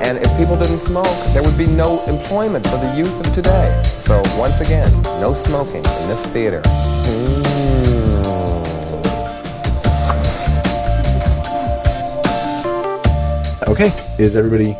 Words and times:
And 0.00 0.18
if 0.18 0.36
people 0.36 0.56
didn't 0.56 0.78
smoke, 0.78 1.06
there 1.34 1.42
would 1.42 1.58
be 1.58 1.66
no 1.66 2.02
employment 2.06 2.66
for 2.66 2.76
the 2.76 2.94
youth 2.96 3.20
of 3.26 3.32
today. 3.32 3.82
So 3.84 4.22
once 4.38 4.60
again, 4.60 4.90
no 5.20 5.34
smoking 5.34 5.84
in 5.84 6.08
this 6.08 6.24
theater. 6.26 6.62
Mm. 6.62 7.58
Okay, 13.68 13.92
is 14.18 14.34
everybody 14.34 14.74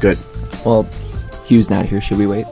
good? 0.00 0.18
Well, 0.64 0.86
Hugh's 1.46 1.70
not 1.70 1.86
here. 1.86 2.00
Should 2.00 2.18
we 2.18 2.26
wait? 2.26 2.46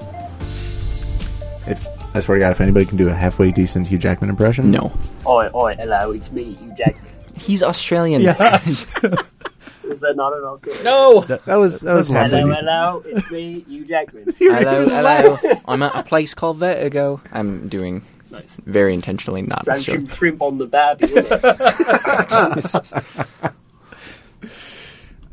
If 1.66 1.86
I 2.14 2.20
swear 2.20 2.38
to 2.38 2.40
God, 2.40 2.52
if 2.52 2.60
anybody 2.60 2.86
can 2.86 2.96
do 2.96 3.08
a 3.08 3.12
halfway 3.14 3.52
decent 3.52 3.88
Hugh 3.88 3.98
Jackman 3.98 4.30
impression, 4.30 4.70
No. 4.70 4.92
Oi, 5.26 5.50
oi, 5.54 5.74
hello, 5.76 6.12
it's 6.12 6.30
me, 6.32 6.54
Hugh 6.54 6.74
Jackman. 6.78 7.04
He's 7.36 7.62
Australian. 7.62 8.22
Is 9.90 10.00
that 10.00 10.16
not 10.16 10.32
an 10.36 10.42
Oscar? 10.44 10.70
no. 10.84 11.20
that 11.22 11.46
was 11.56 11.80
that 11.82 11.94
was 11.94 12.08
halfway 12.08 12.40
Hello, 12.40 12.50
decent. 12.50 12.66
hello, 12.68 13.02
it's 13.06 13.30
me, 13.30 13.60
Hugh 13.60 13.84
Jackman. 13.84 14.24
hello, 14.38 14.88
hello. 14.88 15.36
I'm 15.66 15.82
at 15.82 15.94
a 15.94 16.02
place 16.02 16.34
called 16.34 16.58
Vertigo. 16.58 17.20
I'm 17.32 17.68
doing 17.68 18.02
nice. 18.30 18.60
very 18.66 18.94
intentionally 18.94 19.42
not 19.42 19.64
Trying 19.64 19.78
Australian. 19.78 20.08
shrimp 20.08 20.42
on 20.42 20.58
the 20.58 20.66
barbie. 20.66 21.04
isn't? 21.04 21.32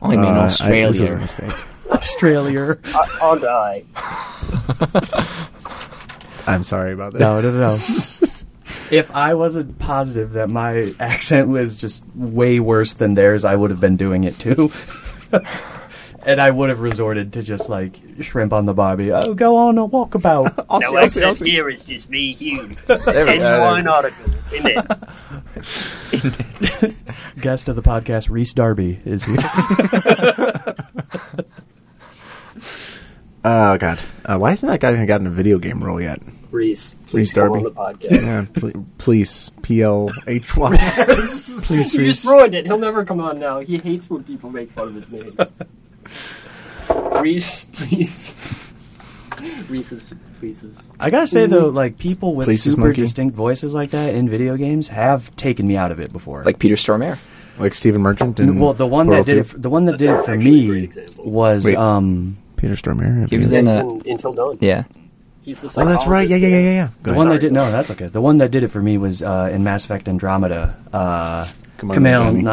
I'm 0.01 0.11
in 0.13 0.23
Uh, 0.25 0.29
I- 0.41 0.47
this 0.47 0.99
was 0.99 1.13
a 1.13 1.17
mistake. 1.17 1.53
Australia. 1.91 2.77
I- 2.85 3.17
Aren't 3.21 3.43
I? 3.45 3.83
I'm 6.47 6.63
sorry 6.63 6.93
about 6.93 7.13
that. 7.13 7.19
No, 7.19 7.39
no, 7.41 7.51
no, 7.51 7.59
no. 7.67 7.77
If 8.91 9.15
I 9.15 9.33
wasn't 9.33 9.79
positive 9.79 10.33
that 10.33 10.49
my 10.49 10.93
accent 10.99 11.47
was 11.47 11.77
just 11.77 12.03
way 12.15 12.59
worse 12.59 12.93
than 12.93 13.13
theirs, 13.13 13.45
I 13.45 13.55
would 13.55 13.69
have 13.71 13.79
been 13.79 13.97
doing 13.97 14.25
it 14.25 14.37
too. 14.37 14.71
and 16.23 16.41
I 16.41 16.51
would 16.51 16.69
have 16.69 16.81
resorted 16.81 17.33
to 17.33 17.41
just 17.41 17.69
like 17.69 17.95
shrimp 18.19 18.53
on 18.53 18.65
the 18.65 18.73
barbie. 18.73 19.11
Oh, 19.11 19.33
go 19.33 19.55
on 19.55 19.77
a 19.77 19.87
walkabout. 19.87 20.65
No 20.81 20.97
accent 20.97 21.37
here 21.39 21.69
is 21.69 21.83
just 21.85 22.09
me, 22.09 22.33
Hugh. 22.33 22.69
There 22.87 23.25
we 23.25 23.37
go. 23.37 23.59
Genuine 23.59 23.87
article, 23.87 24.33
isn't 24.51 24.85
it? 26.81 26.95
Guest 27.39 27.69
of 27.69 27.75
the 27.75 27.81
podcast, 27.81 28.29
Reese 28.29 28.53
Darby, 28.53 28.99
is 29.05 29.23
here. 29.23 29.37
Oh 33.43 33.77
God, 33.77 33.99
uh, 34.25 34.37
why 34.37 34.51
hasn't 34.51 34.71
that 34.71 34.79
guy 34.79 34.93
even 34.93 35.07
gotten 35.07 35.25
a 35.25 35.31
video 35.31 35.57
game 35.57 35.83
role 35.83 35.99
yet? 35.99 36.21
Reese, 36.51 36.95
Reese 36.95 37.11
please 37.11 37.33
come 37.33 37.53
Darby. 37.53 37.57
on 37.59 37.63
the 37.63 37.71
podcast. 38.07 38.21
Yeah, 38.21 38.45
pl- 38.53 38.85
please, 38.97 39.51
P 39.61 39.81
L 39.81 40.11
H 40.27 40.55
Y. 40.55 40.75
Please, 41.65 41.93
You 41.93 42.01
Reese. 42.01 42.15
just 42.21 42.25
ruined 42.25 42.53
it. 42.53 42.65
He'll 42.65 42.77
never 42.77 43.05
come 43.05 43.19
on 43.21 43.39
now. 43.39 43.59
He 43.59 43.77
hates 43.77 44.09
when 44.09 44.23
people 44.23 44.49
make 44.49 44.71
fun 44.71 44.89
of 44.89 44.95
his 44.95 45.09
name. 45.11 45.37
Reese, 47.21 47.65
please. 47.65 48.35
Reese's, 49.69 50.13
pleases. 50.39 50.91
I 50.99 51.09
gotta 51.09 51.25
say 51.25 51.45
though, 51.47 51.69
like 51.69 51.97
people 51.97 52.35
with 52.35 52.45
Please, 52.47 52.61
super 52.61 52.81
monkey. 52.81 53.01
distinct 53.01 53.35
voices 53.35 53.73
like 53.73 53.91
that 53.91 54.13
in 54.13 54.29
video 54.29 54.55
games 54.57 54.87
have 54.89 55.35
taken 55.35 55.65
me 55.65 55.75
out 55.77 55.91
of 55.91 55.99
it 55.99 56.11
before. 56.11 56.43
Like 56.43 56.59
Peter 56.59 56.75
Stormare. 56.75 57.17
like 57.57 57.73
Stephen 57.73 58.01
Merchant 58.01 58.39
and 58.39 58.59
well, 58.61 58.73
the 58.73 58.85
one 58.85 59.07
Portal 59.07 59.23
that 59.23 59.29
did 59.31 59.37
it, 59.39 59.43
2? 59.43 59.47
for, 59.47 59.57
the 59.57 59.69
one 59.69 59.85
that 59.85 59.93
That's 59.97 60.03
did 60.03 60.09
it 60.11 60.25
for 60.25 60.31
actually 60.33 60.63
a 60.63 60.67
great 60.67 60.77
me 60.79 60.83
example. 60.83 61.31
was 61.31 61.65
Wait. 61.65 61.75
um 61.75 62.37
Peter 62.57 62.75
Stormare. 62.75 63.29
He 63.29 63.37
was 63.39 63.51
in 63.53 63.67
a. 63.67 63.79
In- 63.79 64.01
Until 64.11 64.33
Dawn. 64.33 64.57
Yeah. 64.61 64.83
He's 65.43 65.59
the 65.61 65.81
Oh, 65.81 65.85
that's 65.85 66.05
right. 66.07 66.27
Yeah, 66.29 66.35
yeah, 66.37 66.47
yeah, 66.49 66.57
yeah. 66.59 66.71
yeah. 66.73 66.87
Go 66.87 66.93
the 67.03 67.09
ahead. 67.11 67.17
one 67.17 67.27
that 67.29 67.33
Sorry. 67.33 67.39
did 67.39 67.53
no, 67.53 67.71
that's 67.71 67.91
okay. 67.91 68.07
The 68.07 68.21
one 68.21 68.37
that 68.39 68.51
did 68.51 68.63
it 68.63 68.67
for 68.67 68.81
me 68.81 68.97
was 68.97 69.23
uh, 69.23 69.49
in 69.51 69.63
Mass 69.63 69.85
Effect 69.85 70.07
Andromeda. 70.07 70.77
Uh, 70.93 71.45
Kumail 71.79 71.95
Kumail 71.95 72.31
Nanjiani. 72.41 72.43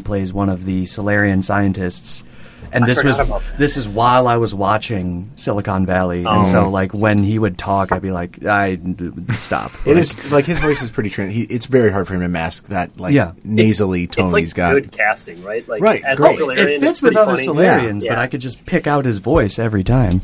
Nanjiani 0.00 0.04
plays 0.04 0.32
one 0.32 0.48
of 0.48 0.64
the 0.64 0.86
Salarian 0.86 1.42
scientists, 1.42 2.24
and 2.72 2.84
I 2.84 2.86
this 2.86 3.04
was 3.04 3.16
forgot 3.18 3.26
about 3.28 3.42
that. 3.42 3.58
this 3.58 3.76
is 3.76 3.86
while 3.86 4.26
I 4.26 4.38
was 4.38 4.54
watching 4.54 5.30
Silicon 5.36 5.84
Valley, 5.84 6.24
Oh. 6.24 6.38
and 6.38 6.46
so 6.46 6.70
like 6.70 6.94
when 6.94 7.22
he 7.22 7.38
would 7.38 7.58
talk, 7.58 7.92
I'd 7.92 8.00
be 8.00 8.12
like, 8.12 8.42
I 8.46 8.78
stop. 9.36 9.72
It 9.84 9.88
Like, 9.94 9.96
is 9.98 10.32
like 10.32 10.44
his 10.46 10.58
voice 10.58 10.80
is 10.80 10.90
pretty. 10.90 11.10
Tran- 11.10 11.30
he, 11.30 11.42
it's 11.42 11.66
very 11.66 11.92
hard 11.92 12.06
for 12.08 12.14
him 12.14 12.20
to 12.22 12.28
mask 12.28 12.68
that 12.68 12.98
like 12.98 13.12
Yeah. 13.12 13.32
nasally 13.44 14.04
It's 14.04 14.16
tone 14.16 14.32
like 14.32 14.40
he's 14.40 14.54
got. 14.54 14.72
good 14.72 14.90
casting, 14.90 15.44
right? 15.44 15.68
Like 15.68 15.82
Right, 15.82 16.02
as 16.02 16.16
great. 16.16 16.32
a 16.32 16.34
Salarian, 16.36 16.68
It 16.68 16.80
fits 16.80 17.02
with 17.02 17.14
other 17.14 17.32
funny. 17.36 17.46
Salarians, 17.46 18.04
Yeah. 18.04 18.12
but 18.14 18.18
I 18.20 18.26
could 18.26 18.40
just 18.40 18.64
pick 18.64 18.86
out 18.86 19.04
his 19.04 19.18
voice 19.18 19.58
every 19.58 19.84
time. 19.84 20.22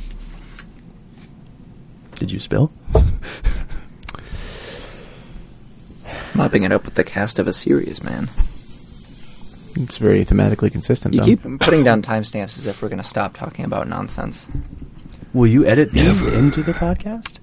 Did 2.16 2.30
you 2.30 2.38
spill? 2.38 2.70
Mopping 6.34 6.64
it 6.64 6.72
up 6.72 6.84
with 6.84 6.94
the 6.94 7.04
cast 7.04 7.38
of 7.38 7.46
a 7.46 7.52
series, 7.52 8.02
man. 8.02 8.28
It's 9.76 9.96
very 9.98 10.24
thematically 10.24 10.70
consistent. 10.70 11.14
You 11.14 11.20
though. 11.20 11.26
keep 11.26 11.42
putting 11.60 11.84
down 11.84 12.02
timestamps 12.02 12.58
as 12.58 12.66
if 12.66 12.80
we're 12.82 12.88
going 12.88 13.02
to 13.02 13.04
stop 13.04 13.36
talking 13.36 13.64
about 13.64 13.88
nonsense. 13.88 14.48
Will 15.32 15.48
you 15.48 15.66
edit 15.66 15.90
these 15.90 16.26
into 16.28 16.62
the 16.62 16.72
podcast? 16.72 17.40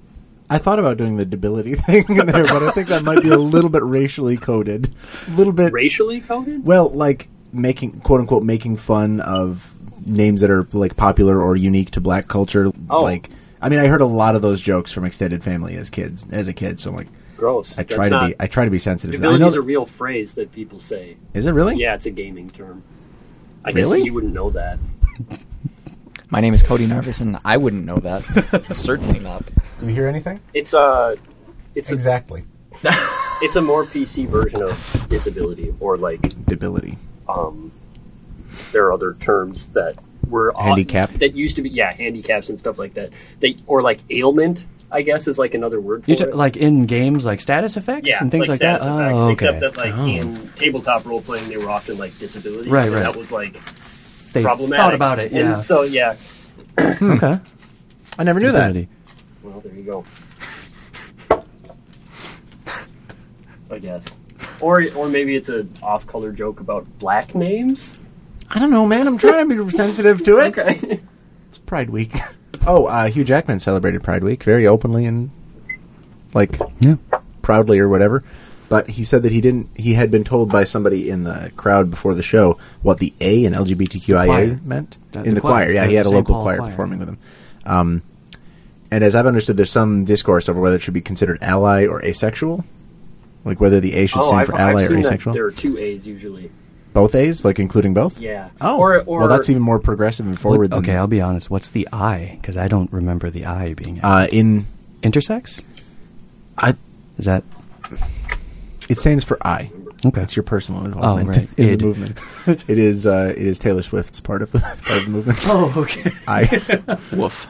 I 0.49 0.57
thought 0.57 0.79
about 0.79 0.97
doing 0.97 1.17
the 1.17 1.25
debility 1.25 1.75
thing 1.77 2.05
in 2.09 2.25
there, 2.25 2.43
but 2.43 2.63
I 2.63 2.71
think 2.71 2.87
that 2.87 3.03
might 3.03 3.21
be 3.21 3.29
a 3.29 3.37
little 3.37 3.69
bit 3.69 3.83
racially 3.83 4.37
coded. 4.37 4.93
A 5.27 5.31
little 5.31 5.53
bit. 5.53 5.71
racially 5.71 6.19
coded. 6.21 6.65
Well, 6.65 6.89
like 6.89 7.29
making 7.53 7.99
quote 8.01 8.21
unquote 8.21 8.43
making 8.43 8.77
fun 8.77 9.19
of 9.21 9.73
names 10.05 10.41
that 10.41 10.49
are 10.49 10.63
like 10.73 10.95
popular 10.97 11.41
or 11.41 11.55
unique 11.55 11.91
to 11.91 12.01
black 12.01 12.27
culture. 12.27 12.71
Oh. 12.89 13.01
Like, 13.01 13.29
I 13.61 13.69
mean, 13.69 13.79
I 13.79 13.87
heard 13.87 14.01
a 14.01 14.05
lot 14.05 14.35
of 14.35 14.41
those 14.41 14.59
jokes 14.59 14.91
from 14.91 15.05
extended 15.05 15.43
family 15.43 15.75
as 15.77 15.89
kids, 15.89 16.27
as 16.31 16.47
a 16.47 16.53
kid. 16.53 16.79
So 16.79 16.89
I'm 16.89 16.95
like, 16.95 17.07
Gross. 17.37 17.73
I 17.77 17.83
That's 17.83 17.95
try 17.95 18.09
to 18.09 18.15
not- 18.15 18.29
be, 18.29 18.35
I 18.39 18.47
try 18.47 18.65
to 18.65 18.71
be 18.71 18.77
sensitive. 18.79 19.15
to 19.15 19.21
that. 19.21 19.27
I 19.27 19.31
Debility 19.33 19.41
know 19.41 19.47
is 19.49 19.55
a 19.55 19.59
that- 19.61 19.65
real 19.65 19.85
phrase 19.85 20.33
that 20.35 20.51
people 20.51 20.79
say. 20.79 21.17
is 21.33 21.45
it 21.47 21.51
really? 21.53 21.75
Yeah, 21.75 21.95
it's 21.95 22.05
a 22.05 22.11
gaming 22.11 22.49
term. 22.49 22.83
I 23.65 23.71
Really? 23.71 23.99
guess 23.99 24.05
you 24.05 24.13
wouldn't 24.13 24.33
know 24.33 24.49
that. 24.51 24.77
My 26.29 26.39
name 26.39 26.53
is 26.53 26.63
Cody 26.63 26.87
Narvis, 26.87 27.19
and 27.21 27.37
I 27.43 27.57
wouldn't 27.57 27.83
know 27.85 27.97
that. 27.97 28.23
Certainly 28.75 29.19
not. 29.19 29.51
Do 29.79 29.87
you 29.87 29.93
hear 29.93 30.07
anything? 30.07 30.39
It's 30.53 30.73
a, 30.73 31.17
it's 31.75 31.91
a, 31.91 31.93
Exactly. 31.93 32.43
it's 32.83 33.55
a 33.57 33.61
more 33.61 33.85
PC 33.85 34.27
version 34.27 34.61
of 34.61 35.05
disability, 35.09 35.73
or 35.79 35.97
like, 35.97 36.21
Debility. 36.45 36.97
um, 37.27 37.71
there 38.71 38.85
are 38.85 38.93
other 38.93 39.15
terms 39.15 39.67
that 39.69 39.95
were 40.31 40.55
on- 40.55 40.69
Handicap? 40.69 41.11
that 41.19 41.35
used 41.35 41.55
to 41.57 41.61
be, 41.61 41.69
yeah, 41.69 41.93
handicaps 41.93 42.49
and 42.49 42.57
stuff 42.57 42.79
like 42.79 42.93
that. 42.95 43.11
They 43.39 43.57
or 43.67 43.81
like 43.83 43.99
ailment, 44.09 44.65
I 44.89 45.03
guess, 45.03 45.27
is 45.27 45.37
like 45.37 45.53
another 45.53 45.79
word 45.79 46.03
for 46.05 46.15
t- 46.15 46.23
it. 46.23 46.35
like 46.35 46.57
in 46.57 46.85
games, 46.87 47.25
like 47.25 47.39
status 47.41 47.77
effects 47.77 48.09
yeah, 48.09 48.17
and 48.21 48.31
things 48.31 48.47
like, 48.47 48.57
status 48.57 48.85
that. 48.85 48.95
effects, 48.95 49.19
oh, 49.19 49.23
okay. 49.29 49.33
Except 49.33 49.59
that, 49.59 49.77
like 49.77 49.93
Oh. 49.93 50.07
in 50.07 50.49
tabletop 50.55 51.05
role 51.05 51.21
playing, 51.21 51.47
they 51.49 51.57
were 51.57 51.69
often 51.69 51.97
like 51.97 52.17
disabilities. 52.17 52.71
Right, 52.71 52.89
right. 52.89 53.01
That 53.03 53.15
was 53.15 53.31
like 53.31 53.59
they 54.33 54.41
problematic. 54.41 54.81
thought 54.83 54.93
about 54.95 55.19
it. 55.19 55.31
And 55.31 55.39
Yeah. 55.49 55.59
so 55.59 55.83
yeah. 55.83 56.15
Hmm. 56.79 57.11
okay. 57.11 57.39
I 58.17 58.23
never 58.23 58.39
knew 58.39 58.51
that. 58.51 58.75
Well, 59.43 59.59
there 59.61 59.73
you 59.73 59.83
go. 59.83 60.05
I 63.69 63.79
guess. 63.79 64.17
Or 64.61 64.83
or 64.95 65.07
maybe 65.07 65.35
it's 65.35 65.49
a 65.49 65.65
off-color 65.81 66.31
joke 66.33 66.59
about 66.59 66.85
black 66.99 67.33
names. 67.33 67.99
I 68.53 68.59
don't 68.59 68.69
know, 68.69 68.85
man. 68.85 69.07
I'm 69.07 69.17
trying 69.17 69.47
to 69.49 69.63
be 69.65 69.71
sensitive 69.75 70.23
to 70.23 70.37
it. 70.39 70.57
Okay. 70.59 70.99
It's 71.49 71.57
Pride 71.59 71.89
Week. 71.89 72.13
Oh, 72.67 72.85
uh, 72.85 73.07
Hugh 73.07 73.23
Jackman 73.23 73.59
celebrated 73.59 74.03
Pride 74.03 74.23
Week 74.23 74.43
very 74.43 74.67
openly 74.67 75.05
and 75.07 75.31
like 76.35 76.59
Yeah. 76.79 76.97
proudly 77.41 77.79
or 77.79 77.89
whatever. 77.89 78.23
But 78.69 78.87
he 78.87 79.03
said 79.03 79.23
that 79.23 79.31
he 79.31 79.41
didn't. 79.41 79.69
He 79.75 79.95
had 79.95 80.11
been 80.11 80.23
told 80.23 80.51
by 80.51 80.65
somebody 80.65 81.09
in 81.09 81.23
the 81.23 81.51
crowd 81.57 81.89
before 81.89 82.13
the 82.13 82.21
show 82.21 82.59
what 82.83 82.99
the 82.99 83.15
A 83.19 83.45
in. 83.45 83.53
LGBTQIA 83.53 84.63
meant 84.63 84.95
The- 85.11 85.19
in 85.23 85.29
the 85.29 85.35
the, 85.35 85.41
choir. 85.41 85.65
choir. 85.65 85.71
Yeah, 85.73 85.85
he 85.87 85.95
had 85.95 86.05
a 86.05 86.09
St. 86.09 86.15
local 86.17 86.35
Paul 86.35 86.43
choir, 86.43 86.57
choir, 86.57 86.69
performing 86.69 86.99
yeah. 86.99 87.05
with 87.05 87.09
him. 87.09 87.17
Um, 87.65 88.01
and 88.91 89.03
as 89.03 89.15
I've 89.15 89.25
understood, 89.25 89.57
there's 89.57 89.71
some 89.71 90.03
discourse 90.05 90.47
over 90.47 90.59
whether 90.61 90.75
it 90.75 90.83
should 90.83 90.93
be 90.93 91.01
considered 91.01 91.39
ally 91.41 91.87
or 91.87 92.05
asexual, 92.05 92.63
like 93.43 93.59
whether 93.59 93.79
the 93.79 93.93
A 93.95 94.05
should 94.05 94.19
Oh, 94.19 94.27
stand 94.27 94.41
I've, 94.41 94.47
for 94.47 94.53
I've 94.55 94.69
ally 94.69 94.83
or 94.83 94.87
seen 94.89 95.01
that 95.01 95.07
asexual. 95.07 95.33
there 95.33 95.45
are 95.45 95.51
two 95.51 95.79
A's 95.79 96.05
usually. 96.05 96.51
Both 96.93 97.15
A's, 97.15 97.45
like 97.45 97.57
including 97.59 97.93
both. 97.93 98.19
Yeah. 98.19 98.49
Oh, 98.59 98.77
Or, 98.77 99.01
or 99.03 99.19
well, 99.19 99.27
that's 99.29 99.49
even 99.49 99.61
more 99.61 99.79
progressive 99.79 100.25
and 100.25 100.37
forward. 100.39 100.59
What- 100.59 100.69
than 100.71 100.79
okay, 100.79 100.97
I'll 100.97 101.07
be 101.07 101.21
honest. 101.21 101.49
What's 101.49 101.69
the 101.69 101.87
I? 101.93 102.37
Because 102.41 102.57
I 102.57 102.67
don't 102.67 102.91
remember 102.91 103.29
the 103.29 103.45
I 103.45 103.73
being 103.75 104.01
uh, 104.01 104.27
in. 104.31 104.65
intersex. 105.01 105.63
I, 106.57 106.75
Is 107.17 107.25
that 107.25 107.43
it 108.89 108.99
stands 108.99 109.23
for 109.23 109.37
I. 109.47 109.71
okay? 110.05 110.19
That's 110.19 110.35
your 110.35 110.43
personal 110.43 110.83
involvement 110.85 111.37
right. 111.37 111.49
in 111.57 111.69
Id. 111.69 111.79
the 111.79 111.85
movement. 111.85 112.19
it 112.67 112.77
is. 112.77 113.07
Uh, 113.07 113.33
it 113.37 113.45
is 113.45 113.57
Taylor 113.57 113.83
Swift's 113.83 114.19
part 114.19 114.41
of 114.41 114.51
the 114.51 114.59
part 114.59 114.97
of 114.97 115.05
the 115.05 115.11
movement. 115.11 115.39
Oh, 115.45 115.73
okay. 115.77 116.11
I. 116.27 116.97
Woof. 117.13 117.47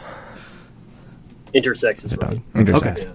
Intersex 1.55 1.97
is 2.05 2.13
Is 2.13 2.17
right. 2.17 2.31
dog? 2.31 2.41
Intersex. 2.53 3.05
Yeah. 3.05 3.11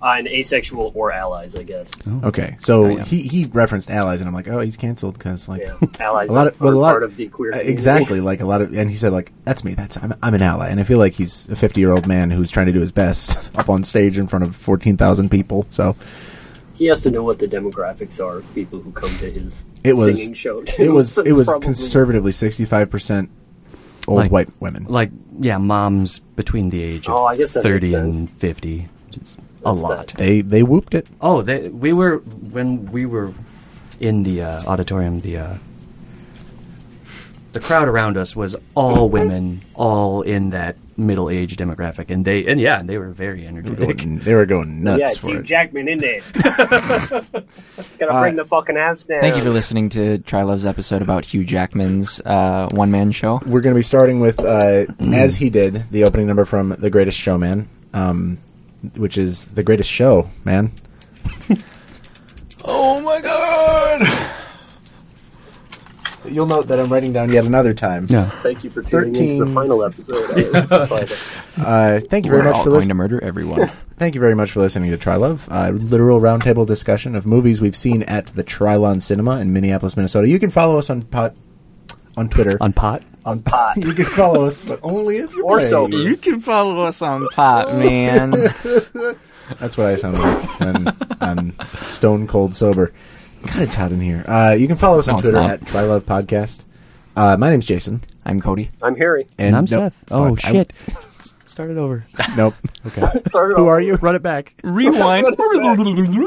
Uh, 0.00 0.14
and 0.18 0.28
asexual 0.28 0.92
or 0.94 1.10
allies, 1.10 1.56
I 1.56 1.64
guess. 1.64 1.90
Okay, 2.22 2.54
so 2.60 2.84
Oh, 2.84 2.88
yeah. 2.88 3.04
he 3.04 3.22
he 3.22 3.46
referenced 3.46 3.90
allies, 3.90 4.20
and 4.20 4.28
I'm 4.28 4.34
like, 4.34 4.46
oh, 4.46 4.60
he's 4.60 4.76
canceled 4.76 5.14
because 5.18 5.48
like 5.48 5.62
Yeah, 5.62 5.74
allies 6.00 6.28
a 6.28 6.32
lot 6.32 6.46
of 6.46 6.60
are 6.62 6.64
well, 6.66 6.74
a 6.74 6.78
lot 6.78 6.90
part 6.92 7.02
of 7.02 7.16
the 7.16 7.26
queer 7.28 7.50
uh, 7.50 7.52
community. 7.54 7.72
exactly 7.72 8.20
like 8.20 8.40
a 8.40 8.46
lot 8.46 8.62
of, 8.62 8.72
and 8.78 8.88
he 8.88 8.94
said 8.96 9.12
like 9.12 9.32
that's 9.44 9.64
me, 9.64 9.74
that's 9.74 9.96
I'm 9.96 10.14
I'm 10.22 10.34
an 10.34 10.42
ally, 10.42 10.68
and 10.68 10.78
I 10.78 10.84
feel 10.84 10.98
like 10.98 11.14
he's 11.14 11.48
a 11.48 11.56
50 11.56 11.80
year 11.80 11.90
old 11.90 12.06
man 12.06 12.30
who's 12.30 12.48
trying 12.50 12.66
to 12.66 12.72
do 12.72 12.80
his 12.80 12.92
best 12.92 13.50
up 13.58 13.68
on 13.68 13.82
stage 13.82 14.18
in 14.18 14.28
front 14.28 14.44
of 14.44 14.54
14,000 14.54 15.30
people. 15.30 15.66
So 15.70 15.96
He 16.74 16.86
has 16.86 17.02
to 17.02 17.10
know 17.10 17.24
what 17.24 17.40
the 17.40 17.48
demographics 17.48 18.20
are 18.24 18.36
of 18.38 18.54
people 18.54 18.78
who 18.78 18.92
come 18.92 19.10
to 19.18 19.28
his 19.28 19.64
it 19.82 19.94
was 19.96 20.16
singing 20.18 20.34
show. 20.34 20.62
too. 20.62 20.80
it 20.82 20.92
was 20.92 21.12
So 21.14 21.22
it 21.22 21.28
it's 21.30 21.36
was 21.38 21.48
probably- 21.48 21.64
conservatively 21.66 22.30
65 22.30 22.88
percent 22.88 23.30
old 24.06 24.18
Like- 24.18 24.30
white 24.30 24.48
women. 24.60 24.84
Like, 24.84 25.10
yeah, 25.40 25.58
moms 25.58 26.20
between 26.20 26.70
the 26.70 26.82
age 26.84 27.08
of 27.08 27.14
Oh, 27.16 27.24
I 27.24 27.36
guess 27.36 27.54
that 27.54 27.64
makes 27.64 27.72
30 27.74 27.90
sense. 27.90 28.16
and 28.16 28.30
50. 28.30 28.86
It's 29.14 29.36
a 29.64 29.72
lot. 29.72 30.08
that. 30.08 30.16
they 30.18 30.40
they 30.40 30.62
whooped 30.62 30.94
it. 30.94 31.06
Oh, 31.20 31.42
they, 31.42 31.68
we 31.68 31.92
were 31.92 32.18
when 32.18 32.86
we 32.92 33.06
were 33.06 33.32
in 34.00 34.22
the 34.22 34.42
uh, 34.42 34.62
auditorium. 34.64 35.20
The 35.20 35.36
uh, 35.38 35.54
the 37.52 37.60
crowd 37.60 37.88
around 37.88 38.16
us 38.16 38.36
was 38.36 38.54
all 38.74 39.08
women, 39.08 39.62
all 39.74 40.20
in 40.22 40.50
that 40.50 40.76
middle 40.98 41.30
age 41.30 41.56
demographic, 41.56 42.10
and 42.10 42.24
they 42.24 42.46
and 42.46 42.60
yeah, 42.60 42.82
they 42.82 42.98
were 42.98 43.08
very 43.08 43.40
They 43.46 43.52
were 43.52 43.58
energetic. 43.60 43.96
going, 43.98 44.18
they 44.18 44.34
were 44.34 44.46
going 44.46 44.82
nuts 44.84 45.00
yeah, 45.00 45.08
it's 45.08 45.22
Hugh. 45.24 45.42
Jackman 45.42 45.88
in 45.88 45.98
there. 46.00 46.20
It's 47.78 47.96
gotta 47.96 48.20
bring 48.20 48.38
Uh, 48.38 48.42
the 48.42 48.44
fucking 48.48 48.76
ass 48.76 49.04
down. 49.04 49.20
Thank 49.20 49.36
you 49.36 49.42
for 49.42 49.50
listening 49.50 49.88
to 49.90 50.18
Try 50.18 50.42
Love's 50.42 50.66
episode 50.66 51.00
about 51.02 51.24
Hugh 51.24 51.44
Jackman's 51.44 52.20
uh, 52.24 52.68
one 52.72 52.90
man 52.90 53.12
show. 53.12 53.40
We're 53.46 53.60
going 53.60 53.74
to 53.74 53.78
be 53.78 53.82
starting 53.82 54.20
with, 54.20 54.40
uh, 54.40 54.86
as 55.12 55.36
he 55.36 55.48
did, 55.50 55.90
the 55.90 56.04
opening 56.04 56.26
number 56.26 56.44
from 56.44 56.70
The 56.78 56.90
Greatest 56.90 57.18
Showman, 57.18 57.68
um, 57.94 58.38
which 58.96 59.18
is 59.18 59.52
The 59.54 59.62
Greatest 59.62 59.90
Show, 59.90 60.28
man. 60.44 60.72
oh 62.64 63.00
my 63.02 63.20
god! 63.20 64.06
You'll 66.24 66.46
note 66.46 66.66
that 66.68 66.78
I'm 66.78 66.92
writing 66.92 67.12
down 67.12 67.32
yet 67.32 67.46
another 67.46 67.72
time. 67.72 68.06
Yeah, 68.10 68.28
Thank 68.28 68.62
you 68.64 68.70
for 68.70 68.82
tuning 68.82 69.14
in 69.16 69.38
to 69.38 69.44
the 69.46 69.54
final 69.54 69.82
episode. 69.84 70.54
of- 70.54 71.44
Uh, 71.58 72.00
thank 72.10 72.24
you 72.24 72.30
very 72.30 72.42
We're 72.42 72.48
much 72.50 72.56
all 72.56 72.64
for 72.64 72.70
listening. 72.70 72.88
to 72.88 72.94
murder 72.94 73.22
everyone. 73.24 73.68
Thank 73.98 74.14
you 74.14 74.20
very 74.20 74.36
much 74.36 74.52
for 74.52 74.60
listening 74.60 74.92
to 74.92 74.96
Trilove, 74.98 75.48
uh, 75.50 75.70
literal 75.72 76.20
roundtable 76.20 76.64
discussion 76.64 77.16
of 77.16 77.26
movies 77.26 77.60
we've 77.60 77.74
seen 77.74 78.04
at 78.04 78.26
the 78.28 78.44
Trylon 78.44 79.02
Cinema 79.02 79.40
in 79.40 79.52
Minneapolis, 79.52 79.96
Minnesota. 79.96 80.28
You 80.28 80.38
can 80.38 80.50
follow 80.50 80.78
us 80.78 80.88
on 80.88 81.02
pot, 81.02 81.34
on 82.16 82.28
Twitter. 82.28 82.56
on 82.60 82.72
pot. 82.72 83.02
On 83.28 83.42
pot. 83.42 83.76
you 83.76 83.92
can 83.92 84.04
follow 84.06 84.46
us, 84.46 84.62
but 84.62 84.80
only 84.82 85.18
if 85.18 85.32
you're 85.34 85.44
Or 85.44 85.56
brave. 85.56 85.68
sober. 85.68 85.96
you 85.96 86.16
can 86.16 86.40
follow 86.40 86.82
us 86.82 87.02
on 87.02 87.26
Pot, 87.34 87.74
man. 87.76 88.30
That's 89.58 89.76
what 89.76 89.86
I 89.86 89.96
sound 89.96 90.18
like 90.18 90.60
when 90.60 90.96
I'm 91.20 91.54
stone 91.84 92.26
cold 92.26 92.54
sober. 92.54 92.92
God, 93.46 93.62
it's 93.62 93.74
hot 93.74 93.92
in 93.92 94.00
here. 94.00 94.24
Uh, 94.26 94.54
you 94.58 94.66
can 94.66 94.76
follow 94.76 94.98
us 94.98 95.06
No, 95.06 95.14
on 95.14 95.18
it's 95.20 95.30
Twitter 95.30 95.40
not. 95.46 95.50
at 95.52 95.60
Trilove 95.62 96.02
Podcast. 96.02 96.64
Uh, 97.16 97.36
my 97.36 97.50
name's 97.50 97.66
Jason. 97.66 98.00
I'm 98.24 98.40
Cody. 98.40 98.70
I'm 98.82 98.94
Harry. 98.96 99.26
And, 99.38 99.56
I'm 99.56 99.64
nope, 99.70 99.92
Seth. 99.92 100.04
Oh 100.10 100.34
fuck, 100.36 100.44
I- 100.46 100.52
shit! 100.52 100.72
Start 101.46 101.70
it 101.70 101.78
over. 101.78 102.04
nope. 102.36 102.54
Okay. 102.86 103.00
Started 103.26 103.56
Who 103.56 103.64
off- 103.64 103.68
are 103.70 103.80
you? 103.80 103.94
Run 103.96 104.14
it 104.14 104.22
back. 104.22 104.54
Rewind. 104.62 105.26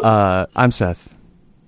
Uh, 0.03 0.45
I'm 0.55 0.71
Seth. 0.71 1.15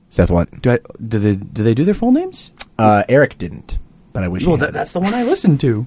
Seth 0.10 0.30
what? 0.32 0.62
Do 0.62 0.72
I 0.72 0.80
do 1.08 1.20
they 1.20 1.36
do 1.36 1.64
they 1.64 1.74
do 1.74 1.86
their 1.86 1.94
full 1.94 2.12
names? 2.12 2.52
Uh, 2.78 3.04
Eric 3.08 3.38
didn't, 3.38 3.78
but 4.14 4.24
I 4.24 4.28
wish 4.30 4.46
Well, 4.46 4.56
he 4.56 4.60
that, 4.62 4.66
had. 4.68 4.74
that's 4.76 4.92
the 4.94 5.00
one 5.02 5.14
I 5.14 5.24
listened 5.24 5.60
to. 5.62 5.86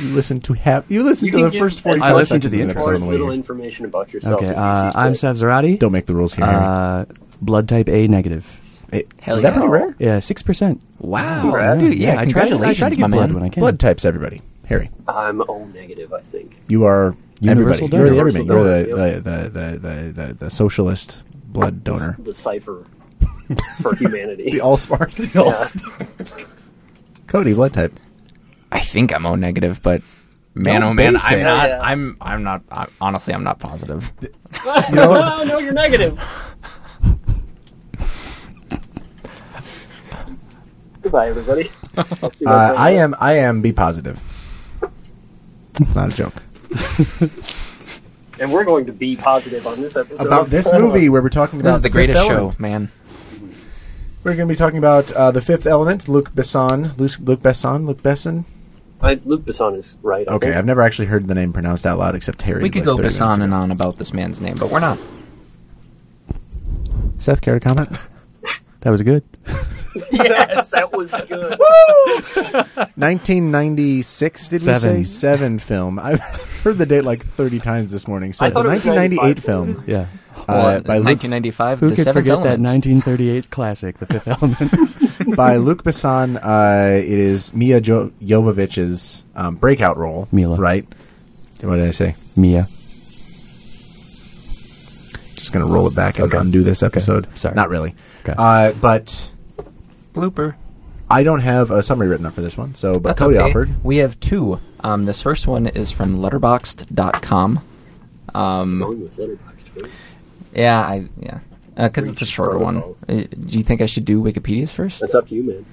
You 0.00 0.08
listened 0.08 0.44
to 0.44 0.52
have 0.54 0.84
you 0.88 1.02
listened 1.02 1.26
You 1.28 1.32
to 1.32 1.38
can 1.38 1.44
the 1.46 1.50
give 1.52 1.60
first 1.60 1.78
as 1.78 1.82
forty. 1.82 2.00
I 2.00 2.12
listened 2.12 2.42
to 2.42 2.48
the 2.50 2.62
episode 2.62 2.80
Or 2.80 2.88
on 2.90 2.94
as 2.96 3.00
the 3.02 3.06
way 3.06 3.12
little 3.12 3.26
here. 3.28 3.34
information 3.34 3.84
about 3.86 4.12
yourself. 4.12 4.34
Okay, 4.36 4.46
as 4.48 4.54
you 4.56 4.60
uh, 4.60 4.92
see 4.92 4.98
I'm 4.98 5.12
fit. 5.12 5.18
Seth 5.20 5.36
Zarate. 5.36 5.78
Don't 5.78 5.92
make 5.92 6.06
the 6.06 6.14
rules 6.14 6.34
here. 6.34 6.44
Uh, 6.44 7.04
blood 7.40 7.68
type 7.68 7.88
A 7.88 8.06
negative. 8.08 8.60
Hey, 8.92 9.04
hell 9.20 9.36
is 9.36 9.42
that 9.42 9.50
yeah. 9.54 9.60
pretty 9.60 9.68
rare? 9.68 9.96
Yeah, 10.00 10.18
six 10.18 10.42
percent. 10.42 10.82
Wow. 10.98 11.42
Congrats. 11.42 11.88
Dude, 11.88 11.96
yeah, 11.98 12.12
I 12.12 12.14
try 12.14 12.16
to- 12.16 12.20
I 12.22 12.24
congratulations, 12.26 12.78
try 12.78 12.88
to 12.90 12.96
get 12.96 13.02
my 13.02 13.08
blood 13.16 13.26
man. 13.28 13.34
when 13.34 13.42
I 13.44 13.48
can. 13.50 13.60
Blood 13.60 13.78
types, 13.80 14.04
everybody. 14.04 14.42
Harry, 14.66 14.90
I'm 15.08 15.40
O 15.48 15.64
negative, 15.72 16.12
I 16.12 16.20
think. 16.22 16.56
you 16.68 16.84
are 16.84 17.16
Universal 17.40 17.86
everybody. 17.86 17.96
You're 17.96 18.04
the 18.04 18.10
donor. 18.10 18.20
everything. 18.20 18.46
You're 18.46 18.64
the 18.64 18.88
Universal 18.88 19.22
the, 19.22 19.30
the, 19.50 19.50
the, 19.50 19.78
the, 20.12 20.26
the, 20.28 20.34
the 20.34 20.50
socialist 20.50 21.22
blood 21.46 21.82
donor. 21.82 22.16
The 22.20 22.34
cipher 22.34 22.84
for 23.80 23.94
humanity. 23.96 24.44
The 24.50 24.58
Allspark. 24.58 25.12
The 25.14 26.26
Yeah. 26.28 26.44
Allspark. 27.30 27.32
Cody, 27.32 27.54
blood 27.54 27.72
type. 27.72 27.92
I 28.72 28.80
think 28.80 29.14
I'm 29.14 29.26
O 29.26 29.34
negative, 29.34 29.80
but 29.82 30.02
man, 30.54 30.80
Don't 30.82 30.90
oh 30.90 30.94
man, 30.94 31.12
base 31.14 31.22
I'm 31.26 31.38
it. 31.38 31.42
not. 31.44 31.68
Yeah. 31.68 31.80
I'm. 31.80 32.16
I'm 32.20 32.42
not. 32.42 32.62
I, 32.70 32.86
honestly, 33.00 33.34
I'm 33.34 33.44
not 33.44 33.58
positive. 33.58 34.12
You 34.88 34.94
know 34.96 35.12
oh, 35.12 35.44
no, 35.44 35.58
you're 35.60 35.72
negative. 35.72 36.18
Goodbye, 41.02 41.28
everybody. 41.28 41.70
I'll 42.22 42.30
see 42.30 42.44
you 42.44 42.50
Uh, 42.50 42.68
next 42.68 42.78
I 42.80 42.90
am. 42.90 43.14
I 43.20 43.32
am. 43.34 43.62
Be 43.62 43.72
positive. 43.72 44.20
It's 45.80 45.94
not 45.94 46.12
a 46.12 46.14
joke. 46.16 46.42
And 48.40 48.52
we're 48.52 48.64
going 48.64 48.86
to 48.86 48.92
be 48.92 49.16
positive 49.16 49.66
on 49.66 49.80
this 49.80 49.96
episode. 49.96 50.26
About 50.26 50.50
this 50.50 50.70
movie 50.72 51.08
where 51.08 51.22
we're 51.22 51.28
talking 51.28 51.60
about 51.60 51.68
This 51.70 51.74
is 51.76 51.80
the 51.82 51.88
Fifth 51.88 51.92
greatest 51.92 52.26
show, 52.26 52.34
Element. 52.36 52.60
man. 52.60 52.92
We're 54.22 54.36
going 54.36 54.48
to 54.48 54.52
be 54.52 54.56
talking 54.58 54.78
about 54.78 55.10
uh, 55.12 55.30
the 55.30 55.40
Fifth 55.40 55.66
Element. 55.66 56.08
Luc 56.08 56.30
Besson. 56.32 56.96
Luc, 56.98 57.12
Luc 57.20 57.40
Besson. 57.40 57.86
Luc 57.86 58.02
Besson. 58.02 58.44
I, 59.00 59.18
Luc 59.24 59.42
Besson 59.42 59.78
is 59.78 59.94
right. 60.02 60.28
I 60.28 60.32
Okay, 60.34 60.48
think. 60.48 60.56
I've 60.58 60.66
never 60.66 60.82
actually 60.82 61.06
heard 61.06 61.26
the 61.26 61.34
name 61.34 61.54
pronounced 61.54 61.86
out 61.86 61.98
loud 61.98 62.14
except 62.14 62.42
Harry. 62.42 62.62
We 62.62 62.68
could 62.68 62.80
like 62.80 62.84
go 62.84 62.96
30 62.96 63.02
minutes 63.02 63.18
Bassan 63.18 63.42
and 63.42 63.54
on 63.54 63.70
about 63.70 63.96
this 63.96 64.12
man's 64.12 64.42
name, 64.42 64.56
but 64.58 64.70
we're 64.70 64.80
not. 64.80 64.98
Seth, 67.16 67.40
care 67.40 67.58
to 67.58 67.66
comment? 67.66 67.98
That 68.82 68.88
was 68.88 69.02
good. 69.02 69.22
yes, 70.10 70.70
that 70.70 70.90
was 70.96 71.10
good. 71.10 71.58
Woo! 71.58 72.84
1996, 72.94 74.48
did 74.48 74.52
we 74.54 74.58
Seven. 74.64 74.80
say? 74.80 75.02
Seven 75.02 75.58
film. 75.58 75.98
I've 75.98 76.20
heard 76.64 76.78
the 76.78 76.86
date 76.86 77.04
like 77.04 77.26
30 77.26 77.58
times 77.58 77.90
this 77.90 78.08
morning. 78.08 78.32
So 78.32 78.46
I 78.46 78.48
it's 78.48 78.56
a 78.56 78.60
it 78.60 78.66
1998 78.66 79.42
film. 79.42 79.84
Yeah. 79.86 80.06
Uh, 80.52 80.80
by, 80.80 80.98
Luc, 80.98 81.06
1995, 81.06 81.80
Who 81.80 81.88
The 81.90 81.94
could 81.96 82.04
Seventh 82.04 82.14
forget 82.26 82.42
that 82.42 82.60
1938 82.60 83.50
classic, 83.50 83.98
The 83.98 84.06
Fifth 84.06 84.28
Element? 84.28 85.36
by 85.36 85.56
Luc 85.56 85.82
Besson. 85.84 86.36
Uh, 86.42 86.96
it 86.98 87.04
is 87.08 87.52
Mia 87.54 87.80
jo- 87.80 88.12
Jovovich's 88.20 89.24
um, 89.34 89.56
breakout 89.56 89.96
role. 89.96 90.28
Milla. 90.32 90.56
Right? 90.56 90.86
What 91.62 91.76
did 91.76 91.86
I 91.86 91.90
say? 91.90 92.14
Mia. 92.36 92.66
Just 95.36 95.52
going 95.52 95.66
to 95.66 95.72
roll 95.72 95.86
it 95.86 95.94
back 95.94 96.18
and 96.18 96.26
Okay. 96.28 96.38
undo 96.38 96.62
this 96.62 96.82
episode. 96.82 97.26
Sorry. 97.38 97.54
Not 97.54 97.70
really. 97.70 97.94
Okay. 98.22 98.34
Uh, 98.36 98.72
but 98.72 99.32
blooper. 100.14 100.54
I 101.10 101.22
don't 101.24 101.40
have 101.40 101.70
a 101.70 101.82
summary 101.82 102.08
written 102.08 102.26
up 102.26 102.34
for 102.34 102.40
this 102.40 102.56
one. 102.56 102.74
So, 102.74 102.92
but 102.94 103.02
That's 103.10 103.20
Cody 103.20 103.36
okay. 103.38 103.48
offered. 103.50 103.70
We 103.84 103.96
have 103.98 104.20
two. 104.20 104.60
Um, 104.80 105.06
this 105.06 105.20
first 105.22 105.46
one 105.46 105.66
is 105.66 105.90
from 105.90 106.18
Letterboxd.com. 106.18 107.60
Um, 108.34 108.78
Going 108.78 109.00
with 109.02 109.16
Letterboxd 109.16 109.68
first. 109.80 109.92
Yeah, 110.54 110.80
I 110.80 111.08
yeah, 111.18 111.40
because 111.76 112.08
it's 112.08 112.18
a 112.18 112.24
Breach 112.24 112.30
shorter 112.30 112.58
one. 112.58 112.78
Uh, 113.08 113.24
Do 113.38 113.58
you 113.58 113.62
think 113.62 113.80
I 113.80 113.86
should 113.86 114.04
do 114.04 114.22
Wikipedia's 114.22 114.72
first? 114.72 115.00
That's 115.00 115.14
up 115.14 115.28
to 115.28 115.34
you, 115.34 115.42
man. 115.44 115.66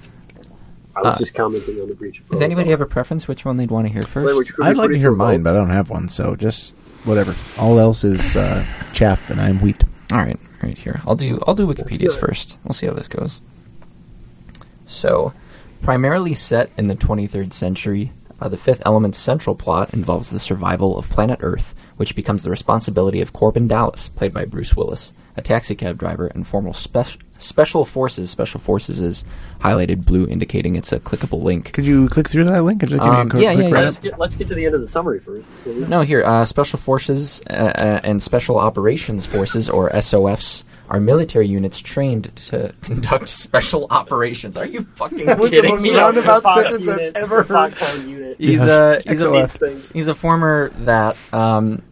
I 0.96 1.00
was 1.02 1.14
Uh, 1.14 1.18
just 1.18 1.34
commenting 1.34 1.80
on 1.80 1.88
the 1.88 1.94
breach. 1.94 2.18
of 2.20 2.28
Does 2.28 2.40
anybody 2.40 2.70
have 2.70 2.80
a 2.80 2.86
preference 2.86 3.28
which 3.28 3.44
one 3.44 3.56
they'd 3.56 3.70
want 3.70 3.86
to 3.86 3.92
hear 3.92 4.02
first? 4.02 4.26
Wait, 4.26 4.36
which 4.36 4.52
could 4.54 4.64
I'd 4.66 4.76
like 4.76 4.90
to 4.90 4.98
hear 4.98 5.12
mine, 5.12 5.42
but 5.44 5.54
I 5.54 5.58
don't 5.58 5.70
have 5.70 5.90
one. 5.90 6.08
So 6.08 6.34
just 6.34 6.74
whatever. 7.04 7.34
All 7.58 7.78
else 7.78 8.02
is 8.04 8.34
uh, 8.36 8.66
chaff, 8.92 9.30
and 9.30 9.40
I'm 9.40 9.60
wheat. 9.60 9.84
All 10.10 10.18
right, 10.18 10.38
all 10.62 10.68
right. 10.68 10.76
Here, 10.78 11.00
I'll 11.06 11.14
do. 11.16 11.38
I'll 11.46 11.54
do 11.54 11.66
Wikipedia's 11.66 12.16
first. 12.16 12.58
We'll 12.64 12.72
see 12.74 12.86
how 12.86 12.94
this 12.94 13.08
goes. 13.08 13.40
So, 14.86 15.32
primarily 15.82 16.34
set 16.34 16.70
in 16.78 16.86
the 16.86 16.96
23rd 16.96 17.52
century, 17.52 18.12
uh, 18.40 18.48
the 18.48 18.56
Fifth 18.56 18.82
Element's 18.86 19.18
central 19.18 19.54
plot 19.54 19.92
involves 19.92 20.30
the 20.30 20.38
survival 20.38 20.96
of 20.98 21.08
planet 21.10 21.38
Earth, 21.42 21.74
which 21.98 22.16
becomes 22.16 22.42
the 22.42 22.50
responsibility 22.50 23.20
of 23.20 23.32
Korben 23.32 23.68
Dallas, 23.68 24.08
played 24.08 24.32
by 24.32 24.44
Bruce 24.46 24.74
Willis, 24.74 25.12
a 25.36 25.42
taxicab 25.42 25.98
driver 25.98 26.26
and 26.28 26.46
former 26.46 26.72
spec- 26.72 27.18
special 27.38 27.84
forces. 27.84 28.30
Special 28.30 28.58
forces 28.58 28.98
is 28.98 29.24
highlighted 29.60 30.04
blue, 30.04 30.26
indicating 30.26 30.74
it's 30.74 30.92
a 30.92 30.98
clickable 30.98 31.42
link. 31.42 31.72
Could 31.72 31.86
you 31.86 32.08
click 32.08 32.28
through 32.28 32.44
that 32.46 32.62
link 32.64 32.82
and 32.82 32.90
just 32.90 33.02
give 33.02 33.12
me 33.12 33.16
a 33.16 33.20
Um, 33.20 33.28
quick, 33.28 33.42
yeah, 33.42 33.54
quick 33.54 33.68
yeah, 33.68 33.74
write-up? 33.74 33.84
Let's 33.84 33.98
get, 34.00 34.18
let's 34.18 34.34
get 34.34 34.48
to 34.48 34.54
the 34.54 34.66
end 34.66 34.74
of 34.74 34.80
the 34.80 34.88
summary 34.88 35.20
first. 35.20 35.48
please. 35.62 35.88
No, 35.88 36.00
here, 36.00 36.24
uh, 36.24 36.44
Special 36.44 36.78
Forces 36.78 37.40
uh, 37.50 37.52
uh, 37.52 38.00
and 38.02 38.20
Special 38.22 38.58
Operations 38.58 39.26
Forces, 39.26 39.68
or 39.70 39.90
SOFs, 39.90 40.64
are 40.90 40.98
military 41.00 41.46
units 41.46 41.78
trained 41.80 42.34
to 42.34 42.72
conduct 42.80 43.28
special 43.28 43.86
operations. 43.90 44.56
Are 44.56 44.64
you 44.64 44.82
fucking 44.96 45.26
That 45.26 45.38
was 45.38 45.50
the 45.50 45.56
kidding 45.58 45.72
most 45.74 45.82
me? 45.82 45.94
roundabout 45.94 46.36
The 46.36 46.42
Fox 46.42 46.62
sentence 46.70 46.88
I've 46.88 47.22
ever 47.22 47.42
the 47.42 47.44
Foxhound 47.44 48.08
unit. 48.10 48.36
He's 48.38 48.62
a 48.64 49.02
he's 49.06 49.22
a 49.22 49.78
he's 49.92 50.08
a 50.08 50.14
former 50.14 50.70
that, 50.84 51.16
um, 51.34 51.82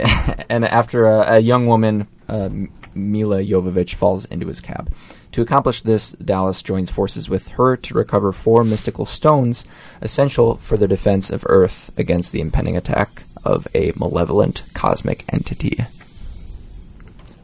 and 0.48 0.64
after 0.64 1.06
a, 1.06 1.36
a 1.36 1.38
young 1.38 1.66
woman, 1.66 2.06
uh, 2.28 2.48
Milla 2.94 3.42
Jovovich, 3.42 3.94
falls 3.94 4.24
into 4.26 4.46
his 4.46 4.60
cab. 4.60 4.92
To 5.32 5.42
accomplish 5.42 5.82
this, 5.82 6.10
Dallas 6.12 6.60
joins 6.62 6.90
forces 6.90 7.28
with 7.28 7.48
her 7.48 7.76
to 7.76 7.94
recover 7.94 8.32
four 8.32 8.64
mystical 8.64 9.06
stones 9.06 9.64
essential 10.00 10.56
for 10.56 10.76
the 10.76 10.88
defense 10.88 11.30
of 11.30 11.44
Earth 11.48 11.90
against 11.96 12.32
the 12.32 12.40
impending 12.40 12.76
attack 12.76 13.22
of 13.44 13.68
a 13.74 13.92
malevolent 13.96 14.62
cosmic 14.74 15.24
entity. 15.32 15.78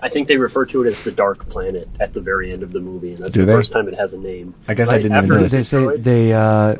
I 0.02 0.08
think 0.08 0.28
they 0.28 0.36
refer 0.36 0.66
to 0.66 0.82
it 0.84 0.88
as 0.88 1.02
the 1.04 1.12
Dark 1.12 1.48
Planet 1.48 1.88
at 2.00 2.12
the 2.12 2.20
very 2.20 2.52
end 2.52 2.62
of 2.62 2.72
the 2.72 2.80
movie, 2.80 3.12
and 3.12 3.18
that's 3.18 3.34
Do 3.34 3.40
the 3.40 3.46
they? 3.46 3.52
first 3.52 3.72
time 3.72 3.88
it 3.88 3.94
has 3.94 4.12
a 4.14 4.18
name. 4.18 4.54
I 4.68 4.74
guess 4.74 4.88
I 4.88 4.98
didn't 4.98 5.12
after 5.12 5.32
even 5.34 5.44
it's 5.44 5.52
They 5.52 5.62
say 5.62 5.96
they. 5.96 6.32
Uh, 6.32 6.76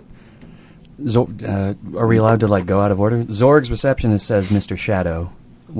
Zor- 1.06 1.28
uh, 1.46 1.74
are 1.96 2.06
we 2.06 2.16
allowed 2.16 2.40
to 2.40 2.46
like 2.48 2.66
go 2.66 2.80
out 2.80 2.90
of 2.90 3.00
order? 3.00 3.24
Zorg's 3.24 3.70
receptionist 3.70 4.26
says 4.26 4.48
Mr. 4.48 4.78
Shadow. 4.78 5.32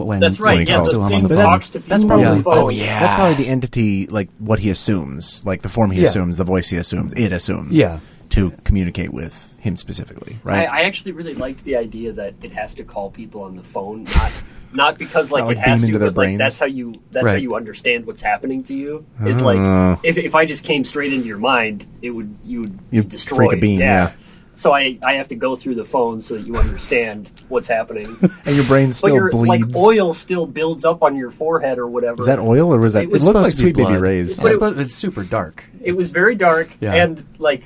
Wh- 0.03 0.07
When 0.07 0.21
That's 0.21 0.39
when 0.39 0.53
he 0.53 0.59
right. 0.59 0.69
Yeah, 0.69 0.77
calls 0.77 0.93
the 0.93 0.99
to 0.99 1.03
him 1.05 1.09
thing 1.09 1.17
on 1.17 1.23
the 1.25 1.29
phone. 1.31 1.37
that's- 1.39 1.53
talks 1.55 1.71
to 1.71 1.79
people. 1.81 1.89
that's 1.91 2.05
probably 2.05 2.39
the 2.39 2.43
phone. 2.45 2.59
oh, 2.59 2.69
yeah. 2.71 3.01
That's 3.01 3.15
probably 3.15 3.45
the 3.45 3.51
entity, 3.51 4.07
like 4.07 4.29
what 4.39 4.59
he 4.59 4.71
assumes, 4.71 5.45
like 5.47 5.63
the 5.63 5.69
form 5.69 5.91
he 5.91 6.01
Yeah. 6.03 6.09
assumes, 6.09 6.37
the 6.37 6.45
voice 6.45 6.69
he 6.69 6.77
assumes, 6.77 7.13
it 7.15 7.33
assumes, 7.33 7.73
Yeah. 7.73 7.99
to 8.31 8.51
communicate 8.65 9.13
with 9.13 9.55
him 9.61 9.77
specifically, 9.77 10.39
right? 10.45 10.69
I, 10.69 10.81
I 10.81 10.81
actually 10.83 11.13
really 11.13 11.35
liked 11.35 11.65
the 11.65 11.77
idea 11.77 12.13
that 12.13 12.35
it 12.43 12.53
has 12.53 12.75
to 12.75 12.85
call 12.85 13.11
people 13.11 13.43
on 13.43 13.57
the 13.57 13.63
phone, 13.65 14.05
not 14.05 14.33
not 14.73 14.99
because 14.99 15.31
like, 15.31 15.43
Not, 15.43 15.47
like, 15.49 15.57
it 15.59 15.61
has 15.61 15.81
to, 15.81 15.87
into 15.87 15.99
their 15.99 16.11
but 16.11 16.27
like 16.27 16.39
that's 16.39 16.59
how 16.59 16.67
you 16.67 16.95
that's 17.11 17.27
how 17.27 17.35
you 17.35 17.55
understand 17.55 18.05
what's 18.05 18.21
happening 18.21 18.63
to 18.65 18.75
you. 18.75 19.07
Is 19.25 19.41
Oh. 19.41 19.45
like 19.47 19.59
uh. 19.59 19.97
if 20.03 20.19
if 20.19 20.35
I 20.35 20.45
just 20.45 20.65
came 20.65 20.85
straight 20.85 21.13
into 21.13 21.27
your 21.27 21.39
mind, 21.39 21.87
it 22.03 22.11
would 22.11 22.37
you 22.45 22.61
would 22.63 22.79
You'd 22.91 23.09
destroyed. 23.09 23.39
freak 23.49 23.53
a 23.53 23.57
bean, 23.61 23.81
yeah. 23.81 24.13
So 24.57 24.73
I 24.73 24.99
I 25.03 25.13
have 25.15 25.29
to 25.29 25.35
go 25.37 25.55
through 25.55 25.77
the 25.77 25.85
phone 25.85 26.21
so 26.23 26.35
that 26.35 26.47
you 26.47 26.57
understand 26.57 27.31
what's 27.49 27.69
happening. 27.69 28.17
and 28.47 28.57
your 28.57 28.65
brain 28.65 28.89
but 28.89 28.95
still 28.97 29.15
your 29.15 29.31
like 29.31 29.63
oil 29.77 30.13
still 30.15 30.47
builds 30.47 30.85
up 30.85 31.03
on 31.03 31.15
your 31.15 31.31
forehead 31.31 31.79
or 31.79 31.87
whatever. 31.87 32.19
Is 32.21 32.27
that 32.27 32.39
oil 32.39 32.73
or 32.75 32.79
was 32.79 32.95
that? 32.95 33.05
It 33.05 33.13
It, 33.13 33.23
looked 33.23 33.35
like 33.39 33.53
Sweet 33.55 33.77
Baby 33.77 33.91
blood. 33.91 34.01
Ray's. 34.01 34.37
But 34.37 34.47
it- 34.47 34.53
supposed- 34.53 34.79
it's 34.81 34.95
super 34.95 35.23
dark. 35.25 35.63
It 35.83 35.93
was 35.95 36.11
very 36.11 36.35
dark 36.35 36.71
Yeah. 36.81 36.95
and 36.95 37.25
like 37.39 37.65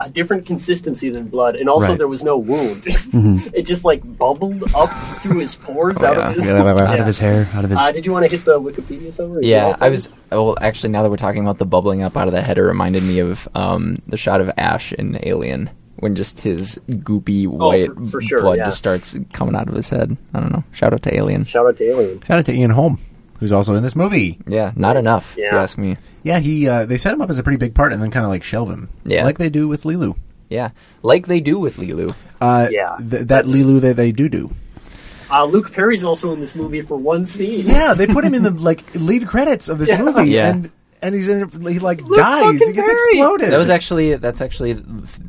a 0.00 0.08
different 0.08 0.46
consistency 0.46 1.10
than 1.10 1.26
blood, 1.28 1.56
and 1.56 1.68
also 1.68 1.88
Right. 1.88 1.98
there 1.98 2.08
was 2.08 2.22
no 2.22 2.36
wound. 2.36 2.82
Mm-hmm. 3.08 3.48
it 3.54 3.62
just 3.62 3.84
like 3.84 4.00
bubbled 4.18 4.62
up 4.74 4.90
through 5.20 5.40
his 5.40 5.54
pores 5.54 5.96
Oh, 6.00 6.06
out 6.06 6.16
yeah. 6.16 6.28
of 6.28 6.34
his 6.36 6.46
Yeah, 6.46 6.52
yeah, 6.58 6.74
yeah. 6.76 6.84
Out 6.92 7.00
of 7.00 7.06
his 7.06 7.18
hair, 7.18 7.48
out 7.54 7.64
of 7.64 7.70
his. 7.70 7.78
Uh, 7.80 7.90
did 7.90 8.06
you 8.06 8.12
want 8.12 8.24
to 8.26 8.30
hit 8.30 8.44
the 8.44 8.60
Wikipedia 8.60 9.12
summary? 9.12 9.46
Yeah, 9.46 9.76
I 9.80 9.88
was. 9.88 10.08
Well, 10.30 10.56
actually, 10.60 10.90
now 10.90 11.02
that 11.02 11.10
we're 11.10 11.16
talking 11.16 11.42
about 11.42 11.58
the 11.58 11.64
bubbling 11.66 12.02
up 12.02 12.16
out 12.16 12.28
of 12.28 12.32
the 12.34 12.42
head, 12.42 12.58
it 12.58 12.62
reminded 12.62 13.02
me 13.02 13.18
of 13.20 13.48
um, 13.54 14.00
the 14.06 14.16
shot 14.16 14.40
of 14.40 14.50
Ash 14.58 14.92
in 14.92 15.18
Alien 15.26 15.70
when 15.96 16.14
just 16.14 16.40
his 16.42 16.78
goopy 16.88 17.48
white 17.48 17.92
for- 17.94 18.06
for 18.06 18.22
sure, 18.22 18.42
blood 18.42 18.58
yeah. 18.58 18.66
just 18.66 18.78
starts 18.78 19.16
coming 19.32 19.56
out 19.56 19.68
of 19.68 19.74
his 19.74 19.88
head. 19.88 20.16
I 20.34 20.40
don't 20.40 20.52
know. 20.52 20.62
Shout 20.72 20.92
out 20.92 21.02
to 21.02 21.16
Alien. 21.16 21.44
Shout 21.44 21.66
out 21.66 21.76
to 21.78 21.84
Alien. 21.84 22.20
Shout 22.22 22.38
out 22.38 22.46
to 22.46 22.52
Ian 22.52 22.70
Holm, 22.70 22.98
who's 23.38 23.52
also 23.52 23.74
in 23.74 23.82
this 23.82 23.94
movie. 23.96 24.38
Yeah, 24.46 24.72
not 24.76 24.94
Nice. 24.94 25.00
enough. 25.02 25.32
If 25.38 25.50
you 25.52 25.58
ask 25.58 25.78
me. 25.78 25.96
Yeah, 26.22 26.38
he 26.38 26.68
uh, 26.68 26.84
they 26.86 26.96
set 26.98 27.12
him 27.14 27.20
up 27.22 27.30
as 27.30 27.38
a 27.38 27.42
pretty 27.42 27.58
big 27.58 27.74
part 27.74 27.92
and 27.92 28.02
then 28.02 28.10
kind 28.10 28.24
of 28.24 28.30
like 28.30 28.44
shelve 28.44 28.70
him, 28.70 28.88
Yeah. 29.04 29.24
like 29.24 29.38
they 29.38 29.48
do 29.50 29.68
with 29.68 29.84
Leeloo. 29.84 30.16
Yeah, 30.48 30.70
like 31.02 31.26
they 31.26 31.40
do 31.40 31.58
with 31.60 31.76
Leeloo. 31.76 32.10
Uh, 32.40 32.68
Yeah, 32.70 32.96
th- 32.98 33.10
that 33.10 33.28
that's- 33.28 33.54
Leeloo 33.54 33.80
that 33.82 33.96
they 33.96 34.12
do 34.12 34.28
do. 34.28 34.50
Uh, 35.30 35.44
Luke 35.44 35.72
Perry's 35.72 36.04
also 36.04 36.32
in 36.32 36.40
this 36.40 36.54
movie 36.54 36.80
for 36.80 36.96
one 36.96 37.24
scene. 37.26 37.66
Yeah, 37.66 37.92
they 37.92 38.06
put 38.06 38.24
him 38.24 38.32
in 38.32 38.42
the 38.44 38.50
like 38.50 38.82
lead 38.94 39.26
credits 39.28 39.68
of 39.68 39.78
this 39.78 39.90
Yeah. 39.90 40.02
movie, 40.02 40.30
Yeah. 40.30 40.48
and 40.48 40.70
and 41.02 41.14
he's 41.14 41.28
in. 41.28 41.48
He 41.66 41.78
like 41.78 42.00
Luke 42.00 42.16
dies. 42.16 42.58
He 42.58 42.72
gets 42.72 42.76
Perry! 42.88 42.92
exploded. 42.92 43.50
That 43.52 43.58
was 43.58 43.68
actually 43.70 44.14
that's 44.16 44.40
actually 44.40 44.72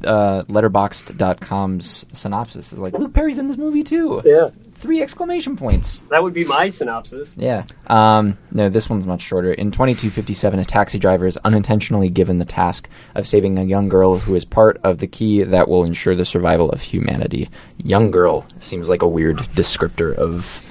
uh, 0.05 0.43
Letterboxd.com's 0.43 2.05
synopsis. 2.13 2.73
Is 2.73 2.79
like 2.79 2.93
Luke 2.93 3.13
Perry's 3.13 3.37
in 3.37 3.47
this 3.47 3.57
movie 3.57 3.83
too. 3.83 4.21
Yeah, 4.25 4.49
Three 4.79 5.01
exclamation 5.01 5.57
points. 5.57 6.03
that 6.09 6.23
would 6.23 6.33
be 6.33 6.45
my 6.45 6.69
synopsis. 6.69 7.35
Yeah. 7.37 7.65
Um, 7.87 8.37
no, 8.51 8.69
this 8.69 8.89
one's 8.89 9.05
much 9.05 9.21
shorter. 9.21 9.51
In 9.51 9.71
2257, 9.71 10.57
a 10.57 10.63
taxi 10.63 10.97
driver 10.97 11.27
is 11.27 11.35
unintentionally 11.43 12.09
given 12.09 12.39
the 12.39 12.45
task 12.45 12.87
of 13.13 13.27
saving 13.27 13.59
a 13.59 13.63
young 13.63 13.89
girl 13.89 14.17
who 14.19 14.35
is 14.35 14.45
part 14.45 14.79
of 14.83 14.99
the 14.99 15.07
key 15.07 15.43
that 15.43 15.67
will 15.67 15.83
ensure 15.83 16.15
the 16.15 16.23
survival 16.23 16.69
of 16.71 16.81
humanity. 16.81 17.49
Young 17.83 18.09
girl 18.09 18.45
seems 18.59 18.87
like 18.87 19.01
a 19.01 19.07
weird 19.07 19.37
descriptor 19.53 20.15
of 20.15 20.61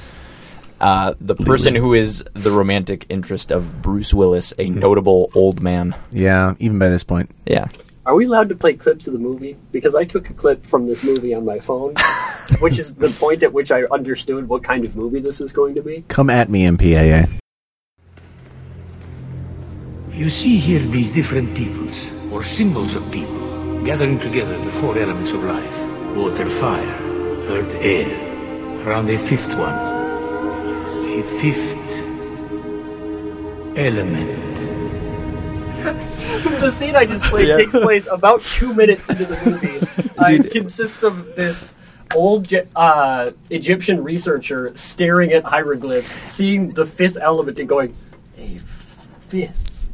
uh, 0.81 1.13
the 1.21 1.35
person 1.35 1.75
who 1.75 1.93
is 1.93 2.25
the 2.35 2.51
romantic 2.51 3.05
interest 3.11 3.51
of 3.51 3.83
Bruce 3.83 4.15
Willis, 4.15 4.55
a 4.59 4.71
notable 4.71 5.31
old 5.35 5.61
man. 5.61 5.95
yeah. 6.11 6.55
Even 6.61 6.79
by 6.79 6.89
this 6.89 7.05
point, 7.05 7.31
Yeah. 7.45 7.67
Are 8.09 8.15
we 8.15 8.25
allowed 8.25 8.49
to 8.49 8.57
play 8.57 8.73
clips 8.73 9.07
of 9.07 9.13
the 9.13 9.19
movie? 9.19 9.59
Because 9.71 9.95
I 9.95 10.07
took 10.07 10.31
a 10.31 10.33
clip 10.33 10.65
from 10.65 10.87
this 10.87 11.05
movie 11.05 11.35
on 11.35 11.45
my 11.45 11.59
phone, 11.59 11.95
which 12.59 12.79
is 12.79 12.95
the 12.95 13.11
point 13.11 13.43
at 13.43 13.53
which 13.53 13.71
I 13.71 13.83
understood 13.91 14.49
what 14.49 14.65
kind 14.65 14.87
of 14.87 14.97
movie 14.97 15.21
this 15.21 15.41
was 15.41 15.53
going 15.53 15.75
to 15.75 15.83
be. 15.83 16.07
come 16.09 16.31
at 16.31 16.49
me, 16.49 16.63
MPAA. 16.63 17.29
You 20.15 20.31
see 20.31 20.57
here 20.57 20.81
these 20.81 21.13
different 21.13 21.55
peoples, 21.55 22.11
or 22.33 22.43
symbols 22.43 22.97
of 22.97 23.05
people, 23.13 23.85
gathering 23.85 24.19
together 24.19 24.57
the 24.65 24.73
four 24.73 24.97
elements 24.97 25.33
of 25.33 25.45
life 25.45 26.17
water, 26.17 26.49
fire, 26.49 26.99
earth, 27.53 27.75
air. 27.75 28.09
Around 28.87 29.11
a 29.11 29.19
fifth 29.19 29.55
one. 29.55 29.77
A 31.05 31.23
fifth 31.43 31.99
element. 33.77 34.58
The 36.61 36.71
scene 36.71 36.97
I 36.97 37.07
just 37.07 37.25
played 37.25 37.57
takes 37.57 37.73
place 37.73 38.07
about 38.11 38.43
two 38.43 38.75
minutes 38.75 39.09
into 39.09 39.25
the 39.27 39.39
movie. 39.45 39.87
Uh, 40.19 40.33
it 40.33 40.51
consists 40.51 41.05
of 41.05 41.37
this 41.37 41.77
old 42.17 42.53
uh, 42.75 43.31
Egyptian 43.51 44.03
researcher 44.03 44.73
staring 44.75 45.33
at 45.33 45.45
hieroglyphs, 45.45 46.11
seeing 46.29 46.73
the 46.73 46.85
fifth 46.85 47.17
element, 47.17 47.57
and 47.61 47.69
going, 47.69 47.95
"A 48.37 48.59
fifth 49.29 49.91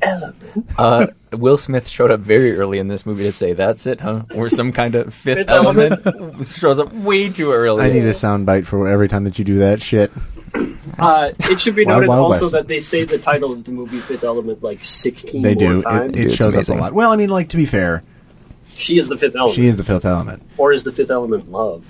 element." 0.00 0.66
Uh, 0.78 1.08
Will 1.32 1.58
Smith 1.58 1.86
showed 1.88 2.10
up 2.10 2.20
very 2.20 2.56
early 2.56 2.78
in 2.78 2.88
this 2.88 3.04
movie 3.04 3.24
to 3.24 3.32
say, 3.32 3.52
"That's 3.52 3.86
it, 3.86 4.00
huh?" 4.00 4.22
Or 4.34 4.48
some 4.48 4.72
kind 4.72 4.94
of 4.94 5.12
fifth, 5.12 5.36
Fifth 5.36 5.50
element. 5.50 6.46
shows 6.46 6.78
up 6.78 6.90
way 6.94 7.28
too 7.28 7.52
early. 7.52 7.84
I 7.84 7.90
need 7.90 8.06
a 8.06 8.10
soundbite 8.10 8.64
for 8.64 8.88
every 8.88 9.08
time 9.08 9.24
that 9.24 9.38
you 9.38 9.44
do 9.44 9.58
that 9.58 9.82
shit. 9.82 10.10
Uh, 10.98 11.32
it 11.50 11.60
should 11.60 11.74
be 11.74 11.84
noted 11.84 12.08
Wild 12.08 12.20
also 12.32 12.40
West. 12.42 12.52
that 12.52 12.68
they 12.68 12.80
say 12.80 13.04
the 13.04 13.18
title 13.18 13.52
of 13.52 13.64
the 13.64 13.72
movie 13.72 14.00
Fifth 14.00 14.24
Element 14.24 14.62
like 14.62 14.84
sixteen 14.84 15.42
They 15.42 15.54
more 15.54 15.74
do. 15.74 15.82
times. 15.82 16.14
It, 16.14 16.20
it 16.20 16.26
It's 16.28 16.36
shows 16.36 16.54
amazing. 16.54 16.76
up 16.76 16.80
a 16.80 16.84
lot. 16.84 16.92
Well, 16.94 17.10
I 17.12 17.16
mean, 17.16 17.30
like 17.30 17.48
to 17.50 17.56
be 17.56 17.66
fair, 17.66 18.02
she 18.74 18.98
is 18.98 19.08
the 19.08 19.16
fifth 19.18 19.36
element, 19.36 19.56
she 19.56 19.66
is 19.66 19.76
the 19.76 19.84
fifth 19.84 20.04
element. 20.04 20.42
or 20.58 20.72
is 20.72 20.84
the 20.84 20.92
fifth 20.92 21.10
element 21.10 21.50
love? 21.50 21.84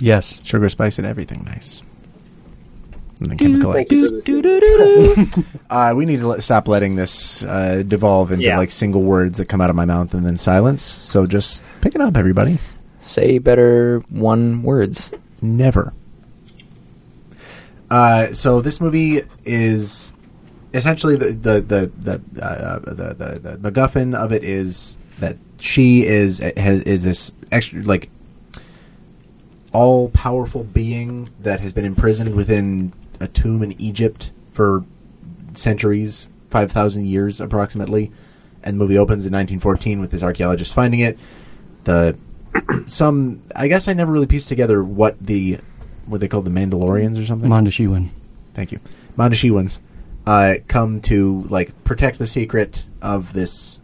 yes. 0.00 0.40
Sugar, 0.44 0.68
spice, 0.68 0.98
and 0.98 1.06
everything 1.06 1.44
nice. 1.44 1.82
And 3.20 3.30
then 3.30 3.38
chemical 3.38 3.72
Thank 3.72 3.92
you 3.92 4.20
for 4.20 4.42
this. 4.42 5.44
Uh, 5.70 5.92
we 5.96 6.04
need 6.04 6.20
to 6.20 6.26
let, 6.26 6.42
stop 6.42 6.66
letting 6.68 6.96
this 6.96 7.44
uh, 7.44 7.82
devolve 7.86 8.32
into 8.32 8.44
Yeah. 8.44 8.58
like 8.58 8.70
single 8.70 9.02
words 9.02 9.38
that 9.38 9.46
come 9.46 9.60
out 9.60 9.70
of 9.70 9.76
my 9.76 9.84
mouth 9.84 10.12
and 10.12 10.26
then 10.26 10.36
silence. 10.36 10.82
So 10.82 11.24
just 11.26 11.62
pick 11.80 11.94
it 11.94 12.00
up, 12.00 12.16
everybody. 12.16 12.58
Say 13.00 13.38
better 13.38 14.00
one 14.10 14.62
words. 14.62 15.12
Never. 15.40 15.92
Uh, 17.92 18.32
so 18.32 18.62
this 18.62 18.80
movie 18.80 19.20
is 19.44 20.14
essentially 20.72 21.14
the 21.14 21.32
the 21.32 21.60
the 21.60 21.92
the, 21.98 22.42
uh, 22.42 22.78
the, 22.78 22.94
the 23.12 23.56
the 23.58 23.70
MacGuffin 23.70 24.14
of 24.14 24.32
it 24.32 24.42
is 24.42 24.96
that 25.18 25.36
she 25.58 26.06
is 26.06 26.38
has, 26.38 26.80
is 26.84 27.04
this 27.04 27.32
extra 27.50 27.82
like 27.82 28.08
all 29.72 30.08
powerful 30.08 30.64
being 30.64 31.28
that 31.40 31.60
has 31.60 31.74
been 31.74 31.84
imprisoned 31.84 32.34
within 32.34 32.94
a 33.20 33.28
tomb 33.28 33.62
in 33.62 33.78
Egypt 33.78 34.30
for 34.52 34.86
centuries, 35.52 36.28
five 36.48 36.72
thousand 36.72 37.04
years 37.04 37.42
approximately. 37.42 38.10
And 38.62 38.76
the 38.76 38.78
movie 38.78 38.96
opens 38.96 39.26
in 39.26 39.32
1914 39.32 40.00
with 40.00 40.10
this 40.12 40.22
archaeologist 40.22 40.72
finding 40.72 41.00
it. 41.00 41.18
The 41.84 42.16
some 42.86 43.42
I 43.54 43.68
guess 43.68 43.86
I 43.86 43.92
never 43.92 44.12
really 44.12 44.26
pieced 44.26 44.48
together 44.48 44.82
what 44.82 45.18
the 45.20 45.58
what 46.06 46.20
they 46.20 46.28
call 46.28 46.42
the 46.42 46.50
Mandalorians 46.50 47.20
or 47.20 47.24
something. 47.24 47.48
Mondoshawan. 47.48 48.08
Thank 48.54 48.72
you. 48.72 48.80
Mondoshawans 49.16 49.80
uh, 50.26 50.56
come 50.68 51.00
to 51.02 51.42
like 51.48 51.84
protect 51.84 52.18
the 52.18 52.26
secret 52.26 52.86
of 53.00 53.32
this 53.32 53.80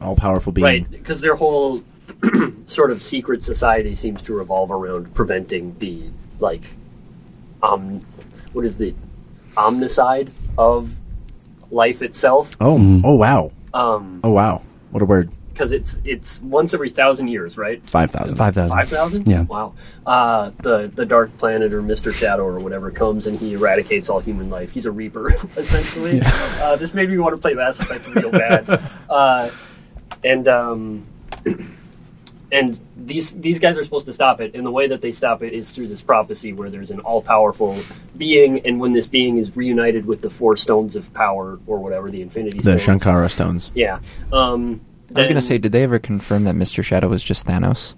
all 0.00 0.16
powerful 0.16 0.52
being. 0.52 0.64
Right, 0.64 0.90
because 0.90 1.20
their 1.20 1.36
whole 1.36 1.82
sort 2.66 2.90
of 2.90 3.02
secret 3.02 3.42
society 3.42 3.94
seems 3.94 4.22
to 4.22 4.34
revolve 4.34 4.70
around 4.70 5.14
preventing 5.14 5.76
the 5.78 6.10
like, 6.40 6.62
um, 7.62 8.04
what 8.52 8.64
is 8.64 8.76
the 8.78 8.94
omnicide 9.54 10.30
of 10.58 10.94
life 11.70 12.02
itself? 12.02 12.50
Oh, 12.60 13.02
oh 13.04 13.14
wow. 13.14 13.52
Um, 13.72 14.20
Oh 14.24 14.30
wow. 14.30 14.62
What 14.90 15.02
a 15.02 15.06
word. 15.06 15.30
Because 15.52 15.72
it's 15.72 15.98
it's 16.04 16.40
once 16.42 16.74
every 16.74 16.90
thousand 16.90 17.28
years, 17.28 17.56
right? 17.56 17.88
Five 17.88 18.10
thousand. 18.10 18.36
Five 18.36 18.54
thousand. 18.54 18.76
Five 18.76 18.88
thousand? 18.88 19.28
Yeah. 19.28 19.42
Wow. 19.42 19.74
Uh, 20.06 20.50
the 20.62 20.90
the 20.94 21.06
Dark 21.06 21.36
Planet 21.38 21.72
or 21.72 21.82
Mister 21.82 22.12
Shadow 22.12 22.44
or 22.44 22.58
whatever 22.58 22.90
comes 22.90 23.26
and 23.26 23.38
he 23.38 23.54
eradicates 23.54 24.08
all 24.08 24.20
human 24.20 24.50
life. 24.50 24.72
He's 24.72 24.86
a 24.86 24.90
Reaper, 24.90 25.34
essentially. 25.56 26.20
Uh, 26.24 26.76
this 26.76 26.94
made 26.94 27.08
me 27.08 27.18
want 27.18 27.34
to 27.36 27.40
play 27.40 27.54
Mass 27.54 27.78
Effect 27.80 28.06
real 28.08 28.30
bad. 28.30 28.82
Uh, 29.08 29.50
and 30.24 30.48
um, 30.48 31.06
and 32.52 32.78
these 32.96 33.32
these 33.32 33.58
guys 33.58 33.78
are 33.78 33.84
supposed 33.84 34.06
to 34.06 34.12
stop 34.12 34.40
it, 34.40 34.54
and 34.54 34.64
the 34.64 34.70
way 34.70 34.86
that 34.86 35.00
they 35.00 35.10
stop 35.10 35.42
it 35.42 35.52
is 35.52 35.70
through 35.70 35.88
this 35.88 36.02
prophecy 36.02 36.52
where 36.52 36.70
there's 36.70 36.90
an 36.90 37.00
all 37.00 37.22
powerful 37.22 37.78
being, 38.16 38.64
and 38.66 38.78
when 38.78 38.92
this 38.92 39.06
being 39.06 39.38
is 39.38 39.56
reunited 39.56 40.04
with 40.04 40.20
the 40.20 40.30
four 40.30 40.56
stones 40.56 40.94
of 40.94 41.12
power 41.14 41.58
or 41.66 41.78
whatever 41.78 42.10
the 42.10 42.20
Infinity 42.22 42.58
The 42.60 42.78
Stones. 42.78 43.02
Shankara 43.02 43.30
stones. 43.30 43.72
Yeah. 43.74 44.00
Um, 44.32 44.80
I 45.14 45.18
was 45.20 45.28
gonna 45.28 45.40
say, 45.42 45.58
did 45.58 45.72
they 45.72 45.82
ever 45.82 45.98
confirm 45.98 46.44
that 46.44 46.54
Mr. 46.54 46.82
Shadow 46.84 47.08
was 47.08 47.22
just 47.22 47.46
Thanos? 47.46 47.94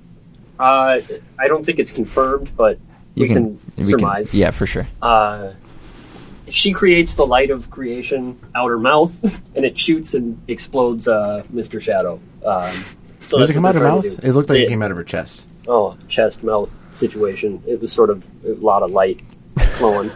Uh, 0.58 1.00
I 1.38 1.48
don't 1.48 1.64
think 1.64 1.78
it's 1.78 1.90
confirmed, 1.90 2.52
but 2.56 2.78
we 3.16 3.28
can, 3.28 3.58
we 3.76 3.84
surmise. 3.84 4.32
yeah, 4.34 4.50
for 4.50 4.66
sure. 4.66 4.86
Uh, 5.02 5.52
she 6.48 6.72
creates 6.72 7.14
the 7.14 7.26
light 7.26 7.50
of 7.50 7.70
creation 7.70 8.38
out 8.54 8.68
her 8.68 8.78
mouth, 8.78 9.12
and 9.54 9.64
it 9.64 9.76
shoots 9.78 10.14
and 10.14 10.40
explodes 10.48 11.08
uh, 11.08 11.42
Mr. 11.52 11.80
Shadow. 11.80 12.20
Um, 12.44 12.84
so 13.26 13.38
Does 13.38 13.50
it 13.50 13.54
come 13.54 13.64
out 13.64 13.74
of 13.76 13.82
her 13.82 13.88
mouth? 13.88 14.04
It 14.04 14.32
looked 14.32 14.48
like 14.50 14.58
They- 14.58 14.64
it 14.64 14.68
came 14.68 14.82
out 14.82 14.90
of 14.90 14.96
her 14.96 15.04
chest. 15.04 15.46
Oh, 15.66 15.96
chest 16.08 16.42
mouth 16.44 16.70
situation. 16.92 17.62
It 17.66 17.80
was 17.80 17.90
sort 17.90 18.10
of 18.10 18.22
a 18.44 18.50
lot 18.54 18.82
of 18.82 18.90
light 18.90 19.22
flowing. 19.72 20.10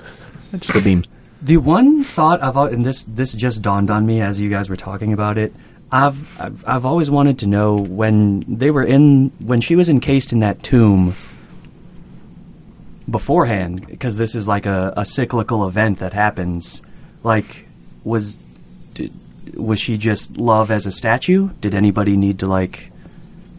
Just 0.57 0.75
a 0.76 0.81
beam. 0.83 1.02
The 1.40 1.57
one 1.57 2.05
thought 2.05 2.43
I've 2.43 2.57
and 2.57 2.85
this 2.85 3.05
this 3.05 3.33
just 3.33 3.62
dawned 3.62 3.90
on 3.90 4.05
me 4.05 4.21
as 4.21 4.38
you 4.40 4.50
guys 4.50 4.69
were 4.69 4.76
talking 4.76 5.12
about 5.12 5.38
it. 5.38 5.55
I've 5.90 6.40
I've, 6.40 6.64
I've 6.66 6.87
always 6.87 7.11
wanted 7.11 7.38
to 7.40 7.47
know 7.47 7.76
when 7.76 8.45
they 8.47 8.71
were 8.71 8.85
in 8.85 9.30
when 9.38 9.61
she 9.61 9.75
was 9.76 9.88
encased 9.88 10.33
in 10.33 10.40
that 10.40 10.62
tomb 10.62 11.14
beforehand 13.11 13.87
because 13.87 14.16
this 14.16 14.35
is 14.35 14.47
like 14.47 14.66
a, 14.66 14.92
a 14.97 15.04
cyclical 15.04 15.66
event 15.66 15.99
that 15.99 16.12
happens. 16.12 16.83
Like 17.23 17.66
was 18.04 18.38
did, 18.95 19.12
was 19.54 19.80
she 19.80 19.97
just 19.97 20.37
love 20.37 20.71
as 20.71 20.87
a 20.87 20.92
statue? 20.92 21.50
Did 21.61 21.75
anybody 21.75 22.16
need 22.16 22.38
to 22.40 22.47
like 22.47 22.90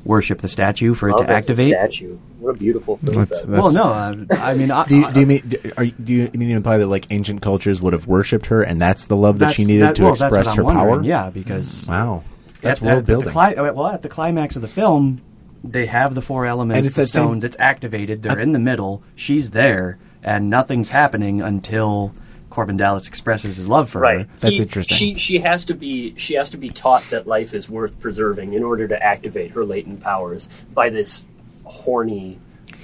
worship 0.04 0.42
the 0.42 0.48
statue 0.48 0.94
for 0.94 1.10
it 1.10 1.18
to 1.18 1.30
activate? 1.30 1.70
statue. 1.70 2.18
What 2.40 2.52
a 2.52 2.58
beautiful 2.58 2.98
thing 2.98 3.18
That's- 3.20 3.42
that. 3.46 3.50
Well, 3.50 3.72
no, 3.72 3.84
I, 3.92 4.52
I 4.52 4.54
mean, 4.54 4.72
I, 4.72 4.86
Do 4.88 4.96
you, 4.98 5.12
do 5.12 5.20
you 5.20 5.26
mean 5.26 5.42
do, 5.48 5.72
are 5.78 5.84
you, 5.84 5.92
do 5.92 6.14
you 6.14 6.30
mean 6.34 6.50
to 6.50 6.56
imply 6.56 6.78
that 6.78 6.88
like 6.88 7.08
ancient 7.10 7.42
cultures 7.42 7.82
would 7.82 7.94
have 7.94 8.08
worshipped 8.08 8.48
her, 8.48 8.62
and 8.64 8.82
that's 8.82 9.06
the 9.06 9.18
love 9.18 9.40
that 9.40 9.56
she 9.56 9.66
needed 9.66 9.84
that- 9.84 9.96
to 9.96 10.04
well, 10.04 10.12
express 10.14 10.48
what 10.48 10.56
her 10.56 10.62
I'm 10.62 10.66
wondering, 10.66 10.96
power? 11.00 11.04
Yeah, 11.04 11.30
because 11.30 11.86
Wow, 11.88 12.24
that's 12.62 12.80
at, 12.80 12.86
world 12.86 12.98
at 13.00 13.06
building. 13.06 13.28
The 13.28 13.32
cli- 13.34 13.56
uh, 13.56 13.74
well, 13.74 13.88
at 13.88 14.02
the 14.02 14.10
climax 14.10 14.56
of 14.56 14.62
the 14.62 14.68
film, 14.70 15.22
they 15.64 15.86
have 15.88 16.16
the 16.16 16.22
four 16.22 16.46
elements, 16.46 16.78
And 16.78 16.86
it's 16.88 16.96
the 16.96 17.02
that 17.04 17.08
same- 17.08 17.24
stones. 17.26 17.44
It's 17.44 17.58
activated. 17.60 18.24
They're 18.24 18.40
in 18.40 18.54
the 18.54 18.60
middle. 18.60 19.04
She's 19.16 19.52
there, 19.52 19.98
and 20.24 20.50
nothing's 20.50 20.90
happening 20.90 21.42
until 21.42 22.14
Korben 22.50 22.78
Dallas 22.78 23.08
expresses 23.08 23.58
his 23.58 23.68
love 23.68 23.90
for 23.90 24.00
Right. 24.02 24.22
her. 24.22 24.28
That's 24.40 24.58
He- 24.58 24.64
interesting. 24.64 24.96
She 24.98 25.14
she 25.16 25.40
has 25.40 25.66
to 25.66 25.74
be 25.76 26.14
she 26.18 26.34
has 26.36 26.50
to 26.52 26.58
be 26.58 26.70
taught 26.70 27.04
that 27.12 27.28
life 27.28 27.54
is 27.54 27.70
worth 27.70 28.00
preserving 28.00 28.54
in 28.54 28.64
order 28.64 28.88
to 28.88 29.04
activate 29.04 29.52
her 29.52 29.64
latent 29.66 30.00
powers 30.02 30.48
by 30.74 30.90
this 30.90 31.24
horny 31.70 32.38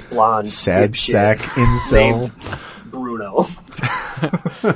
blonde 0.10 0.50
Sad 0.50 0.96
sack 0.96 1.38
incel. 1.40 2.32
Bruno. 2.92 3.48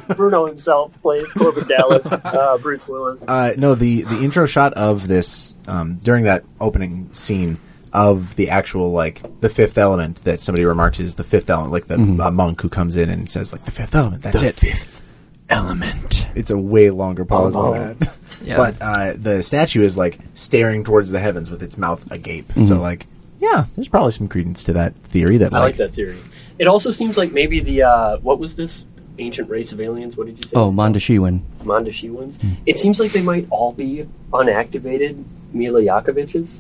Bruno 0.16 0.46
himself 0.46 1.00
plays 1.02 1.32
Korben 1.34 1.68
Dallas, 1.68 2.12
uh, 2.12 2.58
Bruce 2.62 2.86
Willis. 2.88 3.24
Uh, 3.28 3.54
no, 3.58 3.76
the 3.76 4.02
the 4.02 4.22
intro 4.22 4.46
shot 4.46 4.74
of 4.74 5.08
this 5.08 5.56
um, 5.68 5.96
during 5.96 6.26
that 6.26 6.44
opening 6.60 7.10
scene 7.14 7.58
of 7.94 8.36
the 8.36 8.50
actual 8.50 8.92
like 8.92 9.22
the 9.42 9.50
fifth 9.50 9.78
element 9.78 10.24
that 10.26 10.42
somebody 10.42 10.66
remarks 10.66 11.00
is 11.00 11.16
the 11.16 11.24
fifth 11.24 11.50
element, 11.50 11.72
like 11.72 11.86
the 11.88 11.96
Mm-hmm. 11.96 12.20
uh, 12.22 12.30
monk 12.32 12.62
who 12.62 12.70
comes 12.70 12.96
in 12.96 13.10
and 13.10 13.30
says 13.30 13.52
like 13.54 13.64
the 13.66 13.72
fifth 13.72 13.96
element. 13.96 14.22
That's 14.22 14.42
it. 14.42 14.56
Fifth 14.56 15.02
element. 15.50 16.28
It's 16.36 16.52
a 16.52 16.58
way 16.58 16.90
longer 16.90 17.24
pause 17.26 17.56
Oh. 17.56 17.74
than 17.74 17.98
that. 18.00 18.16
Yeah. 18.42 18.56
But 18.56 18.76
uh, 18.82 19.14
the 19.18 19.44
statue 19.44 19.84
is 19.84 19.98
like 19.98 20.18
staring 20.34 20.86
towards 20.86 21.12
the 21.12 21.20
heavens 21.20 21.50
with 21.52 21.62
its 21.62 21.78
mouth 21.78 22.10
agape. 22.10 22.48
Mm-hmm. 22.48 22.64
So 22.64 22.80
like, 22.80 23.06
yeah, 23.40 23.66
there's 23.76 23.88
probably 23.88 24.12
some 24.12 24.28
credence 24.28 24.64
to 24.66 24.74
that 24.74 24.96
theory. 25.04 25.38
That 25.38 25.54
I 25.54 25.60
like, 25.60 25.64
like 25.64 25.78
that 25.78 25.94
theory. 25.94 26.18
It 26.58 26.68
also 26.68 26.92
seems 26.92 27.18
like 27.18 27.32
maybe 27.32 27.60
the 27.60 27.84
uh, 27.84 28.18
what 28.20 28.40
was 28.40 28.56
this 28.56 28.86
ancient 29.18 29.50
race 29.50 29.72
of 29.72 29.82
aliens? 29.82 30.18
What 30.18 30.28
did 30.28 30.44
you 30.44 30.50
say? 30.50 30.56
Oh, 30.56 30.72
Mondoshawan. 30.72 31.42
Mondoshawans. 31.64 32.38
It 32.66 32.78
seems 32.78 33.00
like 33.00 33.12
they 33.12 33.22
might 33.22 33.48
all 33.50 33.74
be 33.74 34.08
unactivated 34.32 35.24
Mila 35.54 35.82
Jakoviches. 35.82 36.60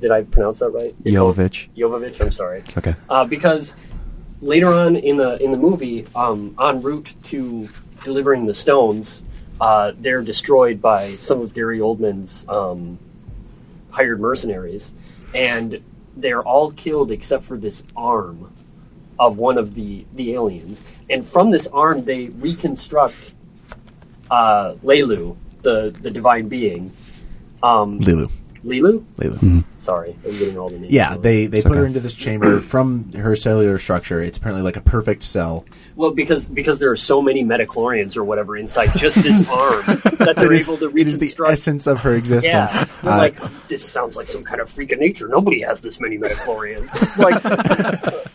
Did 0.00 0.10
I 0.10 0.22
pronounce 0.22 0.58
that 0.58 0.70
right? 0.70 0.94
Jovovich. 1.04 1.68
Jovovich. 1.76 2.20
I'm 2.20 2.32
sorry. 2.32 2.58
It's 2.58 2.76
okay. 2.76 2.94
Uh, 3.08 3.24
because 3.24 3.74
later 4.40 4.72
on 4.72 4.96
in 4.96 5.16
the 5.16 5.42
in 5.42 5.50
the 5.50 5.56
movie, 5.56 6.06
um, 6.14 6.54
en 6.60 6.82
route 6.82 7.14
to 7.24 7.68
delivering 8.04 8.46
the 8.46 8.54
stones, 8.54 9.22
uh, 9.60 9.92
they're 9.98 10.22
destroyed 10.22 10.80
by 10.82 11.16
some 11.16 11.40
of 11.40 11.54
Gary 11.54 11.78
Oldman's 11.78 12.46
um, 12.48 12.98
hired 13.90 14.20
mercenaries, 14.20 14.92
and 15.34 15.82
they're 16.16 16.42
all 16.42 16.72
killed 16.72 17.10
except 17.10 17.44
for 17.44 17.56
this 17.56 17.82
arm 17.96 18.52
of 19.18 19.38
one 19.38 19.58
of 19.58 19.74
the 19.74 20.04
the 20.14 20.34
aliens. 20.34 20.84
And 21.10 21.24
from 21.24 21.50
this 21.50 21.66
arm, 21.68 22.04
they 22.04 22.26
reconstruct 22.26 23.34
uh, 24.30 24.74
Leilu, 24.84 25.36
the 25.62 25.94
the 26.02 26.10
divine 26.10 26.48
being. 26.48 26.92
Um, 27.62 28.00
Leeloo. 28.00 28.30
Leeloo. 28.64 29.04
Leeloo. 29.16 29.64
Sorry, 29.86 30.16
I'm 30.26 30.32
getting 30.32 30.58
all 30.58 30.68
the 30.68 30.80
names. 30.80 30.92
Yeah, 30.92 31.10
wrong. 31.12 31.20
they 31.22 31.46
they 31.46 31.62
put 31.62 31.76
her 31.76 31.86
into 31.86 32.00
this 32.00 32.14
chamber 32.14 32.60
from 32.72 33.12
her 33.12 33.36
cellular 33.36 33.78
structure. 33.78 34.20
It's 34.20 34.36
apparently 34.36 34.64
like 34.64 34.76
a 34.76 34.80
perfect 34.80 35.22
cell. 35.22 35.64
Well, 35.94 36.10
because 36.10 36.44
because 36.46 36.80
there 36.80 36.90
are 36.90 36.96
so 36.96 37.22
many 37.22 37.44
midichlorians 37.44 38.16
or 38.16 38.24
whatever 38.24 38.56
inside 38.56 38.90
just 38.96 39.22
this 39.22 39.48
arm 39.48 39.84
that 39.86 40.34
they're 40.36 40.52
It 40.52 40.60
is, 40.60 40.68
able 40.68 40.78
to 40.78 40.86
it 40.96 41.06
is 41.06 41.18
the 41.18 41.26
reconstruct. 41.26 41.52
essence 41.52 41.86
of 41.86 42.00
her 42.00 42.16
existence. 42.16 42.74
yeah, 42.74 42.84
they're 43.02 43.12
Uh, 43.12 43.16
like 43.16 43.68
this 43.68 43.88
sounds 43.88 44.16
like 44.16 44.26
some 44.26 44.42
kind 44.42 44.60
of 44.60 44.68
freak 44.68 44.90
of 44.90 44.98
nature. 44.98 45.28
Nobody 45.28 45.60
has 45.60 45.80
this 45.80 46.00
many 46.00 46.18
midichlorians. 46.18 46.90
like, 47.18 48.25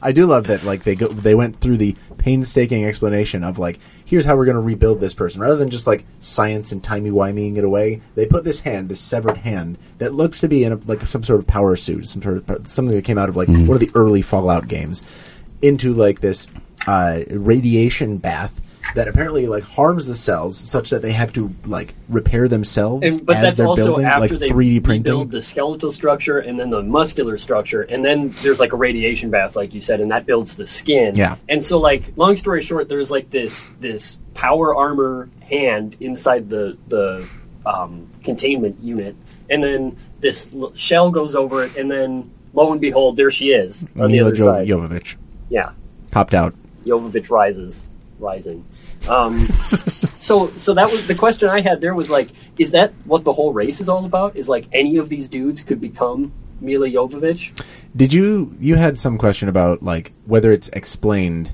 I 0.00 0.12
do 0.12 0.26
love 0.26 0.46
that 0.48 0.64
like 0.64 0.84
they 0.84 0.94
go 0.94 1.08
they 1.08 1.34
went 1.34 1.56
through 1.56 1.78
the 1.78 1.96
painstaking 2.18 2.84
explanation 2.84 3.44
of 3.44 3.58
like 3.58 3.78
here's 4.04 4.24
how 4.24 4.36
we're 4.36 4.44
going 4.44 4.56
to 4.56 4.60
rebuild 4.60 5.00
this 5.00 5.14
person 5.14 5.40
rather 5.40 5.56
than 5.56 5.70
just 5.70 5.86
like 5.86 6.04
science 6.20 6.72
and 6.72 6.82
timey 6.82 7.10
wimeying 7.10 7.56
it 7.56 7.64
away. 7.64 8.00
They 8.14 8.26
put 8.26 8.44
this 8.44 8.60
hand, 8.60 8.88
this 8.88 9.00
severed 9.00 9.38
hand 9.38 9.78
that 9.98 10.14
looks 10.14 10.40
to 10.40 10.48
be 10.48 10.64
in 10.64 10.72
a, 10.72 10.76
like 10.86 11.04
some 11.06 11.24
sort 11.24 11.40
of 11.40 11.46
power 11.46 11.76
suit, 11.76 12.06
some 12.06 12.22
sort 12.22 12.48
of 12.48 12.68
something 12.68 12.94
that 12.94 13.04
came 13.04 13.18
out 13.18 13.28
of 13.28 13.36
like 13.36 13.48
one 13.48 13.70
of 13.70 13.80
the 13.80 13.90
early 13.94 14.22
Fallout 14.22 14.68
games, 14.68 15.02
into 15.62 15.92
like 15.92 16.20
this 16.20 16.46
uh, 16.86 17.20
radiation 17.30 18.18
bath. 18.18 18.60
That 18.94 19.08
apparently 19.08 19.46
like 19.46 19.64
harms 19.64 20.06
the 20.06 20.14
cells 20.14 20.56
such 20.56 20.90
that 20.90 21.02
they 21.02 21.12
have 21.12 21.32
to 21.34 21.52
like 21.64 21.94
repair 22.08 22.48
themselves 22.48 23.06
and, 23.06 23.26
but 23.26 23.36
as 23.36 23.42
that's 23.42 23.56
they're 23.56 23.66
also 23.66 23.86
building 23.86 24.06
after 24.06 24.20
like 24.20 24.30
they 24.38 24.48
3D 24.50 24.84
printing. 24.84 25.28
the 25.28 25.42
skeletal 25.42 25.92
structure 25.92 26.38
and 26.38 26.58
then 26.58 26.70
the 26.70 26.82
muscular 26.82 27.36
structure, 27.36 27.82
and 27.82 28.04
then 28.04 28.28
there's 28.42 28.60
like 28.60 28.72
a 28.72 28.76
radiation 28.76 29.30
bath, 29.30 29.56
like 29.56 29.74
you 29.74 29.80
said, 29.80 30.00
and 30.00 30.10
that 30.12 30.24
builds 30.26 30.56
the 30.56 30.66
skin. 30.66 31.14
Yeah. 31.14 31.36
And 31.48 31.62
so, 31.62 31.78
like, 31.78 32.02
long 32.16 32.36
story 32.36 32.62
short, 32.62 32.88
there's 32.88 33.10
like 33.10 33.30
this 33.30 33.68
this 33.80 34.18
power 34.34 34.74
armor 34.74 35.28
hand 35.42 35.96
inside 36.00 36.48
the 36.48 36.76
the 36.88 37.28
um, 37.66 38.08
containment 38.22 38.80
unit, 38.80 39.16
and 39.50 39.62
then 39.62 39.96
this 40.20 40.52
l- 40.54 40.72
shell 40.74 41.10
goes 41.10 41.34
over 41.34 41.64
it, 41.64 41.76
and 41.76 41.90
then 41.90 42.30
lo 42.54 42.72
and 42.72 42.80
behold, 42.80 43.16
there 43.16 43.30
she 43.30 43.50
is 43.50 43.86
on 43.98 44.10
the 44.10 44.20
other 44.20 44.32
Jo- 44.32 44.46
side. 44.46 44.68
Jovovich 44.68 45.16
Yeah. 45.48 45.72
popped 46.10 46.34
out. 46.34 46.54
Jovovich 46.84 47.28
rises, 47.30 47.86
rising. 48.18 48.64
Um, 49.08 49.38
so, 49.48 50.50
so 50.56 50.74
that 50.74 50.90
was 50.90 51.06
the 51.06 51.14
question 51.14 51.48
I 51.48 51.60
had. 51.60 51.80
There 51.80 51.94
was 51.94 52.10
like, 52.10 52.28
is 52.58 52.72
that 52.72 52.92
what 53.04 53.24
the 53.24 53.32
whole 53.32 53.52
race 53.52 53.80
is 53.80 53.88
all 53.88 54.04
about? 54.04 54.36
Is 54.36 54.48
like 54.48 54.66
any 54.72 54.96
of 54.96 55.08
these 55.08 55.28
dudes 55.28 55.62
could 55.62 55.80
become 55.80 56.32
Milla 56.60 56.88
Jovovich? 56.88 57.52
Did 57.94 58.12
you 58.12 58.54
you 58.60 58.74
had 58.76 58.98
some 58.98 59.16
question 59.18 59.48
about 59.48 59.82
like 59.82 60.12
whether 60.24 60.50
it's 60.52 60.68
explained 60.70 61.52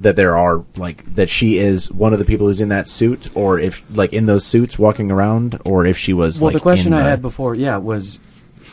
that 0.00 0.16
there 0.16 0.36
are 0.36 0.64
like 0.76 1.04
that 1.14 1.30
she 1.30 1.56
is 1.58 1.90
one 1.92 2.12
of 2.12 2.18
the 2.18 2.24
people 2.24 2.46
who's 2.48 2.60
in 2.60 2.68
that 2.68 2.88
suit 2.88 3.34
or 3.36 3.58
if 3.58 3.82
like 3.96 4.12
in 4.12 4.26
those 4.26 4.44
suits 4.44 4.78
walking 4.78 5.10
around 5.10 5.58
or 5.64 5.86
if 5.86 5.96
she 5.96 6.12
was 6.12 6.40
Well, 6.40 6.48
like 6.48 6.54
the 6.54 6.60
question 6.60 6.88
in 6.92 6.98
I 6.98 7.02
the- 7.04 7.10
had 7.10 7.22
before, 7.22 7.54
yeah, 7.54 7.76
was 7.78 8.18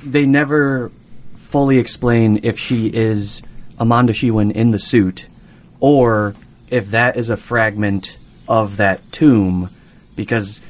they 0.03 0.25
never 0.25 0.91
fully 1.35 1.77
explain 1.77 2.39
if 2.43 2.57
she 2.59 2.87
is 2.87 3.41
a 3.79 3.85
Mondoshawan 3.85 4.51
in 4.51 4.71
the 4.71 4.79
suit 4.79 5.27
or 5.79 6.33
if 6.73 6.89
that 6.91 7.15
is 7.17 7.29
a 7.29 7.37
fragment 7.37 8.17
of 8.47 8.77
that 8.77 8.99
tomb 9.11 9.69
because 10.15 10.61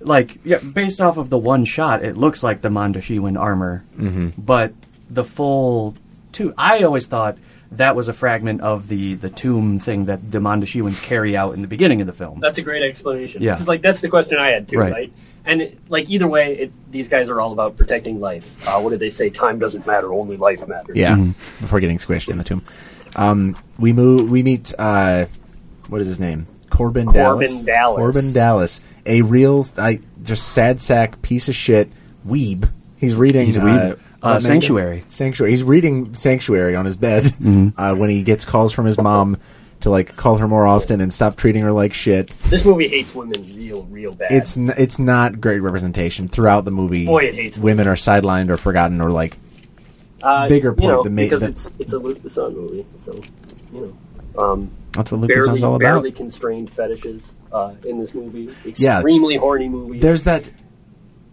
like 0.00 0.38
yeah, 0.44 0.58
based 0.58 1.00
off 1.00 1.16
of 1.16 1.30
the 1.30 1.38
one 1.38 1.64
shot 1.64 2.04
it 2.04 2.16
looks 2.16 2.42
like 2.42 2.60
the 2.60 2.68
Amanda 2.68 3.00
armor 3.36 3.84
mm-hmm. 3.96 4.28
but 4.36 4.72
the 5.08 5.24
full 5.24 5.94
tomb 6.32 6.52
I 6.58 6.82
always 6.82 7.06
thought 7.06 7.38
that 7.72 7.94
was 7.94 8.08
a 8.08 8.12
fragment 8.12 8.60
of 8.62 8.88
the 8.88 9.14
the 9.14 9.30
tomb 9.30 9.78
thing 9.78 10.06
that 10.06 10.30
the 10.30 10.38
Amanda 10.38 10.66
carry 11.00 11.36
out 11.36 11.54
in 11.54 11.62
the 11.62 11.68
beginning 11.68 12.00
of 12.00 12.06
the 12.06 12.12
film 12.12 12.40
That's 12.40 12.58
a 12.58 12.62
great 12.62 12.82
explanation. 12.82 13.42
Yeah. 13.42 13.54
because 13.54 13.68
like 13.68 13.82
that's 13.82 14.00
the 14.00 14.08
question 14.08 14.38
I 14.38 14.48
had 14.48 14.68
too, 14.68 14.78
Right. 14.78 14.92
right? 14.92 15.12
And 15.44 15.62
it, 15.62 15.78
like 15.88 16.10
either 16.10 16.28
way, 16.28 16.58
it, 16.58 16.72
these 16.92 17.08
guys 17.08 17.30
are 17.30 17.40
all 17.40 17.52
about 17.52 17.78
protecting 17.78 18.20
life. 18.20 18.46
Uh, 18.68 18.80
what 18.82 18.90
did 18.90 19.00
they 19.00 19.08
say? 19.08 19.30
Time 19.30 19.58
doesn't 19.58 19.86
matter, 19.86 20.12
only 20.12 20.36
life 20.36 20.66
matters. 20.68 20.96
yeah 20.96 21.14
Mm-hmm. 21.16 21.62
before 21.64 21.80
getting 21.80 21.96
squished 21.98 22.28
in 22.28 22.36
the 22.38 22.44
tomb. 22.44 22.62
Um, 23.16 23.56
we 23.78 23.92
move. 23.92 24.30
We 24.30 24.42
meet. 24.42 24.72
Uh, 24.78 25.26
what 25.88 26.00
is 26.00 26.06
his 26.06 26.20
name? 26.20 26.46
Korben, 26.70 27.06
Korben 27.06 27.12
Dallas. 27.14 27.60
Dallas. 27.62 28.16
Korben 28.16 28.34
Dallas, 28.34 28.80
a 29.06 29.22
real, 29.22 29.64
I 29.78 30.00
just 30.22 30.48
sad 30.52 30.82
sack 30.82 31.22
piece 31.22 31.48
of 31.48 31.54
shit 31.54 31.88
weeb. 32.26 32.68
He's 32.98 33.14
reading. 33.14 33.46
He's 33.46 33.56
a 33.56 33.62
uh, 33.62 33.64
weeb. 33.64 33.88
what 33.88 33.98
Uh, 34.22 34.28
manga? 34.34 34.40
Sanctuary. 34.42 35.04
Sanctuary. 35.08 35.50
He's 35.52 35.62
reading 35.64 36.14
Sanctuary 36.14 36.76
on 36.76 36.84
his 36.84 36.96
bed 36.96 37.32
uh, 37.76 37.94
when 37.94 38.10
he 38.10 38.22
gets 38.22 38.44
calls 38.44 38.72
from 38.74 38.84
his 38.84 38.98
mom 38.98 39.38
to 39.80 39.90
like 39.90 40.14
call 40.16 40.36
her 40.38 40.48
more 40.48 40.66
often 40.66 41.00
and 41.00 41.10
stop 41.12 41.36
treating 41.36 41.62
her 41.62 41.72
like 41.72 41.94
shit. 41.94 42.28
This 42.50 42.64
movie 42.64 42.88
hates 42.88 43.14
women 43.14 43.54
real, 43.56 43.84
real 43.84 44.12
bad. 44.12 44.30
It's 44.32 44.58
n- 44.58 44.74
it's 44.76 44.98
not 44.98 45.40
great 45.40 45.60
representation 45.60 46.28
throughout 46.28 46.64
the 46.66 46.70
movie. 46.72 47.06
Boy, 47.06 47.20
it 47.22 47.34
hates 47.34 47.56
women, 47.56 47.78
women 47.86 47.92
are 47.92 47.96
sidelined 47.96 48.50
or 48.50 48.56
forgotten 48.58 49.00
or 49.00 49.10
like 49.10 49.38
Uh, 50.22 50.48
bigger 50.48 50.72
point, 50.72 50.88
know, 50.88 51.02
the 51.02 51.10
ma- 51.10 51.22
because 51.22 51.42
the- 51.42 51.48
it's 51.48 51.70
it's 51.78 51.92
a 51.92 51.98
Luc 51.98 52.18
Besson 52.18 52.54
movie, 52.54 52.84
so 53.04 53.20
you 53.72 53.94
know, 54.36 54.42
um, 54.42 54.70
That's 54.92 55.12
what 55.12 55.20
Luc 55.20 55.28
barely 55.28 55.46
Besson's 55.46 55.62
all 55.62 55.76
about. 55.76 55.80
barely 55.80 56.12
constrained 56.12 56.70
fetishes 56.70 57.34
uh, 57.52 57.74
in 57.84 58.00
this 58.00 58.14
movie. 58.14 58.48
Extremely 58.66 59.36
horny 59.36 59.68
movie. 59.68 60.00
There's 60.00 60.24
that 60.24 60.50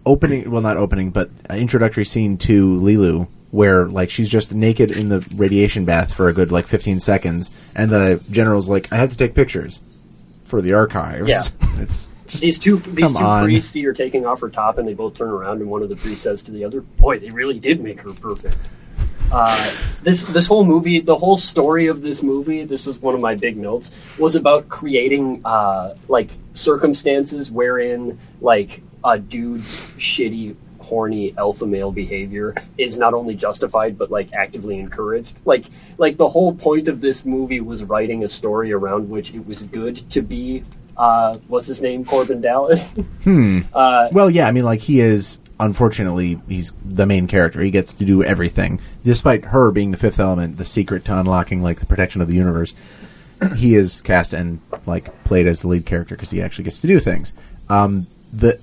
opening, 0.06 0.50
well, 0.52 0.62
not 0.62 0.78
opening, 0.78 1.10
but 1.10 1.30
introductory 1.50 2.06
scene 2.06 2.38
to 2.40 2.80
Leeloo 2.80 3.28
where 3.52 3.86
like 3.88 4.10
she's 4.10 4.28
just 4.28 4.54
naked 4.54 4.92
in 4.92 5.08
the 5.08 5.26
radiation 5.34 5.86
bath 5.86 6.14
for 6.14 6.28
a 6.28 6.34
good 6.34 6.52
like 6.52 6.68
15 6.68 7.00
seconds, 7.00 7.50
and 7.74 7.90
the 7.90 8.22
general's 8.30 8.68
like, 8.68 8.92
"I 8.92 8.98
had 8.98 9.12
to 9.12 9.18
take 9.18 9.34
pictures 9.34 9.82
for 10.44 10.62
the 10.62 10.74
archives." 10.74 11.30
Yeah. 11.30 11.42
it's 11.82 12.10
just 12.28 12.42
these 12.42 12.60
two 12.60 12.78
these 12.78 13.14
two 13.14 13.24
on. 13.24 13.44
priests 13.44 13.72
see 13.72 13.84
her 13.84 13.94
taking 13.94 14.26
off 14.26 14.42
her 14.42 14.50
top, 14.50 14.78
and 14.78 14.88
they 14.88 14.94
both 14.94 15.16
turn 15.16 15.30
around, 15.30 15.62
and 15.62 15.70
one 15.70 15.84
of 15.84 15.90
the 15.90 15.96
priests 15.96 16.24
says 16.24 16.44
to 16.44 16.52
the 16.52 16.64
other, 16.64 16.82
"Boy, 16.82 17.20
they 17.20 17.32
really 17.32 17.60
did 17.60 17.82
make 17.82 18.02
her 18.02 18.14
perfect." 18.14 18.58
Uh, 19.32 19.76
this 20.04 20.24
this 20.24 20.46
whole 20.46 20.64
movie, 20.64 21.00
the 21.00 21.16
whole 21.16 21.38
story 21.38 21.88
of 21.88 22.02
this 22.02 22.22
movie, 22.22 22.64
this 22.64 22.88
is 22.88 23.00
one 23.00 23.16
of 23.16 23.22
my 23.22 23.36
big 23.36 23.58
notes, 23.58 23.92
was 24.20 24.36
about 24.36 24.70
creating 24.70 25.42
uh, 25.46 25.96
like 26.08 26.30
circumstances 26.54 27.50
wherein 27.52 28.20
like 28.40 28.82
a 29.04 29.18
dude's 29.18 29.78
shitty, 29.98 30.56
horny 30.80 31.36
alpha 31.38 31.66
male 31.66 31.92
behavior 31.92 32.56
is 32.78 32.98
not 32.98 33.14
only 33.14 33.34
justified 33.34 33.98
but 33.98 34.12
like 34.12 34.32
actively 34.34 34.80
encouraged. 34.80 35.36
Like 35.44 35.66
like 35.98 36.18
the 36.18 36.30
whole 36.30 36.54
point 36.54 36.88
of 36.88 37.02
this 37.02 37.26
movie 37.26 37.60
was 37.60 37.84
writing 37.84 38.24
a 38.24 38.30
story 38.30 38.72
around 38.72 39.10
which 39.10 39.34
it 39.34 39.46
was 39.46 39.64
good 39.64 40.10
to 40.12 40.22
be. 40.22 40.64
Uh, 40.98 41.38
what's 41.48 41.68
his 41.68 41.82
name? 41.82 42.06
Korben 42.06 42.42
Dallas. 42.42 42.94
Uh, 43.74 44.08
Well, 44.12 44.30
yeah, 44.30 44.48
I 44.48 44.52
mean, 44.52 44.64
like 44.66 44.82
he 44.82 45.00
is. 45.02 45.40
Unfortunately, 45.58 46.40
he's 46.50 46.74
the 46.84 47.06
main 47.06 47.28
character. 47.28 47.62
He 47.62 47.72
gets 47.72 47.94
to 47.94 48.04
do 48.06 48.22
everything, 48.24 48.82
despite 49.06 49.46
her 49.46 49.72
being 49.72 49.92
the 49.92 49.98
fifth 49.98 50.20
element, 50.20 50.58
the 50.58 50.66
secret 50.66 51.06
to 51.06 51.18
unlocking 51.18 51.62
like 51.64 51.80
the 51.80 51.86
protection 51.86 52.22
of 52.22 52.28
the 52.28 52.36
universe. 52.36 52.74
he 53.56 53.76
is 53.76 54.02
cast 54.02 54.34
and 54.34 54.60
like 54.86 55.24
played 55.24 55.48
as 55.48 55.62
the 55.62 55.68
lead 55.70 55.86
character 55.86 56.16
because 56.16 56.32
he 56.32 56.42
actually 56.42 56.66
gets 56.66 56.80
to 56.80 56.88
do 56.88 57.00
things. 57.00 57.32
Um, 57.70 58.08
the 58.34 58.60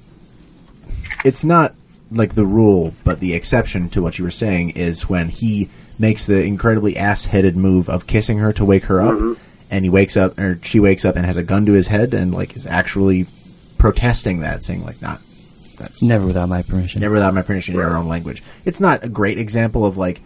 it's 1.25 1.43
not 1.45 1.75
like 2.11 2.35
the 2.35 2.45
rule, 2.45 2.93
but 3.05 3.21
the 3.21 3.33
exception 3.33 3.89
to 3.91 4.03
what 4.03 4.19
you 4.19 4.25
were 4.25 4.31
saying 4.31 4.71
is 4.71 5.09
when 5.09 5.29
he 5.29 5.71
makes 5.99 6.27
the 6.27 6.43
incredibly 6.43 6.97
ass-headed 6.97 7.57
move 7.57 7.89
of 7.89 8.07
kissing 8.07 8.39
her 8.39 8.53
to 8.53 8.65
wake 8.65 8.85
her 8.85 9.01
up, 9.01 9.39
and 9.73 9.85
he 9.85 9.89
wakes 9.91 10.17
up 10.17 10.39
or 10.39 10.61
she 10.63 10.79
wakes 10.79 11.05
up 11.05 11.17
and 11.17 11.27
has 11.27 11.37
a 11.37 11.43
gun 11.43 11.67
to 11.67 11.73
his 11.73 11.89
head 11.89 12.15
and 12.15 12.33
like 12.33 12.55
is 12.57 12.67
actually 12.67 13.27
protesting 13.79 14.41
that, 14.41 14.63
saying 14.63 14.85
like, 14.85 15.03
"Not 15.03 15.21
that's 15.79 16.03
Never 16.03 16.27
without 16.27 16.49
my 16.49 16.63
permission. 16.63 17.01
never 17.01 17.15
without 17.15 17.35
my 17.35 17.43
permission 17.43 17.75
in 17.75 17.81
your 17.81 17.97
own 17.97 18.07
language." 18.07 18.43
It's 18.65 18.79
not 18.81 19.03
a 19.03 19.09
great 19.09 19.39
example 19.39 19.85
of 19.85 19.97
like, 19.97 20.21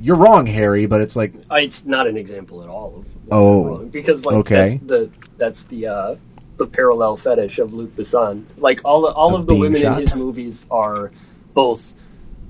"You're 0.00 0.16
wrong, 0.16 0.46
Harry," 0.46 0.86
but 0.86 1.00
it's 1.00 1.14
like, 1.14 1.32
it's 1.52 1.84
not 1.84 2.06
an 2.08 2.16
example 2.16 2.62
at 2.62 2.68
all. 2.68 2.96
Of 2.98 3.04
Oh, 3.30 3.64
wrong, 3.64 3.88
because 3.88 4.24
like 4.24 4.36
okay. 4.36 4.54
that's 4.56 4.74
the 4.86 5.10
that's 5.36 5.64
the 5.64 5.86
uh, 5.86 6.14
the 6.56 6.66
parallel 6.66 7.16
fetish 7.18 7.58
of 7.58 7.72
Luc 7.74 7.94
Besson. 7.94 8.44
Like 8.56 8.80
all 8.84 9.06
all 9.06 9.34
Of 9.34 9.42
of, 9.42 9.46
the 9.48 9.54
women 9.54 9.80
shot. 9.82 9.96
in 9.96 10.00
his 10.00 10.14
movies 10.14 10.66
are 10.70 11.12
both 11.54 11.92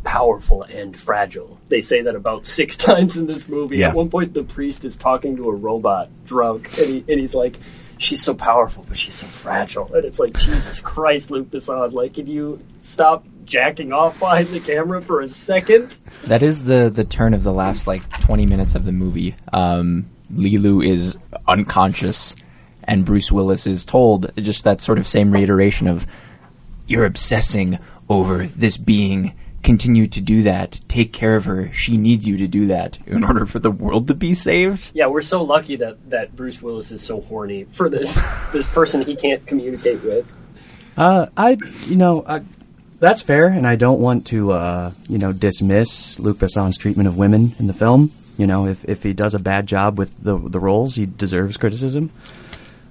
powerful 0.09 0.63
and 0.63 0.99
fragile. 0.99 1.61
They 1.69 1.83
say 1.83 2.01
that 2.03 2.15
about 2.15 2.47
six 2.47 2.77
times 2.89 3.17
in 3.17 3.27
this 3.27 3.49
movie. 3.49 3.79
Yeah. 3.79 3.89
At 3.89 3.95
one 3.95 4.09
point, 4.09 4.33
the 4.33 4.43
priest 4.43 4.85
is 4.85 4.97
talking 4.97 5.37
to 5.37 5.51
a 5.51 5.55
robot 5.55 6.09
drunk, 6.25 6.77
and, 6.79 6.89
he, 6.89 7.05
and 7.09 7.21
he's 7.21 7.35
like. 7.35 7.57
She's 8.01 8.23
so 8.23 8.33
powerful, 8.33 8.87
but 8.89 8.97
she's 8.97 9.17
so 9.17 9.27
fragile. 9.27 9.93
And 9.93 10.05
it's 10.05 10.21
like, 10.21 10.33
Jesus 10.39 10.79
Christ, 10.79 11.33
Luc 11.33 11.49
Besson, 11.49 11.93
like, 11.93 12.15
can 12.15 12.29
you 12.29 12.65
stop 12.81 13.27
jacking 13.45 13.93
off 13.93 14.21
behind 14.21 14.47
the 14.51 14.61
camera 14.61 15.03
for 15.03 15.21
a 15.21 15.27
second? 15.27 15.99
That 16.27 16.41
is 16.41 16.63
the 16.63 16.93
the 16.95 17.03
turn 17.03 17.35
of 17.35 17.43
the 17.43 17.53
last 17.53 17.89
like 17.89 18.09
twenty 18.21 18.47
minutes 18.47 18.77
of 18.77 18.85
the 18.85 18.93
movie. 18.93 19.35
Um, 19.53 20.07
Leeloo 20.33 20.87
is 20.87 21.19
unconscious, 21.49 22.37
and 22.85 23.05
Bruce 23.05 23.33
Willis 23.33 23.67
is 23.67 23.85
told 23.85 24.31
just 24.37 24.63
that 24.63 24.81
sort 24.81 25.01
of 25.01 25.09
same 25.09 25.33
reiteration 25.33 25.89
of 25.89 26.07
"You're 26.87 27.05
obsessing 27.05 27.81
over 28.09 28.47
this 28.47 28.77
being. 28.77 29.35
Continue 29.69 30.07
to 30.07 30.23
do 30.23 30.45
that. 30.45 30.81
Take 30.89 31.13
care 31.13 31.37
of 31.37 31.45
her. 31.45 31.71
She 31.75 31.99
needs 31.99 32.27
you 32.27 32.39
to 32.39 32.49
do 32.49 32.69
that 32.69 32.97
in 33.07 33.23
order 33.23 33.45
for 33.45 33.59
the 33.59 33.71
world 33.71 34.09
to 34.09 34.15
be 34.15 34.33
saved." 34.33 34.93
Yeah, 34.95 35.09
we're 35.09 35.21
so 35.21 35.43
lucky 35.43 35.77
that, 35.77 36.09
that 36.09 36.35
Bruce 36.35 36.63
Willis 36.63 36.91
is 36.91 37.03
so 37.03 37.21
horny 37.21 37.65
for 37.65 37.91
this 37.91 38.15
this 38.55 38.67
person 38.67 39.03
he 39.03 39.15
can't 39.15 39.47
communicate 39.47 40.03
with. 40.03 40.33
Uh, 40.97 41.27
I, 41.37 41.59
you 41.85 41.97
know, 41.97 42.25
I, 42.27 42.45
that's 42.99 43.21
fair, 43.21 43.49
and 43.49 43.67
I 43.67 43.77
don't 43.77 44.01
want 44.01 44.27
to, 44.29 44.53
uh, 44.53 44.93
you 45.07 45.19
know, 45.19 45.35
dismiss 45.35 46.19
Luc 46.19 46.39
Besson's 46.39 46.79
treatment 46.79 47.07
of 47.07 47.19
women 47.19 47.53
in 47.59 47.67
the 47.67 47.75
film. 47.75 48.11
You 48.39 48.47
know, 48.47 48.67
if 48.67 48.87
if 48.87 49.03
he 49.03 49.13
does 49.13 49.35
a 49.35 49.39
bad 49.39 49.67
job 49.67 49.99
with 49.99 50.17
the 50.25 50.39
the 50.39 50.59
roles, 50.59 50.95
he 50.95 51.05
deserves 51.05 51.59
criticism. 51.59 52.11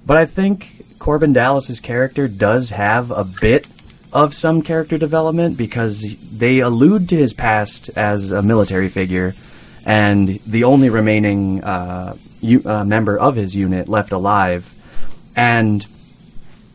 But 0.06 0.16
I 0.16 0.26
think 0.26 0.84
Korben 0.98 1.34
Dallas's 1.34 1.80
character 1.80 2.28
does 2.28 2.70
have 2.70 3.10
a 3.10 3.24
bit 3.24 3.66
of 4.12 4.34
some 4.34 4.62
character 4.62 4.98
development 4.98 5.56
because 5.56 6.16
they 6.30 6.60
allude 6.60 7.08
to 7.08 7.16
his 7.16 7.32
past 7.32 7.90
as 7.96 8.30
a 8.30 8.42
military 8.42 8.88
figure, 8.88 9.34
and 9.84 10.40
the 10.46 10.64
only 10.64 10.90
remaining 10.90 11.62
uh, 11.62 12.16
u- 12.40 12.62
uh, 12.64 12.84
member 12.84 13.18
of 13.18 13.36
his 13.36 13.54
unit 13.54 13.88
left 13.88 14.12
alive, 14.12 14.74
and 15.36 15.86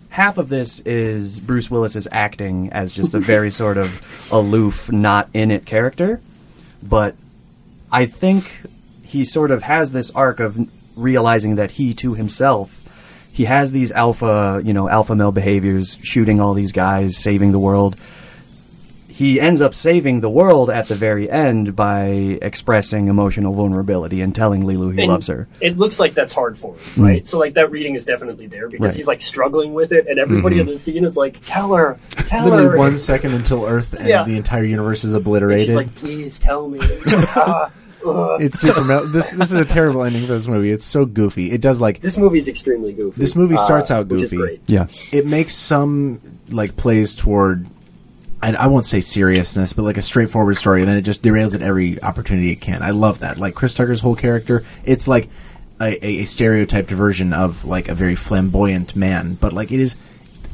half 0.10 0.38
of 0.38 0.50
this 0.50 0.80
is 0.82 1.40
Bruce 1.40 1.72
Willis's 1.72 2.08
acting 2.12 2.72
as 2.72 2.92
just 2.92 3.14
a 3.14 3.20
very 3.20 3.50
sort 3.62 3.78
of 3.78 4.02
aloof, 4.32 4.92
not 4.92 5.28
in 5.34 5.50
it 5.50 5.66
character. 5.66 6.22
But 6.82 7.16
I 7.92 8.06
think 8.06 8.52
he 9.04 9.24
sort 9.24 9.52
of 9.52 9.64
has 9.64 9.92
this 9.92 10.12
arc 10.12 10.40
of 10.40 10.70
realizing 10.96 11.56
that 11.56 11.72
he 11.72 11.94
too 11.94 12.14
himself 12.14 12.83
he 13.34 13.46
has 13.46 13.72
these 13.72 13.92
alpha, 13.92 14.62
you 14.64 14.74
know, 14.74 14.88
alpha 14.88 15.16
male 15.16 15.32
behaviors, 15.32 15.98
shooting 16.04 16.40
all 16.40 16.54
these 16.54 16.72
guys, 16.72 17.18
saving 17.18 17.52
the 17.52 17.60
world. 17.60 17.96
He 19.08 19.40
ends 19.40 19.62
up 19.62 19.76
saving 19.76 20.22
the 20.22 20.30
world 20.30 20.72
at 20.72 20.88
the 20.88 20.96
very 20.96 21.30
end 21.30 21.76
by 21.76 22.06
expressing 22.42 23.10
emotional 23.10 23.54
vulnerability 23.54 24.22
and 24.22 24.34
telling 24.34 24.64
Leeloo 24.64 24.92
he 24.92 25.02
And 25.04 25.12
loves 25.12 25.28
her. 25.28 25.48
It 25.62 25.78
looks 25.78 26.00
like 26.00 26.16
that's 26.16 26.34
hard 26.34 26.58
for 26.58 26.74
him, 26.76 27.04
right? 27.04 27.28
So 27.28 27.38
like 27.38 27.54
that 27.54 27.70
reading 27.70 27.94
is 27.94 28.06
definitely 28.08 28.48
there 28.48 28.68
because 28.70 28.82
Right. 28.86 28.96
he's 28.96 29.06
like 29.06 29.22
struggling 29.22 29.74
with 29.76 29.92
it, 29.92 30.08
and 30.08 30.18
everybody 30.18 30.60
in 30.60 30.66
the 30.66 30.80
scene 30.80 31.06
is 31.06 31.16
like, 31.16 31.38
"Tell 31.46 31.76
her, 31.76 32.00
tell 32.26 32.46
literally 32.46 32.70
her." 32.70 32.78
one 32.78 32.98
second 32.98 33.34
until 33.34 33.66
Earth 33.66 33.94
and 33.94 34.08
Yeah. 34.08 34.24
the 34.24 34.36
entire 34.36 34.64
universe 34.64 35.04
is 35.04 35.14
and 35.14 35.22
obliterated. 35.22 35.68
she's 35.68 35.76
like, 35.76 35.94
"Please 35.94 36.40
tell 36.40 36.68
me." 36.68 36.80
Ah, 37.36 37.66
ugh. 37.66 37.72
It's 38.06 38.60
super. 38.60 38.84
mel- 38.84 39.06
this 39.08 39.32
this 39.32 39.52
is 39.52 39.58
a 39.58 39.66
terrible 39.66 40.04
ending 40.04 40.26
for 40.26 40.34
this 40.34 40.48
movie. 40.48 40.72
It's 40.72 40.86
so 40.86 41.06
goofy. 41.06 41.52
It 41.52 41.62
does 41.62 41.82
like 41.82 42.02
this 42.02 42.18
movie's 42.18 42.48
extremely 42.48 42.94
goofy. 42.94 43.20
This 43.20 43.36
movie 43.36 43.58
starts 43.58 43.92
uh, 43.92 43.96
out 43.96 44.08
which 44.08 44.24
is 44.24 44.32
goofy. 44.32 44.42
great. 44.42 44.62
Yeah. 44.68 44.88
it 45.12 45.26
makes 45.26 45.56
some 45.56 46.20
like 46.50 46.76
plays 46.76 47.16
toward 47.16 47.68
I, 48.42 48.54
I 48.54 48.68
won't 48.68 48.86
say 48.86 49.00
seriousness, 49.00 49.72
but 49.72 49.84
like 49.84 49.96
a 49.98 50.02
straightforward 50.02 50.58
story, 50.58 50.82
and 50.82 50.90
then 50.90 50.98
it 50.98 51.04
just 51.04 51.24
derails 51.24 51.56
at 51.56 51.62
every 51.62 52.02
opportunity 52.04 52.52
it 52.52 52.60
can. 52.60 52.84
I 52.84 52.90
love 52.90 53.20
that. 53.20 53.38
Like 53.38 53.56
Chris 53.56 53.74
Tucker's 53.74 54.02
whole 54.02 54.18
character, 54.18 54.66
it's 54.84 55.08
like 55.08 55.30
a, 55.80 56.06
a, 56.06 56.22
a 56.22 56.26
stereotyped 56.26 56.92
version 56.92 57.32
of 57.32 57.64
like 57.64 57.88
a 57.88 57.96
very 57.96 58.16
flamboyant 58.16 58.98
man, 58.98 59.36
but 59.36 59.54
like 59.54 59.72
it 59.72 59.80
is. 59.80 59.96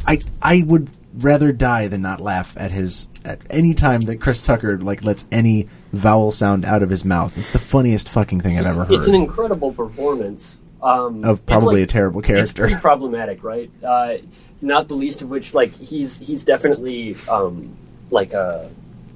I 0.06 0.20
I 0.42 0.64
would 0.66 0.90
rather 1.24 1.52
die 1.52 1.88
than 1.88 2.02
not 2.02 2.20
laugh 2.20 2.56
at 2.58 2.72
his 2.72 3.08
at 3.26 3.42
any 3.50 3.74
time 3.74 4.02
that 4.02 4.22
Chris 4.22 4.42
Tucker 4.42 4.78
like 4.80 5.04
lets 5.04 5.26
any 5.32 5.68
vowel 5.94 6.32
sound 6.32 6.66
out 6.66 6.84
of 6.84 6.90
his 6.90 7.04
mouth. 7.06 7.38
It's 7.38 7.54
the 7.54 7.60
funniest 7.60 8.10
fucking 8.10 8.42
thing 8.42 8.58
I've 8.58 8.66
ever 8.66 8.86
heard. 8.86 8.94
It's 8.96 9.08
an 9.08 9.16
incredible 9.16 9.74
performance. 9.74 10.62
Um, 10.82 11.26
Of 11.26 11.46
probably 11.46 11.82
like- 11.82 11.90
a 11.90 11.92
terrible 11.92 12.22
character. 12.22 12.44
It's 12.44 12.52
pretty 12.54 12.76
problematic, 12.76 13.44
right? 13.44 13.70
Uh, 13.84 14.14
not 14.62 14.88
the 14.88 14.94
least 14.96 15.22
of 15.22 15.30
which, 15.30 15.54
like 15.54 15.72
he's 15.74 16.18
he's 16.18 16.44
definitely 16.46 17.16
um, 17.30 17.76
like 18.12 18.34
a 18.34 18.70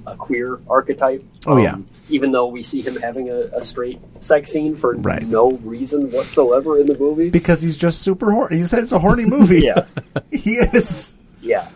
a 0.06 0.14
queer 0.16 0.60
archetype. 0.68 1.24
Oh, 1.46 1.52
Um, 1.54 1.58
yeah. 1.60 1.76
Even 2.10 2.32
though 2.32 2.48
we 2.48 2.62
see 2.62 2.82
him 2.82 2.96
having 2.96 3.30
a, 3.30 3.48
a 3.56 3.64
straight 3.64 3.98
sex 4.20 4.50
scene 4.50 4.76
for 4.76 4.94
Right. 4.96 5.26
no 5.26 5.52
reason 5.52 6.10
whatsoever 6.10 6.78
in 6.78 6.84
the 6.84 6.98
movie. 6.98 7.30
because 7.30 7.62
he's 7.62 7.74
just 7.76 8.02
super 8.02 8.30
horny. 8.30 8.58
He 8.58 8.64
said 8.64 8.80
it's 8.80 8.92
a 8.92 8.98
horny 8.98 9.24
movie. 9.24 9.60
yeah, 9.64 9.86
he 10.30 10.56
is. 10.56 11.14
yeah, 11.40 11.70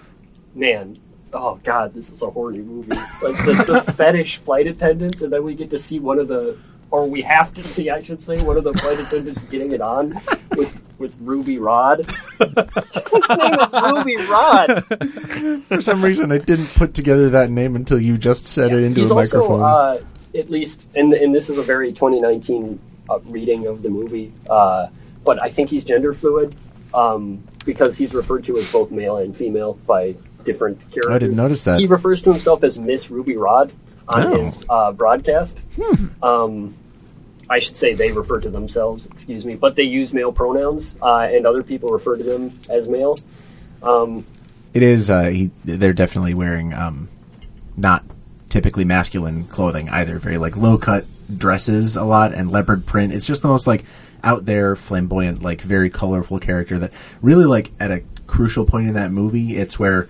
man. 0.58 0.98
Oh 1.32 1.60
god, 1.62 1.94
this 1.94 2.10
is 2.10 2.22
a 2.22 2.30
horny 2.30 2.60
movie. 2.60 2.96
Like 3.22 3.36
the, 3.44 3.82
the 3.84 3.92
fetish 3.96 4.38
flight 4.38 4.66
attendants, 4.66 5.22
and 5.22 5.32
then 5.32 5.44
we 5.44 5.54
get 5.54 5.70
to 5.70 5.78
see 5.78 5.98
one 5.98 6.18
of 6.18 6.28
the, 6.28 6.58
or 6.90 7.06
we 7.06 7.20
have 7.22 7.52
to 7.54 7.66
see, 7.66 7.90
I 7.90 8.00
should 8.00 8.20
say, 8.22 8.42
one 8.42 8.56
of 8.56 8.64
the 8.64 8.72
flight 8.72 8.98
attendants 8.98 9.42
getting 9.44 9.72
it 9.72 9.80
on 9.80 10.14
with 10.56 10.80
with 10.98 11.14
Ruby 11.20 11.58
Rhod. 11.58 12.06
His 12.38 12.48
name 12.56 13.54
is 13.54 13.72
Ruby 13.72 14.16
Rhod. 14.26 15.64
For 15.68 15.80
some 15.80 16.02
reason, 16.02 16.32
I 16.32 16.38
didn't 16.38 16.68
put 16.68 16.94
together 16.94 17.28
that 17.30 17.50
name 17.50 17.76
until 17.76 18.00
you 18.00 18.16
just 18.18 18.46
said 18.46 18.72
it 18.72 18.82
into 18.82 19.00
He's 19.00 19.10
a 19.10 19.14
also, 19.14 19.38
microphone. 19.38 19.62
uh, 19.62 20.38
at 20.38 20.50
least, 20.50 20.88
and 20.96 21.12
and 21.12 21.34
this 21.34 21.50
is 21.50 21.58
a 21.58 21.62
very 21.62 21.92
2019 21.92 22.80
uh, 23.10 23.18
reading 23.26 23.66
of 23.66 23.82
the 23.82 23.90
movie, 23.90 24.32
uh, 24.48 24.86
but 25.24 25.40
I 25.42 25.50
think 25.50 25.68
he's 25.68 25.84
gender 25.84 26.14
fluid 26.14 26.56
um, 26.94 27.42
because 27.66 27.98
he's 27.98 28.14
referred 28.14 28.44
to 28.44 28.56
as 28.56 28.72
both 28.72 28.90
male 28.90 29.18
and 29.18 29.36
female 29.36 29.74
by 29.86 30.16
different 30.52 30.80
characters. 30.90 31.10
I 31.14 31.18
didn't 31.18 31.36
notice 31.36 31.64
that. 31.64 31.78
He 31.80 31.86
refers 31.86 32.22
to 32.22 32.32
himself 32.32 32.64
as 32.64 32.78
Miss 32.78 33.10
Ruby 33.10 33.36
Rhod. 33.36 33.72
on 34.08 34.26
Oh. 34.26 34.42
his 34.44 34.64
uh, 34.70 34.92
broadcast. 34.92 35.60
Um, 36.22 36.74
I 37.50 37.58
should 37.60 37.76
say 37.76 37.92
they 37.94 38.10
refer 38.12 38.40
to 38.40 38.48
themselves, 38.50 39.06
excuse 39.06 39.44
me, 39.44 39.54
but 39.54 39.76
they 39.76 39.82
use 39.84 40.12
male 40.12 40.32
pronouns, 40.32 40.96
uh, 41.02 41.28
and 41.30 41.46
other 41.46 41.62
people 41.62 41.90
refer 41.90 42.16
to 42.16 42.22
them 42.22 42.58
as 42.70 42.88
male. 42.88 43.16
Um, 43.82 44.24
It 44.74 44.82
is. 44.82 45.10
Uh, 45.10 45.24
he, 45.24 45.50
they're 45.64 45.92
definitely 45.92 46.34
wearing 46.34 46.72
um, 46.74 47.08
not 47.76 48.02
typically 48.48 48.84
masculine 48.84 49.44
clothing 49.44 49.88
either. 49.90 50.18
Very 50.18 50.38
like 50.38 50.56
low 50.56 50.78
cut 50.78 51.04
dresses 51.36 51.96
a 51.96 52.04
lot 52.04 52.32
and 52.32 52.50
leopard 52.50 52.86
print. 52.86 53.12
It's 53.12 53.26
just 53.26 53.42
the 53.42 53.48
most 53.48 53.66
like 53.66 53.84
out 54.24 54.44
there, 54.46 54.74
flamboyant, 54.74 55.42
like 55.42 55.60
very 55.60 55.90
colorful 55.90 56.38
character 56.38 56.78
that 56.78 56.92
really 57.22 57.44
like 57.44 57.70
at 57.78 57.90
a 57.90 58.02
crucial 58.26 58.64
point 58.64 58.88
in 58.88 58.94
that 58.94 59.10
movie. 59.12 59.56
It's 59.56 59.78
where 59.78 60.08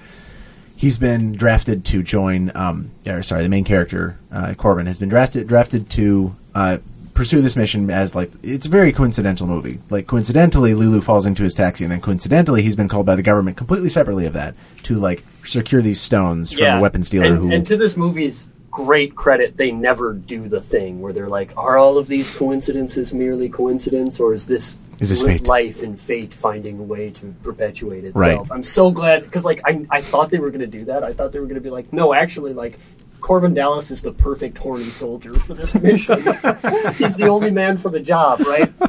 he's 0.79 0.97
been 0.97 1.33
drafted 1.33 1.85
to 1.87 2.03
join. 2.03 2.53
Um, 2.55 2.93
or 3.07 3.23
sorry, 3.23 3.43
the 3.43 3.49
main 3.49 3.65
character 3.65 4.19
uh, 4.33 4.55
Korben 4.57 4.87
has 4.87 4.99
been 4.99 5.09
drafted 5.11 5.47
drafted 5.47 5.91
to 5.91 6.35
uh, 6.55 6.79
pursue 7.15 7.43
this 7.43 7.57
mission 7.57 7.91
as 7.91 8.15
like 8.15 8.31
it's 8.43 8.65
a 8.65 8.71
very 8.71 8.93
coincidental 8.93 9.47
movie. 9.47 9.81
Like 9.91 10.07
coincidentally, 10.07 10.73
Lulu 10.73 11.03
falls 11.03 11.27
into 11.27 11.43
his 11.43 11.55
taxi, 11.55 11.85
and 11.85 11.93
then 11.93 12.01
coincidentally, 12.01 12.63
he's 12.63 12.77
been 12.77 12.89
called 12.89 13.05
by 13.05 13.17
the 13.17 13.23
government 13.23 13.57
completely 13.57 13.89
separately 13.89 14.25
of 14.25 14.33
that 14.33 14.55
to 14.85 14.95
like 14.95 15.25
secure 15.45 15.83
these 15.83 16.01
stones 16.01 16.53
from 16.53 16.79
a 16.79 16.81
weapons 16.81 17.11
dealer 17.11 17.27
and, 17.27 17.39
who. 17.39 17.53
and 17.53 17.67
to 17.67 17.77
this 17.77 17.97
movie's 17.97 18.49
great 18.71 19.17
credit, 19.17 19.57
they 19.57 19.73
never 19.73 20.13
do 20.13 20.47
the 20.49 20.61
thing 20.61 21.01
where 21.01 21.13
they're 21.13 21.29
like, 21.29 21.53
"Are 21.57 21.77
all 21.77 21.99
of 21.99 22.07
these 22.07 22.33
coincidences 22.33 23.13
merely 23.13 23.49
coincidence, 23.49 24.21
or 24.21 24.33
is 24.33 24.47
this 24.47 24.79
Is 25.01 25.09
this 25.11 25.23
fate?" 25.23 25.47
life 25.47 25.83
and 25.83 26.01
fate 26.01 26.35
finding 26.35 26.79
a 26.79 26.83
way 26.83 27.11
to 27.11 27.35
perpetuate 27.43 28.05
itself?" 28.05 28.17
Right. 28.17 28.39
I'm 28.51 28.63
so 28.63 28.91
glad 28.91 29.25
because, 29.25 29.45
like, 29.45 29.61
I 29.65 29.85
I 29.91 30.01
thought 30.01 30.31
they 30.31 30.39
were 30.39 30.51
going 30.51 30.61
to 30.61 30.79
do 30.79 30.85
that. 30.87 31.05
I 31.05 31.13
thought 31.13 31.33
they 31.33 31.41
were 31.41 31.47
going 31.47 31.57
to 31.57 31.61
be 31.61 31.71
like, 31.71 31.93
"No, 31.93 32.15
actually, 32.15 32.53
like." 32.53 32.79
Korben 33.21 33.53
Dallas 33.53 33.91
is 33.91 34.01
the 34.01 34.13
perfect 34.13 34.57
horny 34.59 34.85
soldier 34.85 35.35
for 35.35 35.53
this 35.53 35.75
mission. 35.83 36.19
He's 36.95 37.17
the 37.17 37.27
only 37.29 37.51
man 37.51 37.77
for 37.77 37.89
the 37.89 37.99
job, 37.99 38.39
right? 38.41 38.73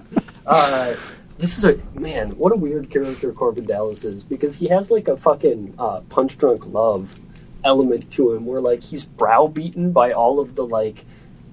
Uh, 0.45 0.95
this 1.37 1.57
is 1.57 1.63
a 1.63 1.77
man. 1.93 2.31
What 2.31 2.51
a 2.51 2.55
weird 2.55 2.89
character 2.89 3.31
Korben 3.31 3.67
Dallas 3.67 4.03
is 4.03 4.23
because 4.23 4.55
he 4.55 4.67
has 4.69 4.89
like 4.91 5.07
a 5.07 5.15
fucking 5.15 5.75
uh, 5.79 6.01
punch 6.09 6.37
drunk 6.37 6.65
love 6.65 7.19
element 7.63 8.11
to 8.13 8.33
him, 8.33 8.45
where 8.45 8.59
like 8.59 8.81
he's 8.81 9.05
browbeaten 9.05 9.91
by 9.91 10.11
all 10.11 10.39
of 10.39 10.55
the 10.55 10.65
like 10.65 11.05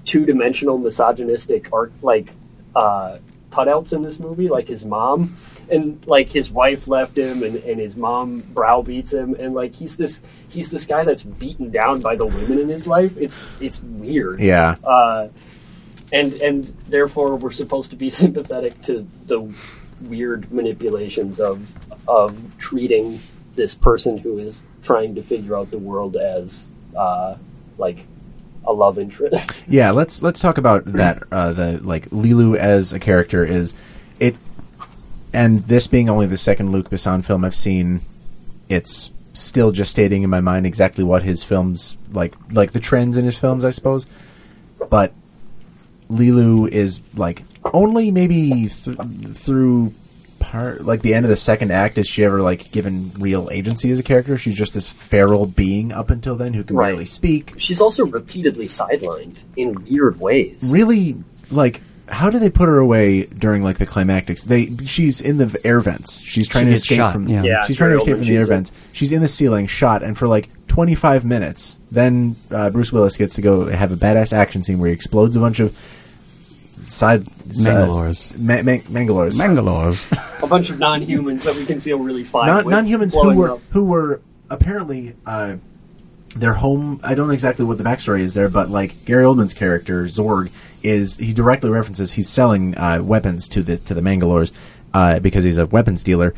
two 0.04 0.24
dimensional 0.24 0.78
misogynistic 0.78 1.72
art 1.72 1.92
like 2.02 2.32
uh, 2.74 3.18
cutouts 3.56 3.92
in 3.92 4.02
this 4.02 4.18
movie, 4.18 4.48
like 4.48 4.68
his 4.68 4.84
mom. 4.84 5.36
And 5.68 6.04
like 6.06 6.28
his 6.28 6.50
wife 6.50 6.86
left 6.86 7.18
him, 7.18 7.42
and, 7.42 7.56
and 7.56 7.80
his 7.80 7.96
mom 7.96 8.40
browbeats 8.54 9.12
him, 9.12 9.34
and 9.34 9.52
like 9.52 9.74
he's 9.74 9.96
this 9.96 10.22
he's 10.48 10.70
this 10.70 10.84
guy 10.84 11.02
that's 11.02 11.24
beaten 11.24 11.70
down 11.70 12.00
by 12.00 12.14
the 12.14 12.24
women 12.24 12.60
in 12.60 12.68
his 12.68 12.86
life. 12.86 13.16
It's 13.16 13.42
it's 13.60 13.82
weird 13.82 14.38
yeah, 14.38 14.76
uh, 14.84 15.28
and 16.12 16.32
and 16.34 16.66
therefore 16.86 17.34
we're 17.34 17.50
supposed 17.50 17.90
to 17.90 17.96
be 17.96 18.10
sympathetic 18.22 18.80
to 18.82 19.08
the 19.26 19.52
weird 20.02 20.52
manipulations 20.52 21.40
of 21.40 21.72
of 22.06 22.38
treating 22.58 23.20
this 23.56 23.74
person 23.74 24.18
who 24.18 24.38
is 24.38 24.62
trying 24.82 25.16
to 25.16 25.22
figure 25.22 25.56
out 25.56 25.72
the 25.72 25.78
world 25.78 26.16
as 26.16 26.68
uh, 26.96 27.34
like 27.78 28.06
a 28.66 28.72
love 28.72 28.98
interest. 28.98 29.64
yeah. 29.68 29.90
Let's 29.90 30.22
let's 30.22 30.40
talk 30.40 30.58
about 30.58 30.84
that. 30.84 31.22
Uh, 31.30 31.52
the 31.52 31.80
like 31.82 32.08
Leeloo 32.10 32.56
as 32.56 32.92
a 32.92 32.98
character 32.98 33.44
is 33.44 33.74
it, 34.20 34.36
and 35.32 35.62
this 35.64 35.86
being 35.86 36.08
only 36.08 36.26
the 36.26 36.36
second 36.36 36.72
Luc 36.72 36.90
Besson 36.90 37.24
film 37.24 37.44
I've 37.44 37.54
seen, 37.54 38.00
it's 38.68 39.10
still 39.34 39.70
just 39.70 39.90
stating 39.90 40.22
in 40.22 40.30
my 40.30 40.40
mind 40.40 40.64
exactly 40.66 41.04
what 41.04 41.22
his 41.22 41.44
films 41.44 41.96
like 42.10 42.34
like 42.50 42.72
the 42.72 42.80
trends 42.80 43.16
in 43.16 43.24
his 43.24 43.36
films, 43.36 43.64
I 43.64 43.70
suppose. 43.70 44.06
But 44.90 45.12
Leeloo 46.10 46.68
is 46.68 47.00
like 47.14 47.42
only 47.64 48.10
maybe 48.10 48.68
th- 48.68 48.98
through 49.34 49.92
part 50.38 50.84
like 50.84 51.02
the 51.02 51.14
end 51.14 51.24
of 51.24 51.30
the 51.30 51.36
second 51.36 51.70
act 51.72 51.98
is 51.98 52.06
she 52.06 52.24
ever 52.24 52.40
like 52.42 52.70
given 52.72 53.10
real 53.18 53.48
agency 53.50 53.90
as 53.90 53.98
a 53.98 54.02
character. 54.02 54.36
She's 54.38 54.54
just 54.56 54.74
this 54.74 54.88
feral 54.88 55.46
being 55.46 55.92
up 55.92 56.10
until 56.10 56.36
then 56.36 56.52
who 56.54 56.62
can 56.64 56.76
Right. 56.76 56.90
barely 56.90 57.06
speak. 57.06 57.54
She's 57.58 57.80
also 57.80 58.04
repeatedly 58.06 58.66
sidelined 58.66 59.36
in 59.56 59.74
weird 59.84 60.20
ways. 60.20 60.68
Really, 60.70 61.16
like 61.50 61.80
how 62.08 62.30
do 62.30 62.38
they 62.38 62.50
put 62.50 62.68
her 62.68 62.78
away 62.78 63.24
during 63.24 63.62
like 63.64 63.78
the 63.78 63.86
climactics? 63.86 64.44
They 64.44 64.66
she's 64.86 65.20
in 65.20 65.38
the 65.38 65.58
air 65.64 65.80
vents. 65.80 66.20
She's 66.20 66.46
trying 66.46 66.66
to 66.66 66.72
escape 66.72 66.98
shot, 66.98 67.12
from 67.12 67.26
yeah. 67.28 67.42
Yeah, 67.42 67.64
she's 67.64 67.76
trying 67.76 67.90
to 67.90 67.96
escape 67.96 68.16
from 68.18 68.26
the 68.26 68.36
air 68.36 68.42
shoots 68.42 68.48
her. 68.48 68.54
vents. 68.54 68.72
She's 68.92 69.10
in 69.12 69.22
the 69.22 69.28
ceiling, 69.28 69.66
shot, 69.66 70.02
and 70.04 70.16
for 70.16 70.28
like 70.28 70.48
25 70.68 71.24
minutes, 71.24 71.78
then 71.90 72.36
uh, 72.52 72.70
Bruce 72.70 72.92
Willis 72.92 73.16
gets 73.16 73.34
to 73.36 73.42
go 73.42 73.66
have 73.66 73.90
a 73.90 73.96
badass 73.96 74.32
action 74.32 74.62
scene 74.62 74.78
where 74.78 74.88
he 74.88 74.94
explodes 74.94 75.34
a 75.34 75.40
bunch 75.40 75.58
of 75.58 75.76
side 76.88 77.26
Mangalores. 77.48 78.32
uh, 78.34 78.38
ma- 78.38 78.62
ma- 78.62 78.82
Mangalores, 79.00 79.38
Mangalores. 79.38 80.42
A 80.42 80.46
bunch 80.46 80.70
of 80.70 80.78
non-humans 80.78 81.44
that 81.44 81.54
we 81.54 81.64
can 81.64 81.80
feel 81.80 81.98
really 81.98 82.24
fine 82.24 82.46
non 82.46 82.64
with. 82.64 82.72
non-humans 82.72 83.14
who 83.14 83.34
were 83.34 83.52
up. 83.52 83.60
who 83.70 83.84
were 83.84 84.20
apparently 84.50 85.14
uh, 85.26 85.56
their 86.36 86.54
home. 86.54 87.00
I 87.02 87.14
don't 87.14 87.28
know 87.28 87.34
exactly 87.34 87.64
what 87.64 87.78
the 87.78 87.84
backstory 87.84 88.20
is 88.20 88.34
there, 88.34 88.48
but 88.48 88.70
like 88.70 89.04
Gary 89.04 89.24
Oldman's 89.24 89.54
character 89.54 90.04
Zorg 90.04 90.50
is 90.82 91.16
he 91.16 91.32
directly 91.32 91.70
references 91.70 92.12
he's 92.12 92.28
selling 92.28 92.76
uh, 92.76 93.02
weapons 93.02 93.48
to 93.50 93.62
the 93.62 93.78
to 93.78 93.94
the 93.94 94.02
Mangalores 94.02 94.52
uh, 94.94 95.18
because 95.20 95.44
he's 95.44 95.58
a 95.58 95.66
weapons 95.66 96.02
dealer. 96.04 96.34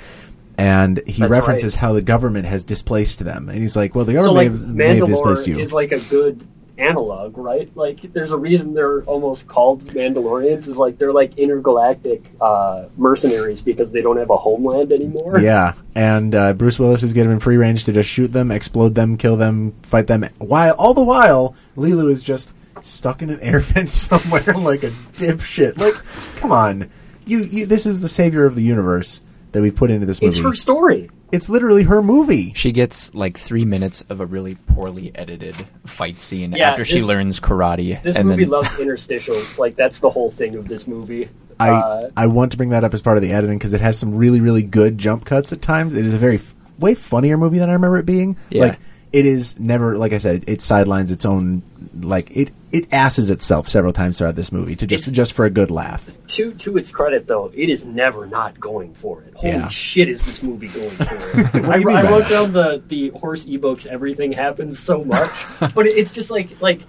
And 0.56 1.00
he 1.06 1.20
That's 1.20 1.30
references 1.30 1.74
right. 1.74 1.80
how 1.80 1.92
the 1.92 2.02
government 2.02 2.46
has 2.46 2.64
displaced 2.64 3.20
them, 3.20 3.48
and 3.48 3.58
he's 3.60 3.76
like, 3.76 3.94
"Well, 3.94 4.04
the 4.04 4.12
so 4.18 4.34
government 4.34 4.52
like 4.52 4.60
may, 4.74 4.88
have, 4.88 4.96
may 4.96 4.96
have 4.96 5.06
displaced 5.08 5.46
you." 5.46 5.58
is 5.60 5.72
like 5.72 5.92
a 5.92 6.00
good 6.00 6.44
analog, 6.78 7.36
right? 7.36 7.70
Like 7.76 8.12
there's 8.12 8.30
a 8.32 8.36
reason 8.36 8.72
they're 8.72 9.02
almost 9.02 9.46
called 9.46 9.84
Mandalorians 9.86 10.68
is 10.68 10.76
like 10.76 10.98
they're 10.98 11.12
like 11.12 11.36
intergalactic 11.38 12.24
uh, 12.40 12.86
mercenaries 12.96 13.60
because 13.60 13.92
they 13.92 14.00
don't 14.00 14.16
have 14.16 14.30
a 14.30 14.36
homeland 14.36 14.92
anymore. 14.92 15.40
Yeah, 15.48 15.74
and 15.94 16.34
uh, 16.34 16.52
Bruce 16.52 16.78
Willis 16.78 17.02
is 17.02 17.12
given 17.14 17.40
free 17.40 17.56
range 17.56 17.84
to 17.84 17.92
just 17.92 18.08
shoot 18.08 18.32
them, 18.32 18.50
explode 18.50 18.94
them, 18.94 19.16
kill 19.16 19.36
them, 19.36 19.72
fight 19.82 20.06
them. 20.06 20.26
While 20.38 20.74
all 20.74 20.94
the 20.94 21.02
while, 21.02 21.54
Leeloo 21.76 22.10
is 22.10 22.22
just 22.22 22.52
stuck 22.82 23.22
in 23.22 23.30
an 23.30 23.40
air 23.42 23.60
vent 23.60 23.90
somewhere 23.90 24.42
like 24.56 24.82
a 24.82 24.90
dipshit. 25.16 25.78
Like, 25.78 25.94
come 26.36 26.52
on, 26.52 26.90
you, 27.26 27.40
you. 27.40 27.66
This 27.66 27.86
is 27.86 28.00
the 28.00 28.08
savior 28.08 28.44
of 28.44 28.56
the 28.56 28.62
universe 28.62 29.22
that 29.52 29.62
we 29.62 29.70
put 29.70 29.90
into 29.90 30.06
this 30.06 30.20
movie. 30.20 30.28
It's 30.28 30.38
her 30.38 30.54
story. 30.54 31.10
It's 31.30 31.48
literally 31.50 31.82
her 31.82 32.00
movie. 32.02 32.52
She 32.54 32.72
gets 32.72 33.14
like 33.14 33.36
three 33.38 33.64
minutes 33.64 34.02
of 34.08 34.20
a 34.20 34.26
really 34.26 34.54
poorly 34.54 35.12
edited 35.14 35.54
fight 35.84 36.18
scene 36.18 36.52
Yeah, 36.52 36.70
after 36.70 36.84
she 36.84 36.94
this- 36.96 37.04
learns 37.04 37.38
karate. 37.40 38.02
This 38.02 38.16
and 38.16 38.28
movie 38.28 38.44
then, 38.44 38.50
loves 38.50 38.68
interstitials. 38.76 39.58
Like 39.58 39.76
that's 39.76 39.98
the 39.98 40.10
whole 40.10 40.30
thing 40.30 40.54
of 40.56 40.68
this 40.68 40.86
movie. 40.86 41.28
I 41.60 41.70
uh, 41.70 42.10
I 42.16 42.26
want 42.28 42.52
to 42.52 42.56
bring 42.56 42.70
that 42.70 42.84
up 42.84 42.94
as 42.94 43.02
part 43.02 43.16
of 43.18 43.22
the 43.22 43.32
editing 43.32 43.58
because 43.58 43.74
it 43.74 43.80
has 43.80 43.98
some 43.98 44.14
really 44.14 44.40
really 44.40 44.62
good 44.62 44.96
jump 44.96 45.24
cuts 45.24 45.52
at 45.52 45.60
times. 45.60 45.94
It 45.94 46.06
is 46.06 46.14
a 46.14 46.18
very 46.18 46.36
f- 46.36 46.54
way 46.78 46.94
funnier 46.94 47.36
movie 47.36 47.58
than 47.58 47.68
I 47.68 47.72
remember 47.74 47.98
it 47.98 48.06
being. 48.06 48.36
Yeah. 48.48 48.62
Like 48.66 48.78
it 49.12 49.24
is 49.26 49.58
never 49.58 49.96
like 49.96 50.12
I 50.12 50.18
said, 50.18 50.44
it 50.46 50.60
sidelines 50.60 51.10
its 51.10 51.24
own 51.26 51.62
like 52.00 52.30
it 52.36 52.50
it 52.70 52.86
asses 52.92 53.30
itself 53.30 53.66
several 53.68 53.92
times 53.94 54.18
throughout 54.18 54.34
this 54.36 54.52
movie 54.52 54.76
to 54.76 54.86
just 54.86 55.04
It's- 55.08 55.16
just 55.16 55.32
for 55.32 55.46
a 55.46 55.50
good 55.50 55.70
laugh. 55.70 56.10
to 56.28 56.52
to 56.52 56.76
its 56.76 56.90
credit, 56.90 57.26
though, 57.26 57.50
it 57.54 57.70
is 57.70 57.86
never 57.86 58.26
not 58.26 58.60
going 58.60 58.92
for 58.94 59.22
it. 59.22 59.32
Holy 59.34 59.52
Yeah. 59.54 59.68
shit, 59.68 60.08
is 60.10 60.22
this 60.22 60.42
movie 60.42 60.68
going 60.68 60.90
for 60.90 61.04
it? 61.40 61.54
I, 61.64 61.78
do 61.80 61.90
I 61.90 62.02
wrote 62.10 62.20
that? 62.24 62.30
down 62.30 62.52
the 62.52 62.82
the 62.88 63.08
horse 63.10 63.46
ebooks. 63.46 63.86
Everything 63.86 64.32
happens 64.32 64.78
so 64.78 65.02
much, 65.04 65.30
but 65.74 65.86
it's 65.86 66.12
just 66.12 66.30
like 66.30 66.60
like 66.60 66.80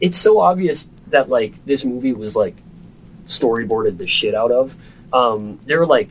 it's 0.00 0.16
so 0.18 0.40
obvious 0.40 0.88
that 1.08 1.28
like 1.28 1.64
this 1.64 1.84
movie 1.84 2.12
was 2.12 2.34
like 2.34 2.56
storyboarded 3.26 3.98
the 3.98 4.06
shit 4.06 4.34
out 4.34 4.50
of. 4.52 4.76
Um, 5.12 5.60
there 5.64 5.80
are 5.80 5.86
like 5.86 6.10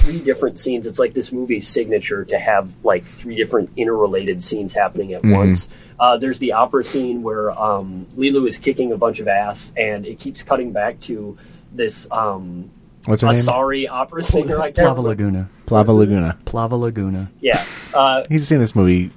three 0.00 0.18
different 0.18 0.58
scenes. 0.58 0.86
It's 0.86 0.98
like 0.98 1.14
this 1.14 1.32
movie's 1.32 1.68
signature 1.68 2.24
to 2.24 2.38
have 2.38 2.72
like 2.84 3.04
three 3.04 3.36
different 3.36 3.70
interrelated 3.76 4.42
scenes 4.42 4.72
happening 4.72 5.12
at 5.14 5.24
once. 5.24 5.68
Uh, 5.98 6.16
there's 6.16 6.38
the 6.38 6.52
opera 6.52 6.82
scene 6.82 7.22
where 7.22 7.50
um, 7.50 8.06
Leeloo 8.16 8.48
is 8.48 8.58
kicking 8.58 8.92
a 8.92 8.96
bunch 8.96 9.20
of 9.20 9.28
ass, 9.28 9.72
and 9.76 10.06
it 10.06 10.18
keeps 10.18 10.42
cutting 10.42 10.72
back 10.72 10.98
to 11.00 11.36
this 11.72 12.06
um, 12.10 12.70
What's 13.04 13.22
her 13.22 13.32
name? 13.32 13.42
Asari 13.42 13.88
opera 13.88 14.22
singer. 14.22 14.60
I 14.60 14.72
can't 14.72 14.86
Plava 14.86 15.00
Laguna. 15.00 15.48
Plava 15.66 15.92
Laguna. 15.92 16.38
Plava 16.44 16.76
Laguna. 16.76 17.30
Yeah, 17.40 17.64
uh, 17.94 18.24
He's 18.28 18.46
seen 18.46 18.60
this 18.60 18.74
movie. 18.74 19.10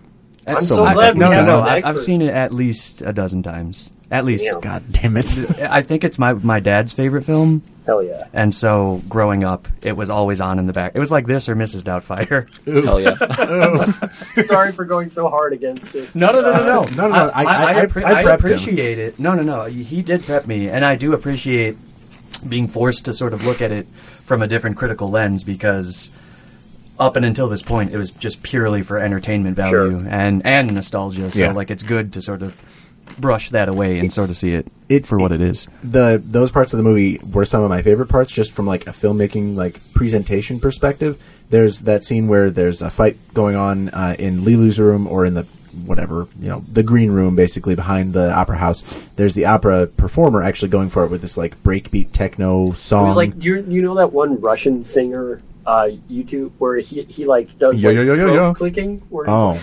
I'm 0.47 0.55
so 0.63 0.75
so 0.75 0.83
many 0.83 0.95
glad 0.95 1.13
we 1.15 1.19
no, 1.19 1.25
fucking 1.27 1.45
no, 1.45 1.57
have 1.57 1.65
no. 1.65 1.71
I, 1.71 1.75
expert. 1.77 1.89
I've 1.89 1.99
seen 1.99 2.21
it 2.21 2.33
at 2.33 2.53
least 2.53 3.01
a 3.01 3.13
dozen 3.13 3.43
times. 3.43 3.91
At 4.11 4.25
least. 4.25 4.47
Damn. 4.49 4.59
God 4.59 4.83
damn 4.91 5.17
it! 5.17 5.25
I 5.61 5.81
think 5.81 6.03
it's 6.03 6.19
my 6.19 6.33
my 6.33 6.59
dad's 6.59 6.93
favorite 6.93 7.23
film, 7.23 7.63
hell 7.85 8.01
yeah. 8.03 8.25
and 8.33 8.53
so 8.53 9.01
growing 9.09 9.43
up, 9.43 9.67
it 9.81 9.95
was 9.97 10.09
always 10.09 10.39
on 10.41 10.59
in 10.59 10.67
the 10.67 10.73
back. 10.73 10.93
It 10.95 10.99
was 10.99 11.11
like 11.11 11.27
this 11.27 11.47
or 11.49 11.55
Mrs. 11.55 11.81
Doubtfire. 11.83 12.47
hell 12.85 12.99
yeah. 12.99 14.43
Sorry 14.45 14.71
for 14.71 14.85
going 14.85 15.09
so 15.09 15.27
hard 15.29 15.53
against 15.53 15.93
it. 15.95 16.13
No, 16.15 16.31
no, 16.31 16.41
no, 16.41 16.51
no, 16.51 16.63
no, 16.65 16.81
no, 16.95 17.07
no, 17.09 17.13
I- 17.13 17.43
I- 17.43 17.81
I- 17.81 17.85
appre- 17.85 18.03
I 18.05 18.23
prepped 18.23 18.39
him. 18.39 18.45
appreciate 18.45 18.99
it. 18.99 19.19
No, 19.19 19.33
no, 19.35 19.43
no. 19.43 19.65
He 19.65 20.01
did 20.01 20.23
prep 20.23 20.47
me, 20.47 20.69
and 20.69 20.83
I 20.85 20.95
do 20.95 21.13
appreciate 21.13 21.77
being 22.47 22.67
forced 22.67 23.05
to 23.05 23.13
sort 23.13 23.33
of 23.33 23.45
look 23.45 23.61
at 23.61 23.71
it 23.71 23.87
from 24.25 24.41
a 24.41 24.47
different 24.47 24.77
critical 24.77 25.09
lens 25.09 25.43
because 25.43 26.09
up 26.99 27.15
and 27.15 27.25
until 27.25 27.47
this 27.47 27.61
point, 27.61 27.91
it 27.93 27.97
was 27.97 28.11
just 28.11 28.43
purely 28.43 28.81
for 28.83 28.97
entertainment 28.99 29.55
value 29.55 29.99
Sure. 29.99 30.07
and 30.09 30.45
and 30.45 30.73
nostalgia. 30.73 31.31
So 31.31 31.39
Yeah. 31.39 31.51
like, 31.53 31.71
it's 31.71 31.83
good 31.83 32.13
to 32.13 32.21
sort 32.21 32.41
of 32.41 32.59
brush 33.17 33.49
that 33.51 33.69
away 33.69 33.99
and 33.99 34.11
sort 34.11 34.29
of 34.29 34.37
see 34.37 34.53
it, 34.53 34.67
it- 34.89 35.05
for 35.05 35.17
what 35.17 35.31
it 35.31 35.41
is. 35.41 35.67
the 35.83 36.21
those 36.23 36.51
parts 36.51 36.73
of 36.73 36.77
the 36.77 36.83
movie 36.83 37.19
were 37.31 37.45
some 37.45 37.63
of 37.63 37.69
my 37.69 37.81
favorite 37.81 38.09
parts 38.09 38.31
just 38.31 38.51
from 38.51 38.65
like 38.65 38.87
a 38.87 38.91
filmmaking 38.91 39.55
like 39.55 39.79
presentation 39.93 40.59
perspective. 40.59 41.21
There's 41.49 41.81
that 41.81 42.03
scene 42.03 42.27
where 42.27 42.49
there's 42.49 42.81
a 42.81 42.89
fight 42.89 43.17
going 43.33 43.55
on 43.55 43.89
uh, 43.89 44.15
in 44.17 44.41
Leeloo's 44.43 44.79
room 44.79 45.05
or 45.07 45.25
in 45.25 45.33
the 45.35 45.43
whatever 45.85 46.27
you 46.39 46.49
know 46.49 46.63
the 46.71 46.83
green 46.83 47.09
room 47.11 47.35
basically 47.35 47.73
behind 47.75 48.13
the 48.13 48.31
opera 48.31 48.57
house. 48.57 48.83
There's 49.15 49.33
the 49.33 49.45
opera 49.45 49.87
performer 49.87 50.41
actually 50.43 50.69
going 50.69 50.89
for 50.89 51.03
it 51.03 51.09
with 51.09 51.21
this 51.21 51.35
like 51.37 51.61
breakbeat 51.63 52.11
techno 52.11 52.71
It 52.71 52.77
song 52.77 53.07
was 53.07 53.15
like, 53.15 53.39
do 53.39 53.47
you, 53.47 53.65
you 53.67 53.81
know 53.81 53.95
that 53.95 54.13
one 54.13 54.39
Russian 54.39 54.83
singer 54.83 55.41
uh, 55.65 55.89
YouTube 56.09 56.51
where 56.57 56.77
he 56.77 57.03
he 57.03 57.25
like 57.25 57.57
does 57.57 57.81
Yo, 57.81 57.89
like 57.89 57.95
yo, 57.97 58.01
yo, 58.03 58.15
yo, 58.15 58.33
yo. 58.33 58.53
clicking? 58.53 59.01
Where 59.09 59.25
Oh. 59.29 59.53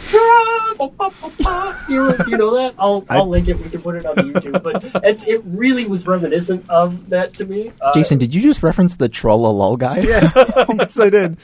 you, 1.89 2.15
you 2.29 2.39
know 2.39 2.55
that? 2.55 2.75
I'll 2.79 3.05
I- 3.11 3.17
I'll 3.19 3.29
link 3.29 3.49
it. 3.49 3.59
We 3.63 3.69
can 3.69 3.83
put 3.83 3.97
it 3.97 4.07
on 4.07 4.17
YouTube. 4.17 4.63
But 4.63 4.85
it's, 5.05 5.23
it 5.25 5.43
really 5.45 5.87
was 5.87 6.07
reminiscent 6.07 6.69
of 6.71 7.11
that 7.11 7.35
to 7.35 7.45
me. 7.45 7.73
Uh, 7.81 7.93
Jason, 7.93 8.19
did 8.19 8.35
you 8.35 8.41
just 8.41 8.63
reference 8.63 8.97
the 8.97 9.09
Troll 9.09 9.77
guy? 9.77 9.99
yeah 9.99 10.31
yes 10.69 10.99
i 11.01 11.11
did 11.11 11.37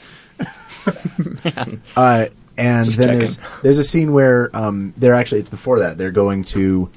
Uh, 1.95 2.27
and 2.57 2.85
Just 2.85 2.97
then 2.97 3.07
checking. 3.07 3.19
there's 3.19 3.39
there's 3.61 3.77
a 3.77 3.83
scene 3.83 4.13
where 4.13 4.55
um, 4.55 4.93
they're 4.97 5.13
actually 5.13 5.39
it's 5.41 5.49
before 5.49 5.79
that 5.79 5.97
they're 5.97 6.09
going 6.11 6.43
to 6.45 6.89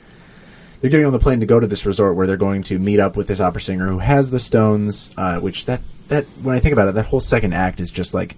they're 0.81 0.91
getting 0.91 1.05
on 1.07 1.13
the 1.13 1.19
plane 1.19 1.41
to 1.41 1.47
go 1.47 1.61
to 1.61 1.67
this 1.67 1.85
resort 1.85 2.17
where 2.17 2.27
they're 2.27 2.39
going 2.39 2.63
to 2.65 2.79
meet 2.79 2.99
up 3.01 3.15
with 3.17 3.27
this 3.27 3.41
opera 3.41 3.61
singer 3.61 3.87
who 3.89 3.99
has 3.99 4.31
the 4.31 4.39
stones. 4.39 5.11
Uh, 5.19 5.39
which 5.41 5.67
that 5.67 5.81
that 6.11 6.25
when 6.43 6.55
I 6.55 6.61
think 6.61 6.73
about 6.75 6.87
it, 6.89 6.95
that 6.95 7.07
whole 7.07 7.21
second 7.21 7.55
act 7.55 7.81
is 7.81 7.91
just 7.91 8.15
like 8.15 8.37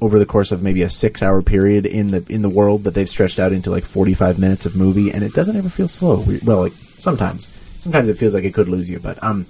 over 0.00 0.18
the 0.18 0.26
course 0.26 0.50
of 0.50 0.62
maybe 0.62 0.82
a 0.82 0.90
six 0.90 1.22
hour 1.22 1.40
period 1.42 1.86
in 1.86 2.10
the 2.10 2.26
in 2.28 2.42
the 2.42 2.48
world 2.48 2.82
that 2.84 2.92
they've 2.94 3.08
stretched 3.08 3.38
out 3.38 3.52
into 3.52 3.70
like 3.70 3.84
forty 3.84 4.14
five 4.14 4.38
minutes 4.38 4.66
of 4.66 4.74
movie, 4.76 5.10
and 5.12 5.22
it 5.22 5.32
doesn't 5.32 5.56
ever 5.56 5.68
feel 5.68 5.88
slow. 5.88 6.20
We- 6.20 6.40
Well, 6.44 6.60
like 6.62 6.72
sometimes 6.72 7.48
sometimes 7.78 8.08
it 8.08 8.18
feels 8.18 8.34
like 8.34 8.44
it 8.44 8.52
could 8.54 8.68
lose 8.68 8.90
you, 8.90 8.98
but 8.98 9.22
um, 9.22 9.46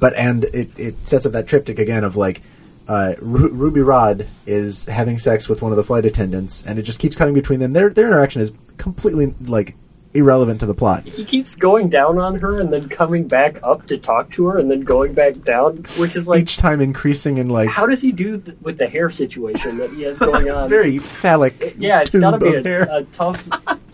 but 0.00 0.14
and 0.14 0.44
it, 0.46 0.70
it 0.78 1.06
sets 1.06 1.26
up 1.26 1.32
that 1.32 1.46
triptych 1.48 1.78
again 1.78 2.04
of 2.04 2.16
like 2.16 2.42
uh, 2.88 3.14
Ru- 3.20 3.50
Ruby 3.52 3.80
Rhod 3.80 4.26
is 4.46 4.84
having 4.86 5.18
sex 5.18 5.48
with 5.48 5.62
one 5.62 5.72
of 5.72 5.76
the 5.76 5.84
flight 5.84 6.04
attendants, 6.04 6.64
and 6.66 6.78
it 6.78 6.82
just 6.82 6.98
keeps 7.00 7.16
cutting 7.16 7.34
between 7.34 7.58
them. 7.60 7.72
Their 7.72 7.90
their 7.90 8.06
interaction 8.08 8.40
is 8.42 8.52
completely 8.78 9.34
like 9.46 9.74
irrelevant 10.14 10.60
to 10.60 10.66
the 10.66 10.74
plot. 10.74 11.04
he 11.04 11.24
keeps 11.24 11.54
going 11.54 11.88
down 11.88 12.18
on 12.18 12.34
her 12.38 12.60
and 12.60 12.72
then 12.72 12.86
coming 12.88 13.26
back 13.26 13.58
up 13.62 13.86
to 13.86 13.96
talk 13.96 14.30
to 14.32 14.46
her 14.46 14.58
and 14.58 14.70
then 14.70 14.82
going 14.82 15.14
back 15.14 15.42
down, 15.44 15.76
which 15.96 16.14
is 16.16 16.28
like, 16.28 16.42
Each 16.42 16.56
time 16.58 16.80
increasing 16.82 17.38
in 17.38 17.48
like 17.48 17.70
how 17.70 17.86
does 17.86 18.02
he 18.02 18.12
do 18.12 18.38
th- 18.38 18.56
with 18.60 18.76
the 18.78 18.86
hair 18.86 19.10
situation 19.10 19.78
that 19.78 19.90
he 19.90 20.02
has 20.02 20.18
going 20.18 20.50
on? 20.58 20.68
very 20.68 20.98
phallic. 20.98 21.74
yeah, 21.78 22.00
it's 22.02 22.14
got 22.14 22.32
to 22.32 22.38
be 22.38 22.54
a, 22.54 22.96
a 22.98 23.04
tough 23.04 23.42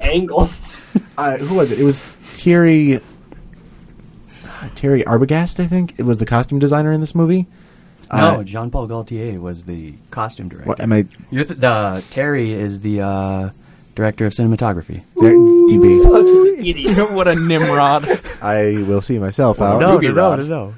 angle. 0.00 0.50
uh, 1.18 1.36
who 1.36 1.54
was 1.54 1.70
it? 1.70 1.78
It 1.78 1.84
was 1.84 2.02
Thierry 2.02 2.96
uh, 4.44 4.68
Terry 4.74 5.02
Arbogast, 5.04 5.62
I 5.62 5.66
think. 5.66 5.94
It 5.98 6.02
was 6.02 6.18
the 6.18 6.26
costume 6.26 6.58
designer 6.58 6.92
in 6.92 7.00
this 7.00 7.14
movie. 7.14 7.46
No, 8.12 8.40
Uh, 8.40 8.42
Jean 8.42 8.70
Paul 8.70 8.86
Gaultier 8.86 9.38
was 9.38 9.66
the 9.66 9.94
costume 10.10 10.48
director. 10.48 10.68
what 10.68 10.80
am 10.80 10.92
I? 10.92 11.06
You're 11.30 11.44
th- 11.44 11.60
the 11.60 12.02
Terry 12.10 12.52
is 12.52 12.80
the 12.80 13.02
uh, 13.02 13.50
director 13.98 14.26
of 14.26 14.32
cinematography. 14.32 15.02
There, 15.16 15.32
DB. 15.32 16.04
Fucking 16.04 16.64
idiot. 16.64 17.10
what 17.14 17.26
a 17.26 17.34
Nimrod. 17.34 18.04
I 18.40 18.84
will 18.86 19.00
see 19.00 19.18
myself 19.18 19.60
out. 19.60 19.80
no, 19.80 19.94
Ruby 19.94 20.10
Rhod. 20.10 20.48
no. 20.48 20.74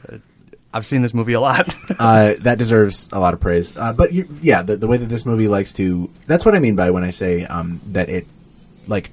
I've 0.72 0.87
seen 0.87 1.02
this 1.02 1.12
movie 1.12 1.35
a 1.35 1.40
lot. 1.40 1.76
uh, 1.98 2.35
that 2.40 2.56
deserves 2.56 3.11
a 3.12 3.20
lot 3.20 3.35
of 3.35 3.40
praise. 3.40 3.76
Uh, 3.76 3.92
but 3.92 4.14
you, 4.14 4.26
yeah, 4.40 4.62
the, 4.62 4.76
the 4.76 4.87
way 4.87 4.96
that 4.96 5.11
this 5.11 5.26
movie 5.26 5.48
likes 5.48 5.74
to—that's 5.74 6.46
what 6.46 6.54
I 6.54 6.61
mean 6.61 6.76
by 6.76 6.90
when 6.90 7.04
I 7.04 7.11
say 7.11 7.44
um, 7.44 7.80
that 7.88 8.09
it, 8.09 8.26
like, 8.87 9.11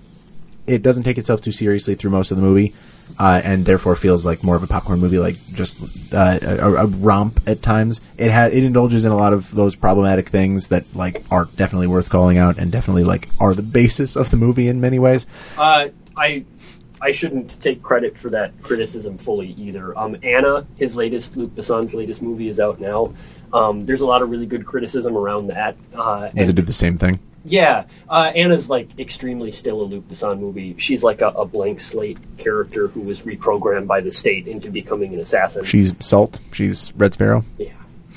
it 0.68 0.82
doesn't 0.84 1.04
take 1.04 1.18
itself 1.18 1.42
too 1.42 1.52
seriously 1.52 1.96
through 1.96 2.12
most 2.12 2.32
of 2.32 2.38
the 2.38 2.44
movie, 2.44 2.74
uh, 3.20 3.42
and 3.44 3.66
therefore 3.66 3.96
feels 3.96 4.26
like 4.26 4.44
more 4.44 4.56
of 4.56 4.64
a 4.64 4.68
popcorn 4.68 5.00
movie, 5.00 5.20
like 5.20 5.36
just 5.54 6.14
uh, 6.14 6.40
a, 6.42 6.74
a 6.76 6.86
romp 6.88 7.42
at 7.48 7.62
times. 7.62 8.02
It 8.18 8.32
has 8.32 8.54
it 8.54 8.64
indulges 8.64 9.06
in 9.06 9.12
a 9.12 9.18
lot 9.18 9.34
of 9.34 9.54
those 9.54 9.76
problematic 9.76 10.30
things 10.30 10.68
that 10.70 10.86
like 10.96 11.24
are 11.32 11.46
definitely 11.56 11.88
worth 11.88 12.10
calling 12.10 12.38
out, 12.38 12.58
and 12.58 12.72
definitely 12.72 13.04
like 13.04 13.30
are 13.40 13.54
the 13.54 13.62
basis 13.64 14.16
of 14.16 14.30
the 14.30 14.38
movie 14.38 14.68
in 14.68 14.80
many 14.82 15.00
ways. 15.00 15.26
Uh, 15.58 15.90
I 16.16 16.46
I 17.02 17.12
shouldn't 17.12 17.62
take 17.62 17.82
credit 17.84 18.18
for 18.18 18.30
that 18.32 18.60
criticism 18.64 19.18
fully 19.18 19.50
either. 19.50 19.98
Um, 19.98 20.16
Anna, 20.24 20.66
his 20.78 20.96
latest 20.96 21.38
Luc 21.38 21.54
Besson's 21.56 21.94
latest 21.94 22.22
movie 22.22 22.50
is 22.50 22.60
out 22.60 22.80
now. 22.80 23.14
Um, 23.54 23.86
there's 23.86 24.02
a 24.02 24.06
lot 24.06 24.22
of 24.22 24.30
really 24.30 24.46
good 24.48 24.66
criticism 24.66 25.16
around 25.16 25.48
that. 25.48 25.78
Uh, 25.94 26.30
Does 26.30 26.34
it 26.36 26.48
and- 26.50 26.56
do 26.56 26.62
the 26.64 26.74
same 26.74 26.98
thing? 26.98 27.20
Yeah, 27.48 27.86
uh, 28.10 28.32
Anna's 28.36 28.70
like 28.70 28.90
extremely 29.00 29.52
still 29.52 29.82
a 29.82 29.84
Luc 29.86 30.08
Besson 30.08 30.40
movie. 30.40 30.76
She's 30.78 31.02
like 31.04 31.22
a, 31.22 31.28
a 31.30 31.46
blank 31.46 31.80
slate 31.80 32.18
character 32.38 32.88
who 32.90 33.02
was 33.02 33.22
reprogrammed 33.22 33.88
by 33.88 34.02
the 34.02 34.12
state 34.12 34.48
into 34.48 34.70
becoming 34.70 35.14
an 35.14 35.20
assassin. 35.20 35.64
She's 35.66 35.94
Salt. 36.00 36.40
She's 36.52 36.94
Red 36.96 37.14
Sparrow. 37.14 37.44
yeah. 37.58 37.72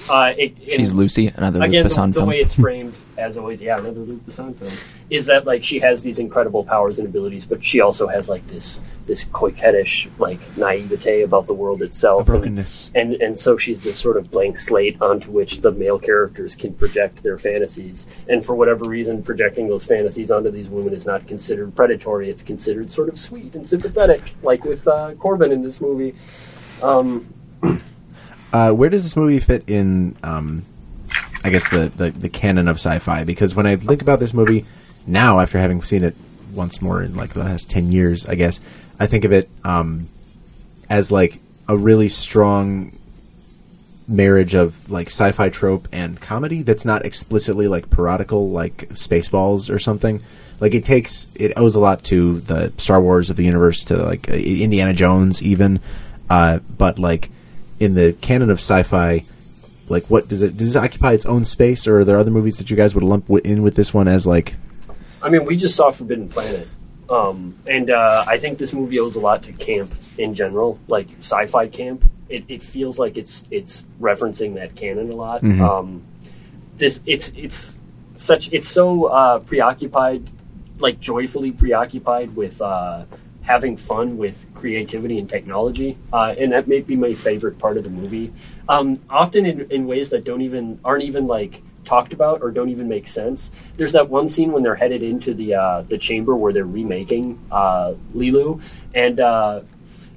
Uh, 0.08 0.32
it, 0.38 0.54
She's 0.72 0.94
Lucy, 0.94 1.28
another 1.28 1.62
again, 1.62 1.86
the, 1.86 1.90
Besson 1.90 2.08
the 2.14 2.20
film. 2.20 2.28
way 2.30 2.40
it's 2.40 2.54
framed, 2.54 2.94
as 3.20 3.36
always, 3.36 3.60
yeah, 3.62 3.78
another 3.78 4.00
Luc 4.00 4.20
Besson 4.26 4.56
film, 4.56 4.72
is 5.10 5.26
that 5.26 5.46
like 5.46 5.62
she 5.64 5.78
has 5.80 6.02
these 6.02 6.18
incredible 6.18 6.64
powers 6.64 6.98
and 6.98 7.06
abilities, 7.06 7.44
but 7.44 7.62
she 7.62 7.80
also 7.80 8.06
has 8.08 8.28
like 8.28 8.46
this 8.48 8.80
this 9.06 9.24
coquettish 9.24 10.08
like 10.18 10.40
naivete 10.56 11.22
about 11.22 11.46
the 11.46 11.54
world 11.54 11.82
itself, 11.82 12.22
A 12.22 12.24
brokenness. 12.24 12.90
and, 12.94 13.12
and 13.14 13.22
and 13.22 13.38
so 13.40 13.56
she's 13.58 13.82
this 13.82 13.98
sort 13.98 14.16
of 14.16 14.30
blank 14.30 14.58
slate 14.58 14.96
onto 15.00 15.30
which 15.30 15.60
the 15.60 15.72
male 15.72 15.98
characters 15.98 16.54
can 16.54 16.72
project 16.74 17.22
their 17.22 17.38
fantasies, 17.38 18.06
and 18.28 18.44
for 18.44 18.54
whatever 18.54 18.84
reason, 18.88 19.22
projecting 19.22 19.68
those 19.68 19.84
fantasies 19.84 20.30
onto 20.30 20.50
these 20.50 20.68
women 20.68 20.94
is 20.94 21.06
not 21.06 21.26
considered 21.26 21.74
predatory; 21.76 22.30
it's 22.30 22.42
considered 22.42 22.90
sort 22.90 23.08
of 23.08 23.18
sweet 23.18 23.54
and 23.54 23.66
sympathetic, 23.66 24.22
like 24.42 24.64
with 24.64 24.86
uh, 24.88 25.12
Korben 25.14 25.52
in 25.52 25.62
this 25.62 25.80
movie. 25.80 26.14
Um, 26.82 27.32
Uh, 28.52 28.72
where 28.72 28.90
does 28.90 29.04
this 29.04 29.14
movie 29.14 29.38
fit 29.38 29.62
in? 29.68 30.16
Um, 30.24 30.64
I 31.42 31.50
guess 31.50 31.68
the, 31.70 31.90
the 31.94 32.10
the 32.10 32.28
canon 32.28 32.68
of 32.68 32.76
sci-fi. 32.76 33.24
Because 33.24 33.54
when 33.54 33.66
I 33.66 33.76
think 33.76 34.02
about 34.02 34.20
this 34.20 34.34
movie 34.34 34.66
now, 35.06 35.40
after 35.40 35.58
having 35.58 35.82
seen 35.82 36.04
it 36.04 36.14
once 36.52 36.82
more 36.82 37.02
in 37.02 37.14
like 37.14 37.32
the 37.32 37.40
last 37.40 37.70
ten 37.70 37.92
years, 37.92 38.26
I 38.26 38.34
guess 38.34 38.60
I 38.98 39.06
think 39.06 39.24
of 39.24 39.32
it 39.32 39.48
um, 39.64 40.08
as 40.88 41.10
like 41.10 41.40
a 41.68 41.76
really 41.76 42.08
strong 42.08 42.92
marriage 44.10 44.54
of 44.54 44.90
like 44.90 45.06
sci-fi 45.06 45.48
trope 45.48 45.86
and 45.92 46.20
comedy 46.20 46.62
that's 46.62 46.84
not 46.84 47.06
explicitly 47.06 47.68
like 47.68 47.88
parodical 47.90 48.50
like 48.50 48.88
spaceballs 48.90 49.72
or 49.72 49.78
something 49.78 50.20
like 50.58 50.74
it 50.74 50.84
takes 50.84 51.28
it 51.36 51.52
owes 51.56 51.76
a 51.76 51.80
lot 51.80 52.02
to 52.02 52.40
the 52.40 52.72
star 52.76 53.00
wars 53.00 53.30
of 53.30 53.36
the 53.36 53.44
universe 53.44 53.84
to 53.84 53.96
like 53.96 54.28
indiana 54.28 54.92
jones 54.92 55.40
even 55.44 55.78
uh, 56.28 56.58
but 56.76 56.98
like 56.98 57.30
in 57.78 57.94
the 57.94 58.12
canon 58.14 58.50
of 58.50 58.58
sci-fi 58.58 59.24
like 59.90 60.08
what 60.08 60.28
does 60.28 60.42
it 60.42 60.56
does 60.56 60.76
it 60.76 60.78
occupy 60.78 61.12
its 61.12 61.26
own 61.26 61.44
space 61.44 61.86
or 61.86 62.00
are 62.00 62.04
there 62.04 62.18
other 62.18 62.30
movies 62.30 62.58
that 62.58 62.70
you 62.70 62.76
guys 62.76 62.94
would 62.94 63.04
lump 63.04 63.28
in 63.44 63.62
with 63.62 63.74
this 63.74 63.92
one 63.92 64.08
as 64.08 64.26
like 64.26 64.54
I 65.22 65.28
mean, 65.28 65.44
we 65.44 65.56
just 65.56 65.76
saw 65.76 65.90
Forbidden 65.90 66.28
Planet, 66.28 66.68
um, 67.08 67.58
and 67.66 67.90
uh, 67.90 68.24
I 68.26 68.38
think 68.38 68.58
this 68.58 68.72
movie 68.72 68.98
owes 68.98 69.16
a 69.16 69.20
lot 69.20 69.42
to 69.44 69.52
camp 69.52 69.94
in 70.16 70.34
general, 70.34 70.78
like 70.88 71.08
sci-fi 71.20 71.68
camp. 71.68 72.10
It, 72.28 72.44
it 72.48 72.62
feels 72.62 72.98
like 72.98 73.18
it's 73.18 73.44
it's 73.50 73.84
referencing 74.00 74.54
that 74.54 74.76
canon 74.76 75.10
a 75.10 75.14
lot. 75.14 75.42
Um, 75.60 76.04
this 76.76 77.00
it's 77.04 77.32
it's 77.36 77.78
such 78.16 78.52
it's 78.52 78.68
so 78.68 79.06
uh, 79.06 79.40
preoccupied, 79.40 80.30
like 80.78 81.00
joyfully 81.00 81.52
preoccupied 81.52 82.34
with 82.34 82.62
uh, 82.62 83.04
having 83.42 83.76
fun 83.76 84.16
with 84.16 84.46
creativity 84.54 85.18
and 85.18 85.28
technology, 85.28 85.98
uh, 86.12 86.34
and 86.38 86.52
that 86.52 86.68
may 86.68 86.80
be 86.80 86.96
my 86.96 87.12
favorite 87.12 87.58
part 87.58 87.76
of 87.76 87.84
the 87.84 87.90
movie. 87.90 88.32
Um, 88.70 89.00
often 89.10 89.46
in, 89.46 89.70
in 89.72 89.86
ways 89.86 90.10
that 90.10 90.22
don't 90.24 90.42
even 90.42 90.78
aren't 90.84 91.02
even 91.02 91.26
like 91.26 91.60
talked 91.84 92.12
about 92.12 92.40
or 92.40 92.52
don't 92.52 92.68
even 92.68 92.88
make 92.88 93.08
sense. 93.08 93.50
There's 93.76 93.92
that 93.94 94.08
one 94.08 94.28
scene 94.28 94.52
when 94.52 94.62
they're 94.62 94.76
headed 94.76 95.02
into 95.02 95.34
the 95.34 95.54
uh, 95.54 95.82
the 95.82 95.98
chamber 95.98 96.36
where 96.36 96.52
they're 96.52 96.64
remaking 96.64 97.38
uh, 97.50 97.94
Leeloo, 98.14 98.62
and 98.94 99.18
uh, 99.18 99.62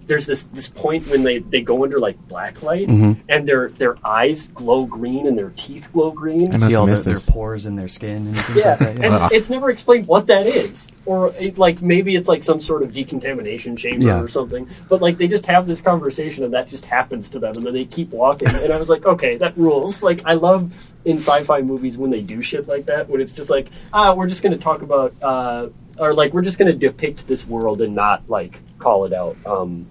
there's 0.07 0.25
this 0.25 0.43
this 0.43 0.67
point 0.67 1.07
when 1.07 1.23
they, 1.23 1.39
they 1.39 1.61
go 1.61 1.83
under 1.83 1.99
like 1.99 2.17
black 2.27 2.61
light 2.63 2.87
and 2.89 3.47
their 3.47 3.69
their 3.69 3.95
eyes 4.05 4.49
glow 4.49 4.85
green 4.85 5.27
and 5.27 5.37
their 5.37 5.51
teeth 5.55 5.89
glow 5.93 6.11
green. 6.11 6.49
I 6.49 6.57
must 6.57 6.69
See 6.69 6.75
all 6.75 6.85
have 6.85 7.03
their, 7.03 7.13
missed 7.13 7.25
their 7.27 7.33
pores 7.33 7.65
in 7.65 7.75
their 7.75 7.87
skin 7.87 8.27
and 8.27 8.37
things 8.39 8.57
Yeah, 8.57 8.69
like 8.71 8.79
that. 8.97 9.05
and 9.25 9.31
it's 9.31 9.49
never 9.49 9.69
explained 9.69 10.07
what 10.07 10.27
that 10.27 10.45
is, 10.45 10.89
or 11.05 11.33
it, 11.39 11.57
like 11.57 11.81
maybe 11.81 12.15
it's 12.15 12.27
like 12.27 12.43
some 12.43 12.59
sort 12.61 12.83
of 12.83 12.93
decontamination 12.93 13.75
chamber 13.77 14.05
Yeah. 14.07 14.21
or 14.21 14.27
something. 14.27 14.67
But 14.89 15.01
like 15.01 15.17
they 15.17 15.27
just 15.27 15.45
have 15.45 15.67
this 15.67 15.81
conversation 15.81 16.43
and 16.43 16.53
that 16.53 16.67
just 16.67 16.85
happens 16.85 17.29
to 17.31 17.39
them, 17.39 17.53
and 17.55 17.65
then 17.65 17.73
they 17.73 17.85
keep 17.85 18.09
walking. 18.11 18.49
and 18.49 18.73
I 18.73 18.77
was 18.79 18.89
like, 18.89 19.05
okay, 19.05 19.37
that 19.37 19.57
rules. 19.57 20.03
Like 20.03 20.21
I 20.25 20.33
love 20.33 20.71
in 21.05 21.17
sci-fi 21.17 21.61
movies 21.61 21.97
when 21.97 22.09
they 22.09 22.21
do 22.21 22.41
shit 22.41 22.67
like 22.67 22.85
that, 22.85 23.09
when 23.09 23.19
it's 23.21 23.33
just 23.33 23.49
like, 23.49 23.67
ah, 23.91 24.13
we're 24.13 24.27
just 24.27 24.41
going 24.41 24.53
to 24.53 24.59
talk 24.61 24.81
about, 24.81 25.13
uh, 25.21 25.67
or 25.99 26.13
like 26.13 26.33
we're 26.33 26.41
just 26.41 26.57
going 26.57 26.71
to 26.71 26.77
depict 26.77 27.27
this 27.27 27.45
world 27.45 27.81
and 27.81 27.93
not 27.93 28.23
like 28.29 28.59
call 28.79 29.05
it 29.05 29.13
out. 29.13 29.35
Um, 29.45 29.85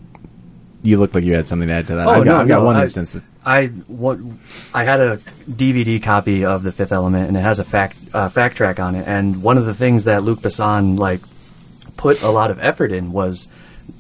you 0.83 0.99
looked 0.99 1.15
like 1.15 1.25
you 1.25 1.35
had 1.35 1.47
something 1.47 1.69
to 1.69 1.75
add 1.75 1.87
to 1.89 1.95
that 1.97 2.07
Oh, 2.07 2.11
i've 2.11 2.25
got, 2.25 2.31
no, 2.33 2.37
I've 2.39 2.49
got 2.49 2.59
no, 2.61 2.65
one 2.65 2.77
I- 2.77 2.83
instance 2.83 3.13
that 3.13 3.23
I 3.45 3.67
what 3.89 4.19
I 4.73 4.85
had 4.85 5.01
a 5.01 5.17
DVD 5.51 6.01
copy 6.01 6.45
of 6.45 6.63
The 6.63 6.71
Fifth 6.71 6.93
Element, 6.93 7.27
and 7.27 7.37
it 7.37 7.41
has 7.41 7.59
a 7.59 7.65
fact 7.65 7.97
uh, 8.15 8.29
fact 8.29 8.57
track 8.57 8.79
on 8.79 8.95
it. 8.95 9.07
And 9.09 9.43
one 9.43 9.59
of 9.59 9.67
the 9.67 9.75
things 9.75 10.05
that 10.05 10.23
Luc 10.23 10.39
Besson 10.39 10.97
like 10.97 11.21
put 11.97 12.23
a 12.23 12.31
lot 12.31 12.53
of 12.53 12.61
effort 12.61 12.93
in 12.93 13.11
was 13.11 13.49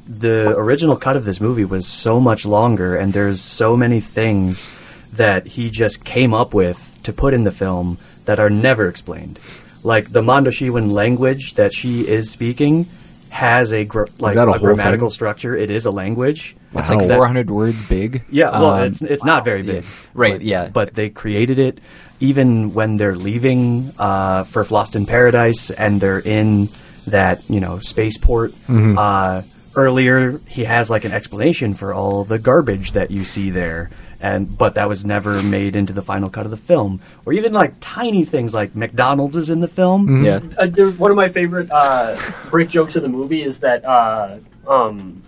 the 0.06 0.54
original 0.56 0.96
cut 0.96 1.16
of 1.16 1.24
this 1.24 1.40
movie 1.40 1.64
was 1.64 1.88
so 1.88 2.20
much 2.20 2.46
longer, 2.46 2.94
and 2.96 3.12
there's 3.12 3.40
so 3.40 3.76
many 3.76 3.98
things 3.98 4.70
that 5.12 5.46
he 5.46 5.70
just 5.70 6.04
came 6.04 6.32
up 6.32 6.54
with 6.54 6.98
to 7.02 7.12
put 7.12 7.34
in 7.34 7.42
the 7.42 7.50
film 7.52 7.98
that 8.26 8.38
are 8.38 8.50
never 8.50 8.86
explained. 8.88 9.40
Like 9.82 10.12
the 10.12 10.22
Mondoshawan 10.22 10.92
language 10.92 11.54
that 11.54 11.74
she 11.74 12.06
is 12.06 12.30
speaking 12.30 12.86
has 13.30 13.72
a 13.72 13.84
gr- 13.84 14.06
like 14.20 14.36
a 14.36 14.48
a, 14.48 14.58
grammatical 14.60 15.08
thing? 15.08 15.14
structure. 15.14 15.56
It 15.56 15.70
is 15.72 15.84
a 15.84 15.90
language. 15.90 16.54
It's 16.74 16.88
Wow. 16.90 16.96
like 16.98 17.08
That- 17.08 17.16
400 17.16 17.50
words 17.50 17.82
big. 17.82 18.22
Yeah, 18.30 18.50
well, 18.50 18.74
Um, 18.74 18.82
it's 18.84 19.02
it's 19.02 19.24
not 19.24 19.44
very 19.44 19.62
big, 19.62 19.84
Right, 20.14 20.34
but- 20.34 20.42
yeah. 20.42 20.68
But 20.72 20.94
they 20.94 21.08
created 21.10 21.58
it 21.58 21.78
even 22.20 22.72
when 22.72 22.96
they're 22.96 23.16
leaving 23.16 23.90
uh, 23.98 24.44
for 24.44 24.64
Fhloston 24.64 25.06
Paradise, 25.06 25.70
and 25.70 26.00
they're 26.00 26.20
in 26.20 26.68
that 27.08 27.42
you 27.50 27.60
know 27.60 27.78
spaceport. 27.80 28.52
Mm-hmm. 28.68 28.96
Uh, 28.96 29.42
earlier, 29.76 30.40
he 30.46 30.64
has 30.64 30.88
like 30.90 31.04
an 31.04 31.12
explanation 31.12 31.74
for 31.74 31.92
all 31.92 32.24
the 32.24 32.38
garbage 32.38 32.92
that 32.92 33.10
you 33.10 33.24
see 33.24 33.50
there, 33.50 33.90
and 34.20 34.56
but 34.56 34.74
that 34.76 34.88
was 34.88 35.04
never 35.04 35.42
made 35.42 35.74
into 35.76 35.92
the 35.92 36.02
final 36.02 36.30
cut 36.30 36.44
of 36.44 36.50
the 36.52 36.56
film, 36.56 37.00
or 37.26 37.32
even 37.32 37.52
like 37.52 37.74
tiny 37.80 38.24
things 38.24 38.54
like 38.54 38.74
McDonald's 38.76 39.36
is 39.36 39.50
in 39.50 39.60
the 39.60 39.68
film. 39.68 40.24
yeah. 40.24 40.40
Uh, 40.58 40.66
there, 40.66 40.90
one 40.90 41.10
of 41.10 41.16
my 41.16 41.28
favorite 41.28 41.68
uh, 41.72 42.16
brick 42.50 42.68
jokes 42.68 42.94
of 42.96 43.02
the 43.02 43.08
movie 43.08 43.42
is 43.42 43.60
that 43.60 43.84
uh, 43.84 44.36
um, 44.68 45.22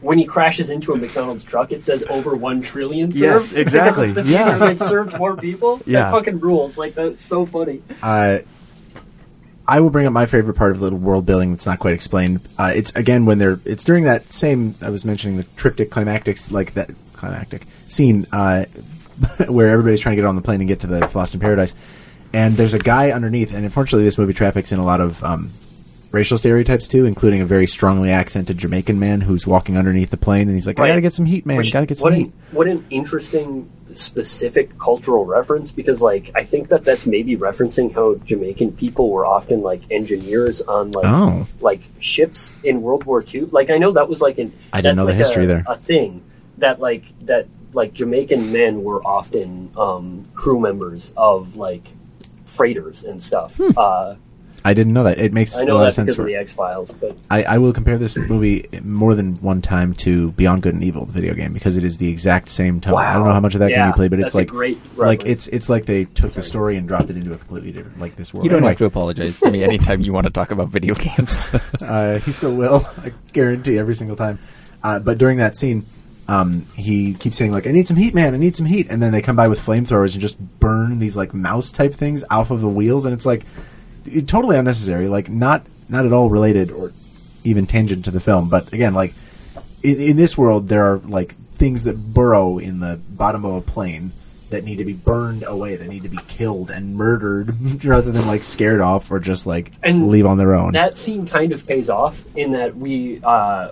when 0.00 0.18
he 0.18 0.24
crashes 0.24 0.70
into 0.70 0.92
a 0.92 0.96
McDonald's 0.96 1.44
truck, 1.44 1.72
it 1.72 1.82
says 1.82 2.04
over 2.08 2.34
one 2.34 2.62
trillion 2.62 3.10
served. 3.10 3.20
Yes, 3.22 3.52
exactly. 3.52 4.08
Because 4.08 4.18
it's 4.18 4.28
the 4.28 4.32
Yeah. 4.34 4.58
they've 4.58 4.78
served 4.88 5.18
more 5.18 5.36
people. 5.36 5.80
Yeah. 5.86 6.04
That 6.04 6.12
fucking 6.12 6.40
rules. 6.40 6.78
Like 6.78 6.94
that's 6.94 7.20
so 7.20 7.44
funny. 7.46 7.82
Uh, 8.02 8.38
I 9.68 9.80
will 9.80 9.90
bring 9.90 10.06
up 10.06 10.12
my 10.12 10.26
favorite 10.26 10.54
part 10.54 10.72
of 10.72 10.80
little 10.82 10.98
world 10.98 11.26
building 11.26 11.52
that's 11.52 11.66
not 11.66 11.78
quite 11.78 11.94
explained. 11.94 12.40
Uh, 12.58 12.72
it's 12.74 12.90
again 12.96 13.24
when 13.24 13.38
they're 13.38 13.60
it's 13.64 13.84
during 13.84 14.04
that 14.04 14.32
same 14.32 14.74
I 14.82 14.90
was 14.90 15.04
mentioning 15.04 15.36
the 15.36 15.44
triptych 15.56 15.90
climactic 15.90 16.38
like 16.50 16.74
that 16.74 16.90
climactic 17.12 17.66
scene 17.88 18.26
uh, 18.32 18.64
where 19.48 19.68
everybody's 19.68 20.00
trying 20.00 20.16
to 20.16 20.22
get 20.22 20.26
on 20.26 20.34
the 20.34 20.42
plane 20.42 20.60
and 20.60 20.66
get 20.68 20.80
to 20.80 20.86
the 20.86 21.00
Fhloston 21.00 21.40
Paradise, 21.40 21.74
and 22.32 22.54
there's 22.56 22.74
a 22.74 22.78
guy 22.78 23.10
underneath. 23.12 23.52
And 23.52 23.64
unfortunately, 23.64 24.04
this 24.04 24.16
movie 24.18 24.32
traffics 24.34 24.72
in 24.72 24.78
a 24.80 24.84
lot 24.84 25.00
of 25.00 25.22
um, 25.22 25.52
racial 26.12 26.38
stereotypes 26.38 26.88
too, 26.88 27.04
including 27.06 27.40
a 27.40 27.46
very 27.46 27.66
strongly 27.66 28.10
accented 28.10 28.58
Jamaican 28.58 28.98
man 28.98 29.20
who's 29.20 29.46
walking 29.46 29.76
underneath 29.76 30.10
the 30.10 30.16
plane, 30.16 30.48
and 30.48 30.56
he's 30.56 30.66
like, 30.66 30.78
"I 30.80 30.88
gotta 30.88 31.00
get 31.00 31.14
some 31.14 31.26
heat, 31.26 31.46
man. 31.46 31.58
Which- 31.58 31.72
gotta 31.72 31.86
get 31.86 31.98
what 32.00 32.12
some 32.12 32.20
an, 32.20 32.26
heat." 32.26 32.32
What 32.52 32.66
an 32.66 32.84
interesting 32.90 33.70
specific 33.92 34.78
cultural 34.78 35.24
reference 35.24 35.70
because 35.72 36.00
like 36.00 36.30
I 36.36 36.44
think 36.44 36.68
that 36.68 36.84
that's 36.84 37.06
maybe 37.06 37.36
referencing 37.36 37.92
how 37.92 38.14
Jamaican 38.24 38.72
people 38.72 39.10
were 39.10 39.26
often 39.26 39.62
like 39.62 39.82
engineers 39.90 40.60
on 40.62 40.92
like 40.92 41.06
Oh. 41.06 41.46
like 41.60 41.80
ships 41.98 42.52
in 42.62 42.82
World 42.82 43.04
War 43.04 43.24
II. 43.34 43.46
Like 43.50 43.70
I 43.70 43.78
know 43.78 43.90
that 43.92 44.08
was 44.08 44.20
like 44.20 44.38
an 44.38 44.52
I 44.72 44.80
didn't 44.80 44.96
know 44.96 45.02
the 45.06 45.10
like 45.12 45.18
history 45.18 45.44
a, 45.44 45.46
there. 45.48 45.64
A 45.66 45.76
thing 45.76 46.22
that 46.58 46.80
like 46.80 47.04
that 47.26 47.46
like 47.72 47.92
Jamaican 47.92 48.52
men 48.52 48.82
were 48.84 49.02
often 49.04 49.70
um, 49.76 50.24
crew 50.34 50.60
members 50.60 51.12
of 51.16 51.56
like 51.56 51.82
freighters 52.46 53.04
and 53.04 53.22
stuff. 53.22 53.56
Hmm. 53.56 53.70
Uh, 53.76 54.14
I 54.64 54.74
didn't 54.74 54.92
know 54.92 55.04
that. 55.04 55.18
It 55.18 55.32
makes 55.32 55.56
I 55.56 55.62
a 55.62 55.64
know 55.64 55.74
lot 55.76 55.80
that 55.82 55.88
of 55.88 55.94
sense 55.94 56.06
because 56.08 56.16
for 56.16 56.22
of 56.22 56.26
the 56.28 56.36
X 56.36 56.52
Files, 56.52 56.90
but 56.90 57.16
I, 57.30 57.42
I 57.44 57.58
will 57.58 57.72
compare 57.72 57.96
this 57.96 58.16
movie 58.16 58.66
more 58.82 59.14
than 59.14 59.36
one 59.36 59.62
time 59.62 59.94
to 59.94 60.32
Beyond 60.32 60.62
Good 60.62 60.74
and 60.74 60.84
Evil, 60.84 61.06
the 61.06 61.12
video 61.12 61.32
game, 61.34 61.52
because 61.54 61.76
it 61.78 61.84
is 61.84 61.96
the 61.98 62.08
exact 62.10 62.50
same 62.50 62.80
tone. 62.80 62.96
I 62.96 63.14
don't 63.14 63.24
know 63.24 63.32
how 63.32 63.40
much 63.40 63.54
of 63.54 63.60
that 63.60 63.70
Yeah, 63.70 63.78
game 63.78 63.86
you 63.88 63.92
play, 63.94 64.08
but 64.08 64.20
it's 64.20 64.34
like 64.34 64.48
great 64.48 64.78
like 64.96 65.22
it's 65.24 65.46
it's 65.48 65.68
like 65.70 65.86
they 65.86 66.04
took 66.04 66.32
the 66.34 66.42
story 66.42 66.76
and 66.76 66.86
dropped 66.86 67.08
it 67.10 67.16
into 67.16 67.32
a 67.32 67.38
completely 67.38 67.72
different 67.72 67.98
like 68.00 68.16
this 68.16 68.34
world. 68.34 68.44
You 68.44 68.50
don't 68.50 68.58
Anyway, 68.58 68.72
have 68.72 68.78
to 68.78 68.84
apologize 68.84 69.40
to 69.40 69.50
me 69.50 69.64
anytime 69.64 70.02
you 70.02 70.12
want 70.12 70.26
to 70.26 70.32
talk 70.32 70.50
about 70.50 70.68
video 70.68 70.94
games. 70.94 71.46
uh, 71.80 72.18
he 72.18 72.32
still 72.32 72.54
will. 72.54 72.86
I 72.98 73.12
guarantee 73.32 73.78
every 73.78 73.94
single 73.94 74.16
time. 74.16 74.38
Uh, 74.82 74.98
but 74.98 75.16
during 75.18 75.38
that 75.38 75.56
scene, 75.56 75.86
um, 76.28 76.66
he 76.76 77.14
keeps 77.14 77.36
saying 77.36 77.52
like, 77.52 77.66
"I 77.66 77.70
need 77.70 77.88
some 77.88 77.96
heat, 77.96 78.14
man. 78.14 78.34
I 78.34 78.36
need 78.36 78.56
some 78.56 78.66
heat," 78.66 78.88
and 78.90 79.02
then 79.02 79.10
they 79.12 79.22
come 79.22 79.36
by 79.36 79.48
with 79.48 79.58
flamethrowers 79.60 80.12
and 80.12 80.20
just 80.20 80.38
burn 80.60 80.98
these 80.98 81.16
like 81.16 81.32
mouse 81.34 81.72
type 81.72 81.94
things 81.94 82.24
off 82.30 82.50
of 82.50 82.60
the 82.60 82.68
wheels, 82.68 83.04
and 83.06 83.14
it's 83.14 83.26
like 83.26 83.44
it- 84.06 84.28
totally 84.28 84.56
unnecessary. 84.56 85.08
Like 85.08 85.28
not 85.28 85.64
not 85.88 86.06
at 86.06 86.12
all 86.12 86.30
related 86.30 86.70
or 86.70 86.92
even 87.44 87.66
tangent 87.66 88.04
to 88.04 88.10
the 88.10 88.20
film. 88.20 88.48
But 88.48 88.72
again, 88.72 88.94
like 88.94 89.14
in, 89.82 90.00
in 90.00 90.16
this 90.16 90.36
world, 90.38 90.68
there 90.68 90.84
are 90.84 90.98
like 90.98 91.34
things 91.54 91.84
that 91.84 91.96
burrow 92.14 92.58
in 92.58 92.80
the 92.80 93.00
bottom 93.10 93.44
of 93.44 93.54
a 93.54 93.60
plane. 93.60 94.12
That 94.50 94.64
need 94.64 94.78
to 94.78 94.84
be 94.84 94.94
burned 94.94 95.44
away. 95.46 95.76
That 95.76 95.86
need 95.86 96.02
to 96.02 96.08
be 96.08 96.18
killed 96.26 96.72
and 96.72 96.96
murdered, 96.96 97.84
rather 97.84 98.10
than 98.10 98.26
like 98.26 98.42
scared 98.42 98.80
off 98.80 99.08
or 99.12 99.20
just 99.20 99.46
like 99.46 99.70
And 99.80 100.08
leave 100.08 100.26
on 100.26 100.38
their 100.38 100.54
own. 100.56 100.72
that 100.72 100.98
scene 100.98 101.24
kind 101.24 101.52
of 101.52 101.64
pays 101.68 101.88
off 101.88 102.24
in 102.36 102.50
that 102.52 102.76
we 102.76 103.20
uh, 103.22 103.70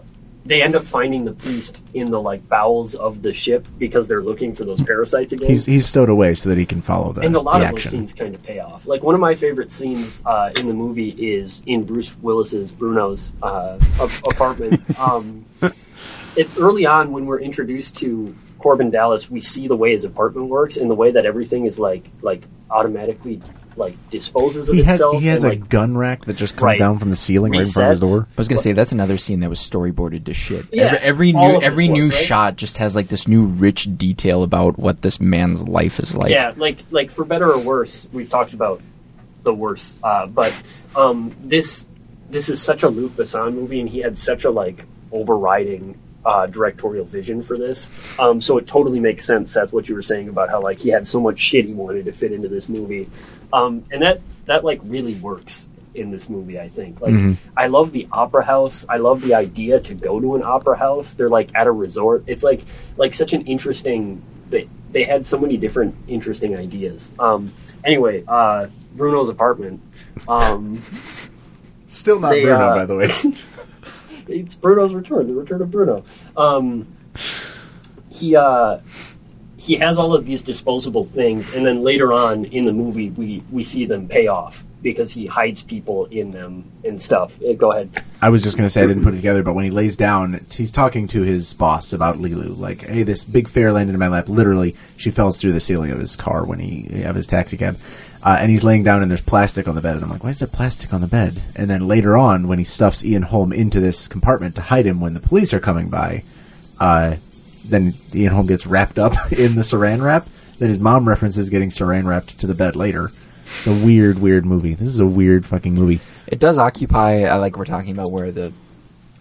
they 0.48 0.62
end 0.62 0.74
up 0.74 0.82
finding 0.82 1.26
the 1.26 1.32
priest 1.32 1.82
in 1.92 2.10
the 2.10 2.20
like 2.20 2.46
bowels 2.48 2.94
of 2.94 3.20
the 3.20 3.34
ship 3.34 3.68
because 3.78 4.08
they're 4.08 4.22
looking 4.22 4.54
for 4.54 4.64
those 4.64 4.82
parasites 4.82 5.32
again. 5.32 5.48
He's 5.48 5.66
he's 5.66 5.86
stowed 5.86 6.08
away 6.08 6.34
so 6.34 6.48
that 6.48 6.56
he 6.56 6.64
can 6.64 6.80
follow 6.80 7.12
the, 7.12 7.20
and 7.20 7.36
a 7.36 7.40
lot 7.40 7.62
of 7.62 7.70
those 7.70 7.84
scenes 7.84 8.14
kind 8.14 8.34
of 8.34 8.42
pay 8.42 8.58
off. 8.58 8.86
Like 8.86 9.02
one 9.02 9.14
of 9.14 9.20
my 9.20 9.34
favorite 9.34 9.70
scenes 9.70 10.22
uh, 10.24 10.50
in 10.58 10.66
the 10.66 10.72
movie 10.72 11.10
is 11.10 11.60
in 11.66 11.84
Bruce 11.84 12.16
Willis's 12.22 12.72
Bruno's 12.72 13.30
uh, 13.42 13.78
apartment. 14.26 14.82
um, 14.98 15.44
it, 16.34 16.48
early 16.58 16.86
on, 16.86 17.12
when 17.12 17.26
we're 17.26 17.40
introduced 17.40 17.96
to 17.98 18.34
Korben 18.58 18.90
Dallas, 18.90 19.30
we 19.30 19.40
see 19.40 19.68
the 19.68 19.76
way 19.76 19.92
his 19.92 20.04
apartment 20.04 20.48
works 20.48 20.78
and 20.78 20.90
the 20.90 20.94
way 20.94 21.10
that 21.10 21.26
everything 21.26 21.66
is 21.66 21.78
like 21.78 22.06
like 22.22 22.44
automatically 22.70 23.42
like 23.78 23.96
disposes 24.10 24.68
of 24.68 24.74
He 24.74 24.82
has 24.82 24.96
itself. 24.96 25.20
he 25.20 25.26
has 25.28 25.42
and, 25.44 25.52
a 25.52 25.56
like, 25.56 25.68
gun 25.68 25.96
rack 25.96 26.24
that 26.26 26.34
just 26.36 26.56
comes 26.56 26.64
Right. 26.64 26.78
down 26.78 26.98
from 26.98 27.10
the 27.10 27.16
ceiling 27.16 27.52
right 27.52 27.64
in 27.64 27.66
front 27.70 27.94
of 27.94 28.00
his 28.02 28.10
door. 28.10 28.22
I 28.28 28.34
was 28.36 28.48
gonna 28.48 28.60
say 28.60 28.72
that's 28.72 28.92
another 28.92 29.16
scene 29.16 29.40
that 29.40 29.48
was 29.48 29.60
storyboarded 29.60 30.24
to 30.24 30.34
shit. 30.34 30.66
Yeah, 30.72 30.86
every, 30.86 30.98
every 30.98 31.32
new 31.32 31.62
every 31.62 31.88
new 31.88 32.06
was, 32.06 32.14
right? 32.16 32.24
shot 32.24 32.56
just 32.56 32.76
has 32.78 32.94
like 32.94 33.08
this 33.08 33.26
new 33.26 33.44
rich 33.44 33.88
detail 33.96 34.42
about 34.42 34.78
what 34.78 35.00
this 35.02 35.20
man's 35.20 35.66
life 35.66 35.98
is 36.00 36.14
like. 36.16 36.30
yeah, 36.30 36.52
like 36.56 36.78
like 36.90 37.10
for 37.10 37.24
better 37.24 37.50
or 37.52 37.58
worse, 37.58 38.06
we've 38.12 38.28
talked 38.28 38.52
about 38.52 38.82
the 39.44 39.54
worst, 39.54 39.96
uh, 40.02 40.26
but 40.26 40.52
um, 40.96 41.34
this 41.40 41.86
this 42.30 42.48
is 42.50 42.60
such 42.60 42.82
a 42.82 42.88
Luc 42.88 43.12
Besson 43.12 43.54
movie, 43.54 43.80
and 43.80 43.88
he 43.88 44.00
had 44.00 44.18
such 44.18 44.44
a 44.44 44.50
like 44.50 44.84
overriding 45.12 45.98
uh, 46.24 46.46
directorial 46.46 47.04
vision 47.06 47.42
for 47.42 47.56
this. 47.56 47.90
Um, 48.18 48.42
so 48.42 48.58
it 48.58 48.66
totally 48.66 49.00
makes 49.00 49.26
sense. 49.26 49.54
That's 49.54 49.72
what 49.72 49.88
you 49.88 49.94
were 49.94 50.02
saying 50.02 50.28
about 50.28 50.50
how 50.50 50.60
like 50.60 50.78
he 50.78 50.90
had 50.90 51.06
so 51.06 51.20
much 51.20 51.38
shit 51.38 51.64
he 51.64 51.72
wanted 51.72 52.04
to 52.04 52.12
fit 52.12 52.32
into 52.32 52.48
this 52.48 52.68
movie, 52.68 53.08
um, 53.52 53.84
and 53.90 54.02
that 54.02 54.20
that 54.46 54.64
like 54.64 54.80
really 54.84 55.14
works 55.14 55.68
in 55.94 56.10
this 56.10 56.28
movie. 56.28 56.58
I 56.58 56.68
think 56.68 57.00
like 57.00 57.36
I 57.56 57.66
love 57.66 57.92
the 57.92 58.08
opera 58.12 58.44
house. 58.44 58.84
I 58.88 58.98
love 58.98 59.20
the 59.22 59.34
idea 59.34 59.80
to 59.80 59.94
go 59.94 60.20
to 60.20 60.36
an 60.36 60.42
opera 60.42 60.76
house. 60.76 61.14
They're 61.14 61.28
like 61.28 61.54
at 61.54 61.66
a 61.66 61.72
resort. 61.72 62.24
It's 62.26 62.42
like 62.42 62.62
like 62.96 63.12
such 63.12 63.32
an 63.32 63.42
interesting. 63.46 64.22
They 64.50 64.68
they 64.92 65.04
had 65.04 65.26
so 65.26 65.38
many 65.38 65.56
different 65.56 65.94
interesting 66.06 66.56
ideas. 66.56 67.12
Um, 67.18 67.52
anyway, 67.84 68.24
uh, 68.26 68.68
Bruno's 68.94 69.28
apartment. 69.28 69.82
Um, 70.26 70.82
Still 71.88 72.20
not 72.20 72.30
They, 72.30 72.42
Bruno, 72.42 72.66
uh, 72.66 72.74
by 72.74 72.84
the 72.84 72.96
way. 72.96 73.12
it's 74.28 74.54
Bruno's 74.54 74.94
return, 74.94 75.26
the 75.26 75.34
return 75.34 75.62
of 75.62 75.70
Bruno. 75.70 76.04
Um, 76.36 76.86
he 78.10 78.36
uh, 78.36 78.78
he 79.68 79.76
has 79.76 79.98
all 79.98 80.14
of 80.14 80.24
these 80.24 80.42
disposable 80.42 81.04
things, 81.04 81.54
and 81.54 81.64
then 81.64 81.82
later 81.82 82.10
on 82.10 82.46
in 82.46 82.64
the 82.64 82.72
movie, 82.72 83.10
we 83.10 83.42
we 83.52 83.62
see 83.62 83.84
them 83.84 84.08
pay 84.08 84.26
off 84.26 84.64
because 84.80 85.10
he 85.10 85.26
hides 85.26 85.62
people 85.62 86.06
in 86.06 86.30
them 86.30 86.64
and 86.84 87.00
stuff. 87.00 87.38
Uh, 87.42 87.52
go 87.52 87.72
ahead. 87.72 87.90
I 88.22 88.30
was 88.30 88.42
just 88.42 88.56
going 88.56 88.66
to 88.66 88.70
say 88.70 88.82
I 88.82 88.86
didn't 88.86 89.02
put 89.02 89.12
it 89.12 89.18
together, 89.18 89.42
but 89.42 89.52
when 89.52 89.64
he 89.64 89.70
lays 89.70 89.96
down, 89.96 90.46
he's 90.50 90.72
talking 90.72 91.06
to 91.08 91.22
his 91.22 91.52
boss 91.52 91.92
about 91.92 92.16
Leeloo. 92.16 92.56
Like, 92.58 92.82
hey, 92.82 93.02
this 93.02 93.24
big 93.24 93.46
fare 93.46 93.72
landed 93.72 93.92
in 93.92 93.98
my 93.98 94.08
lap. 94.08 94.28
Literally, 94.28 94.74
she 94.96 95.10
falls 95.10 95.38
through 95.38 95.52
the 95.52 95.60
ceiling 95.60 95.90
of 95.90 95.98
his 95.98 96.16
car 96.16 96.46
when 96.46 96.60
he 96.60 97.02
of 97.02 97.14
his 97.14 97.26
taxi 97.26 97.58
cab, 97.58 97.76
uh, 98.22 98.38
and 98.40 98.50
he's 98.50 98.64
laying 98.64 98.84
down 98.84 99.02
and 99.02 99.10
there's 99.10 99.20
plastic 99.20 99.68
on 99.68 99.74
the 99.74 99.82
bed. 99.82 99.96
And 99.96 100.04
I'm 100.04 100.10
like, 100.10 100.24
why 100.24 100.30
is 100.30 100.38
there 100.38 100.48
plastic 100.48 100.94
on 100.94 101.02
the 101.02 101.08
bed? 101.08 101.42
And 101.54 101.68
then 101.68 101.86
later 101.86 102.16
on, 102.16 102.48
when 102.48 102.58
he 102.58 102.64
stuffs 102.64 103.04
Ian 103.04 103.22
Holm 103.22 103.52
into 103.52 103.80
this 103.80 104.08
compartment 104.08 104.54
to 104.54 104.62
hide 104.62 104.86
him 104.86 105.00
when 105.00 105.12
the 105.12 105.20
police 105.20 105.52
are 105.52 105.60
coming 105.60 105.90
by, 105.90 106.22
uh, 106.80 107.16
then 107.68 107.94
Ian 108.14 108.32
Holm 108.32 108.46
gets 108.46 108.66
wrapped 108.66 108.98
up 108.98 109.12
in 109.32 109.54
the 109.54 109.62
Saran 109.62 110.02
wrap. 110.02 110.26
Then 110.58 110.68
his 110.68 110.78
mom 110.78 111.08
references 111.08 111.50
getting 111.50 111.70
Saran 111.70 112.06
wrapped 112.06 112.38
to 112.40 112.46
the 112.46 112.54
bed 112.54 112.74
later. 112.76 113.10
It's 113.44 113.66
a 113.66 113.72
weird, 113.72 114.18
weird 114.18 114.44
movie. 114.44 114.74
This 114.74 114.88
is 114.88 115.00
a 115.00 115.06
weird 115.06 115.46
fucking 115.46 115.74
movie. 115.74 116.00
It 116.26 116.38
does 116.40 116.58
occupy, 116.58 117.22
uh, 117.22 117.38
like 117.38 117.56
we're 117.56 117.64
talking 117.64 117.92
about, 117.92 118.10
where 118.10 118.30
the 118.32 118.52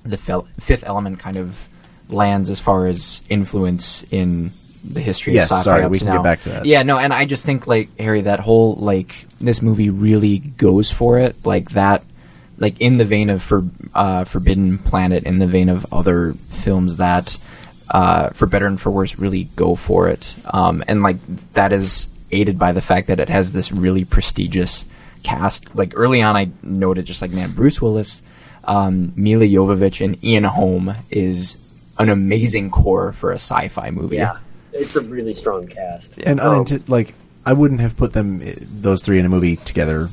the 0.03 0.17
fel- 0.17 0.47
fifth 0.59 0.83
element 0.85 1.19
kind 1.19 1.37
of 1.37 1.67
lands 2.09 2.49
as 2.49 2.59
far 2.59 2.87
as 2.87 3.21
influence 3.29 4.03
in 4.11 4.51
the 4.83 5.01
history 5.01 5.33
Yes, 5.33 5.51
of 5.51 5.57
sci-fi. 5.59 5.63
sorry, 5.63 5.87
we 5.87 5.99
can 5.99 6.11
get 6.11 6.23
back 6.23 6.41
to 6.41 6.49
that. 6.49 6.65
Yeah, 6.65 6.83
no, 6.83 6.97
and 6.97 7.13
I 7.13 7.25
just 7.25 7.45
think 7.45 7.67
like 7.67 7.89
Harry, 7.99 8.21
that 8.21 8.39
whole 8.39 8.75
like 8.75 9.25
this 9.41 9.61
movie 9.61 9.89
really 9.89 10.39
goes 10.39 10.91
for 10.91 11.19
it, 11.19 11.35
like 11.45 11.71
that, 11.71 12.03
like 12.57 12.79
in 12.79 12.97
the 12.97 13.05
vein 13.05 13.29
of 13.29 13.41
for 13.41 13.63
uh, 13.93 14.23
Forbidden 14.23 14.77
Planet, 14.77 15.23
in 15.23 15.39
the 15.39 15.47
vein 15.47 15.67
of 15.69 15.85
other 15.91 16.33
films 16.33 16.97
that, 16.97 17.37
uh, 17.89 18.29
for 18.29 18.45
better 18.45 18.65
and 18.67 18.79
for 18.79 18.89
worse, 18.91 19.17
really 19.17 19.45
go 19.55 19.75
for 19.75 20.07
it, 20.09 20.33
um, 20.45 20.83
and 20.87 21.01
like 21.03 21.17
that 21.53 21.71
is 21.73 22.09
aided 22.31 22.59
by 22.59 22.71
the 22.73 22.81
fact 22.81 23.07
that 23.07 23.19
it 23.19 23.29
has 23.29 23.53
this 23.53 23.71
really 23.71 24.03
prestigious 24.05 24.83
cast. 25.23 25.75
Like 25.75 25.93
early 25.95 26.21
on, 26.21 26.35
I 26.35 26.49
noted 26.63 27.05
just 27.05 27.21
like 27.21 27.31
man, 27.31 27.51
Bruce 27.51 27.81
Willis. 27.81 28.21
um, 28.65 29.13
Milla 29.15 29.45
Jovovich 29.45 30.03
and 30.03 30.21
Ian 30.23 30.43
Holm 30.43 30.93
is 31.09 31.55
an 31.97 32.09
amazing 32.09 32.69
core 32.69 33.13
for 33.13 33.31
a 33.31 33.35
sci-fi 33.35 33.89
movie. 33.91 34.17
Yeah, 34.17 34.37
it's 34.73 34.95
a 34.97 35.01
really 35.01 35.33
strong 35.33 35.67
cast. 35.67 36.17
and 36.17 36.39
Um, 36.41 36.65
unanti- 36.65 36.89
like 36.89 37.13
I 37.45 37.53
wouldn't 37.53 37.79
have 37.79 37.95
put 37.95 38.11
them 38.11 38.41
those 38.81 39.01
three 39.01 39.19
in 39.19 39.25
a 39.25 39.29
movie 39.29 39.55
together, 39.55 40.09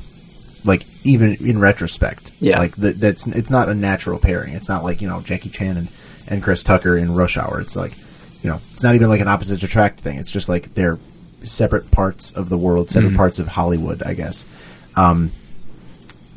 like 0.63 0.85
even 1.03 1.35
in 1.45 1.59
retrospect. 1.59 2.31
Yeah. 2.39 2.59
like 2.59 2.75
th- 2.77 2.95
that's 2.95 3.27
it's 3.27 3.49
not 3.49 3.67
a 3.67 3.75
natural 3.75 4.19
pairing. 4.19 4.53
It's 4.53 4.69
not 4.69 4.83
like 4.85 5.01
you 5.01 5.09
know 5.09 5.19
Jackie 5.21 5.49
Chan 5.49 5.75
and, 5.77 5.89
and 6.27 6.41
Chris 6.43 6.63
Tucker 6.63 6.97
in 6.97 7.13
Rush 7.15 7.37
Hour. 7.37 7.59
It's 7.61 7.75
like 7.75 7.93
you 8.43 8.49
know 8.49 8.59
it's 8.73 8.83
not 8.83 8.95
even 8.95 9.09
like 9.09 9.21
an 9.21 9.27
opposite 9.27 9.61
attract 9.63 9.99
thing. 10.01 10.17
It's 10.19 10.31
just 10.31 10.49
like 10.49 10.73
they're 10.75 10.97
separate 11.43 11.91
parts 11.91 12.31
of 12.31 12.49
the 12.49 12.57
world, 12.57 12.89
separate 12.89 13.13
Mhm. 13.13 13.17
parts 13.17 13.39
of 13.39 13.47
Hollywood, 13.47 14.01
I 14.03 14.13
guess. 14.15 14.45
Um, 14.95 15.31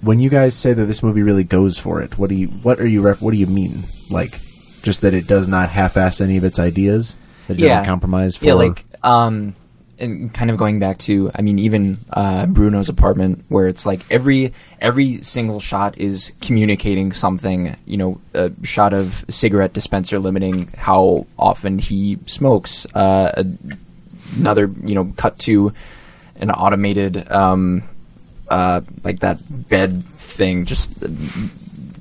when 0.01 0.21
you 0.21 0.29
guys 0.31 0.55
say 0.55 0.73
that 0.73 0.85
this 0.85 1.03
movie 1.03 1.23
really 1.23 1.45
goes 1.45 1.79
for 1.79 2.01
it, 2.03 2.19
what 2.19 2.29
do 2.29 2.37
you 2.37 2.49
what 2.49 2.79
are 2.81 2.87
you 2.87 3.01
ref- 3.03 3.21
what 3.23 3.33
do 3.33 3.37
you 3.39 3.47
mean? 3.47 3.85
Like 4.11 4.39
just 4.83 5.01
that 5.01 5.13
it 5.15 5.27
does 5.27 5.49
not 5.49 5.71
half-ass 5.71 6.21
any 6.21 6.37
of 6.37 6.45
its 6.45 6.59
ideas. 6.59 7.17
That 7.49 7.59
it 7.59 7.63
doesn't 7.63 7.85
compromise 7.87 8.37
for 8.37 8.45
yeah, 8.47 8.55
like 8.55 8.85
um, 9.03 9.55
and 9.99 10.33
kind 10.33 10.51
of 10.51 10.57
going 10.57 10.79
back 10.79 10.99
to, 10.99 11.31
I 11.35 11.43
mean, 11.43 11.59
even 11.59 11.99
uh, 12.11 12.47
Bruno's 12.47 12.89
apartment, 12.89 13.45
where 13.49 13.69
it's 13.69 13.85
like 13.85 14.01
every 14.11 14.53
every 14.81 15.23
single 15.23 15.61
shot 15.61 15.99
is 15.99 16.33
communicating 16.41 17.13
something. 17.13 17.77
You 17.87 17.97
know, 17.97 18.21
a 18.35 18.53
shot 18.63 18.93
of 18.93 19.25
cigarette 19.29 19.73
dispenser 19.73 20.19
limiting 20.19 20.69
how 20.77 21.27
often 21.39 21.79
he 21.79 22.19
smokes. 22.27 22.87
Uh, 22.95 23.45
another, 24.37 24.71
you 24.85 24.95
know, 24.95 25.13
cut 25.17 25.39
to 25.41 25.73
an 26.37 26.51
automated, 26.51 27.31
um, 27.31 27.83
uh, 28.49 28.81
like 29.03 29.21
that 29.21 29.39
bed 29.69 30.05
thing, 30.05 30.65
just 30.65 30.93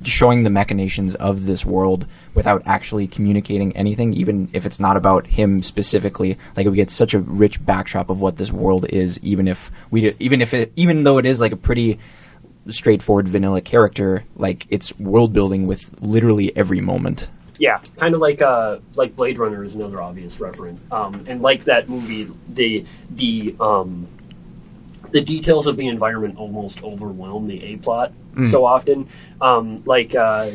showing 0.04 0.44
the 0.44 0.50
machinations 0.50 1.14
of 1.16 1.46
this 1.46 1.64
world 1.64 2.06
without 2.38 2.62
actually 2.66 3.08
communicating 3.08 3.76
anything, 3.76 4.14
even 4.14 4.48
if 4.52 4.64
it's 4.64 4.78
not 4.78 4.96
about 4.96 5.26
him 5.26 5.60
specifically. 5.60 6.38
Like 6.56 6.68
we 6.68 6.76
get 6.76 6.88
such 6.88 7.12
a 7.12 7.18
rich 7.18 7.66
backdrop 7.66 8.10
of 8.10 8.20
what 8.20 8.36
this 8.36 8.52
world 8.52 8.86
is, 8.88 9.18
even 9.24 9.48
if 9.48 9.72
we, 9.90 10.14
even 10.20 10.40
if 10.40 10.54
it, 10.54 10.72
even 10.76 11.02
though 11.02 11.18
it 11.18 11.26
is 11.26 11.40
like 11.40 11.50
a 11.50 11.56
pretty 11.56 11.98
straightforward 12.70 13.26
vanilla 13.26 13.60
character, 13.60 14.22
like 14.36 14.68
it's 14.70 14.96
world 15.00 15.32
building 15.32 15.66
with 15.66 16.00
literally 16.00 16.56
every 16.56 16.80
moment. 16.80 17.28
Yeah, 17.58 17.80
kind 17.96 18.14
of 18.14 18.20
like 18.20 18.40
uh, 18.40 18.78
like 18.94 19.16
Blade 19.16 19.36
Runner 19.36 19.64
is 19.64 19.74
another 19.74 20.00
obvious 20.00 20.38
reference, 20.38 20.80
um, 20.92 21.24
and 21.26 21.42
like 21.42 21.64
that 21.64 21.88
movie, 21.88 22.30
the 22.54 22.84
the 23.10 23.56
um, 23.58 24.06
the 25.10 25.22
details 25.22 25.66
of 25.66 25.76
the 25.76 25.88
environment 25.88 26.38
almost 26.38 26.84
overwhelm 26.84 27.48
the 27.48 27.60
a 27.64 27.78
plot 27.78 28.12
so 28.50 28.64
often. 28.64 29.08
Um, 29.40 29.82
like 29.84 30.14
uh, 30.14 30.52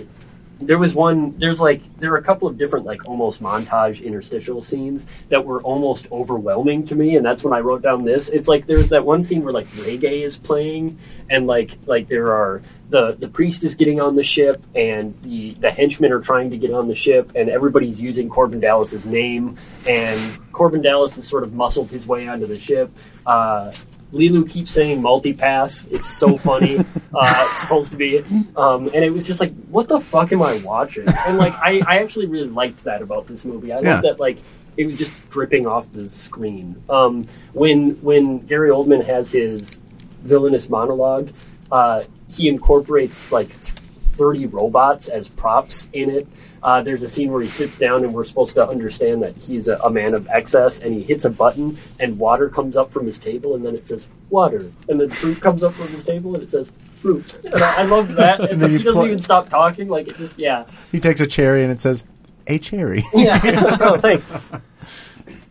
there 0.65 0.77
was 0.77 0.95
one, 0.95 1.37
there's 1.37 1.59
like 1.59 1.81
there 1.97 2.13
are 2.13 2.17
a 2.17 2.23
couple 2.23 2.47
of 2.47 2.57
different 2.57 2.85
like 2.85 3.07
almost 3.07 3.41
montage 3.41 4.03
interstitial 4.03 4.61
scenes 4.61 5.05
that 5.29 5.45
were 5.45 5.61
almost 5.61 6.07
overwhelming 6.11 6.85
to 6.87 6.95
me, 6.95 7.15
and 7.15 7.25
that's 7.25 7.43
when 7.43 7.53
I 7.53 7.59
wrote 7.59 7.81
down 7.81 8.03
this. 8.03 8.29
It's 8.29 8.47
like 8.47 8.67
there's 8.67 8.89
that 8.89 9.05
one 9.05 9.23
scene 9.23 9.43
where 9.43 9.53
like 9.53 9.67
reggae 9.69 10.23
is 10.23 10.37
playing, 10.37 10.97
and 11.29 11.47
like 11.47 11.77
like 11.85 12.07
there 12.07 12.33
are 12.33 12.61
the 12.89 13.13
the 13.13 13.27
priest 13.27 13.63
is 13.63 13.75
getting 13.75 13.99
on 13.99 14.15
the 14.15 14.23
ship, 14.23 14.63
and 14.75 15.19
the 15.23 15.53
the 15.55 15.71
henchmen 15.71 16.11
are 16.11 16.21
trying 16.21 16.49
to 16.51 16.57
get 16.57 16.71
on 16.71 16.87
the 16.87 16.95
ship, 16.95 17.31
and 17.35 17.49
everybody's 17.49 18.01
using 18.01 18.29
Korben 18.29 18.61
Dallas's 18.61 19.05
name, 19.05 19.57
and 19.87 20.19
Korben 20.51 20.83
Dallas 20.83 21.15
has 21.15 21.27
sort 21.27 21.43
of 21.43 21.53
muscled 21.53 21.89
his 21.89 22.05
way 22.05 22.27
onto 22.27 22.47
the 22.47 22.59
ship. 22.59 22.91
Uh, 23.25 23.71
Leeloo 24.13 24.47
keeps 24.49 24.71
saying 24.71 25.01
multipass. 25.01 25.91
It's 25.91 26.07
so 26.07 26.37
funny. 26.37 26.77
uh, 27.13 27.45
it's 27.47 27.59
supposed 27.61 27.91
to 27.91 27.97
be, 27.97 28.19
um, 28.55 28.85
and 28.93 29.03
it 29.03 29.11
was 29.11 29.25
just 29.25 29.39
like, 29.39 29.51
what 29.65 29.87
the 29.87 29.99
fuck 29.99 30.31
am 30.31 30.41
I 30.43 30.57
watching? 30.63 31.05
And 31.07 31.37
like, 31.37 31.53
I, 31.55 31.81
I 31.87 31.97
actually 31.99 32.27
really 32.27 32.47
liked 32.49 32.83
that 32.83 33.01
about 33.01 33.25
this 33.27 33.43
movie. 33.43 33.73
I 33.73 33.79
Yeah. 33.81 33.93
love 33.95 34.03
that 34.03 34.19
like 34.19 34.37
it 34.77 34.85
was 34.85 34.97
just 34.97 35.13
dripping 35.29 35.65
off 35.67 35.91
the 35.93 36.07
screen. 36.09 36.81
Um, 36.89 37.25
when 37.53 37.91
when 38.01 38.39
Gary 38.45 38.69
Oldman 38.69 39.03
has 39.05 39.31
his 39.31 39.81
villainous 40.21 40.69
monologue, 40.69 41.29
uh, 41.71 42.03
he 42.29 42.47
incorporates 42.49 43.31
like 43.31 43.49
th- 43.49 43.73
thirty 44.13 44.45
robots 44.45 45.07
as 45.07 45.27
props 45.27 45.89
in 45.93 46.09
it. 46.09 46.27
Uh, 46.61 46.81
there's 46.81 47.03
a 47.03 47.09
scene 47.09 47.31
where 47.31 47.41
he 47.41 47.49
sits 47.49 47.77
down 47.77 48.05
and 48.05 48.13
we're 48.13 48.23
supposed 48.23 48.55
to 48.55 48.65
understand 48.65 49.21
that 49.21 49.35
he's 49.35 49.67
a, 49.67 49.75
a 49.79 49.89
man 49.89 50.13
of 50.13 50.27
excess 50.29 50.79
and 50.79 50.93
he 50.95 51.03
hits 51.03 51.25
a 51.25 51.29
button 51.29 51.77
and 51.99 52.17
water 52.17 52.47
comes 52.47 52.77
up 52.77 52.91
from 52.91 53.05
his 53.05 53.19
table 53.19 53.55
and 53.55 53.65
then 53.65 53.75
it 53.75 53.85
says 53.85 54.07
water 54.29 54.71
and 54.87 54.99
then 54.99 55.09
fruit 55.09 55.41
comes 55.41 55.61
up 55.61 55.73
from 55.73 55.87
his 55.89 56.05
table 56.05 56.33
and 56.35 56.43
it 56.43 56.49
says 56.49 56.71
fruit. 56.95 57.35
And 57.43 57.55
I, 57.55 57.81
I 57.81 57.83
loved 57.83 58.11
that. 58.11 58.39
And, 58.51 58.61
then 58.61 58.71
he 58.71 58.77
doesn't 58.77 58.93
pl- 58.93 59.07
even 59.07 59.19
stop 59.19 59.49
talking. 59.49 59.89
Like 59.89 60.07
it 60.07 60.15
just 60.15 60.39
yeah 60.39 60.65
he 60.91 60.99
takes 61.01 61.19
a 61.19 61.27
cherry 61.27 61.63
and 61.63 61.71
it 61.71 61.81
says 61.81 62.05
a 62.47 62.57
cherry. 62.57 63.03
yeah. 63.13 63.39
oh, 63.81 63.99
thanks. 63.99 64.33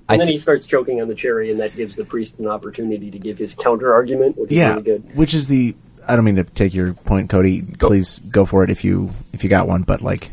And 0.09 0.21
then 0.21 0.29
he 0.29 0.37
starts 0.37 0.67
choking 0.67 1.01
on 1.01 1.09
the 1.09 1.15
cherry, 1.15 1.51
and 1.51 1.61
that 1.61 1.75
gives 1.75 1.97
the 1.97 2.05
priest 2.05 2.39
an 2.39 2.47
opportunity 2.47 3.11
to 3.11 3.19
give 3.19 3.39
his 3.39 3.55
counter 3.55 3.95
argument, 3.95 4.37
which 4.37 4.51
is 4.51 4.59
yeah, 4.59 4.71
really 4.71 4.83
good. 4.83 5.17
which 5.17 5.33
is 5.33 5.49
the 5.49 5.75
I 6.07 6.17
don't 6.17 6.25
mean 6.25 6.37
to 6.37 6.45
take 6.45 6.75
your 6.75 6.95
point, 6.95 7.31
Cody. 7.31 7.63
Please 7.79 8.19
go 8.19 8.45
for 8.45 8.65
it 8.65 8.71
if 8.71 8.85
you 8.85 9.13
if 9.33 9.45
you 9.45 9.51
got 9.51 9.69
one. 9.69 9.83
But 9.83 10.01
like, 10.03 10.33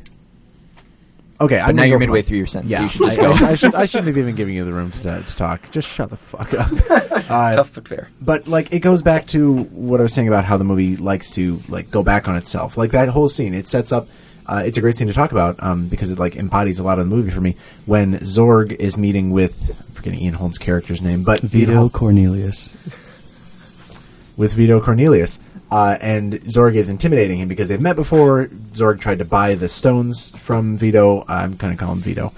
okay, 1.41 1.57
But 1.57 1.69
I'm 1.69 1.75
now 1.75 1.83
you're 1.83 1.99
midway 1.99 2.19
mine. 2.19 2.23
through 2.23 2.37
your 2.39 2.47
sentence, 2.47 2.71
Yeah, 2.71 2.79
so 2.79 2.83
you 2.83 2.89
should 2.89 3.01
just 3.05 3.19
I, 3.19 3.21
go. 3.21 3.31
I, 3.45 3.49
I 3.51 3.55
should 3.55 3.75
I 3.75 3.85
shouldn't 3.85 4.07
have 4.07 4.17
even 4.17 4.35
given 4.35 4.53
you 4.53 4.65
the 4.65 4.73
room 4.73 4.91
to, 4.91 5.21
to 5.23 5.35
talk. 5.35 5.69
Just 5.71 5.87
shut 5.87 6.09
the 6.09 6.17
fuck 6.17 6.53
up. 6.53 6.71
Uh, 7.29 7.53
Tough 7.53 7.75
but 7.75 7.87
fair. 7.87 8.07
but 8.19 8.47
like 8.47 8.73
it 8.73 8.79
goes 8.79 9.03
back 9.03 9.27
to 9.27 9.53
what 9.65 9.99
I 9.99 10.03
was 10.03 10.13
saying 10.13 10.27
about 10.27 10.45
how 10.45 10.57
the 10.57 10.63
movie 10.63 10.95
likes 10.97 11.29
to 11.31 11.61
like 11.69 11.91
go 11.91 12.01
back 12.01 12.27
on 12.27 12.35
itself. 12.37 12.75
Like 12.75 12.89
that 12.91 13.07
whole 13.09 13.29
scene, 13.29 13.53
it 13.53 13.67
sets 13.67 13.91
up. 13.91 14.07
Uh, 14.47 14.63
it's 14.65 14.79
a 14.79 14.81
great 14.81 14.95
scene 14.95 15.05
to 15.07 15.13
talk 15.13 15.31
about 15.31 15.61
um, 15.61 15.87
because 15.89 16.11
it 16.11 16.17
like 16.17 16.35
embodies 16.35 16.79
a 16.79 16.83
lot 16.83 16.97
of 16.97 17.07
the 17.07 17.15
movie 17.15 17.29
for 17.29 17.39
me. 17.41 17.55
When 17.85 18.17
Zorg 18.21 18.71
is 18.75 18.97
meeting 18.97 19.29
with 19.29 19.69
I'm 19.69 19.93
forgetting 19.93 20.21
Ian 20.21 20.33
Holm's 20.33 20.57
character's 20.57 21.03
name, 21.03 21.21
but 21.23 21.39
Vito 21.41 21.75
Holm- 21.75 21.89
Cornelius. 21.91 22.75
With 24.39 24.53
Vito 24.53 24.79
Cornelius. 24.79 25.37
Uh, 25.69 25.97
and 25.99 26.33
Zorg 26.33 26.75
is 26.75 26.89
intimidating 26.89 27.39
him 27.39 27.47
because 27.49 27.67
they've 27.67 27.81
met 27.81 27.97
before. 27.97 28.45
Zorg 28.71 29.01
tried 29.01 29.19
to 29.19 29.25
buy 29.25 29.53
the 29.53 29.69
stones 29.69 30.31
from 30.31 30.77
Vito. 30.77 31.25
I'm 31.27 31.57
kind 31.57 31.73
of 31.73 31.77
calling 31.77 31.97
him 31.97 32.01
Vito. 32.03 32.33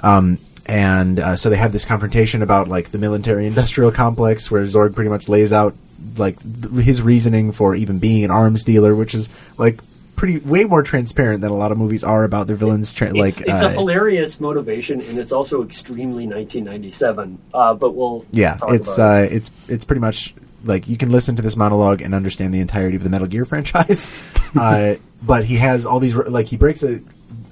Um, 0.00 0.38
and 0.66 1.20
uh, 1.20 1.36
so 1.36 1.50
they 1.50 1.56
have 1.56 1.72
this 1.72 1.84
confrontation 1.84 2.42
about 2.42 2.68
like 2.68 2.90
the 2.90 2.98
military-industrial 2.98 3.92
complex, 3.92 4.50
where 4.50 4.64
Zorg 4.64 4.94
pretty 4.94 5.10
much 5.10 5.28
lays 5.28 5.52
out 5.52 5.74
like 6.16 6.38
th- 6.40 6.84
his 6.84 7.02
reasoning 7.02 7.52
for 7.52 7.74
even 7.74 7.98
being 7.98 8.24
an 8.24 8.30
arms 8.30 8.64
dealer, 8.64 8.94
which 8.94 9.14
is 9.14 9.28
like 9.58 9.78
pretty 10.16 10.38
way 10.38 10.64
more 10.64 10.82
transparent 10.82 11.42
than 11.42 11.50
a 11.50 11.54
lot 11.54 11.70
of 11.70 11.78
movies 11.78 12.02
are 12.02 12.24
about 12.24 12.46
their 12.46 12.56
villains. 12.56 12.94
Tra- 12.94 13.10
like 13.10 13.30
It's, 13.30 13.40
it's 13.40 13.62
uh, 13.62 13.66
a 13.66 13.70
hilarious 13.70 14.40
motivation, 14.40 15.00
and 15.02 15.18
it's 15.18 15.32
also 15.32 15.62
extremely 15.62 16.26
1997. 16.26 17.38
Uh, 17.52 17.74
but 17.74 17.92
we'll 17.92 18.24
Yeah, 18.32 18.58
it's 18.68 18.98
uh, 18.98 19.28
it. 19.30 19.36
it's 19.36 19.50
it's 19.68 19.84
pretty 19.84 20.00
much 20.00 20.34
like 20.64 20.88
you 20.88 20.96
can 20.96 21.10
listen 21.10 21.36
to 21.36 21.42
this 21.42 21.56
monologue 21.56 22.02
and 22.02 22.14
understand 22.14 22.52
the 22.52 22.60
entirety 22.60 22.96
of 22.96 23.02
the 23.02 23.10
Metal 23.10 23.26
Gear 23.26 23.44
franchise. 23.46 24.10
uh, 24.56 24.94
but 25.22 25.44
he 25.44 25.56
has 25.56 25.86
all 25.86 26.00
these 26.00 26.14
like 26.14 26.46
he 26.46 26.56
breaks 26.56 26.82
a, 26.82 27.00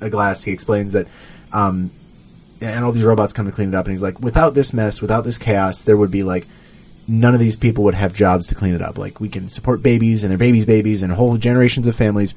a 0.00 0.10
glass. 0.10 0.42
He 0.42 0.52
explains 0.52 0.92
that, 0.92 1.06
um, 1.52 1.90
and 2.60 2.84
all 2.84 2.92
these 2.92 3.04
robots 3.04 3.32
come 3.32 3.46
to 3.46 3.52
clean 3.52 3.68
it 3.68 3.74
up. 3.74 3.86
And 3.86 3.92
he's 3.92 4.02
like, 4.02 4.20
without 4.20 4.54
this 4.54 4.72
mess, 4.72 5.00
without 5.00 5.24
this 5.24 5.38
chaos, 5.38 5.82
there 5.82 5.96
would 5.96 6.10
be 6.10 6.22
like 6.22 6.46
none 7.08 7.34
of 7.34 7.40
these 7.40 7.56
people 7.56 7.84
would 7.84 7.94
have 7.94 8.12
jobs 8.12 8.46
to 8.48 8.54
clean 8.54 8.74
it 8.74 8.82
up. 8.82 8.96
Like 8.98 9.20
we 9.20 9.28
can 9.28 9.48
support 9.48 9.82
babies 9.82 10.22
and 10.22 10.30
their 10.30 10.38
babies' 10.38 10.66
babies 10.66 11.02
and 11.02 11.12
whole 11.12 11.36
generations 11.36 11.86
of 11.86 11.96
families. 11.96 12.34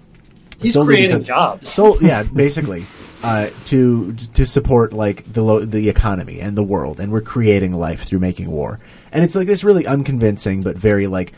He's 0.64 0.76
creating 0.76 1.10
because- 1.10 1.24
jobs. 1.24 1.70
So 1.70 2.00
yeah, 2.02 2.24
basically, 2.24 2.86
uh, 3.24 3.50
to 3.66 4.14
to 4.14 4.46
support 4.46 4.92
like 4.94 5.32
the 5.32 5.44
lo- 5.44 5.66
the 5.66 5.88
economy 5.90 6.40
and 6.40 6.58
the 6.58 6.64
world, 6.64 7.00
and 7.00 7.12
we're 7.12 7.22
creating 7.22 7.72
life 7.74 8.04
through 8.04 8.20
making 8.20 8.50
war. 8.50 8.80
And 9.12 9.24
it's 9.24 9.36
like 9.36 9.48
this 9.48 9.64
really 9.64 9.86
unconvincing 9.86 10.64
but 10.64 10.76
very 10.78 11.08
like 11.08 11.34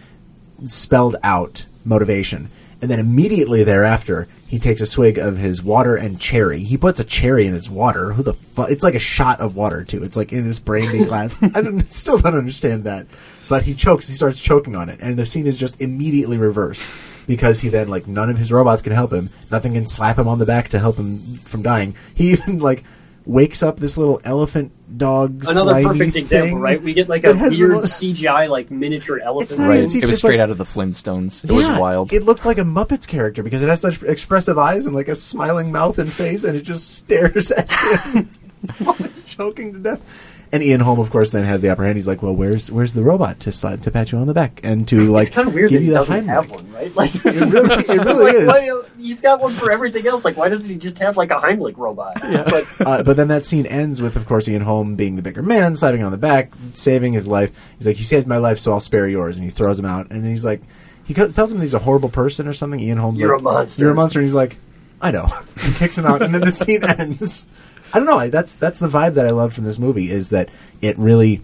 spelled 0.66 1.16
out 1.24 1.66
motivation. 1.84 2.50
And 2.82 2.92
then 2.92 3.00
immediately 3.00 3.64
thereafter, 3.64 4.28
he 4.48 4.60
takes 4.60 4.82
a 4.82 4.86
swig 4.86 5.18
of 5.18 5.38
his 5.38 5.64
water 5.64 5.96
and 5.96 6.20
cherry. 6.20 6.60
He 6.60 6.78
puts 6.78 7.00
a 7.00 7.04
cherry 7.04 7.48
in 7.48 7.54
his 7.54 7.70
water. 7.70 8.14
Who 8.14 8.22
the 8.22 8.34
fuck? 8.34 8.70
It's 8.70 8.84
like 8.84 8.96
a 8.96 9.00
shot 9.00 9.40
of 9.40 9.56
water 9.56 9.84
too. 9.84 10.04
It's 10.04 10.18
like 10.18 10.32
in 10.34 10.44
his 10.44 10.60
brandy 10.60 11.04
glass. 11.06 11.42
I 11.42 11.62
don't, 11.62 11.82
still 11.90 12.18
don't 12.18 12.36
understand 12.36 12.84
that. 12.84 13.08
But 13.50 13.64
he 13.64 13.74
chokes. 13.76 14.08
He 14.08 14.14
starts 14.14 14.40
choking 14.40 14.76
on 14.76 14.90
it, 14.90 15.00
and 15.02 15.18
the 15.18 15.26
scene 15.26 15.46
is 15.48 15.58
just 15.58 15.80
immediately 15.82 16.38
reversed 16.38 16.90
because 17.28 17.60
he 17.62 17.70
then 17.70 17.88
like 17.90 18.08
none 18.08 18.30
of 18.30 18.38
his 18.38 18.52
robots 18.52 18.82
can 18.82 18.94
help 18.94 19.12
him. 19.12 19.30
Nothing 19.52 19.74
can 19.74 19.88
slap 19.88 20.18
him 20.18 20.28
on 20.28 20.40
the 20.40 20.46
back 20.46 20.70
to 20.70 20.80
help 20.80 20.98
him 20.98 21.20
from 21.40 21.62
dying. 21.62 21.96
He 22.16 22.32
even 22.32 22.60
like 22.60 22.84
wakes 23.26 23.64
up 23.64 23.78
this 23.80 23.98
little 23.98 24.22
elephant 24.24 24.72
dog. 25.00 25.44
Another 25.50 25.72
slimy 25.72 25.84
perfect 26.00 26.16
example, 26.16 26.48
thing 26.50 26.60
right? 26.60 26.80
We 26.82 26.94
get 26.94 27.10
like 27.10 27.24
that 27.24 27.32
a 27.36 27.38
has 27.40 27.58
weird 27.58 27.70
little- 27.72 27.84
CGI, 27.84 28.48
like 28.50 28.70
miniature 28.70 29.20
elephant. 29.20 29.60
not 29.60 29.68
Right. 29.68 29.80
CGI, 29.86 29.96
It 29.96 30.06
was 30.06 30.10
it's 30.10 30.18
straight 30.20 30.32
like- 30.34 30.40
out 30.42 30.50
of 30.52 30.60
the 30.60 30.64
Flintstones. 30.64 31.44
It 31.44 31.52
was 31.52 31.68
wild. 31.68 32.14
It 32.14 32.24
looked 32.24 32.46
like 32.46 32.60
a 32.60 32.64
Muppets 32.64 33.08
character 33.08 33.42
because 33.42 33.64
it 33.64 33.70
has 33.70 33.82
such 33.82 34.04
expressive 34.04 34.58
eyes 34.60 34.86
and 34.86 34.94
like 34.96 35.08
a 35.08 35.16
smiling 35.16 35.72
mouth 35.72 35.98
and 35.98 36.12
face, 36.14 36.44
and 36.44 36.56
it 36.56 36.62
just 36.62 36.96
stares 36.98 37.52
at 37.52 37.72
him 37.72 38.30
while 38.80 38.94
he's 38.94 39.24
choking 39.26 39.74
to 39.74 39.80
death. 39.80 40.25
And 40.56 40.64
Ian 40.64 40.80
Holm, 40.82 41.00
of 41.00 41.10
course, 41.12 41.32
then 41.32 41.44
has 41.44 41.62
the 41.62 41.70
upper 41.70 41.84
hand. 41.86 41.96
He's 41.98 42.08
like, 42.08 42.24
"Well, 42.24 42.34
where's 42.36 42.72
where's 42.72 42.94
the 42.94 43.04
robot 43.04 43.40
to 43.42 43.52
slide 43.52 43.84
to 43.84 43.92
pat 43.92 44.12
you 44.12 44.18
on 44.18 44.26
the 44.28 44.34
back 44.34 44.60
and 44.64 44.88
to 44.88 45.12
like 45.12 45.28
it's 45.28 45.36
kind 45.36 45.48
of 45.48 45.54
weird 45.54 45.70
give 45.70 45.82
that 45.82 45.86
you 45.86 45.92
he 45.92 45.98
the 45.98 46.00
doesn't 46.06 46.28
have 46.28 46.48
Heimlich?" 46.48 46.56
one, 46.56 46.72
right? 46.72 46.96
Like, 46.96 47.16
It 47.16 47.24
really, 47.26 47.76
it 47.84 47.88
really 48.06 48.24
like, 48.26 48.36
is. 48.36 48.48
why- 48.48 48.82
he's 48.98 49.22
got 49.22 49.40
one 49.42 49.52
for 49.54 49.72
everything 49.72 50.08
else. 50.08 50.26
Like, 50.26 50.38
why 50.38 50.50
doesn't 50.50 50.68
he 50.70 50.78
just 50.78 50.98
have 51.00 51.18
like 51.18 51.30
a 51.32 51.36
Heimlich 51.36 51.78
robot? 51.78 52.16
But 52.22 52.66
uh, 52.80 53.04
but 53.04 53.18
then 53.18 53.28
that 53.28 53.46
scene 53.46 53.66
ends 53.66 54.02
with, 54.02 54.16
of 54.16 54.26
course, 54.26 54.48
Ian 54.50 54.62
Holm 54.64 54.96
being 54.96 55.16
the 55.16 55.22
bigger 55.22 55.44
man, 55.44 55.76
slapping 55.76 56.02
on 56.04 56.12
the 56.12 56.18
back, 56.18 56.52
saving 56.74 57.14
his 57.14 57.28
life. 57.28 57.52
He's 57.78 57.86
like, 57.88 57.98
"You 58.00 58.04
saved 58.06 58.26
my 58.28 58.38
life, 58.38 58.58
so 58.60 58.72
I'll 58.74 58.80
spare 58.80 59.08
yours." 59.08 59.38
And 59.38 59.44
he 59.44 59.50
throws 59.52 59.78
him 59.78 59.86
out, 59.86 60.08
and 60.12 60.24
then 60.24 60.32
he's 60.32 60.46
like, 60.46 60.62
he 61.04 61.14
tells 61.14 61.52
him 61.52 61.62
he's 61.62 61.74
a 61.76 61.80
horrible 61.80 62.10
person 62.10 62.48
or 62.48 62.54
something. 62.54 62.80
Ian 62.80 62.98
Holm's 62.98 63.20
You're 63.20 63.34
like, 63.34 63.42
a 63.42 63.44
monster. 63.44 63.82
You're 63.84 63.92
a 63.92 63.96
monster, 63.96 64.20
and 64.20 64.26
he's 64.26 64.34
like, 64.36 64.58
"I 65.02 65.12
know." 65.12 65.28
He 65.62 65.74
kicks 65.74 65.98
him 65.98 66.06
out, 66.06 66.22
and 66.22 66.34
then 66.34 66.42
the 66.42 66.52
scene 66.52 66.84
ends. 66.84 67.48
I 67.96 67.98
don't 68.00 68.08
know. 68.08 68.20
I, 68.20 68.28
that's 68.28 68.58
that's 68.58 68.80
the 68.80 68.90
vibe 68.90 69.14
that 69.14 69.26
I 69.26 69.30
love 69.30 69.54
from 69.54 69.64
this 69.64 69.80
movie 69.80 70.12
is 70.12 70.28
that 70.32 70.50
it 70.82 71.00
really 71.00 71.40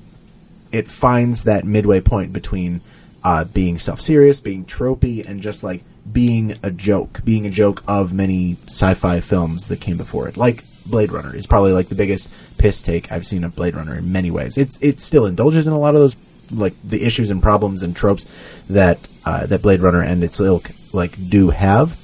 it 0.70 0.90
finds 0.90 1.46
that 1.46 1.64
midway 1.64 2.02
point 2.02 2.34
between 2.34 2.82
uh, 3.24 3.46
being 3.46 3.80
self-serious, 3.80 4.42
being 4.42 4.66
tropey, 4.66 5.26
and 5.26 5.40
just 5.40 5.64
like 5.64 5.82
being 6.12 6.56
a 6.62 6.70
joke, 6.70 7.22
being 7.24 7.46
a 7.46 7.50
joke 7.50 7.82
of 7.88 8.12
many 8.12 8.58
sci-fi 8.66 9.22
films 9.22 9.70
that 9.70 9.80
came 9.80 9.96
before 9.96 10.28
it. 10.28 10.36
Like 10.36 10.66
Blade 10.86 11.14
Runner 11.14 11.34
is 11.34 11.48
probably 11.48 11.72
like 11.72 11.88
the 11.88 11.96
biggest 11.96 12.30
piss 12.58 12.84
take 12.84 13.10
I've 13.14 13.26
seen 13.26 13.46
of 13.46 13.56
Blade 13.56 13.74
Runner 13.74 13.98
in 13.98 14.12
many 14.12 14.30
ways. 14.30 14.58
It's 14.58 14.78
it 14.82 15.00
still 15.00 15.26
indulges 15.26 15.68
in 15.68 15.74
a 15.74 15.80
lot 15.80 15.96
of 15.96 16.02
those 16.02 16.18
like 16.52 16.74
the 16.84 17.02
issues 17.06 17.32
and 17.32 17.42
problems 17.42 17.82
and 17.82 17.96
tropes 17.96 18.26
that 18.70 19.00
uh, 19.24 19.46
that 19.46 19.62
Blade 19.62 19.80
Runner 19.80 20.04
and 20.04 20.22
its 20.22 20.42
ilk 20.42 20.70
like 20.92 21.14
do 21.30 21.52
have, 21.52 21.98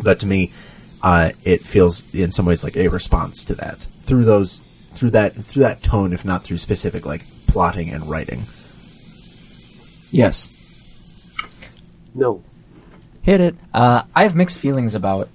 but 0.00 0.20
to 0.20 0.26
me, 0.26 0.52
uh, 1.02 1.30
it 1.44 1.62
feels 1.62 2.14
in 2.14 2.30
some 2.32 2.46
ways 2.46 2.62
like 2.64 2.76
a 2.76 2.88
response 2.88 3.44
to 3.46 3.54
that 3.56 3.78
through 3.78 4.24
those 4.24 4.60
through 4.94 5.10
that 5.10 5.34
through 5.34 5.62
that 5.64 5.82
tone, 5.82 6.12
if 6.12 6.24
not 6.24 6.42
through 6.44 6.58
specific 6.58 7.04
like 7.06 7.24
plotting 7.46 7.90
and 7.90 8.08
writing. 8.08 8.42
Yes. 10.10 10.48
no, 12.14 12.42
Hit 13.22 13.40
it. 13.40 13.54
Uh, 13.72 14.02
I 14.14 14.24
have 14.24 14.34
mixed 14.34 14.58
feelings 14.58 14.94
about 14.94 15.28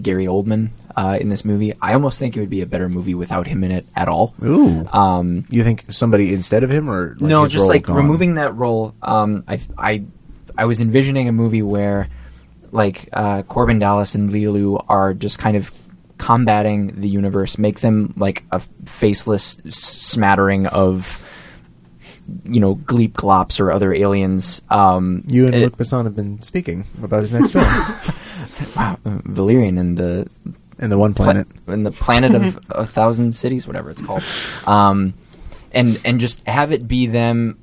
Gary 0.00 0.26
Oldman 0.26 0.70
uh, 0.96 1.18
in 1.20 1.28
this 1.28 1.44
movie. 1.44 1.74
I 1.82 1.92
almost 1.94 2.18
think 2.18 2.36
it 2.36 2.40
would 2.40 2.48
be 2.48 2.60
a 2.62 2.66
better 2.66 2.88
movie 2.88 3.14
without 3.14 3.46
him 3.48 3.64
in 3.64 3.70
it 3.72 3.86
at 3.96 4.08
all. 4.08 4.34
Ooh. 4.42 4.86
Um, 4.92 5.44
You 5.50 5.64
think 5.64 5.84
somebody 5.90 6.32
instead 6.32 6.62
of 6.62 6.70
him, 6.70 6.88
or 6.88 7.10
like 7.18 7.20
no, 7.22 7.42
his 7.42 7.52
just 7.52 7.62
role 7.62 7.68
like 7.70 7.82
gone? 7.86 7.96
removing 7.96 8.34
that 8.36 8.54
role. 8.54 8.94
Um, 9.02 9.42
I, 9.48 9.60
I, 9.76 10.04
I 10.56 10.64
was 10.66 10.80
envisioning 10.80 11.26
a 11.28 11.32
movie 11.32 11.62
where, 11.62 12.08
like, 12.74 13.08
uh, 13.12 13.42
Korben 13.44 13.78
Dallas 13.80 14.14
and 14.14 14.30
Leeloo 14.30 14.84
are 14.88 15.14
just 15.14 15.38
kind 15.38 15.56
of 15.56 15.70
combating 16.18 17.00
the 17.00 17.08
universe, 17.08 17.56
make 17.58 17.80
them 17.80 18.12
like 18.16 18.42
a 18.50 18.60
faceless 18.84 19.58
smattering 19.70 20.66
of, 20.66 21.18
you 22.44 22.58
know, 22.60 22.74
Gleep 22.76 23.12
Glops 23.12 23.60
or 23.60 23.70
other 23.70 23.92
aliens. 23.94 24.60
Um, 24.70 25.22
You 25.26 25.46
and 25.46 25.54
it- 25.54 25.60
Luc 25.62 25.76
Besson 25.76 26.04
have 26.04 26.16
been 26.16 26.40
speaking 26.42 26.84
about 27.02 27.20
his 27.22 27.32
next 27.32 27.50
film, 27.52 27.64
wow, 28.76 28.98
Valerian 29.04 29.78
and 29.78 29.96
the 29.96 30.28
and 30.78 30.90
the 30.90 30.98
one 30.98 31.14
pla- 31.14 31.26
planet. 31.26 31.46
in 31.68 31.82
the 31.84 31.92
planet 31.92 32.34
of 32.34 32.58
a 32.70 32.84
thousand 32.86 33.32
cities, 33.34 33.66
whatever 33.66 33.90
it's 33.90 34.02
called, 34.02 34.22
um, 34.66 35.14
and 35.72 36.00
and 36.04 36.18
just 36.18 36.44
have 36.48 36.72
it 36.72 36.88
be 36.88 37.06
them 37.06 37.58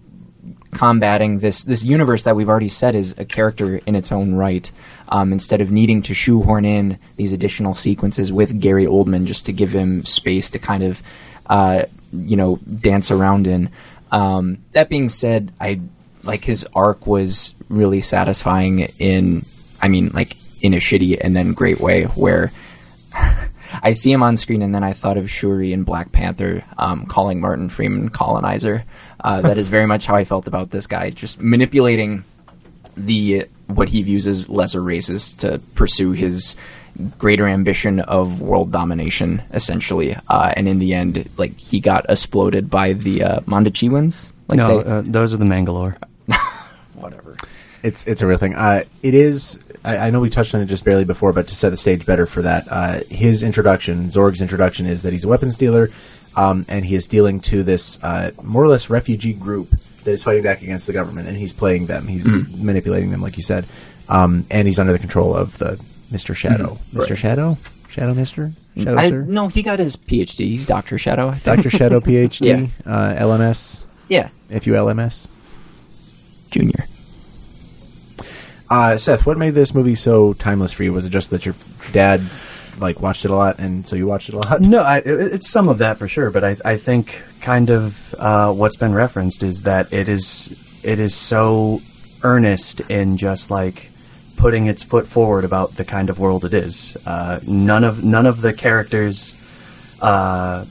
combating 0.74 1.40
this 1.40 1.64
this 1.66 1.84
universe 1.84 2.24
that 2.24 2.36
we've 2.36 2.48
already 2.50 2.70
said 2.70 2.96
is 2.96 3.14
a 3.18 3.26
character 3.26 3.78
in 3.86 3.96
its 3.96 4.12
own 4.12 4.36
right. 4.36 4.72
Um, 5.14 5.34
instead 5.34 5.60
of 5.60 5.72
needing 5.72 6.02
to 6.04 6.14
shoehorn 6.14 6.64
in 6.64 6.98
these 7.18 7.34
additional 7.34 7.76
sequences 7.76 8.32
with 8.32 8.62
Gary 8.62 8.86
Oldman 8.86 9.26
just 9.26 9.46
to 9.48 9.52
give 9.52 9.76
him 9.76 10.06
space 10.06 10.50
to 10.52 10.60
kind 10.60 10.84
of, 10.84 11.02
uh, 11.48 11.84
you 12.14 12.38
know, 12.38 12.60
dance 12.80 13.12
around 13.12 13.46
in. 13.46 13.70
Um, 14.10 14.60
that 14.72 14.88
being 14.88 15.10
said, 15.10 15.52
I 15.60 15.82
like 16.24 16.46
his 16.46 16.66
arc 16.74 17.08
was 17.08 17.54
really 17.68 18.00
satisfying 18.00 18.88
in, 19.00 19.46
I 19.82 19.90
mean, 19.90 20.12
like 20.14 20.38
in 20.62 20.74
a 20.74 20.78
shitty 20.78 21.18
and 21.20 21.36
then 21.36 21.54
great 21.54 21.82
way 21.82 22.04
where 22.04 22.54
I 23.84 23.94
see 23.94 24.12
him 24.12 24.24
on 24.24 24.38
screen, 24.38 24.62
and 24.62 24.74
then 24.76 24.84
I 24.84 24.94
thought 24.94 25.18
of 25.18 25.30
Shuri 25.30 25.74
in 25.74 25.84
Black 25.84 26.12
Panther 26.12 26.64
um, 26.78 27.06
calling 27.06 27.40
Martin 27.40 27.70
Freeman 27.70 28.10
colonizer. 28.10 28.84
Uh, 29.24 29.42
that 29.42 29.58
is 29.58 29.70
very 29.70 29.86
much 29.86 30.06
how 30.06 30.16
I 30.16 30.26
felt 30.26 30.48
about 30.48 30.72
this 30.72 30.88
guy, 30.88 31.10
just 31.10 31.42
manipulating 31.42 32.24
the 33.06 33.46
what 33.68 33.90
he 33.90 34.02
views 34.04 34.28
as 34.28 34.50
lesser 34.50 34.82
races 34.82 35.34
to 35.36 35.60
pursue 35.76 36.12
his 36.12 36.56
greater 37.18 37.48
ambition 37.48 38.02
of 38.02 38.42
world 38.42 38.72
domination, 38.72 39.42
essentially. 39.54 40.16
Uh, 40.28 40.54
and 40.58 40.68
in 40.68 40.80
the 40.80 40.94
end, 40.94 41.30
like 41.38 41.58
he 41.58 41.80
got 41.80 42.06
exploded 42.10 42.70
by 42.70 42.94
the 42.94 43.24
uh, 43.24 43.40
Mondoshawans. 43.42 44.34
Like 44.50 44.58
no, 44.58 44.82
they- 44.84 44.90
uh, 44.90 45.04
those 45.06 45.34
are 45.34 45.38
the 45.38 45.46
Mangalore. 45.46 45.98
whatever. 46.96 47.36
It's 47.84 48.06
it's 48.06 48.22
a 48.22 48.28
real 48.28 48.38
thing. 48.38 48.56
Uh, 48.56 48.84
it 49.02 49.14
is. 49.14 49.60
I, 49.84 49.98
I 49.98 50.10
know 50.12 50.20
we 50.20 50.30
touched 50.30 50.54
on 50.54 50.62
it 50.62 50.68
just 50.68 50.84
barely 50.84 51.06
before, 51.06 51.34
but 51.34 51.48
to 51.48 51.56
set 51.56 51.70
the 51.72 51.78
stage 51.78 52.06
better 52.06 52.28
for 52.28 52.44
that, 52.44 52.68
uh, 52.70 53.00
his 53.10 53.42
introduction, 53.42 54.12
Zorg's 54.12 54.42
introduction, 54.42 54.86
is 54.86 55.02
that 55.02 55.12
he's 55.14 55.24
a 55.26 55.28
weapons 55.28 55.58
dealer, 55.58 55.90
um, 56.36 56.66
and 56.68 56.86
he 56.86 56.94
is 56.94 57.08
dealing 57.08 57.40
to 57.42 57.64
this 57.64 57.98
uh, 58.04 58.32
more 58.44 58.64
or 58.64 58.68
less 58.68 58.90
refugee 58.92 59.34
group 59.34 59.74
that 60.04 60.12
is 60.12 60.24
fighting 60.24 60.44
back 60.44 60.62
against 60.62 60.88
the 60.88 60.94
government, 60.94 61.28
and 61.28 61.38
he's 61.38 61.54
playing 61.54 61.86
them. 61.88 62.08
He's 62.08 62.26
manipulating 62.58 63.12
them, 63.12 63.22
like 63.22 63.38
you 63.38 63.44
said, 63.44 63.66
um, 64.10 64.46
and 64.52 64.68
he's 64.68 64.80
under 64.80 64.92
the 64.94 65.00
control 65.00 65.36
of 65.36 65.58
the 65.58 65.80
Mister 66.12 66.34
Shadow, 66.34 66.78
Mister 66.94 67.14
Right. 67.14 67.20
Shadow, 67.20 67.58
Shadow 67.90 68.14
Mister, 68.14 68.52
Shadow 68.78 68.98
I, 68.98 69.10
Sir, 69.10 69.22
no, 69.24 69.48
he 69.48 69.64
got 69.64 69.80
his 69.80 69.96
PhD. 69.98 70.40
He's 70.50 70.68
Doctor 70.68 70.98
Shadow. 70.98 71.34
Doctor 71.44 71.70
Shadow, 71.70 72.00
PhD, 72.02 72.46
Yeah. 72.86 72.92
uh, 72.92 73.16
LMS, 73.16 73.84
Yeah, 74.10 74.30
if 74.50 74.66
you 74.68 74.74
LMS. 74.74 75.28
Junior. 76.52 76.86
Uh, 78.70 78.96
Seth, 78.98 79.26
what 79.26 79.38
made 79.38 79.54
this 79.54 79.74
movie 79.74 79.96
so 79.96 80.34
timeless 80.34 80.72
for 80.72 80.84
you? 80.84 80.94
Was 80.94 81.06
it 81.06 81.10
just 81.10 81.30
that 81.32 81.46
your 81.46 81.56
dad 81.92 82.22
like 82.80 83.00
watched 83.00 83.26
it 83.26 83.32
a 83.32 83.36
lot, 83.36 83.60
and 83.60 83.88
so 83.88 83.96
you 83.96 84.08
watched 84.08 84.30
it 84.30 84.36
a 84.36 84.40
lot? 84.40 84.62
No, 84.62 84.82
I, 84.82 84.98
it, 84.98 85.08
it's 85.08 85.50
some 85.50 85.70
of 85.70 85.80
that 85.80 85.98
for 85.98 86.08
sure, 86.08 86.32
but 86.32 86.44
I, 86.44 86.56
I 86.64 86.78
think 86.78 87.22
kind 87.42 87.70
of 87.70 88.14
uh, 88.16 88.54
what's 88.54 88.76
been 88.76 88.94
referenced 88.94 89.44
is 89.44 89.64
that 89.64 89.92
it 89.92 90.08
is 90.10 90.82
it 90.84 91.00
is 91.00 91.14
so 91.14 91.82
earnest 92.24 92.82
in 92.82 93.18
just 93.18 93.52
like 93.52 93.90
putting 94.38 94.68
its 94.68 94.82
foot 94.82 95.08
forward 95.08 95.46
about 95.46 95.76
the 95.76 95.86
kind 95.86 96.10
of 96.10 96.20
world 96.20 96.46
it 96.46 96.54
is. 96.54 96.98
Uh, 97.06 97.40
none 97.48 97.84
of 97.84 98.04
none 98.04 98.26
of 98.26 98.42
the 98.42 98.54
characters. 98.54 99.36
Uh, 100.02 100.66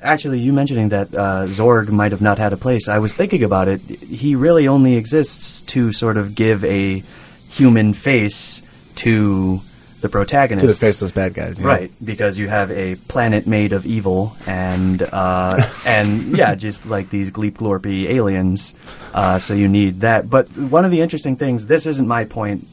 actually, 0.00 0.38
you 0.38 0.52
mentioning 0.52 0.90
that 0.90 1.14
uh, 1.14 1.44
Zorg 1.46 1.90
might 1.90 2.12
have 2.12 2.22
not 2.22 2.38
had 2.38 2.52
a 2.52 2.56
place. 2.56 2.88
I 2.88 2.98
was 2.98 3.12
thinking 3.14 3.42
about 3.42 3.68
it. 3.68 3.80
He 3.80 4.34
really 4.34 4.68
only 4.68 4.96
exists 4.96 5.60
to 5.72 5.92
sort 5.92 6.16
of 6.16 6.34
give 6.34 6.64
a 6.64 7.02
human 7.50 7.92
face 7.94 8.62
to 8.96 9.60
the 10.04 10.08
to 10.08 10.12
protagonist. 10.12 10.80
the 10.80 10.86
faceless 10.86 11.10
bad 11.12 11.34
guys, 11.34 11.60
yeah. 11.60 11.66
Right, 11.66 11.90
because 12.04 12.38
you 12.38 12.48
have 12.48 12.70
a 12.70 12.94
planet 13.08 13.46
made 13.46 13.72
of 13.72 13.86
evil, 13.86 14.36
and 14.46 15.02
uh, 15.02 15.68
and 15.86 16.36
yeah, 16.36 16.54
just 16.54 16.86
like 16.86 17.10
these 17.10 17.30
gleep 17.30 17.56
glorpy 17.58 18.08
aliens. 18.08 18.74
Uh, 19.12 19.38
so 19.38 19.54
you 19.54 19.66
need 19.68 20.00
that. 20.00 20.28
But 20.28 20.48
one 20.56 20.84
of 20.84 20.90
the 20.90 21.00
interesting 21.00 21.36
things, 21.36 21.66
this 21.66 21.86
isn't 21.86 22.06
my 22.06 22.24
point, 22.24 22.66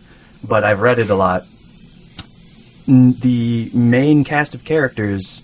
but 0.47 0.63
I've 0.63 0.81
read 0.81 0.99
it 0.99 1.09
a 1.09 1.15
lot. 1.15 1.43
N- 2.87 3.13
The 3.19 3.69
main 3.73 4.23
cast 4.23 4.55
of 4.55 4.63
characters, 4.65 5.41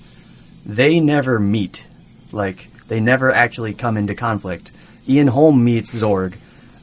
they 0.65 0.99
never 0.99 1.39
meet. 1.39 1.85
Like 2.31 2.69
they 2.87 2.99
never 2.99 3.31
actually 3.31 3.73
come 3.73 3.95
into 3.97 4.15
conflict. 4.15 4.71
Ian 5.07 5.27
Holm 5.27 5.63
meets 5.63 5.93
Zorg, 5.95 6.33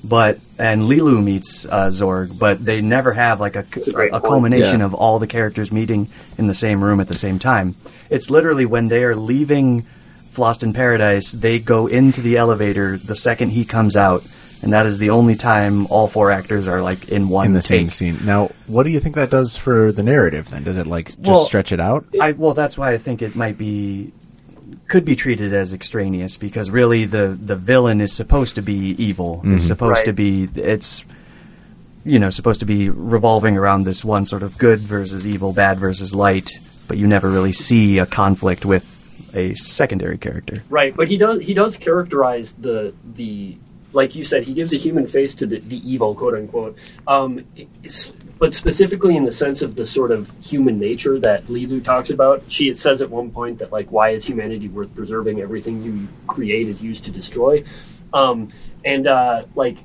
but 0.07 0.39
and 0.59 0.83
Leeloo 0.83 1.23
meets 1.25 1.65
uh, 1.67 1.89
Zorg, 1.89 2.39
but 2.39 2.65
they 2.65 2.81
never 2.81 3.13
have 3.13 3.41
like 3.41 3.57
a, 3.57 3.65
a 3.97 4.17
a 4.17 4.21
culmination 4.21 4.81
Yeah. 4.81 4.87
of 4.87 4.95
all 4.95 5.19
the 5.19 5.27
characters 5.27 5.73
meeting 5.73 6.09
in 6.39 6.47
the 6.47 6.55
same 6.55 6.85
room 6.85 7.01
at 7.01 7.09
the 7.09 7.15
same 7.15 7.39
time. 7.39 7.75
It's 8.11 8.31
literally 8.31 8.67
when 8.67 8.89
they 8.89 9.03
are 9.05 9.17
leaving 9.17 9.87
Fhloston 10.35 10.75
Paradise, 10.75 11.33
they 11.33 11.59
go 11.59 11.87
into 11.87 12.21
the 12.21 12.37
elevator 12.37 12.99
the 12.99 13.17
second 13.17 13.51
he 13.51 13.65
comes 13.65 13.97
out, 13.97 14.25
and 14.63 14.73
that 14.73 14.85
is 14.87 14.99
the 14.99 15.11
only 15.11 15.37
time 15.37 15.87
all 15.89 16.07
four 16.09 16.31
actors 16.31 16.67
are 16.69 16.83
like 16.83 17.09
in 17.09 17.29
one 17.29 17.47
in 17.47 17.53
the 17.53 17.61
take. 17.63 17.91
same 17.91 17.91
scene. 17.91 18.19
Now, 18.27 18.51
what 18.67 18.83
do 18.83 18.91
you 18.91 19.01
think 19.01 19.15
that 19.15 19.31
does 19.31 19.57
for 19.57 19.91
the 19.93 20.03
narrative? 20.03 20.51
Then 20.51 20.65
does 20.65 20.77
it 20.77 20.87
like 20.87 21.07
just 21.07 21.21
Well, 21.23 21.45
stretch 21.45 21.73
it 21.73 21.81
out? 21.81 22.05
I, 22.21 22.33
well, 22.33 22.53
that's 22.55 22.77
why 22.77 22.91
I 22.93 22.99
think 22.99 23.23
it 23.23 23.35
might 23.37 23.57
be 23.59 24.13
could 24.89 25.05
be 25.05 25.16
treated 25.16 25.53
as 25.53 25.72
extraneous 25.72 26.37
because 26.37 26.70
really 26.70 27.05
the 27.05 27.37
the 27.41 27.57
villain 27.57 28.01
is 28.01 28.12
supposed 28.12 28.55
to 28.57 28.62
be 28.62 28.95
evil. 29.03 29.41
Mhm. 29.45 29.57
Is 29.57 29.66
supposed 29.66 29.99
Right. 29.99 30.05
to 30.07 30.12
be 30.12 30.49
it's 30.55 31.05
you 32.05 32.18
know 32.18 32.30
supposed 32.30 32.61
to 32.61 32.66
be 32.66 32.91
revolving 32.91 33.57
around 33.57 33.85
this 33.85 34.05
one 34.05 34.26
sort 34.26 34.43
of 34.43 34.59
good 34.59 34.80
versus 34.80 35.26
evil, 35.26 35.53
bad 35.53 35.78
versus 35.78 36.14
light. 36.14 36.59
But 36.87 36.99
you 36.99 37.07
never 37.07 37.30
really 37.30 37.53
see 37.53 37.99
a 37.99 38.05
conflict 38.07 38.66
with 38.66 38.85
a 39.35 39.55
secondary 39.55 40.18
character. 40.18 40.62
Right, 40.68 40.95
but 40.95 41.09
he 41.09 41.16
does 41.16 41.41
he 41.41 41.55
does 41.55 41.76
characterize 41.76 42.53
the 42.53 42.93
the 43.16 43.57
like 43.95 44.16
you 44.16 44.24
said, 44.24 44.43
he 44.43 44.53
gives 44.55 44.72
a 44.72 44.76
human 44.76 45.07
face 45.07 45.37
to 45.37 45.47
the, 45.47 45.61
the 45.61 45.80
evil, 45.89 46.16
quote 46.16 46.35
unquote. 46.35 46.76
Um, 47.07 47.39
it's- 47.57 48.11
but 48.39 48.55
specifically 48.55 49.16
in 49.16 49.24
the 49.24 49.32
sense 49.32 49.62
of 49.62 49.76
the 49.76 49.87
sort 49.87 50.11
of 50.11 50.30
human 50.45 50.78
nature 50.78 51.18
that 51.20 51.47
Leeloo 51.47 51.85
talks 51.85 52.11
about. 52.11 52.43
She 52.49 52.72
says 52.74 53.03
at 53.03 53.11
one 53.11 53.30
point 53.30 53.59
that 53.61 53.72
like, 53.72 53.91
why 53.93 54.11
is 54.11 54.24
humanity 54.24 54.68
worth 54.68 54.95
preserving? 54.95 55.41
Everything 55.41 55.82
you 55.82 56.09
create 56.26 56.68
is 56.68 56.82
used 56.82 57.05
to 57.05 57.11
destroy. 57.11 57.64
Um, 58.12 58.49
and 58.85 59.07
uh, 59.07 59.45
like, 59.55 59.78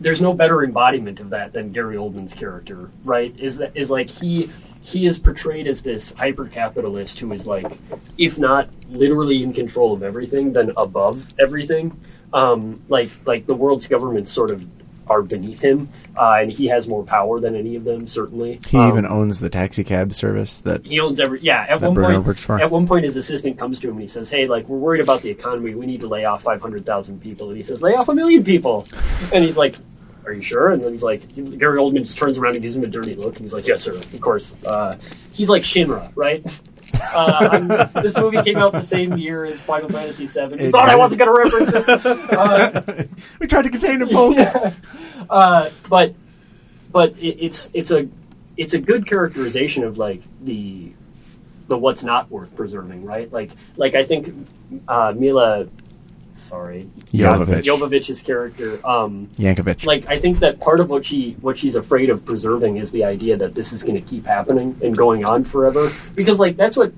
there's 0.00 0.20
no 0.20 0.32
better 0.32 0.64
embodiment 0.64 1.20
of 1.20 1.30
that 1.30 1.52
than 1.52 1.72
Gary 1.72 1.96
Oldman's 1.96 2.32
character, 2.32 2.90
right? 3.04 3.38
Is 3.38 3.58
that 3.58 3.76
is 3.76 3.90
like 3.90 4.08
he 4.08 4.50
he 4.82 5.06
is 5.06 5.18
portrayed 5.18 5.66
as 5.66 5.82
this 5.82 6.10
hyper 6.12 6.46
capitalist 6.46 7.18
who 7.18 7.30
is 7.32 7.46
like, 7.46 7.70
if 8.16 8.38
not 8.38 8.70
literally 8.88 9.42
in 9.42 9.52
control 9.52 9.92
of 9.92 10.02
everything, 10.02 10.54
then 10.54 10.72
above 10.76 11.28
everything. 11.38 12.00
Um, 12.32 12.82
like 12.88 13.10
like 13.26 13.46
the 13.46 13.54
world's 13.54 13.86
governments 13.86 14.30
sort 14.30 14.50
of 14.50 14.66
are 15.10 15.20
beneath 15.22 15.60
him, 15.60 15.88
uh, 16.16 16.38
and 16.40 16.50
he 16.52 16.68
has 16.68 16.86
more 16.88 17.02
power 17.02 17.40
than 17.40 17.54
any 17.56 17.74
of 17.76 17.84
them. 17.84 18.06
Certainly, 18.06 18.60
He 18.68 18.78
Um, 18.78 18.88
even 18.88 19.04
owns 19.04 19.40
the 19.40 19.50
taxi 19.50 19.82
cab 19.84 20.14
service 20.14 20.60
that 20.60 20.86
he 20.86 21.00
owns 21.00 21.18
every 21.20 21.40
yeah. 21.40 21.66
At 21.68 21.80
one 21.82 21.92
Bruno 21.94 22.14
point, 22.14 22.26
works 22.26 22.44
for. 22.44 22.60
at 22.60 22.70
one 22.70 22.86
point, 22.86 23.04
his 23.04 23.16
assistant 23.16 23.58
comes 23.58 23.80
to 23.80 23.88
him 23.88 23.94
and 23.94 24.02
he 24.02 24.06
says, 24.06 24.30
"Hey, 24.30 24.46
like 24.46 24.68
we're 24.68 24.78
worried 24.78 25.00
about 25.02 25.20
the 25.22 25.28
economy. 25.30 25.74
We 25.74 25.84
need 25.86 26.00
to 26.00 26.06
lay 26.08 26.24
off 26.24 26.42
five 26.44 26.62
hundred 26.62 26.86
thousand 26.86 27.20
people." 27.20 27.48
And 27.48 27.56
he 27.56 27.62
says, 27.64 27.82
"Lay 27.82 27.92
off 27.94 28.08
a 28.08 28.14
million 28.14 28.44
people." 28.44 28.86
And 29.34 29.44
he's 29.44 29.56
like, 29.56 29.74
"Are 30.26 30.32
you 30.32 30.42
sure?" 30.42 30.70
And 30.70 30.82
then 30.82 30.92
he's 30.92 31.02
like, 31.02 31.22
Gary 31.34 31.78
Oldman 31.78 32.02
just 32.06 32.16
turns 32.16 32.38
around 32.38 32.54
and 32.54 32.62
gives 32.62 32.76
him 32.76 32.84
a 32.84 32.86
dirty 32.86 33.14
look, 33.16 33.34
and 33.36 33.44
he's 33.44 33.52
like, 33.52 33.66
"Yes, 33.66 33.82
sir, 33.82 33.94
of 33.96 34.20
course." 34.20 34.54
Uh, 34.64 34.94
he's 35.32 35.48
like 35.48 35.62
Shinra, 35.64 36.10
right? 36.14 36.44
Uh, 37.12 37.86
this 38.02 38.16
movie 38.16 38.42
came 38.42 38.56
out 38.58 38.72
the 38.72 38.80
same 38.80 39.16
year 39.16 39.44
as 39.44 39.60
Final 39.60 39.88
Fantasy 39.88 40.26
VII. 40.26 40.40
You 40.40 40.68
It 40.68 40.72
thought 40.72 40.88
I 40.88 40.96
wasn't 40.96 41.20
going 41.20 41.30
to 41.30 41.58
reference 41.58 41.88
it, 41.88 42.32
uh, 42.32 43.04
we 43.38 43.46
tried 43.46 43.62
to 43.62 43.70
contain 43.70 44.02
him, 44.02 44.08
folks. 44.08 44.54
uh, 45.30 45.70
but 45.88 46.14
but 46.92 47.16
it, 47.18 47.44
it's 47.44 47.70
it's 47.72 47.90
a 47.90 48.08
it's 48.56 48.74
a 48.74 48.78
good 48.78 49.06
characterization 49.06 49.84
of 49.84 49.98
like 49.98 50.22
the 50.42 50.92
the 51.68 51.78
what's 51.78 52.02
not 52.02 52.30
worth 52.30 52.54
preserving, 52.56 53.04
right? 53.04 53.32
Like 53.32 53.50
like 53.76 53.94
I 53.94 54.04
think 54.04 54.34
uh, 54.88 55.12
Milla, 55.16 55.66
sorry, 56.40 56.90
Jovovich. 57.12 57.62
Jovovich's 57.62 58.20
character. 58.20 58.84
Um, 58.86 59.28
Yankovic. 59.36 59.84
like 59.86 60.06
I 60.06 60.18
think 60.18 60.38
that 60.40 60.60
part 60.60 60.80
of 60.80 60.90
what 60.90 61.04
she 61.04 61.36
what 61.40 61.56
she's 61.58 61.76
afraid 61.76 62.10
of 62.10 62.24
preserving 62.24 62.78
is 62.78 62.90
the 62.90 63.04
idea 63.04 63.36
that 63.36 63.54
this 63.54 63.72
is 63.72 63.82
going 63.82 63.94
to 63.94 64.00
keep 64.00 64.26
happening 64.26 64.78
and 64.82 64.96
going 64.96 65.24
on 65.24 65.44
forever 65.44 65.90
because 66.14 66.40
like 66.40 66.56
that's 66.56 66.76
what 66.76 66.92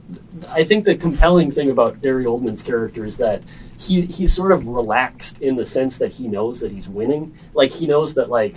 I 0.49 0.65
think 0.65 0.85
the 0.85 0.95
compelling 0.95 1.51
thing 1.51 1.71
about 1.71 2.01
Gary 2.03 2.25
Oldman's 2.25 2.63
character 2.63 3.05
is 3.05 3.17
that 3.19 3.43
he 3.79 4.03
he's 4.03 4.33
sort 4.33 4.53
of 4.53 4.67
relaxed 4.67 5.43
in 5.43 5.57
the 5.57 5.65
sense 5.65 5.99
that 5.99 6.13
he 6.13 6.29
knows 6.29 6.61
that 6.61 6.71
he's 6.71 6.89
winning 6.89 7.37
like 7.55 7.71
he 7.71 7.87
knows 7.87 8.15
that 8.15 8.31
like 8.31 8.57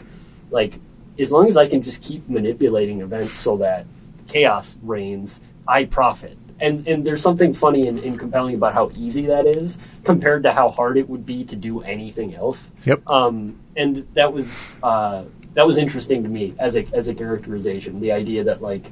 like 0.51 0.79
as 1.17 1.31
long 1.31 1.47
as 1.47 1.57
I 1.57 1.67
can 1.67 1.81
just 1.81 2.01
keep 2.01 2.27
manipulating 2.29 3.01
events 3.01 3.37
so 3.37 3.57
that 3.57 3.85
chaos 4.27 4.77
reigns 4.83 5.41
I 5.67 5.85
profit 5.85 6.37
and 6.61 6.87
and 6.87 7.05
there's 7.05 7.21
something 7.21 7.53
funny 7.53 7.87
and, 7.87 7.99
and 7.99 8.17
compelling 8.19 8.55
about 8.55 8.73
how 8.73 8.89
easy 8.95 9.25
that 9.25 9.45
is 9.45 9.77
compared 10.03 10.43
to 10.43 10.51
how 10.53 10.69
hard 10.69 10.97
it 10.97 11.09
would 11.09 11.25
be 11.25 11.43
to 11.43 11.55
do 11.55 11.81
anything 11.81 12.33
else 12.35 12.71
Yep. 12.85 13.07
um, 13.09 13.59
and 13.75 14.07
that 14.13 14.31
was 14.31 14.61
uh, 14.83 15.23
that 15.53 15.65
was 15.67 15.77
interesting 15.77 16.23
to 16.23 16.29
me 16.29 16.53
as 16.59 16.75
a 16.75 16.85
as 16.93 17.07
a 17.07 17.13
characterization. 17.15 17.99
The 18.01 18.11
idea 18.11 18.43
that 18.45 18.61
like 18.61 18.91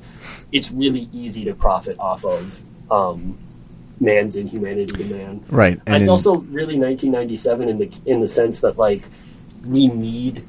it's 0.51 0.71
really 0.71 1.09
easy 1.13 1.43
to 1.45 1.53
profit 1.53 1.97
off 1.99 2.23
of 2.25 2.63
um, 2.91 3.37
man's 3.99 4.35
inhumanity 4.37 4.93
to 4.93 5.03
man. 5.05 5.43
right. 5.49 5.79
And 5.85 5.95
it's 5.97 6.03
in- 6.03 6.09
also 6.09 6.35
really 6.35 6.77
1997 6.77 7.69
in 7.69 7.77
the 7.77 7.91
in 8.05 8.19
the 8.21 8.27
sense 8.27 8.59
that 8.61 8.77
like 8.77 9.03
we 9.65 9.87
need 9.87 10.45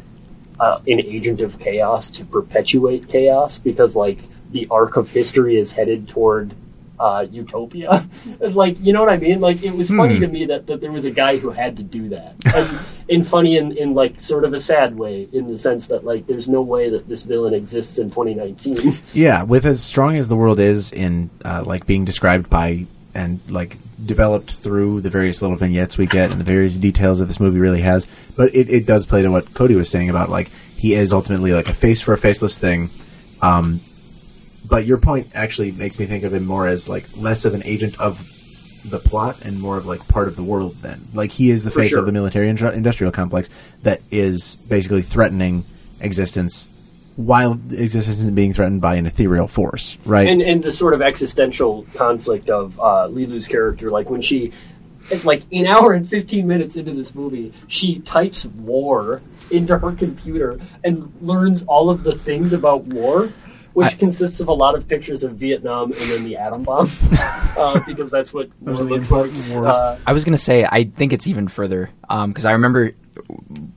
uh, 0.60 0.78
an 0.86 1.00
agent 1.00 1.40
of 1.40 1.58
chaos 1.58 2.10
to 2.12 2.24
perpetuate 2.24 3.08
chaos 3.08 3.58
because 3.58 3.94
like 3.96 4.18
the 4.52 4.66
arc 4.70 4.96
of 4.96 5.10
history 5.10 5.56
is 5.56 5.72
headed 5.72 6.08
toward 6.08 6.54
uh, 6.98 7.26
utopia. 7.30 8.06
like 8.40 8.78
you 8.80 8.92
know 8.92 9.00
what 9.00 9.10
I 9.10 9.16
mean? 9.16 9.40
Like 9.40 9.62
it 9.62 9.74
was 9.74 9.88
funny 9.90 10.16
Hmm. 10.16 10.20
to 10.22 10.28
me 10.28 10.44
that, 10.46 10.66
that 10.68 10.80
there 10.80 10.92
was 10.92 11.04
a 11.04 11.10
guy 11.10 11.36
who 11.38 11.50
had 11.50 11.76
to 11.78 11.82
do 11.82 12.08
that, 12.10 12.34
and, 12.54 12.78
and 13.10 13.26
funny 13.28 13.56
in, 13.56 13.76
in 13.76 13.94
like 13.94 14.20
sort 14.20 14.44
of 14.44 14.54
a 14.54 14.60
sad 14.60 14.96
way 14.96 15.28
in 15.32 15.46
the 15.46 15.58
sense 15.58 15.86
that 15.88 16.04
like 16.04 16.26
there's 16.26 16.48
no 16.48 16.62
way 16.62 16.90
that 16.90 17.08
this 17.08 17.22
villain 17.22 17.54
exists 17.54 17.98
in 17.98 18.10
2019. 18.10 18.94
Yeah, 19.12 19.42
with 19.42 19.64
as 19.66 19.82
strong 19.82 20.16
as 20.16 20.28
the 20.28 20.36
world 20.36 20.58
is 20.60 20.92
in 20.92 21.30
uh, 21.44 21.62
like 21.66 21.86
being 21.86 22.04
described 22.04 22.48
by 22.50 22.86
and 23.14 23.40
like 23.50 23.76
developed 24.04 24.52
through 24.52 25.00
the 25.00 25.08
various 25.10 25.40
little 25.40 25.56
vignettes 25.56 25.96
we 25.96 26.06
get 26.06 26.30
and 26.32 26.40
the 26.40 26.44
various 26.44 26.74
details 26.76 27.20
that 27.20 27.26
this 27.26 27.38
movie 27.40 27.60
really 27.60 27.80
has, 27.80 28.06
but 28.36 28.54
it, 28.54 28.68
it 28.68 28.86
does 28.86 29.06
play 29.06 29.22
to 29.22 29.30
what 29.30 29.52
Cody 29.54 29.76
was 29.76 29.88
saying 29.88 30.10
about 30.10 30.30
like 30.30 30.48
he 30.76 30.94
is 30.94 31.12
ultimately 31.12 31.52
like 31.52 31.68
a 31.68 31.72
face 31.74 32.02
for 32.02 32.12
a 32.12 32.18
faceless 32.18 32.58
thing. 32.58 32.90
Um, 33.40 33.80
but 34.68 34.86
your 34.86 34.98
point 34.98 35.28
actually 35.34 35.72
makes 35.72 35.98
me 35.98 36.06
think 36.06 36.24
of 36.24 36.32
him 36.32 36.46
more 36.46 36.66
as 36.66 36.88
like 36.88 37.04
less 37.16 37.44
of 37.44 37.54
an 37.54 37.62
agent 37.64 37.98
of 38.00 38.30
the 38.90 38.98
plot 38.98 39.42
and 39.44 39.58
more 39.60 39.76
of 39.78 39.86
like 39.86 40.06
part 40.08 40.28
of 40.28 40.36
the 40.36 40.42
world. 40.42 40.74
Then, 40.76 41.00
like 41.14 41.30
he 41.30 41.50
is 41.50 41.64
the 41.64 41.70
For 41.70 41.80
face 41.80 41.90
sure. 41.90 42.00
of 42.00 42.06
the 42.06 42.12
military 42.12 42.48
industrial 42.48 43.12
complex 43.12 43.48
that 43.82 44.00
is 44.10 44.56
basically 44.56 45.02
threatening 45.02 45.64
existence 46.00 46.68
while 47.16 47.52
existence 47.52 48.18
isn't 48.20 48.34
being 48.34 48.52
threatened 48.52 48.80
by 48.80 48.96
an 48.96 49.06
ethereal 49.06 49.46
force, 49.46 49.96
right? 50.04 50.26
and 50.26 50.42
and 50.42 50.62
the 50.62 50.72
sort 50.72 50.94
of 50.94 51.02
existential 51.02 51.86
conflict 51.94 52.50
of 52.50 52.78
uh, 52.80 53.06
Leeloo's 53.08 53.46
character, 53.46 53.90
like 53.90 54.10
when 54.10 54.20
she, 54.20 54.52
like 55.22 55.42
an 55.52 55.66
hour 55.66 55.92
and 55.92 56.08
fifteen 56.08 56.46
minutes 56.46 56.76
into 56.76 56.92
this 56.92 57.14
movie, 57.14 57.52
she 57.68 58.00
types 58.00 58.46
war 58.46 59.22
into 59.50 59.78
her 59.78 59.92
computer 59.92 60.58
and 60.82 61.12
learns 61.20 61.62
all 61.64 61.88
of 61.88 62.02
the 62.02 62.16
things 62.16 62.52
about 62.52 62.84
war. 62.84 63.30
Which 63.74 63.86
I- 63.88 63.94
consists 63.94 64.40
of 64.40 64.48
a 64.48 64.52
lot 64.52 64.74
of 64.74 64.88
pictures 64.88 65.22
of 65.24 65.32
Vietnam 65.36 65.92
and 65.92 66.00
then 66.10 66.24
the 66.24 66.36
atom 66.36 66.62
bomb, 66.62 66.88
uh, 67.58 67.80
because 67.86 68.10
that's 68.10 68.32
what 68.32 68.48
war 68.60 68.72
Those 68.74 68.80
are 68.80 68.84
the 68.84 68.90
looks 68.90 69.10
like. 69.10 69.24
important 69.26 69.52
wars. 69.54 69.74
Uh, 69.76 69.98
I 70.06 70.12
was 70.12 70.24
gonna 70.24 70.38
say 70.38 70.64
I 70.64 70.84
think 70.84 71.12
it's 71.12 71.26
even 71.26 71.48
further 71.48 71.90
because 72.08 72.44
I 72.44 72.52
remember 72.52 72.92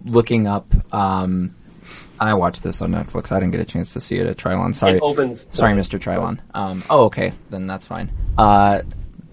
looking 0.05 0.47
up. 0.47 0.67
Um, 0.93 1.53
I 2.19 2.33
watched 2.33 2.63
this 2.63 2.81
on 2.81 2.91
Netflix. 2.91 3.31
I 3.31 3.39
didn't 3.39 3.51
get 3.51 3.61
a 3.61 3.65
chance 3.65 3.93
to 3.93 4.01
see 4.01 4.17
it 4.17 4.25
at 4.25 4.37
Trylon. 4.37 4.73
Sorry, 4.73 4.97
it 4.97 5.01
opens. 5.03 5.47
sorry, 5.51 5.73
Mr. 5.73 5.99
Trylon. 5.99 6.39
Um, 6.55 6.83
oh, 6.89 7.05
okay, 7.05 7.33
then 7.51 7.67
that's 7.67 7.85
fine. 7.85 8.11
Uh, 8.37 8.81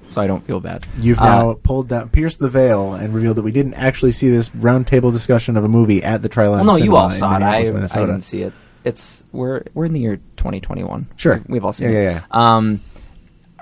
so 0.08 0.20
I 0.20 0.26
don't 0.26 0.44
feel 0.46 0.60
bad. 0.60 0.86
You've 1.00 1.18
Uh, 1.18 1.24
now 1.24 1.52
pulled 1.62 1.88
down, 1.88 2.10
pierced 2.10 2.40
the 2.40 2.48
veil, 2.48 2.92
and 2.92 3.14
revealed 3.14 3.36
that 3.36 3.42
we 3.42 3.52
didn't 3.52 3.74
actually 3.74 4.12
see 4.12 4.28
this 4.28 4.50
roundtable 4.50 5.10
discussion 5.12 5.56
of 5.56 5.64
a 5.64 5.68
movie 5.68 6.02
at 6.02 6.20
the 6.20 6.28
Trylon. 6.28 6.56
Well, 6.56 6.64
no, 6.64 6.76
you 6.76 6.94
all 6.96 7.08
saw 7.10 7.36
it. 7.36 7.42
I, 7.42 7.56
I 7.58 7.62
didn't 7.64 8.20
see 8.20 8.42
it. 8.42 8.52
It's 8.84 9.24
we're 9.32 9.62
we're 9.74 9.86
in 9.86 9.92
the 9.94 10.00
year 10.00 10.16
2021. 10.36 11.06
Sure. 11.16 11.42
we've 11.48 11.64
all 11.64 11.72
seen 11.72 11.90
Yeah, 11.90 11.98
it. 11.98 12.04
yeah, 12.04 12.22
Um, 12.30 12.80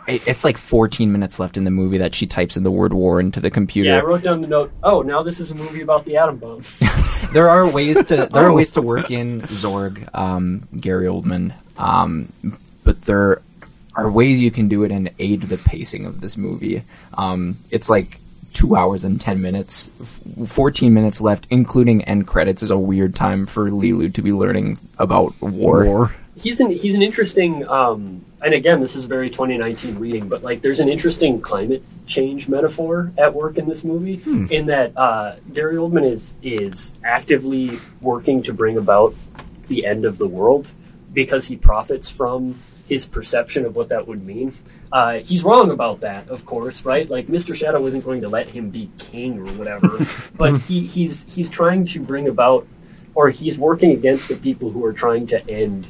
it, 0.09 0.27
it's 0.27 0.43
like 0.45 0.59
14 0.59 1.13
minutes 1.13 1.39
left 1.39 1.57
in 1.57 1.63
the 1.63 1.71
movie 1.71 1.99
that 1.99 2.13
she 2.15 2.27
types 2.27 2.57
in 2.57 2.65
the 2.65 2.71
word 2.73 2.93
"war" 2.93 3.21
into 3.21 3.39
the 3.41 3.51
computer. 3.51 3.91
Yeah, 3.91 3.99
I 3.99 4.03
wrote 4.03 4.25
down 4.25 4.41
the 4.41 4.49
note. 4.49 4.73
Oh, 4.83 5.03
now 5.03 5.23
this 5.23 5.39
is 5.39 5.53
a 5.53 5.55
movie 5.55 5.81
about 5.81 6.05
the 6.05 6.17
atom 6.17 6.39
bomb. 6.39 6.63
there 7.33 7.49
are 7.49 7.69
ways 7.71 8.03
to 8.05 8.17
there 8.33 8.43
Oh. 8.45 8.47
are 8.47 8.53
ways 8.53 8.73
to 8.73 8.83
work 8.83 9.11
in 9.13 9.43
Zorg, 9.43 10.09
um, 10.15 10.67
Gary 10.81 11.07
Oldman, 11.07 11.53
um, 11.79 12.33
but 12.83 13.03
there 13.03 13.43
are 13.95 14.11
ways 14.11 14.41
you 14.41 14.51
can 14.51 14.67
do 14.69 14.83
it 14.83 14.91
and 14.91 15.11
aid 15.21 15.43
the 15.43 15.59
pacing 15.59 16.05
of 16.07 16.21
this 16.21 16.37
movie. 16.37 16.83
Um, 17.15 17.57
it's 17.71 17.89
like 17.89 18.19
two 18.53 18.77
hours 18.77 19.05
and 19.05 19.21
ten 19.21 19.41
minutes, 19.41 19.91
F- 20.01 20.49
fourteen 20.49 20.95
minutes 20.95 21.21
left, 21.21 21.47
including 21.51 22.03
end 22.05 22.27
credits. 22.27 22.63
Is 22.63 22.71
a 22.71 22.79
weird 22.79 23.15
time 23.15 23.47
for 23.47 23.71
Leeloo 23.71 24.13
to 24.15 24.23
be 24.23 24.33
learning 24.33 24.79
about 24.99 25.35
war. 25.41 25.85
War. 25.85 26.15
he's 26.37 26.61
an 26.61 26.71
he's 26.71 26.95
an 26.95 27.03
interesting 27.03 27.67
um, 27.69 28.25
and 28.43 28.55
again 28.55 28.81
this 28.81 28.97
is 28.97 29.05
very 29.05 29.29
2019 29.29 29.99
reading 29.99 30.29
but 30.29 30.43
like 30.43 30.63
there's 30.63 30.81
an 30.81 30.89
interesting 30.89 31.41
climate 31.41 31.83
change 32.07 32.49
metaphor 32.49 33.13
at 33.19 33.33
work 33.35 33.59
in 33.59 33.67
this 33.67 33.85
movie 33.85 34.21
in 34.51 34.67
that 34.67 34.97
uh, 34.97 35.37
Gary 35.53 35.77
Oldman 35.77 36.11
is 36.11 36.37
is 36.43 36.95
actively 37.05 37.79
working 38.01 38.43
to 38.45 38.53
bring 38.55 38.77
about 38.79 39.15
the 39.69 39.85
end 39.85 40.05
of 40.05 40.17
the 40.19 40.27
world 40.27 40.71
because 41.13 41.45
he 41.45 41.57
profits 41.57 42.09
from 42.09 42.59
his 42.89 43.07
perception 43.07 43.65
of 43.65 43.77
what 43.77 43.89
that 43.91 44.07
would 44.09 44.25
mean. 44.27 44.55
Uh, 44.93 45.21
he's 45.21 45.43
wrong 45.43 45.71
about 45.71 46.01
that, 46.01 46.29
of 46.29 46.45
course, 46.45 46.85
right? 46.85 47.09
Like 47.09 47.27
Mr. 47.27 47.55
Shadow 47.55 47.85
isn't 47.87 48.05
going 48.05 48.21
to 48.21 48.29
let 48.29 48.49
him 48.49 48.69
be 48.69 48.91
king 48.99 49.39
or 49.39 49.51
whatever, 49.55 50.07
but 50.37 50.61
he, 50.61 50.87
he's 50.87 51.25
he's 51.35 51.49
trying 51.49 51.87
to 51.87 52.01
bring 52.01 52.29
about, 52.29 52.67
or 53.15 53.31
he's 53.31 53.57
working 53.57 53.93
against 53.93 54.29
the 54.29 54.37
people 54.37 54.69
who 54.69 54.85
are 54.85 54.93
trying 54.93 55.27
to 55.29 55.51
end 55.51 55.87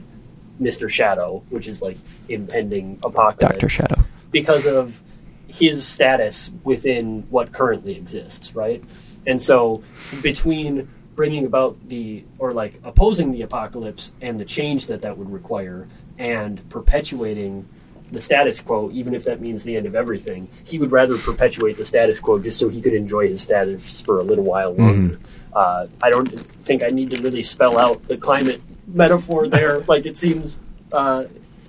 Mr. 0.61 0.89
Shadow, 0.89 1.43
which 1.51 1.67
is 1.67 1.83
like 1.83 1.99
impending 2.29 3.01
apocalypse 3.03 3.55
Doctor 3.55 3.69
Shadow. 3.69 4.05
because 4.31 4.67
of 4.67 5.03
his 5.49 5.85
status 5.87 6.53
within 6.63 7.27
what 7.29 7.53
currently 7.53 7.97
exists, 7.97 8.55
right? 8.55 8.83
And 9.27 9.41
so 9.43 9.83
between 10.23 10.89
bringing 11.15 11.45
about 11.45 11.77
the 11.89 12.25
or 12.39 12.53
like 12.53 12.81
opposing 12.85 13.33
the 13.33 13.43
apocalypse 13.43 14.13
and 14.21 14.39
the 14.39 14.45
change 14.45 14.87
that 14.87 15.03
that 15.03 15.19
would 15.19 15.31
require 15.31 15.89
and 16.19 16.67
perpetuating 16.71 17.69
the 18.13 18.21
status 18.21 18.61
quo, 18.61 18.91
even 18.93 19.15
if 19.15 19.25
that 19.25 19.41
means 19.41 19.63
the 19.65 19.77
end 19.77 19.87
of 19.87 19.95
everything. 19.97 20.49
He 20.65 20.79
would 20.79 20.93
rather 20.93 21.19
perpetuate 21.19 21.77
the 21.79 21.85
status 21.85 22.21
quo 22.21 22.39
just 22.39 22.59
so 22.59 22.69
he 22.69 22.81
could 22.81 22.95
enjoy 22.95 23.27
his 23.29 23.41
status 23.43 24.01
for 24.01 24.19
a 24.21 24.23
little 24.23 24.45
while 24.45 24.75
longer. 24.75 25.19
Uh, 25.53 25.87
I 26.03 26.11
don't 26.11 26.29
think 26.65 26.83
I 26.83 26.89
need 26.91 27.11
to 27.11 27.21
really 27.23 27.43
spell 27.43 27.79
out 27.79 28.07
the 28.09 28.17
climate 28.17 28.61
metaphor 28.87 29.49
there. 29.49 29.81
like 29.89 30.07
it 30.07 30.17
seems 30.17 30.61
uh, 30.93 31.25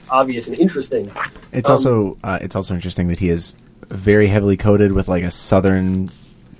obvious 0.10 0.48
and 0.48 0.58
interesting. 0.58 1.12
It's 1.52 1.70
Um, 1.70 1.74
also 1.74 2.18
uh, 2.24 2.40
it's 2.42 2.56
also 2.56 2.76
interesting 2.76 3.08
that 3.08 3.20
he 3.20 3.30
is 3.30 3.56
very 3.90 4.28
heavily 4.28 4.58
coded 4.58 4.92
with 4.92 5.08
like 5.08 5.24
a 5.24 5.32
southern 5.32 6.10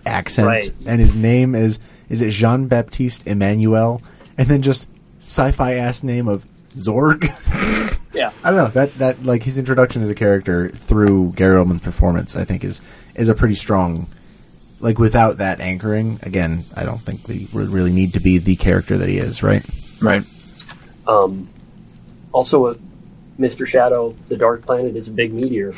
accent, 0.06 0.48
Right. 0.48 0.74
and 0.86 1.00
his 1.00 1.16
name 1.16 1.56
is 1.56 1.80
is 2.10 2.22
it 2.22 2.30
Jean 2.30 2.68
Baptiste 2.68 3.26
Emmanuel, 3.28 4.02
and 4.38 4.48
then 4.48 4.62
just 4.62 4.88
sci-fi 5.20 5.74
ass 5.76 6.04
name 6.04 6.28
of 6.28 6.46
Zorg. 6.76 7.30
Yeah. 8.14 8.32
I 8.44 8.52
don't 8.52 8.58
know 8.58 8.68
that 8.70 8.98
that 9.00 9.24
like 9.24 9.44
his 9.44 9.58
introduction 9.58 10.02
as 10.02 10.10
a 10.10 10.16
character 10.16 10.70
through 10.70 11.34
Gary 11.36 11.58
Oldman's 11.58 11.82
performance, 11.82 12.36
I 12.36 12.46
think 12.46 12.64
is 12.64 12.82
is 13.16 13.30
a 13.30 13.34
pretty 13.34 13.56
strong. 13.56 14.08
Like 14.80 15.00
without 15.00 15.38
that 15.38 15.62
anchoring, 15.62 16.20
again, 16.24 16.66
I 16.76 16.84
don't 16.84 17.00
think 17.00 17.28
we 17.28 17.48
really 17.54 17.92
need 17.92 18.14
to 18.14 18.20
be 18.20 18.38
the 18.38 18.56
character 18.58 18.98
that 18.98 19.08
he 19.08 19.18
is, 19.18 19.42
right? 19.42 19.66
Right. 20.02 20.24
Um, 21.08 21.48
also, 22.34 22.66
uh, 22.66 22.76
Mr. 23.40 23.66
Shadow, 23.66 24.14
the 24.28 24.36
Dark 24.36 24.66
Planet, 24.66 24.96
is 24.98 25.08
a 25.08 25.12
big 25.12 25.34
meteor. 25.34 25.74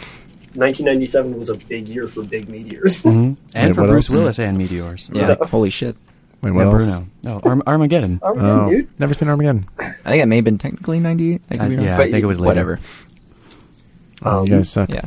1997 0.56 1.38
was 1.38 1.50
a 1.50 1.56
big 1.56 1.88
year 1.88 2.08
for 2.08 2.24
big 2.24 2.50
meteors. 2.50 3.04
and 3.06 3.38
And 3.54 3.76
for 3.76 3.86
Bruce 3.86 4.10
else? 4.10 4.18
Willis 4.18 4.40
and 4.40 4.58
meteors. 4.58 5.10
Yeah. 5.14 5.36
Holy 5.50 5.70
shit. 5.70 5.96
Wait, 6.46 6.52
Yeah, 6.52 6.66
what 6.66 6.74
else? 6.76 6.84
Bruno. 6.86 7.08
No, 7.24 7.40
Arm- 7.44 7.64
Armageddon. 7.66 8.20
Armageddon, 8.22 8.60
Oh, 8.60 8.70
dude. 8.70 9.00
never 9.00 9.14
seen 9.16 9.30
Armageddon. 9.30 9.66
I 9.80 9.94
think 10.10 10.22
it 10.22 10.26
may 10.28 10.36
have 10.36 10.46
been 10.46 10.60
technically 10.60 11.00
98. 11.00 11.42
I 11.50 11.54
could 11.56 11.62
Uh, 11.66 11.70
be 11.70 11.76
yeah, 11.84 11.98
I 11.98 12.12
think 12.12 12.24
it 12.24 12.26
was 12.28 12.40
later. 12.40 12.50
Whatever. 12.50 12.80
Oh, 14.24 14.40
Um, 14.42 14.46
you 14.46 14.52
guys 14.52 14.70
suck. 14.70 14.90
Yeah. 14.90 15.02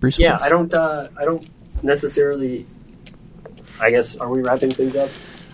Bruce 0.00 0.18
Yeah, 0.18 0.30
Willis. 0.32 0.42
I 0.42 0.48
don't. 0.48 0.74
Uh, 0.74 1.06
I 1.20 1.24
don't 1.24 1.46
necessarily. 1.82 2.66
I 3.80 3.90
guess 3.90 4.16
are 4.16 4.28
we 4.28 4.42
wrapping 4.42 4.70
things 4.70 4.96
up? 4.96 5.10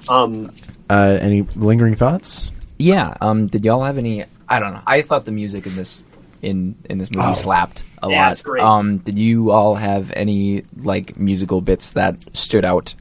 Um, 0.08 0.50
Uh, 0.90 1.18
any 1.20 1.42
lingering 1.54 1.94
thoughts? 1.94 2.50
Yeah. 2.78 3.14
Um. 3.20 3.46
Did 3.48 3.64
y'all 3.64 3.82
have 3.84 3.98
any? 3.98 4.24
I 4.48 4.58
don't 4.58 4.72
know. 4.72 4.80
I 4.86 5.02
thought 5.02 5.24
the 5.26 5.32
music 5.32 5.66
in 5.66 5.76
this 5.76 6.02
in 6.42 6.74
in 6.90 6.98
this 6.98 7.10
movie 7.10 7.28
Oh. 7.28 7.34
slapped 7.34 7.84
a 8.02 8.08
Yeah, 8.10 8.22
lot. 8.24 8.32
it's 8.32 8.42
great. 8.42 8.62
Um. 8.62 8.98
Did 8.98 9.18
you 9.18 9.50
all 9.50 9.74
have 9.76 10.12
any 10.16 10.64
like 10.82 11.18
musical 11.18 11.60
bits 11.60 11.92
that 11.92 12.16
stood 12.36 12.64
out 12.64 12.94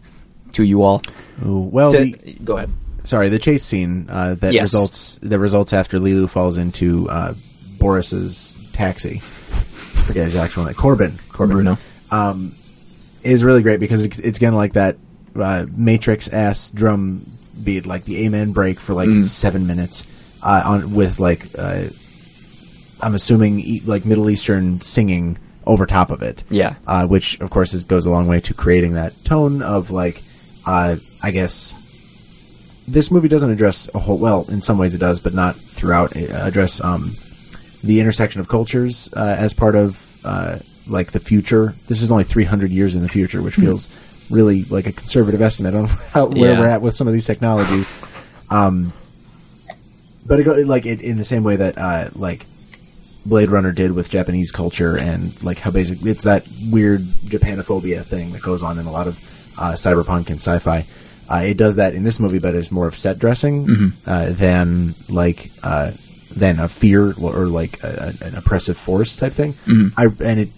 to 0.54 0.64
you 0.64 0.84
all? 0.84 1.02
Ooh, 1.46 1.60
well, 1.60 1.92
To- 1.92 1.98
the, 2.06 2.34
go 2.44 2.58
ahead. 2.58 2.70
sorry, 3.04 3.30
the 3.30 3.40
chase 3.40 3.64
scene 3.64 4.08
uh, 4.10 4.36
that 4.36 4.54
Yes. 4.54 4.62
results 4.74 5.20
that 5.24 5.40
results 5.40 5.74
after 5.74 6.00
Leeloo 6.00 6.30
falls 6.30 6.58
into 6.58 7.10
uh, 7.10 7.34
Boris's 7.80 8.56
taxi. 8.74 9.20
Forget 9.20 10.26
his 10.26 10.36
actual 10.36 10.66
name. 10.66 10.74
Korben. 10.74 11.12
Korben. 11.30 11.52
Bruno. 11.52 11.78
Um, 12.12 12.54
is 13.24 13.44
really 13.44 13.62
great 13.62 13.80
because 13.80 14.04
it's, 14.06 14.18
it's 14.20 14.38
again 14.38 14.54
like 14.56 14.74
that 14.74 14.98
uh, 15.36 15.66
Matrix 15.76 16.28
ass 16.28 16.72
drum 16.72 17.26
beat, 17.64 17.86
like 17.86 18.04
the 18.06 18.26
Amen 18.26 18.52
break 18.52 18.80
for 18.80 18.94
like 18.94 19.10
Mm. 19.10 19.22
seven 19.22 19.68
minutes 19.68 20.06
uh, 20.44 20.62
on 20.66 20.94
with 20.96 21.20
like 21.20 21.46
uh, 21.58 21.84
I'm 23.02 23.16
assuming 23.16 23.60
e- 23.60 23.82
like 23.86 24.06
Middle 24.06 24.30
Eastern 24.30 24.80
singing 24.82 25.38
over 25.66 25.86
top 25.86 26.10
of 26.12 26.22
it. 26.24 26.44
Yeah. 26.50 26.76
uh, 26.88 27.06
which 27.08 27.40
of 27.40 27.50
course 27.52 27.74
is, 27.74 27.84
goes 27.84 28.06
a 28.06 28.12
long 28.12 28.28
way 28.28 28.40
to 28.42 28.54
creating 28.54 28.94
that 28.94 29.14
tone 29.24 29.62
of 29.62 29.92
like, 29.92 30.24
uh, 30.66 30.96
I 31.24 31.32
guess 31.32 31.74
this 32.88 33.12
movie 33.12 33.28
doesn't 33.28 33.50
address 33.50 33.90
a 33.94 34.00
whole. 34.00 34.18
Well, 34.18 34.46
in 34.50 34.62
some 34.62 34.78
ways 34.78 34.94
it 34.96 35.00
does, 35.00 35.20
but 35.20 35.34
not 35.34 35.56
throughout. 35.56 36.16
It, 36.16 36.32
uh, 36.32 36.46
address 36.46 36.82
um, 36.84 37.12
the 37.84 38.00
intersection 38.00 38.42
of 38.42 38.48
cultures 38.48 39.12
uh, 39.16 39.36
as 39.38 39.54
part 39.54 39.76
of 39.76 40.20
uh, 40.26 40.60
like 40.88 41.12
the 41.12 41.20
future. 41.20 41.74
This 41.88 42.02
is 42.02 42.12
only 42.12 42.24
300 42.24 42.70
years 42.72 42.96
in 42.96 43.02
the 43.02 43.10
future, 43.10 43.42
which 43.42 43.56
feels 43.56 43.90
really 44.30 44.64
like 44.66 44.88
a 44.88 44.92
conservative 44.92 45.42
estimate 45.42 45.76
on 45.76 45.86
how, 46.14 46.26
where 46.28 46.54
Yeah. 46.54 46.60
we're 46.60 46.68
at 46.68 46.82
with 46.82 46.96
some 46.96 47.08
of 47.08 47.14
these 47.14 47.26
technologies. 47.26 47.90
Um, 48.50 48.94
but 50.26 50.40
it 50.40 50.44
go 50.44 50.54
like 50.54 50.86
it, 50.86 51.02
in 51.02 51.18
the 51.18 51.24
same 51.26 51.44
way 51.44 51.56
that 51.56 51.78
uh, 51.78 52.10
like 52.16 52.46
Blade 53.26 53.50
Runner 53.50 53.72
did 53.72 53.92
with 53.92 54.10
Japanese 54.10 54.52
culture 54.52 54.98
and 54.98 55.42
like 55.44 55.60
how 55.60 55.72
basic 55.72 56.04
it's 56.06 56.24
that 56.24 56.48
weird 56.70 57.02
Japanophobia 57.02 58.04
thing 58.04 58.32
that 58.34 58.42
goes 58.42 58.64
on 58.64 58.78
in 58.80 58.86
a 58.86 58.92
lot 58.92 59.08
of 59.08 59.18
uh, 59.58 59.74
cyberpunk 59.74 60.28
and 60.30 60.38
sci-fi. 60.40 60.86
Uh, 61.30 61.44
it 61.46 61.56
does 61.58 61.78
that 61.78 61.96
in 61.96 62.04
this 62.04 62.20
movie, 62.20 62.40
but 62.40 62.56
it's 62.56 62.72
more 62.72 62.88
of 62.88 62.96
set 62.96 63.18
dressing 63.20 63.94
uh, 64.06 64.30
than 64.32 64.94
like 65.10 65.50
uh, 65.64 65.92
than 66.36 66.60
a 66.60 66.68
fear 66.68 67.14
or 67.22 67.46
like 67.48 67.82
a, 67.84 68.14
a- 68.22 68.26
an 68.28 68.36
oppressive 68.36 68.78
force 68.78 69.16
type 69.18 69.32
thing. 69.34 69.54
I 69.98 70.06
and 70.24 70.40
it 70.42 70.50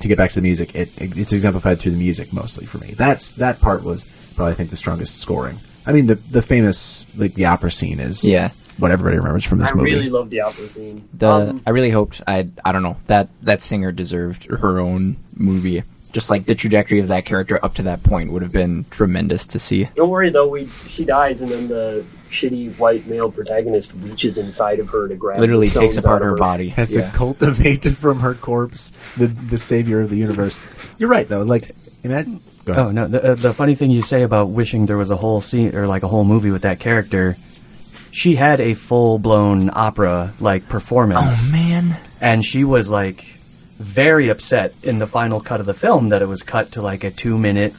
to 0.00 0.08
get 0.08 0.16
back 0.18 0.30
to 0.30 0.36
the 0.36 0.42
music, 0.42 0.74
it, 0.74 0.90
it's 0.98 1.32
exemplified 1.32 1.78
through 1.78 1.92
the 1.92 1.98
music 1.98 2.32
mostly 2.32 2.64
for 2.66 2.78
me. 2.78 2.94
That's 2.96 3.32
that 3.32 3.60
part 3.60 3.84
was 3.84 4.04
probably 4.34 4.52
I 4.52 4.54
think 4.56 4.70
the 4.70 4.76
strongest 4.76 5.16
scoring. 5.20 5.58
I 5.86 5.92
mean 5.92 6.06
the 6.06 6.14
the 6.16 6.42
famous 6.42 7.04
like 7.18 7.34
the 7.34 7.44
opera 7.46 7.70
scene 7.70 8.00
is 8.00 8.24
Yeah. 8.24 8.50
what 8.78 8.90
everybody 8.90 9.18
remembers 9.18 9.44
from 9.44 9.58
this 9.58 9.70
I 9.70 9.74
movie. 9.74 9.92
I 9.92 9.94
really 9.96 10.10
love 10.10 10.30
the 10.30 10.40
opera 10.40 10.68
scene. 10.70 11.06
The 11.14 11.28
Um, 11.28 11.62
I 11.66 11.70
really 11.70 11.90
hoped 11.90 12.22
I 12.26 12.48
I 12.64 12.72
don't 12.72 12.82
know 12.82 12.96
that 13.08 13.28
that 13.42 13.60
singer 13.62 13.92
deserved 13.92 14.44
her 14.46 14.78
own 14.80 15.16
movie. 15.36 15.82
Just 16.12 16.30
like 16.30 16.46
the 16.46 16.54
trajectory 16.54 17.00
of 17.00 17.08
that 17.08 17.26
character 17.26 17.62
up 17.64 17.74
to 17.74 17.82
that 17.82 18.02
point 18.02 18.32
would 18.32 18.42
have 18.42 18.52
been 18.52 18.84
tremendous 18.90 19.46
to 19.48 19.58
see. 19.58 19.88
don't 19.94 20.08
worry 20.08 20.30
though, 20.30 20.48
we 20.48 20.66
she 20.88 21.04
dies 21.04 21.42
and 21.42 21.50
then 21.50 21.68
the 21.68 22.04
shitty 22.30 22.76
white 22.78 23.06
male 23.06 23.30
protagonist 23.30 23.92
reaches 24.00 24.38
inside 24.38 24.80
of 24.80 24.88
her 24.88 25.06
to 25.08 25.14
grab. 25.14 25.40
Literally 25.40 25.68
takes 25.68 25.96
apart 25.96 26.16
out 26.16 26.22
of 26.24 26.30
her 26.30 26.36
body. 26.36 26.68
has 26.70 26.92
Yeah. 26.92 27.06
to 27.06 27.12
cultivate 27.12 27.84
from 27.96 28.20
her 28.20 28.34
corpse 28.34 28.92
the 29.16 29.26
the 29.26 29.58
savior 29.58 30.00
of 30.00 30.08
the 30.10 30.16
universe. 30.16 30.58
You're 30.98 31.10
right 31.10 31.28
though. 31.28 31.42
Like 31.42 31.72
imagine. 32.02 32.40
Go 32.64 32.72
ahead. 32.72 32.84
Oh 32.86 32.90
no! 32.90 33.06
The, 33.08 33.32
uh, 33.32 33.34
the 33.34 33.54
funny 33.54 33.74
thing 33.74 33.90
you 33.90 34.02
say 34.02 34.22
about 34.22 34.50
wishing 34.50 34.86
there 34.86 34.98
was 34.98 35.10
a 35.10 35.16
whole 35.16 35.40
scene 35.40 35.74
or 35.74 35.86
like 35.86 36.02
a 36.02 36.08
whole 36.08 36.24
movie 36.24 36.50
with 36.50 36.62
that 36.62 36.80
character, 36.80 37.36
she 38.10 38.34
had 38.36 38.60
a 38.60 38.74
full 38.74 39.18
blown 39.18 39.70
opera 39.72 40.34
like 40.40 40.68
performance, 40.68 41.48
Oh 41.50 41.52
man. 41.52 41.96
and 42.20 42.44
she 42.44 42.64
was 42.64 42.90
like 42.90 43.24
very 43.78 44.28
upset 44.28 44.74
in 44.82 44.98
the 44.98 45.06
final 45.06 45.40
cut 45.40 45.60
of 45.60 45.66
the 45.66 45.74
film 45.74 46.08
that 46.08 46.20
it 46.20 46.26
was 46.26 46.42
cut 46.42 46.72
to 46.72 46.82
like 46.82 47.04
a 47.04 47.10
two 47.10 47.38
minute 47.38 47.74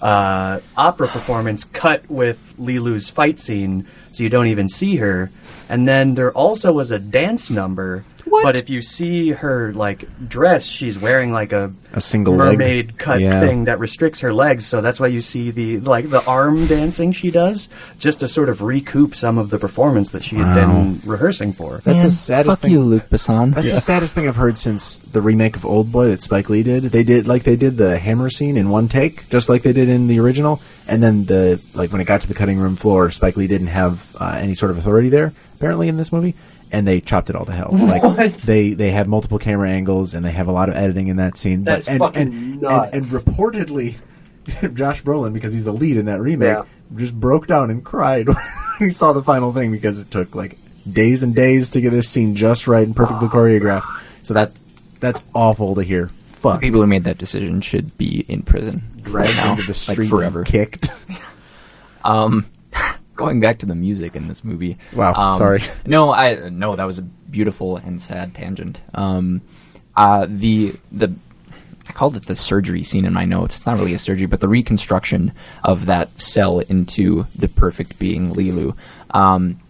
uh, 0.00 0.60
opera 0.76 1.08
performance 1.08 1.64
cut 1.64 2.08
with 2.10 2.54
Leeloo's 2.58 3.08
fight 3.08 3.38
scene, 3.38 3.86
so 4.12 4.22
you 4.22 4.28
don't 4.28 4.46
even 4.46 4.68
see 4.68 4.96
her. 4.96 5.30
And 5.68 5.86
then 5.86 6.14
there 6.14 6.32
also 6.32 6.72
was 6.72 6.90
a 6.90 6.98
dance 6.98 7.50
number. 7.50 8.04
What? 8.30 8.44
But 8.44 8.56
if 8.56 8.70
you 8.70 8.80
see 8.80 9.30
her 9.32 9.72
like 9.74 10.04
dress, 10.28 10.64
she's 10.64 10.98
wearing 10.98 11.32
like 11.32 11.52
a 11.52 11.72
A 11.92 12.00
single 12.00 12.36
leg. 12.36 12.58
mermaid 12.58 12.96
cut 12.96 13.20
Yeah. 13.20 13.40
thing 13.40 13.64
that 13.64 13.78
restricts 13.80 14.20
her 14.20 14.32
legs. 14.32 14.64
So 14.64 14.80
that's 14.80 14.98
why 15.00 15.08
you 15.08 15.20
see 15.20 15.50
the 15.50 15.80
like 15.80 16.08
the 16.08 16.24
arm 16.24 16.66
dancing 16.66 17.12
she 17.12 17.30
does, 17.30 17.68
just 17.98 18.20
to 18.20 18.28
sort 18.28 18.48
of 18.48 18.62
recoup 18.62 19.14
some 19.14 19.36
of 19.36 19.50
the 19.50 19.58
performance 19.58 20.12
that 20.12 20.22
she 20.24 20.36
had 20.36 20.54
been 20.54 21.00
rehearsing 21.04 21.52
for. 21.52 21.80
That's 21.84 21.98
Man, 21.98 22.04
the 22.06 22.10
saddest 22.12 22.60
fuck 22.60 22.62
thing. 22.62 22.70
you, 22.70 22.82
Luc 22.82 23.08
Besson. 23.08 23.54
That's 23.54 23.72
the 23.72 23.80
saddest 23.80 24.14
thing 24.14 24.28
I've 24.28 24.36
heard 24.36 24.56
since 24.56 24.98
the 24.98 25.20
remake 25.20 25.56
of 25.56 25.66
Old 25.66 25.90
Boy 25.90 26.06
that 26.06 26.20
Spike 26.22 26.48
Lee 26.48 26.62
did. 26.62 26.84
They 26.84 27.02
did 27.02 27.26
like 27.26 27.42
they 27.42 27.56
did 27.56 27.76
the 27.76 27.98
hammer 27.98 28.30
scene 28.30 28.56
in 28.56 28.68
one 28.70 28.88
take, 28.88 29.28
just 29.28 29.48
like 29.48 29.62
they 29.62 29.72
did 29.72 29.88
in 29.88 30.06
the 30.06 30.20
original. 30.20 30.62
And 30.86 31.02
then 31.02 31.24
the 31.26 31.60
like 31.74 31.90
when 31.92 32.00
it 32.00 32.04
got 32.06 32.20
to 32.22 32.28
the 32.28 32.34
cutting 32.34 32.58
room 32.58 32.76
floor, 32.76 33.10
Spike 33.10 33.36
Lee 33.36 33.46
didn't 33.48 33.68
have 33.68 34.14
uh, 34.20 34.36
any 34.40 34.54
sort 34.54 34.70
of 34.70 34.78
authority 34.78 35.08
there 35.08 35.32
apparently 35.56 35.88
in 35.88 35.96
this 35.98 36.10
movie, 36.10 36.34
and 36.72 36.86
they 36.86 37.00
chopped 37.00 37.30
it 37.30 37.36
all 37.36 37.44
to 37.46 37.52
hell. 37.52 37.70
Like 37.72 38.36
they 38.38 38.72
they 38.74 38.90
have 38.92 39.06
multiple 39.08 39.38
camera 39.38 39.70
angles 39.70 40.14
and 40.14 40.24
they 40.24 40.32
have 40.32 40.48
a 40.48 40.52
lot 40.52 40.68
of 40.68 40.76
editing 40.76 41.08
in 41.08 41.16
that 41.16 41.36
scene. 41.36 41.64
That's 41.64 41.88
and, 41.88 41.98
fucking 41.98 42.22
and, 42.22 42.32
and, 42.32 42.62
nuts. 42.62 42.94
and 42.94 43.04
reportedly, 43.04 43.94
Josh 44.74 45.02
Brolin, 45.02 45.32
because 45.32 45.52
he's 45.52 45.64
the 45.64 45.72
lead 45.72 45.96
in 45.96 46.06
that 46.06 46.20
remake, 46.20 46.56
Yeah. 46.58 46.62
just 46.96 47.14
broke 47.18 47.46
down 47.46 47.70
and 47.70 47.84
cried 47.84 48.26
when 48.28 48.36
he 48.78 48.90
saw 48.90 49.12
the 49.12 49.22
final 49.22 49.52
thing 49.52 49.70
because 49.72 49.98
it 50.00 50.10
took 50.10 50.34
like 50.34 50.56
days 50.90 51.22
and 51.22 51.34
days 51.34 51.70
to 51.72 51.80
get 51.80 51.90
this 51.90 52.08
scene 52.08 52.34
just 52.34 52.66
right 52.66 52.86
and 52.86 52.94
perfectly 52.96 53.28
choreographed. 53.28 53.84
So 54.22 54.34
that 54.34 54.52
that's 55.00 55.22
awful 55.34 55.74
to 55.74 55.82
hear. 55.82 56.10
Fuck. 56.34 56.60
People 56.62 56.80
who 56.80 56.86
made 56.86 57.04
that 57.04 57.18
decision 57.18 57.60
should 57.60 57.98
be 57.98 58.24
in 58.28 58.42
prison 58.42 58.82
right 59.02 59.26
dragged 59.26 59.36
now, 59.36 59.50
into 59.52 59.66
the 59.66 59.74
street, 59.74 59.98
like 59.98 60.08
forever. 60.08 60.44
kicked. 60.44 60.90
Um, 62.02 62.46
going 63.20 63.40
back 63.40 63.58
to 63.60 63.66
the 63.66 63.74
music 63.74 64.16
in 64.16 64.26
this 64.26 64.42
movie. 64.42 64.76
Wow, 64.92 65.12
um, 65.14 65.38
sorry. 65.38 65.62
No, 65.86 66.12
I 66.12 66.48
no, 66.48 66.74
that 66.76 66.84
was 66.84 66.98
a 66.98 67.02
beautiful 67.02 67.76
and 67.76 68.02
sad 68.02 68.34
tangent. 68.34 68.80
Um, 68.94 69.42
uh, 69.96 70.26
the 70.28 70.74
the 70.90 71.14
I 71.88 71.92
called 71.92 72.16
it 72.16 72.26
the 72.26 72.36
surgery 72.36 72.82
scene 72.82 73.04
in 73.04 73.12
my 73.12 73.24
notes. 73.24 73.56
It's 73.56 73.66
not 73.66 73.76
really 73.76 73.94
a 73.94 73.98
surgery, 73.98 74.26
but 74.26 74.40
the 74.40 74.48
reconstruction 74.48 75.32
of 75.64 75.86
that 75.86 76.20
cell 76.20 76.60
into 76.60 77.24
the 77.36 77.48
perfect 77.48 77.98
being 77.98 78.32
Leeloo. 78.32 78.76
Um, 79.10 79.60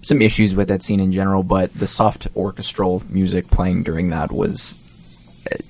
some 0.00 0.20
issues 0.20 0.54
with 0.54 0.68
that 0.68 0.82
scene 0.82 0.98
in 0.98 1.12
general, 1.12 1.42
but 1.42 1.72
the 1.74 1.86
soft 1.86 2.26
orchestral 2.34 3.02
music 3.08 3.48
playing 3.48 3.82
during 3.82 4.10
that 4.10 4.32
was, 4.32 4.80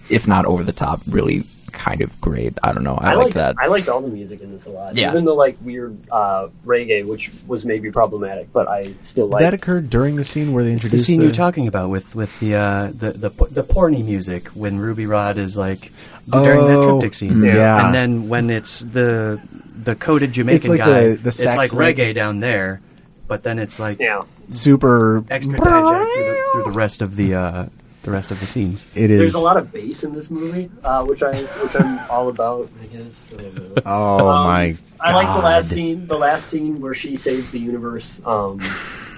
if 0.09 0.27
not 0.27 0.47
over 0.47 0.63
the 0.63 0.73
top, 0.73 1.01
really 1.07 1.45
kind 1.73 2.01
of 2.03 2.21
great. 2.21 2.57
I 2.63 2.73
don't 2.73 2.85
know. 2.85 2.95
I, 2.95 3.11
I 3.11 3.15
like 3.15 3.25
liked 3.25 3.35
that. 3.35 3.57
I 3.59 3.67
liked 3.67 3.89
all 3.89 4.01
the 4.01 4.09
music 4.09 4.41
in 4.41 4.53
this 4.53 4.67
a 4.67 4.71
lot. 4.71 4.95
Yeah. 4.95 5.11
Even 5.11 5.25
the 5.25 5.35
like 5.35 5.57
weird 5.63 5.97
uh, 6.11 6.49
reggae, 6.65 7.07
which 7.07 7.31
was 7.47 7.65
maybe 7.65 7.91
problematic, 7.91 8.53
but 8.53 8.69
I 8.69 8.95
still 9.03 9.27
like. 9.29 9.41
that 9.41 9.55
occurred 9.55 9.91
during 9.91 10.17
the 10.17 10.25
scene 10.25 10.53
where 10.53 10.65
they 10.65 10.73
It's 10.75 10.91
the 10.91 10.99
scene 10.99 11.19
the, 11.19 11.25
you're 11.25 11.33
talking 11.35 11.67
about 11.69 11.91
with 11.91 12.15
with 12.15 12.39
the 12.41 12.55
uh, 12.55 12.91
the 12.95 13.13
the 13.13 13.31
po- 13.31 13.47
the 13.47 13.65
porny 13.65 14.05
music 14.05 14.49
when 14.49 14.79
Ruby 14.79 15.07
Rhod 15.07 15.37
is 15.39 15.57
like 15.57 15.93
during 16.31 16.67
that 16.67 16.77
Oh, 16.79 17.01
triptych 17.01 17.15
scene. 17.15 17.43
yeah. 17.43 17.85
and 17.87 17.95
then 17.95 18.29
when 18.29 18.51
it's 18.51 18.81
the 18.81 19.41
the 19.75 19.95
coded 19.97 20.33
Jamaican 20.33 20.71
like 20.71 20.79
guy, 20.79 21.09
the- 21.09 21.17
the 21.17 21.29
it's 21.29 21.45
like 21.45 21.73
like- 21.73 21.97
reggae 21.97 22.15
down 22.15 22.41
there, 22.41 22.81
but 23.27 23.43
then 23.43 23.59
it's 23.59 23.81
like 23.81 23.99
yeah. 23.99 24.23
super 24.51 25.25
extra 25.31 25.59
dijack 25.59 26.13
through 26.15 26.25
the, 26.25 26.49
through 26.53 26.63
the 26.65 26.71
rest 26.79 27.03
of 27.03 27.17
the 27.17 27.35
uh, 27.35 27.67
the 28.03 28.11
rest 28.11 28.31
of 28.31 28.41
the 28.41 28.47
scenes. 28.47 28.87
It 28.95 29.11
is. 29.11 29.21
There's 29.21 29.35
a 29.35 29.39
lot 29.41 29.57
of 29.57 29.73
bass 29.73 30.05
in 30.05 30.13
this 30.13 30.31
movie, 30.31 30.71
uh, 30.85 31.05
which 31.05 31.23
I 31.23 31.35
which 31.37 31.77
I'm 31.77 31.99
all 32.11 32.29
about. 32.29 32.69
I 32.83 32.87
guess. 32.87 33.27
I 33.33 33.43
don't 33.43 33.55
know. 33.77 33.83
Oh 33.87 34.29
Um, 34.29 34.47
my! 34.47 34.71
God. 34.73 34.79
I 35.01 35.15
like 35.15 35.37
the 35.37 35.43
last 35.43 35.71
scene. 35.71 36.07
The 36.07 36.19
last 36.19 36.49
scene 36.49 36.81
where 36.81 36.95
she 36.95 37.17
saves 37.17 37.51
the 37.51 37.59
universe, 37.59 38.21
um, 38.25 38.61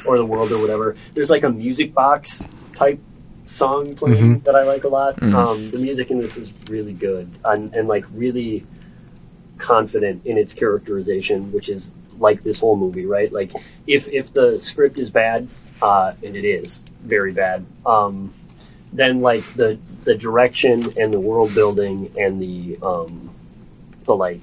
or 0.06 0.16
the 0.18 0.24
world, 0.26 0.52
or 0.52 0.58
whatever. 0.58 0.96
There's 1.14 1.30
like 1.30 1.44
a 1.44 1.50
music 1.50 1.92
box 1.94 2.42
type 2.74 2.98
song 3.46 3.94
playing 3.94 4.38
that 4.40 4.56
I 4.56 4.62
like 4.64 4.84
a 4.84 4.88
lot. 4.88 5.22
Um, 5.22 5.70
the 5.70 5.78
music 5.78 6.10
in 6.10 6.18
this 6.18 6.36
is 6.38 6.50
really 6.68 6.94
good 6.94 7.30
and, 7.44 7.74
and 7.74 7.86
like 7.86 8.04
really 8.14 8.64
confident 9.58 10.24
in 10.26 10.38
its 10.38 10.52
characterization, 10.52 11.52
which 11.52 11.68
is 11.68 11.92
like 12.18 12.42
this 12.42 12.60
whole 12.60 12.76
movie, 12.76 13.06
right? 13.06 13.32
Like 13.32 13.52
if 13.86 14.08
if 14.08 14.32
the 14.32 14.60
script 14.60 14.98
is 14.98 15.10
bad, 15.10 15.48
uh, 15.82 16.14
and 16.22 16.36
it 16.36 16.44
is 16.44 16.78
very 17.02 17.32
bad, 17.32 17.66
um, 17.84 18.32
then 18.94 19.20
like 19.20 19.44
the 19.54 19.78
the 20.04 20.14
direction 20.14 20.94
and 20.96 21.12
the 21.12 21.20
world 21.20 21.54
building 21.54 22.12
and 22.18 22.40
the 22.40 22.78
um, 22.82 23.30
the 24.04 24.14
like 24.14 24.40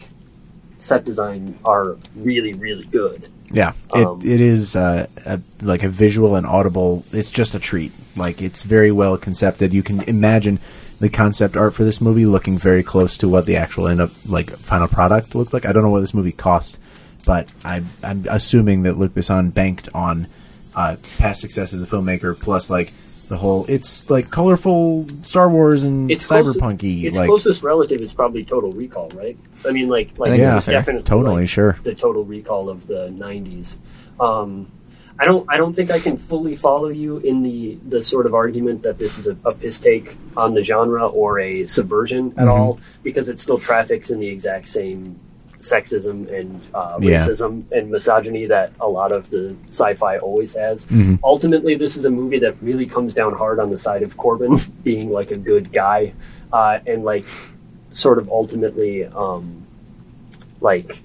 set 0.77 1.05
design 1.05 1.57
are 1.65 1.97
really 2.15 2.53
really 2.53 2.85
good. 2.85 3.31
Yeah, 3.53 3.73
it 3.93 4.05
Um, 4.05 4.21
it 4.23 4.39
is 4.39 4.75
uh, 4.75 5.07
a, 5.25 5.41
like 5.61 5.83
a 5.83 5.89
visual 5.89 6.35
and 6.35 6.45
audible. 6.45 7.05
It's 7.11 7.29
just 7.29 7.55
a 7.55 7.59
treat. 7.59 7.91
Like 8.15 8.41
it's 8.41 8.61
very 8.61 8.91
well 8.91 9.17
concepted. 9.17 9.73
You 9.73 9.83
can 9.83 10.01
imagine 10.01 10.59
the 10.99 11.09
concept 11.09 11.57
art 11.57 11.73
for 11.73 11.83
this 11.83 11.99
movie 11.99 12.25
looking 12.25 12.57
very 12.57 12.83
close 12.83 13.17
to 13.17 13.27
what 13.27 13.45
the 13.45 13.57
actual 13.57 13.87
end 13.87 13.99
up 13.99 14.11
like 14.25 14.51
final 14.51 14.87
product 14.87 15.33
looked 15.35 15.53
like. 15.53 15.65
I 15.65 15.71
don't 15.73 15.83
know 15.83 15.89
what 15.89 16.01
this 16.01 16.13
movie 16.13 16.31
cost, 16.31 16.79
but 17.25 17.51
I, 17.65 17.83
I'm 18.03 18.25
assuming 18.29 18.83
that 18.83 18.97
Luc 18.97 19.13
Besson 19.13 19.53
banked 19.53 19.89
on 19.93 20.27
uh, 20.75 20.95
past 21.17 21.41
success 21.41 21.73
as 21.73 21.81
a 21.81 21.85
filmmaker 21.85 22.39
plus 22.39 22.69
like 22.69 22.93
the 23.31 23.37
whole. 23.37 23.65
It's 23.67 24.07
like 24.09 24.29
colorful 24.29 25.07
Star 25.23 25.49
Wars 25.49 25.83
and 25.83 26.11
It's 26.11 26.25
close- 26.27 26.55
cyberpunky. 26.55 27.05
Its 27.05 27.17
like 27.17 27.27
closest 27.27 27.63
relative 27.63 27.99
is 28.01 28.13
probably 28.13 28.43
Total 28.45 28.71
Recall, 28.71 29.09
right? 29.15 29.35
I 29.67 29.71
mean, 29.71 29.89
like 29.89 30.11
like 30.19 30.29
think 30.31 30.41
this 30.41 30.49
that's 30.51 30.61
is 30.61 30.65
fair. 30.65 30.73
definitely 30.75 31.03
Totally, 31.03 31.41
like, 31.41 31.49
sure. 31.49 31.77
the 31.83 31.95
Total 31.95 32.23
Recall 32.23 32.69
of 32.69 32.85
the 32.87 33.07
'90s. 33.09 33.79
Um, 34.19 34.71
I 35.19 35.25
don't 35.25 35.45
I 35.49 35.57
don't 35.57 35.73
think 35.73 35.91
I 35.91 35.99
can 35.99 36.17
fully 36.17 36.55
follow 36.55 36.89
you 36.89 37.17
in 37.17 37.41
the 37.43 37.77
the 37.89 38.01
sort 38.03 38.25
of 38.25 38.33
argument 38.33 38.83
that 38.83 38.97
this 38.97 39.17
is 39.17 39.27
a, 39.27 39.37
a 39.45 39.53
piss 39.53 39.77
take 39.79 40.15
on 40.35 40.53
the 40.53 40.63
genre 40.63 41.07
or 41.07 41.39
a 41.39 41.65
subversion 41.65 42.31
Mm-hmm. 42.31 42.39
at 42.39 42.47
all 42.47 42.79
because 43.03 43.29
it 43.29 43.39
still 43.39 43.57
traffics 43.59 44.09
in 44.09 44.19
the 44.19 44.27
exact 44.27 44.67
same 44.67 45.19
sexism 45.61 46.31
and 46.31 46.61
uh, 46.73 46.97
Yeah. 46.99 47.17
racism 47.17 47.63
and 47.71 47.89
misogyny 47.89 48.45
that 48.47 48.73
a 48.79 48.87
lot 48.87 49.11
of 49.11 49.29
the 49.29 49.55
sci-fi 49.69 50.17
always 50.17 50.53
has. 50.55 50.85
Mm-hmm. 50.85 51.15
Ultimately, 51.23 51.75
this 51.75 51.95
is 51.97 52.05
a 52.05 52.11
movie 52.11 52.39
that 52.39 52.55
really 52.61 52.85
comes 52.85 53.13
down 53.13 53.33
hard 53.33 53.59
on 53.59 53.69
the 53.69 53.77
side 53.77 54.03
of 54.03 54.17
Korben 54.17 54.59
being 54.83 55.11
like 55.11 55.31
a 55.31 55.37
good 55.37 55.71
guy 55.71 56.13
uh, 56.51 56.79
and 56.85 57.03
like 57.03 57.25
sort 57.91 58.17
of 58.17 58.29
ultimately 58.29 59.05
um, 59.05 59.65
like 60.59 61.01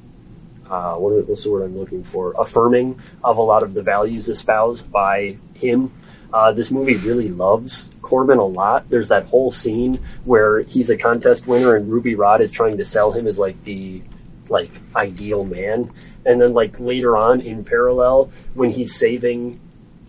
uh, 0.70 0.96
what, 0.96 1.28
what's 1.28 1.44
the 1.44 1.50
word 1.50 1.62
I'm 1.62 1.78
looking 1.78 2.02
for? 2.04 2.34
Affirming 2.38 2.98
of 3.22 3.38
a 3.38 3.42
lot 3.42 3.62
of 3.62 3.74
the 3.74 3.82
values 3.82 4.28
espoused 4.28 4.90
by 4.90 5.36
him. 5.54 5.92
Uh, 6.32 6.52
this 6.52 6.70
movie 6.70 6.96
really 6.96 7.28
loves 7.28 7.88
Korben 8.02 8.38
a 8.38 8.42
lot. 8.42 8.88
There's 8.90 9.08
that 9.08 9.26
whole 9.26 9.52
scene 9.52 9.98
where 10.24 10.60
he's 10.62 10.90
a 10.90 10.96
contest 10.96 11.46
winner 11.46 11.76
and 11.76 11.90
Ruby 11.90 12.14
Rhod 12.16 12.40
is 12.40 12.50
trying 12.50 12.76
to 12.78 12.84
sell 12.84 13.12
him 13.12 13.26
as 13.26 13.38
like 13.38 13.62
the 13.64 14.02
like 14.48 14.70
ideal 14.94 15.44
man. 15.44 15.90
And 16.24 16.40
then 16.40 16.54
like 16.54 16.78
later 16.80 17.16
on 17.16 17.40
in 17.40 17.64
parallel, 17.64 18.30
when 18.54 18.70
he's 18.70 18.94
saving 18.94 19.60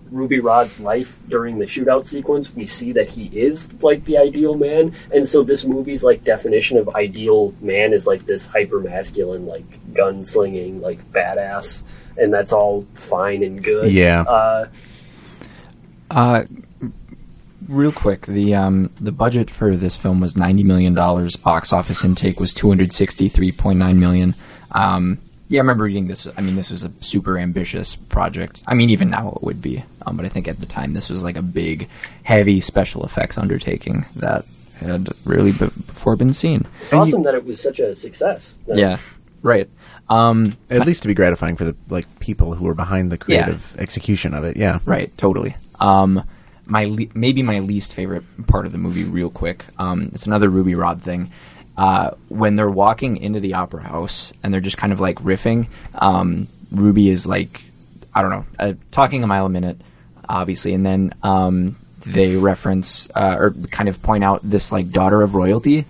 Ruby 0.10 0.40
Rhod's 0.40 0.80
life 0.80 1.20
during 1.28 1.60
the 1.60 1.66
shootout 1.66 2.08
sequence, 2.08 2.54
we 2.56 2.66
see 2.66 2.92
that 2.94 3.10
he 3.10 3.26
is 3.38 3.72
like 3.84 4.06
the 4.06 4.18
ideal 4.18 4.56
man, 4.56 4.94
and 5.14 5.28
so 5.28 5.44
this 5.44 5.66
movie's 5.66 6.02
like 6.02 6.24
definition 6.24 6.78
of 6.78 6.88
ideal 6.96 7.54
man 7.60 7.94
is 7.94 8.08
like 8.08 8.26
this 8.26 8.46
hyper 8.46 8.80
masculine, 8.80 9.46
like 9.46 9.66
gunslinging, 9.94 10.80
like 10.80 11.04
badass, 11.12 11.84
and 12.18 12.34
that's 12.34 12.54
all 12.54 12.86
fine 12.94 13.44
and 13.44 13.62
good. 13.62 13.92
Yeah. 13.92 14.22
Uh, 14.22 14.68
Uh, 16.10 16.44
real 17.68 17.92
quick, 17.92 18.26
the 18.26 18.56
um, 18.56 18.90
the 19.00 19.12
budget 19.12 19.50
for 19.50 19.76
this 19.76 19.96
film 19.96 20.20
was 20.20 20.36
ninety 20.36 20.64
million 20.64 20.94
dollars. 20.94 21.36
Box 21.36 21.72
office 21.74 22.04
intake 22.04 22.40
was 22.40 22.54
two 22.54 22.68
hundred 22.70 22.94
sixty 22.94 23.30
three 23.30 23.52
point 23.52 23.80
nine 23.80 24.00
million. 24.00 24.36
Um, 24.72 25.20
yeah, 25.50 25.60
I 25.60 25.62
remember 25.62 25.86
reading 25.86 26.08
this. 26.08 26.28
I 26.38 26.42
mean, 26.42 26.56
this 26.56 26.72
was 26.72 26.84
a 26.84 26.92
super 27.00 27.38
ambitious 27.38 27.96
project. 27.96 28.64
I 28.68 28.74
mean, 28.74 28.90
even 28.90 29.10
now 29.10 29.30
it 29.36 29.44
would 29.44 29.62
be. 29.62 29.84
Um, 30.06 30.18
but 30.18 30.26
I 30.26 30.30
think 30.30 30.48
at 30.48 30.60
the 30.60 30.66
time 30.66 30.94
this 30.94 31.10
was 31.10 31.24
like 31.24 31.38
a 31.38 31.42
big, 31.42 31.88
heavy 32.24 32.60
special 32.60 33.06
effects 33.06 33.38
undertaking 33.38 34.06
that 34.18 34.46
had 34.82 35.08
really 35.26 35.52
be- 35.54 35.68
before 35.68 36.16
been 36.18 36.34
seen. 36.34 36.66
it's 36.84 36.94
awesome 36.94 37.24
that 37.24 37.34
it 37.34 37.46
was 37.46 37.62
such 37.62 37.80
a 37.80 37.96
success. 37.96 38.58
Uh, 38.70 38.74
Yeah, 38.76 38.98
right. 39.42 39.70
Um, 40.10 40.56
At 40.70 40.86
least 40.86 41.02
to 41.02 41.08
be 41.08 41.14
gratifying 41.14 41.56
for 41.58 41.66
the 41.66 41.76
like 41.90 42.20
people 42.20 42.54
who 42.54 42.66
were 42.66 42.74
behind 42.74 43.10
the 43.12 43.18
creative 43.18 43.76
execution 43.80 44.34
of 44.34 44.44
it. 44.44 44.56
Yeah. 44.58 44.80
Right, 44.86 45.16
totally. 45.18 45.56
Um, 45.80 46.24
my 46.68 46.86
le- 46.86 47.08
maybe 47.14 47.42
my 47.44 47.60
least 47.60 47.94
favorite 47.94 48.24
part 48.48 48.66
of 48.66 48.72
the 48.72 48.78
movie, 48.78 49.04
real 49.04 49.30
quick. 49.30 49.66
Um, 49.78 50.12
it's 50.14 50.26
another 50.26 50.50
Ruby 50.50 50.76
Rhod 50.76 51.02
thing. 51.02 51.32
Uh, 51.78 52.12
when 52.30 52.56
they're 52.56 52.70
walking 52.70 53.18
into 53.18 53.40
the 53.40 53.54
opera 53.54 53.84
house 53.84 54.34
and 54.42 54.54
they're 54.54 54.62
just 54.62 54.78
kind 54.78 54.92
of 54.92 55.00
like 55.00 55.18
riffing, 55.20 55.68
um, 55.96 56.48
Ruby 56.72 57.10
is 57.10 57.28
like, 57.28 57.62
I 58.14 58.22
don't 58.22 58.32
know, 58.32 58.46
uh, 58.60 58.74
talking 58.92 59.24
a 59.24 59.28
mile 59.28 59.46
a 59.46 59.50
minute, 59.50 59.80
obviously, 60.28 60.74
and 60.74 60.86
then 60.86 61.14
um, 61.22 61.76
they 62.06 62.36
reference 62.36 63.08
uh, 63.14 63.36
or 63.38 63.52
kind 63.72 63.90
of 63.90 64.02
point 64.02 64.24
out 64.24 64.42
this 64.44 64.72
like 64.72 64.90
daughter 64.90 65.22
of 65.22 65.36
royalty, 65.36 65.86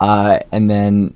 uh, 0.00 0.40
and 0.50 0.68
then 0.68 1.14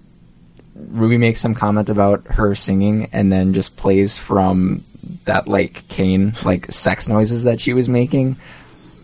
Ruby 0.77 1.19
makes 1.19 1.41
some 1.41 1.55
comment 1.55 1.89
about 1.89 2.27
her 2.27 2.55
singing 2.55 3.09
and 3.13 3.33
then 3.33 3.55
just 3.55 3.77
plays 3.77 4.19
from 4.19 4.85
that 5.25 5.49
like 5.49 5.87
cane 5.89 6.33
like 6.45 6.71
sex 6.71 7.09
noises 7.09 7.45
that 7.45 7.61
she 7.61 7.73
was 7.73 7.89
making. 7.89 8.37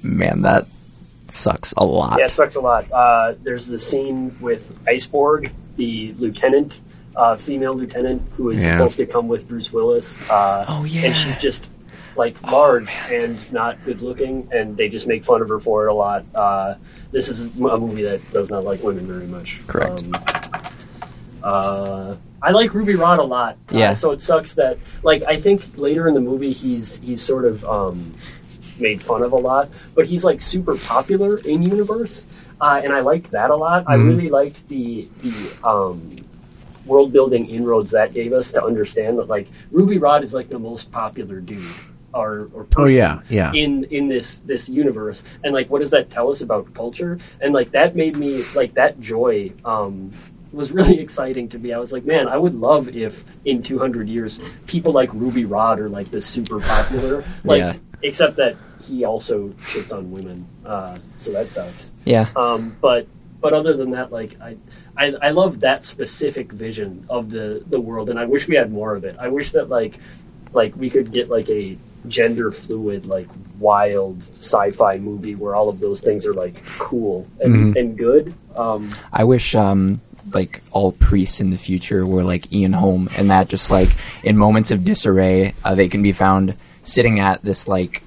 Man, 0.03 0.43
that 0.43 0.67
sucks 1.31 1.73
a 1.77 1.85
lot. 1.85 2.19
Yeah, 2.19 2.25
it 2.27 2.31
sucks 2.31 2.57
a 2.57 2.61
lot. 2.61 2.91
Uh, 2.91 3.35
there's 3.43 3.67
the 3.67 3.79
scene 3.79 4.37
with 4.41 4.73
Iceborg, 4.87 5.53
the 5.77 6.15
lieutenant, 6.19 6.81
uh, 7.17 7.37
female 7.37 7.75
lieutenant, 7.75 8.23
who 8.37 8.51
is 8.51 8.65
Yeah. 8.65 8.73
supposed 8.79 8.99
to 8.99 9.07
come 9.07 9.29
with 9.29 9.49
Bruce 9.49 9.73
Willis. 9.73 10.19
Uh, 10.31 10.65
Oh, 10.69 10.85
yeah. 10.85 11.03
And 11.07 11.17
she's 11.17 11.39
just 11.39 11.71
like 12.17 12.41
large 12.51 12.91
and 13.11 13.39
not 13.53 13.83
good 13.85 14.03
looking, 14.03 14.49
and 14.53 14.77
they 14.77 14.89
just 14.89 15.07
make 15.07 15.25
fun 15.25 15.41
of 15.43 15.49
her 15.49 15.61
for 15.61 15.87
it 15.87 15.91
a 15.91 15.95
lot. 15.95 16.25
Uh, 16.35 16.75
this 17.13 17.29
is 17.29 17.57
a 17.59 17.79
movie 17.79 18.03
that 18.03 18.21
does 18.33 18.51
not 18.51 18.65
like 18.65 18.83
women 18.83 19.07
very 19.07 19.27
much. 19.27 19.61
Correct. 19.67 20.01
Um, 20.01 20.13
uh, 21.43 22.15
I 22.43 22.51
like 22.53 22.75
Ruby 22.75 22.95
Rhod 22.95 23.19
a 23.19 23.23
lot. 23.23 23.57
Uh, 23.73 23.79
Yeah. 23.79 23.93
so 23.95 24.11
it 24.13 24.21
sucks 24.21 24.55
that, 24.55 24.79
like, 25.03 25.23
I 25.25 25.37
think 25.37 25.63
later 25.77 26.09
in 26.09 26.15
the 26.15 26.21
movie 26.21 26.53
he's 26.53 26.99
he's 27.01 27.23
sort 27.23 27.45
of 27.45 27.65
um, 27.65 28.15
made 28.81 29.03
fun 29.03 29.23
of 29.23 29.33
a 29.33 29.37
lot, 29.37 29.69
but 29.95 30.07
he's 30.07 30.25
like 30.25 30.41
super 30.41 30.77
popular 30.77 31.39
in 31.39 31.63
universe, 31.63 32.27
uh, 32.61 32.81
and 32.83 32.93
I 32.93 33.01
liked 33.01 33.31
that 33.33 33.51
a 33.51 33.57
lot. 33.57 33.85
I 33.87 33.95
really 33.95 34.29
liked 34.29 34.69
the 34.69 35.09
the 35.23 35.35
um, 35.67 36.17
world 36.87 37.13
building 37.13 37.47
inroads 37.47 37.91
that 37.93 38.13
gave 38.15 38.33
us 38.33 38.51
to 38.53 38.65
understand 38.65 39.19
that 39.19 39.29
like 39.29 39.49
Ruby 39.71 39.99
Rhod 39.99 40.25
is 40.25 40.35
like 40.35 40.49
the 40.49 40.59
most 40.59 40.91
popular 40.91 41.41
dude 41.41 41.63
or 42.13 42.49
or 42.53 42.65
person 42.65 42.83
Oh, 42.83 42.87
yeah, 42.87 43.21
yeah. 43.29 43.53
in 43.53 43.85
in 43.85 44.09
this 44.09 44.39
this 44.41 44.69
universe, 44.69 45.23
and 45.45 45.53
like 45.55 45.71
what 45.71 45.81
does 45.81 45.91
that 45.91 46.11
tell 46.11 46.31
us 46.31 46.41
about 46.41 46.73
culture? 46.75 47.19
And 47.41 47.53
like 47.55 47.71
that 47.73 47.95
made 47.95 48.17
me 48.17 48.43
like 48.55 48.75
that 48.75 49.01
joy. 49.01 49.53
Um, 49.65 50.13
was 50.53 50.73
really 50.73 50.99
exciting 51.07 51.49
to 51.51 51.61
me. 51.61 51.73
I 51.73 51.79
was 51.79 51.93
like, 51.93 52.05
man, 52.05 52.27
I 52.27 52.37
would 52.37 52.57
love 52.57 52.89
if 52.89 53.25
in 53.45 53.63
200 53.63 54.09
years 54.09 54.41
people 54.67 54.93
like 54.93 55.09
Ruby 55.15 55.45
Rhod 55.45 55.79
are 55.79 55.89
like 55.89 56.11
the 56.11 56.21
super 56.21 56.59
popular. 56.59 57.23
Like, 57.45 57.61
Yeah. 57.61 57.75
except 58.03 58.35
that 58.39 58.57
he 58.81 59.05
also 59.05 59.49
shits 59.49 59.93
on 59.93 60.11
women, 60.11 60.47
uh, 60.65 60.99
so 61.17 61.33
that 61.33 61.49
sucks. 61.49 61.93
Yeah. 62.05 62.29
Um, 62.37 62.77
but 62.81 63.07
but 63.41 63.53
other 63.53 63.77
than 63.77 63.91
that, 63.93 64.13
like 64.13 64.41
I, 64.41 64.57
I 64.97 65.15
I 65.23 65.31
love 65.31 65.61
that 65.61 65.85
specific 65.85 66.53
vision 66.53 67.07
of 67.09 67.31
the 67.31 67.63
the 67.69 67.81
world, 67.81 68.11
and 68.11 68.19
I 68.19 68.25
wish 68.25 68.49
we 68.49 68.57
had 68.57 68.73
more 68.73 68.95
of 68.95 69.05
it. 69.05 69.17
I 69.19 69.29
wish 69.29 69.53
that 69.53 69.69
like 69.69 69.99
like 70.53 70.75
we 70.77 70.91
could 70.91 71.13
get 71.13 71.29
like 71.29 71.49
a 71.49 71.77
gender 72.09 72.51
fluid, 72.51 73.07
like 73.07 73.29
wild 73.59 74.23
sci-fi 74.39 74.99
movie 74.99 75.35
where 75.35 75.55
all 75.55 75.69
of 75.69 75.81
those 75.81 76.01
things 76.01 76.27
are 76.27 76.35
like 76.35 76.65
cool 76.79 77.27
and, 77.41 77.77
and 77.77 77.99
good. 77.99 78.35
Um, 78.57 78.91
I 79.13 79.25
wish 79.25 79.55
um, 79.55 80.01
like 80.33 80.63
all 80.71 80.93
priests 80.93 81.41
in 81.41 81.51
the 81.51 81.59
future 81.59 82.07
were 82.07 82.25
like 82.25 82.53
Ian 82.53 82.73
Holm, 82.73 83.09
and 83.17 83.31
that 83.31 83.49
just 83.49 83.71
like 83.71 83.91
in 84.23 84.37
moments 84.37 84.71
of 84.71 84.85
disarray, 84.85 85.55
uh, 85.65 85.75
they 85.75 85.89
can 85.89 86.03
be 86.03 86.13
found 86.13 86.57
sitting 86.83 87.21
at 87.21 87.43
this 87.43 87.69
like 87.69 88.03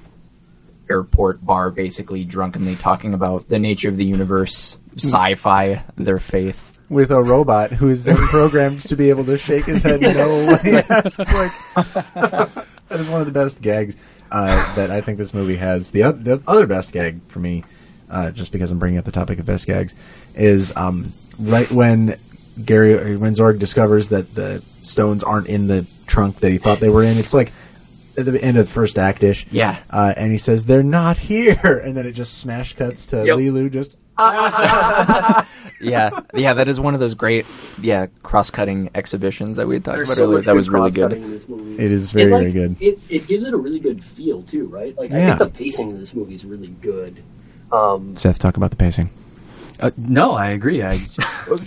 airport 0.90 1.44
bar, 1.44 1.70
basically 1.70 2.24
drunkenly 2.24 2.76
talking 2.76 3.14
about 3.14 3.48
the 3.48 3.58
nature 3.58 3.88
of 3.88 3.96
the 3.96 4.04
universe, 4.04 4.78
sci-fi, 4.96 5.82
their 5.96 6.18
faith. 6.18 6.78
with 6.88 7.10
a 7.10 7.22
robot 7.22 7.72
who 7.72 7.88
is 7.88 8.04
then 8.04 8.16
programmed 8.16 8.82
to 8.88 8.96
be 8.96 9.08
able 9.10 9.24
to 9.24 9.38
shake 9.38 9.64
his 9.64 9.82
head 9.82 10.00
no 10.00 10.28
when 10.46 10.58
he 10.60 10.76
asks. 10.76 11.18
Like 11.18 11.52
that 12.88 13.00
is 13.00 13.08
one 13.08 13.20
of 13.20 13.26
the 13.26 13.32
best 13.32 13.60
gags 13.62 13.96
uh, 14.30 14.74
that 14.74 14.90
I 14.90 15.00
think 15.00 15.18
this 15.18 15.32
movie 15.34 15.56
has. 15.56 15.90
The, 15.90 16.12
the 16.12 16.42
other 16.46 16.66
best 16.66 16.92
gag 16.92 17.20
for 17.28 17.38
me, 17.38 17.64
uh, 18.10 18.30
just 18.30 18.52
because 18.52 18.70
I'm 18.70 18.78
bringing 18.78 18.98
up 18.98 19.04
the 19.04 19.12
topic 19.12 19.38
of 19.38 19.46
best 19.46 19.66
gags, 19.66 19.94
is 20.34 20.72
um, 20.76 21.12
right 21.38 21.70
when 21.70 22.16
Gary 22.64 23.16
when 23.16 23.34
Zorg 23.34 23.58
discovers 23.58 24.10
that 24.10 24.34
the 24.34 24.60
stones 24.82 25.24
aren't 25.24 25.48
in 25.48 25.66
the 25.66 25.86
trunk 26.06 26.36
that 26.40 26.52
he 26.52 26.58
thought 26.58 26.78
they 26.78 26.88
were 26.90 27.02
in. 27.02 27.16
It's 27.18 27.34
like 27.34 27.52
at 28.18 28.26
the 28.26 28.42
end 28.42 28.56
of 28.58 28.66
the 28.66 28.72
first 28.72 28.96
actish. 28.96 29.46
Yeah. 29.50 29.78
Uh, 29.90 30.14
and 30.16 30.32
he 30.32 30.38
says 30.38 30.64
they're 30.66 30.82
not 30.82 31.18
here, 31.18 31.80
and 31.84 31.96
then 31.96 32.06
it 32.06 32.12
just 32.12 32.38
smash 32.38 32.74
cuts 32.74 33.06
to 33.08 33.24
Yep. 33.24 33.38
Leeloo 33.38 33.70
just 33.72 33.96
Yeah, 35.80 36.20
yeah, 36.32 36.54
that 36.54 36.68
is 36.68 36.78
one 36.80 36.94
of 36.94 37.00
those 37.00 37.14
great, 37.14 37.44
yeah, 37.80 38.06
cross-cutting 38.22 38.90
exhibitions 38.94 39.56
that 39.58 39.66
we 39.66 39.74
had 39.74 39.84
talked 39.84 39.96
There's 39.96 40.10
about 40.10 40.16
so 40.16 40.24
earlier. 40.24 40.42
That 40.42 40.54
was 40.54 40.70
really 40.70 40.90
good. 40.92 41.12
in 41.12 41.30
this 41.30 41.48
movie. 41.48 41.82
It 41.84 41.92
is 41.92 42.12
very, 42.12 42.24
And, 42.32 42.32
like, 42.32 42.52
very 42.52 42.68
good. 42.68 42.76
It, 42.80 42.98
it 43.10 43.26
gives 43.26 43.44
it 43.44 43.52
a 43.52 43.56
really 43.56 43.80
good 43.80 44.02
feel 44.02 44.42
too, 44.42 44.66
right? 44.66 44.96
Like 44.96 45.12
I 45.12 45.26
think 45.26 45.38
the 45.40 45.48
pacing 45.58 45.92
of 45.92 45.98
this 45.98 46.14
movie 46.14 46.34
is 46.34 46.44
really 46.44 46.68
good. 46.68 47.22
Um, 47.72 48.14
Seth 48.16 48.38
talk 48.38 48.56
about 48.56 48.70
the 48.70 48.76
pacing. 48.76 49.10
Uh, 49.80 49.90
no, 49.96 50.32
I 50.32 50.50
agree. 50.50 50.82
I 50.82 50.98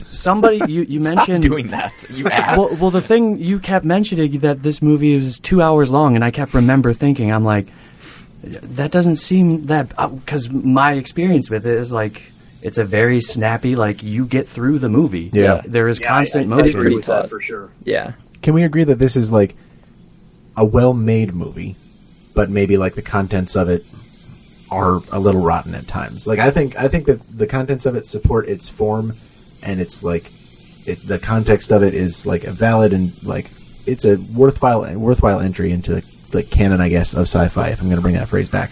somebody 0.07 0.61
you 0.71 0.83
you 0.83 1.01
Stop 1.03 1.15
mentioned 1.15 1.43
doing 1.43 1.67
that, 1.67 1.91
you 2.09 2.27
ass. 2.27 2.57
Well, 2.57 2.69
well, 2.81 2.91
the 2.91 3.01
thing 3.01 3.37
you 3.37 3.59
kept 3.59 3.85
mentioning 3.85 4.39
that 4.39 4.63
this 4.63 4.81
movie 4.81 5.13
is 5.13 5.39
two 5.39 5.61
hours 5.61 5.91
long, 5.91 6.15
and 6.15 6.23
I 6.23 6.31
kept 6.31 6.53
remember 6.53 6.93
thinking, 6.93 7.31
I'm 7.31 7.43
like, 7.43 7.67
that 8.43 8.91
doesn't 8.91 9.17
seem 9.17 9.65
that 9.65 9.89
because 10.15 10.49
my 10.49 10.93
experience 10.93 11.49
with 11.49 11.65
it 11.65 11.75
is 11.77 11.91
like 11.91 12.31
it's 12.61 12.77
a 12.77 12.85
very 12.85 13.21
snappy, 13.21 13.75
like 13.75 14.01
you 14.03 14.25
get 14.25 14.47
through 14.47 14.79
the 14.79 14.89
movie. 14.89 15.29
Yeah. 15.33 15.61
there 15.65 15.87
is 15.87 15.99
yeah, 15.99 16.07
constant 16.07 16.51
I, 16.51 16.55
I, 16.55 16.59
I 16.59 16.61
motion. 16.63 16.79
agree 16.79 16.95
with 16.95 17.05
taut. 17.05 17.23
that 17.23 17.29
for 17.29 17.39
sure. 17.39 17.69
yeah, 17.83 18.13
Can 18.41 18.53
we 18.53 18.63
agree 18.63 18.83
that 18.83 18.99
this 18.99 19.15
is 19.15 19.31
like 19.31 19.55
a 20.55 20.65
well-made 20.65 21.33
movie, 21.35 21.75
but 22.33 22.49
maybe 22.49 22.77
like 22.77 22.95
the 22.95 23.01
contents 23.01 23.55
of 23.55 23.69
it 23.69 23.85
are 24.71 25.01
a 25.11 25.19
little 25.19 25.41
rotten 25.41 25.75
at 25.75 25.87
times? 25.87 26.27
Like 26.27 26.39
I 26.39 26.51
think 26.51 26.77
I 26.77 26.87
think 26.87 27.05
that 27.05 27.21
the 27.37 27.47
contents 27.47 27.85
of 27.85 27.95
it 27.95 28.05
support 28.05 28.47
its 28.47 28.67
form, 28.69 29.13
and 29.63 29.79
it's 29.79 30.03
like 30.03 30.25
it, 30.85 30.99
the 31.05 31.19
context 31.19 31.71
of 31.71 31.83
it 31.83 31.93
is 31.93 32.25
like 32.25 32.43
a 32.43 32.51
valid 32.51 32.93
and 32.93 33.11
like 33.23 33.49
it's 33.85 34.05
a 34.05 34.17
worthwhile 34.35 34.91
worthwhile 34.97 35.39
entry 35.39 35.71
into 35.71 35.95
the, 35.95 36.01
the 36.31 36.43
canon, 36.43 36.81
I 36.81 36.89
guess, 36.89 37.13
of 37.13 37.21
sci-fi. 37.21 37.69
If 37.69 37.81
I'm 37.81 37.87
going 37.87 37.97
to 37.97 38.01
bring 38.01 38.15
that 38.15 38.27
phrase 38.27 38.49
back, 38.49 38.71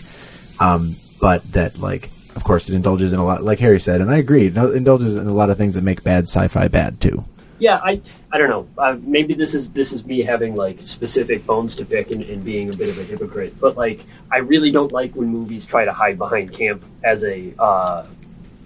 um, 0.59 0.95
but 1.21 1.43
that 1.53 1.79
like. 1.79 2.11
Of 2.35 2.43
course, 2.43 2.67
it 2.67 2.75
indulges 2.75 3.13
in 3.13 3.19
a 3.19 3.23
lot, 3.23 3.43
like 3.43 3.59
Harry 3.59 3.79
said, 3.79 4.01
and 4.01 4.11
I 4.11 4.17
agree. 4.17 4.47
It 4.47 4.57
indulges 4.57 5.15
in 5.15 5.25
a 5.25 5.33
lot 5.33 5.49
of 5.49 5.57
things 5.57 5.75
that 5.75 5.83
make 5.83 6.03
bad 6.03 6.25
sci-fi 6.25 6.67
bad 6.67 6.99
too. 6.99 7.23
Yeah, 7.57 7.79
I 7.83 8.01
I 8.31 8.37
don't 8.37 8.49
know. 8.49 8.67
Uh, 8.77 8.97
maybe 9.01 9.33
this 9.33 9.55
is 9.55 9.71
this 9.71 9.93
is 9.93 10.05
me 10.05 10.21
having 10.21 10.55
like 10.55 10.79
specific 10.81 11.45
bones 11.45 11.75
to 11.77 11.85
pick 11.85 12.11
and, 12.11 12.21
and 12.23 12.43
being 12.43 12.73
a 12.73 12.75
bit 12.75 12.89
of 12.89 12.97
a 12.97 13.03
hypocrite. 13.03 13.57
But 13.59 13.77
like, 13.77 14.01
I 14.31 14.39
really 14.39 14.71
don't 14.71 14.91
like 14.91 15.15
when 15.15 15.29
movies 15.29 15.65
try 15.65 15.85
to 15.85 15.93
hide 15.93 16.17
behind 16.17 16.53
camp 16.53 16.83
as 17.03 17.23
a 17.23 17.53
uh, 17.57 18.07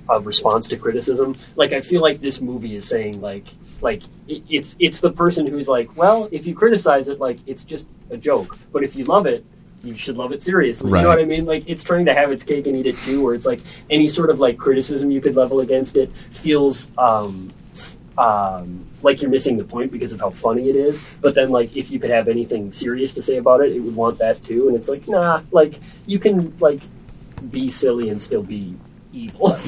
a 0.10 0.20
response 0.20 0.68
to 0.70 0.78
criticism. 0.78 1.38
Like, 1.56 1.74
I 1.74 1.82
feel 1.82 2.02
like 2.02 2.20
this 2.20 2.42
movie 2.42 2.76
is 2.76 2.88
saying 2.88 3.22
like 3.22 3.46
like 3.82 4.02
it, 4.28 4.44
it's 4.50 4.76
it's 4.80 5.00
the 5.00 5.12
person 5.12 5.46
who's 5.46 5.68
like, 5.68 5.96
well, 5.96 6.28
if 6.32 6.48
you 6.48 6.56
criticize 6.56 7.10
it, 7.10 7.20
like 7.20 7.38
it's 7.46 7.64
just 7.64 7.88
a 8.10 8.18
joke. 8.18 8.58
But 8.72 8.84
if 8.84 8.96
you 8.96 9.06
love 9.06 9.28
it. 9.28 9.46
You 9.82 9.96
should 9.96 10.18
love 10.18 10.34
it 10.34 10.42
seriously. 10.42 10.92
You 10.92 11.04
know 11.04 11.08
what 11.08 11.20
I 11.20 11.24
mean? 11.24 11.46
Like 11.46 11.64
it's 11.66 11.84
trying 11.84 12.06
to 12.08 12.14
have 12.14 12.34
its 12.34 12.44
cake 12.44 12.68
and 12.68 12.76
eat 12.76 12.86
it 12.86 12.98
too. 12.98 13.24
Where 13.24 13.34
it's 13.34 13.46
like 13.46 13.62
any 13.90 14.10
sort 14.10 14.30
of 14.30 14.38
like 14.38 14.58
criticism 14.58 15.10
you 15.10 15.22
could 15.22 15.38
level 15.38 15.62
against 15.62 15.96
it 15.96 16.12
feels 16.32 16.92
um, 16.98 17.54
um, 18.18 18.86
like 19.02 19.22
you're 19.22 19.32
missing 19.32 19.58
the 19.58 19.64
point 19.64 19.92
because 19.92 20.12
of 20.12 20.20
how 20.20 20.30
funny 20.30 20.70
it 20.70 20.76
is. 20.76 21.02
But 21.22 21.36
then, 21.36 21.50
like, 21.52 21.76
if 21.76 21.92
you 21.92 22.00
could 22.00 22.10
have 22.12 22.28
anything 22.28 22.72
serious 22.72 23.14
to 23.14 23.22
say 23.22 23.38
about 23.38 23.62
it, 23.62 23.72
it 23.74 23.80
would 23.80 23.96
want 23.96 24.20
that 24.20 24.44
too. 24.44 24.68
And 24.68 24.76
it's 24.76 24.90
like, 24.90 25.08
nah, 25.08 25.42
like 25.52 25.80
you 26.06 26.20
can 26.20 26.58
like 26.60 26.82
be 27.52 27.70
silly 27.70 28.10
and 28.10 28.22
still 28.22 28.44
be 28.44 28.76
evil. 29.14 29.58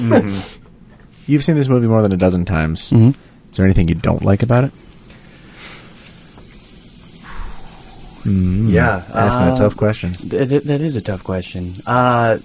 You've 1.26 1.44
seen 1.44 1.54
this 1.54 1.68
movie 1.68 1.86
more 1.86 2.02
than 2.02 2.12
a 2.12 2.16
dozen 2.16 2.44
times. 2.44 2.90
Mhm. 2.90 3.14
Is 3.50 3.56
there 3.56 3.64
anything 3.64 3.88
you 3.88 3.94
don't 3.94 4.24
like 4.24 4.42
about 4.42 4.64
it? 4.64 4.72
Yeah, 8.24 9.02
asking 9.14 9.48
a 9.48 9.52
uh, 9.52 9.56
tough 9.56 9.76
question. 9.76 10.12
Th- 10.12 10.48
th- 10.48 10.62
that 10.62 10.80
is 10.80 10.94
a 10.96 11.00
tough 11.00 11.24
question. 11.24 11.74
Uh, 11.86 12.38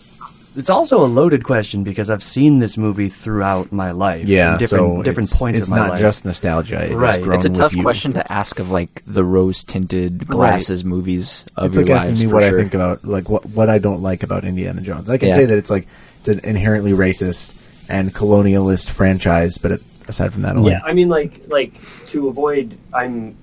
it's 0.58 0.70
also 0.70 1.06
a 1.06 1.08
loaded 1.08 1.44
question 1.44 1.84
because 1.84 2.10
I've 2.10 2.24
seen 2.24 2.60
this 2.60 2.78
movie 2.78 3.10
throughout 3.10 3.72
my 3.72 3.92
life. 3.92 4.26
Yeah, 4.26 4.58
different 4.58 4.98
so 4.98 5.04
different 5.04 5.30
points 5.32 5.60
It's 5.60 5.70
of 5.70 5.72
my 5.76 5.78
not 5.82 5.90
life. 5.92 6.02
just 6.02 6.26
nostalgia. 6.26 6.92
It 6.92 6.96
Right. 6.96 7.22
grown 7.22 7.36
it's 7.36 7.46
a 7.46 7.50
with 7.50 7.58
tough 7.58 7.74
you. 7.76 7.84
question 7.84 8.14
to 8.14 8.32
ask 8.32 8.60
of 8.60 8.72
like 8.72 9.04
the 9.06 9.24
rose-tinted 9.24 10.28
glasses 10.28 10.84
movies 10.84 11.46
of 11.56 11.68
It's 11.68 11.78
your 11.78 11.86
like 11.86 12.08
asking 12.08 12.28
me 12.28 12.34
what 12.34 12.44
sure. 12.44 12.58
I 12.58 12.62
think 12.62 12.74
about 12.74 13.06
like 13.06 13.30
what 13.30 13.46
what 13.48 13.70
I 13.70 13.78
don't 13.78 14.02
like 14.02 14.24
about 14.24 14.44
Indiana 14.44 14.82
Jones. 14.82 15.10
I 15.10 15.18
can 15.18 15.30
Yeah. 15.30 15.36
say 15.36 15.46
that 15.46 15.58
it's 15.58 15.70
like 15.70 15.88
it's 16.20 16.28
an 16.30 16.40
inherently 16.44 16.92
racist 16.92 17.56
and 17.90 18.14
colonialist 18.14 18.90
franchise, 18.90 19.58
but 19.58 19.72
it, 19.72 19.82
aside 20.10 20.34
from 20.34 20.42
that, 20.42 20.56
I 20.58 20.60
like- 20.60 20.72
yeah, 20.72 20.82
I 20.84 20.94
mean, 20.94 21.08
like, 21.10 21.42
like 21.48 21.74
to 22.08 22.28
avoid, 22.28 22.78
I'm, 22.94 23.38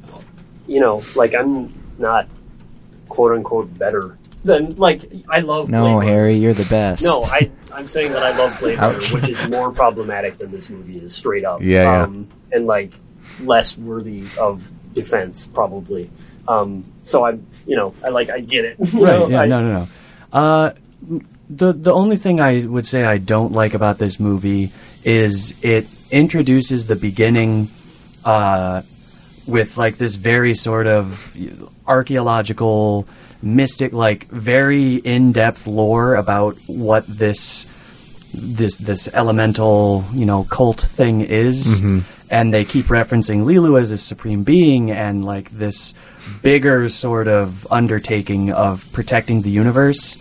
you 0.66 0.80
know, 0.80 1.02
like 1.14 1.34
I'm 1.34 1.72
not 1.98 2.26
quote 3.08 3.32
unquote 3.32 3.78
better 3.78 4.18
than 4.44 4.76
like 4.76 5.10
I 5.28 5.40
love. 5.40 5.68
Blade 5.68 5.78
No, 5.78 5.98
Runner. 5.98 6.10
Harry, 6.10 6.36
you're 6.36 6.54
the 6.54 6.64
best. 6.68 7.02
No, 7.02 7.22
I 7.24 7.50
I'm 7.72 7.88
saying 7.88 8.12
that 8.12 8.22
I 8.22 8.36
love 8.38 8.58
Blade 8.60 8.78
Runner, 8.78 9.00
which 9.12 9.28
is 9.28 9.48
more 9.48 9.72
problematic 9.72 10.38
than 10.38 10.50
this 10.52 10.70
movie 10.70 10.98
is, 10.98 11.14
straight 11.14 11.44
up. 11.44 11.62
Yeah, 11.62 11.82
yeah. 11.82 12.02
Um, 12.02 12.28
and 12.52 12.66
like 12.66 12.94
less 13.40 13.76
worthy 13.76 14.26
of 14.38 14.70
defense, 14.94 15.46
probably. 15.46 16.10
Um, 16.46 16.84
so 17.04 17.24
I'm, 17.24 17.46
you 17.66 17.74
know, 17.76 17.94
I 18.04 18.10
like 18.10 18.30
I 18.30 18.40
get 18.40 18.64
it. 18.64 18.76
You 18.92 19.00
know, 19.00 19.22
right? 19.22 19.30
Yeah, 19.30 19.40
I- 19.42 19.46
no, 19.46 19.62
no, 19.62 19.72
no. 19.78 19.88
Uh, 20.32 20.72
the 21.50 21.72
the 21.72 21.92
only 21.92 22.16
thing 22.16 22.40
I 22.40 22.64
would 22.64 22.86
say 22.86 23.04
I 23.04 23.18
don't 23.18 23.52
like 23.52 23.74
about 23.74 23.98
this 23.98 24.18
movie 24.20 24.72
is 25.04 25.54
it 25.62 25.86
introduces 26.10 26.86
the 26.86 26.96
beginning 26.96 27.68
uh, 28.24 28.82
with 29.46 29.76
like 29.76 29.98
this 29.98 30.14
very 30.14 30.54
sort 30.54 30.86
of 30.86 31.36
archaeological, 31.86 33.06
mystic, 33.44 33.92
like 33.92 34.28
very 34.28 34.96
in 34.96 35.32
depth 35.32 35.66
lore 35.66 36.14
about 36.14 36.56
what 36.66 37.06
this 37.06 37.66
this 38.32 38.76
this 38.76 39.08
elemental 39.14 40.04
you 40.12 40.26
know 40.26 40.44
cult 40.44 40.80
thing 40.80 41.20
is. 41.20 41.80
Mm-hmm. 41.80 42.00
And 42.30 42.52
they 42.52 42.64
keep 42.64 42.86
referencing 42.86 43.44
Leeloo 43.44 43.80
as 43.80 43.92
a 43.92 43.98
supreme 43.98 44.42
being 44.42 44.90
and 44.90 45.24
like 45.24 45.50
this 45.50 45.94
bigger 46.42 46.88
sort 46.88 47.28
of 47.28 47.70
undertaking 47.70 48.50
of 48.50 48.90
protecting 48.92 49.42
the 49.42 49.50
universe. 49.50 50.16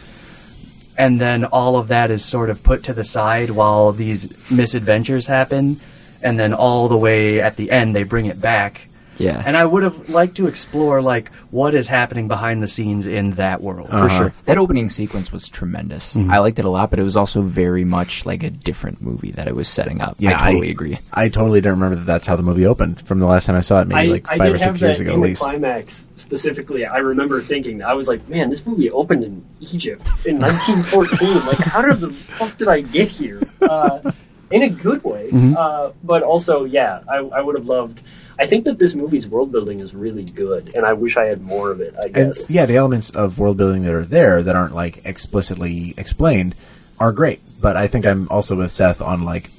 And 0.95 1.19
then 1.19 1.45
all 1.45 1.75
of 1.75 1.87
that 1.87 2.11
is 2.11 2.23
sort 2.23 2.51
of 2.51 2.61
put 2.61 2.83
to 2.83 2.93
the 2.93 3.05
side 3.05 3.49
while 3.49 3.93
these 3.93 4.29
misadventures 4.51 5.25
happen. 5.25 5.79
And 6.21 6.37
then 6.37 6.53
all 6.53 6.87
the 6.87 6.97
way 6.97 7.41
at 7.41 7.55
the 7.55 7.71
end 7.71 7.95
they 7.95 8.03
bring 8.03 8.27
it 8.27 8.39
back 8.39 8.89
Yeah, 9.17 9.41
and 9.45 9.55
I 9.55 9.65
would 9.65 9.83
have 9.83 10.09
liked 10.09 10.35
to 10.37 10.47
explore 10.47 11.01
like 11.01 11.31
what 11.51 11.73
is 11.75 11.87
happening 11.87 12.27
behind 12.27 12.63
the 12.63 12.67
scenes 12.67 13.05
in 13.07 13.31
that 13.31 13.61
world 13.61 13.89
for 13.89 14.09
sure. 14.09 14.33
That 14.45 14.57
opening 14.57 14.89
sequence 14.89 15.31
was 15.31 15.47
tremendous. 15.47 16.15
I 16.15 16.39
liked 16.39 16.59
it 16.59 16.65
a 16.65 16.69
lot, 16.69 16.89
but 16.89 16.99
it 16.99 17.03
was 17.03 17.15
also 17.17 17.41
very 17.41 17.83
much 17.85 18.25
like 18.25 18.43
a 18.43 18.49
different 18.49 19.01
movie 19.01 19.31
that 19.31 19.47
it 19.47 19.55
was 19.55 19.67
setting 19.67 20.01
up. 20.01 20.15
Yeah, 20.19 20.41
I 20.41 20.51
totally 20.53 20.71
agree. 20.71 20.97
I 21.13 21.29
totally 21.29 21.61
don't 21.61 21.73
remember 21.73 21.95
that 21.97 22.05
that's 22.05 22.27
how 22.27 22.35
the 22.35 22.43
movie 22.43 22.65
opened 22.65 23.01
from 23.05 23.19
the 23.19 23.25
last 23.27 23.45
time 23.45 23.55
I 23.55 23.61
saw 23.61 23.81
it, 23.81 23.87
maybe 23.87 23.99
I, 24.01 24.05
like 24.05 24.25
I 24.31 24.37
five 24.37 24.47
did 24.53 24.55
or 24.61 24.65
have 24.65 24.77
six 24.77 24.81
years 24.81 24.97
that 24.97 25.03
ago 25.03 25.13
in 25.13 25.19
at 25.19 25.21
the 25.21 25.27
least. 25.29 25.41
climax 25.41 26.07
specifically. 26.15 26.85
I 26.85 26.97
remember 26.97 27.41
thinking 27.41 27.83
I 27.83 27.93
was 27.93 28.07
like, 28.07 28.27
"Man, 28.27 28.49
this 28.49 28.65
movie 28.65 28.89
opened 28.89 29.23
in 29.23 29.45
Egypt 29.59 30.07
in 30.25 30.39
1914. 30.39 31.35
like, 31.47 31.57
how 31.59 31.81
did 31.81 31.99
the 31.99 32.11
fuck 32.11 32.57
did 32.57 32.67
I 32.67 32.81
get 32.81 33.07
here?" 33.09 33.41
Uh, 33.61 34.11
in 34.51 34.63
a 34.63 34.69
good 34.69 35.03
way, 35.03 35.29
Mm-hmm. 35.31 35.55
uh, 35.57 35.91
but 36.03 36.21
also, 36.21 36.63
yeah, 36.65 37.01
I, 37.09 37.17
I 37.17 37.41
would 37.41 37.55
have 37.55 37.65
loved. 37.65 38.01
I 38.43 38.47
think 38.47 38.65
that 38.65 38.77
this 38.77 38.93
movie's 38.93 39.27
world 39.27 39.51
building 39.51 39.79
is 39.79 39.93
really 39.95 40.25
good, 40.25 40.75
and 40.75 40.85
I 40.85 40.93
wish 40.93 41.15
I 41.17 41.25
had 41.25 41.41
more 41.41 41.71
of 41.71 41.79
it. 41.81 41.95
I 41.97 42.05
And 42.05 42.13
guess. 42.33 42.49
yeah, 42.49 42.65
the 42.65 42.75
elements 42.75 43.09
of 43.09 43.39
world 43.39 43.57
building 43.57 43.83
that 43.83 43.93
are 43.93 44.05
there 44.05 44.43
that 44.43 44.55
aren't 44.55 44.75
like 44.75 45.05
explicitly 45.05 45.93
explained 45.97 46.53
are 46.99 47.11
great. 47.13 47.39
But 47.61 47.77
I 47.77 47.87
think 47.87 48.05
I'm 48.05 48.27
also 48.29 48.55
with 48.57 48.71
Seth 48.71 49.01
on 49.01 49.23
like 49.23 49.49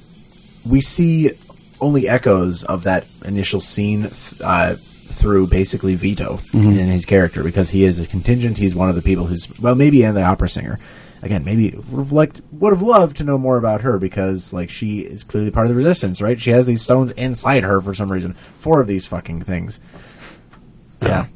we 0.69 0.81
see 0.81 1.31
only 1.81 2.07
echoes 2.07 2.63
of 2.63 2.83
that 2.83 3.05
initial 3.25 3.59
scene 3.59 4.01
th- 4.03 4.41
uh, 4.43 4.75
through 4.77 5.47
basically 5.47 5.95
Vito 5.95 6.39
in 6.53 6.73
his 6.73 7.05
character 7.05 7.43
because 7.43 7.69
he 7.69 7.83
is 7.85 7.99
a 7.99 8.05
contingent. 8.07 8.57
He's 8.57 8.75
one 8.75 8.89
of 8.89 8.95
the 8.95 9.01
people 9.01 9.25
who's 9.25 9.47
well, 9.59 9.75
maybe 9.75 10.03
and 10.05 10.15
the 10.15 10.23
opera 10.23 10.49
singer, 10.49 10.79
again, 11.21 11.43
maybe 11.43 11.71
would 11.91 12.11
have 12.11 12.41
would 12.51 12.73
have 12.73 12.81
loved 12.81 13.17
to 13.17 13.23
know 13.23 13.37
more 13.37 13.57
about 13.57 13.81
her 13.81 13.97
because 13.97 14.53
like 14.53 14.69
she 14.69 14.99
is 14.99 15.23
clearly 15.23 15.51
part 15.51 15.65
of 15.65 15.69
the 15.69 15.75
resistance, 15.75 16.21
right? 16.21 16.39
She 16.39 16.51
has 16.51 16.65
these 16.65 16.81
stones 16.81 17.11
inside 17.11 17.63
her 17.63 17.81
for 17.81 17.93
some 17.93 18.11
reason. 18.11 18.33
Four 18.33 18.81
of 18.81 18.87
these 18.87 19.05
fucking 19.05 19.41
things. 19.41 19.79
Yeah. 21.01 21.27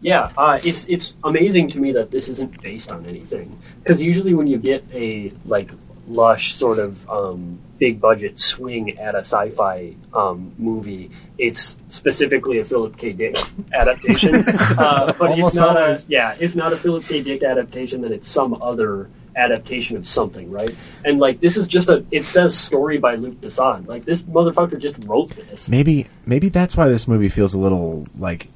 Yeah, 0.00 0.30
uh, 0.36 0.60
it's 0.62 0.86
it's 0.86 1.14
amazing 1.24 1.70
to 1.70 1.80
me 1.80 1.90
that 1.92 2.12
this 2.12 2.28
isn't 2.28 2.62
based 2.62 2.92
on 2.92 3.04
anything. 3.06 3.58
Because 3.82 4.00
usually 4.00 4.32
when 4.32 4.46
you 4.46 4.56
get 4.56 4.84
a 4.92 5.32
like 5.44 5.70
lush 6.06 6.54
sort 6.54 6.78
of 6.78 7.08
um, 7.10 7.58
big 7.78 8.00
budget 8.00 8.38
swing 8.38 8.98
at 8.98 9.14
a 9.14 9.18
sci-fi 9.18 9.94
um, 10.12 10.52
movie, 10.58 11.10
it's 11.38 11.78
specifically 11.88 12.58
a 12.58 12.64
Philip 12.64 12.96
K. 12.96 13.12
Dick 13.12 13.36
adaptation. 13.72 14.34
uh, 14.78 15.12
but 15.18 15.30
Almost 15.30 15.56
if 15.56 15.60
not 15.60 15.76
always. 15.76 16.04
a 16.06 16.08
yeah, 16.08 16.36
if 16.38 16.56
not 16.56 16.72
a 16.72 16.76
Philip 16.76 17.04
K. 17.04 17.22
Dick 17.22 17.42
adaptation, 17.42 18.00
then 18.00 18.12
it's 18.12 18.28
some 18.28 18.60
other 18.62 19.08
adaptation 19.36 19.96
of 19.96 20.06
something, 20.06 20.50
right? 20.50 20.74
And 21.04 21.18
like 21.18 21.40
this 21.40 21.56
is 21.56 21.68
just 21.68 21.88
a 21.88 22.04
it 22.10 22.26
says 22.26 22.58
story 22.58 22.98
by 22.98 23.14
Luc 23.14 23.40
Besson. 23.40 23.86
Like 23.86 24.04
this 24.04 24.24
motherfucker 24.24 24.78
just 24.78 25.02
wrote 25.04 25.30
this. 25.30 25.70
Maybe 25.70 26.06
maybe 26.26 26.48
that's 26.48 26.76
why 26.76 26.88
this 26.88 27.08
movie 27.08 27.28
feels 27.28 27.54
a 27.54 27.58
little 27.58 28.06
like 28.18 28.48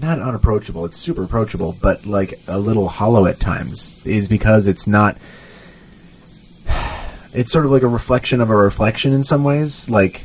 not 0.00 0.18
unapproachable. 0.18 0.84
It's 0.84 0.98
super 0.98 1.22
approachable, 1.22 1.76
but 1.80 2.04
like 2.06 2.38
a 2.48 2.58
little 2.58 2.88
hollow 2.88 3.26
at 3.26 3.38
times. 3.38 4.04
Is 4.06 4.28
because 4.28 4.66
it's 4.66 4.86
not. 4.86 5.16
It's 7.34 7.52
sort 7.52 7.64
of 7.64 7.70
like 7.70 7.82
a 7.82 7.88
reflection 7.88 8.40
of 8.40 8.50
a 8.50 8.56
reflection 8.56 9.12
in 9.12 9.24
some 9.24 9.44
ways, 9.44 9.88
like 9.88 10.24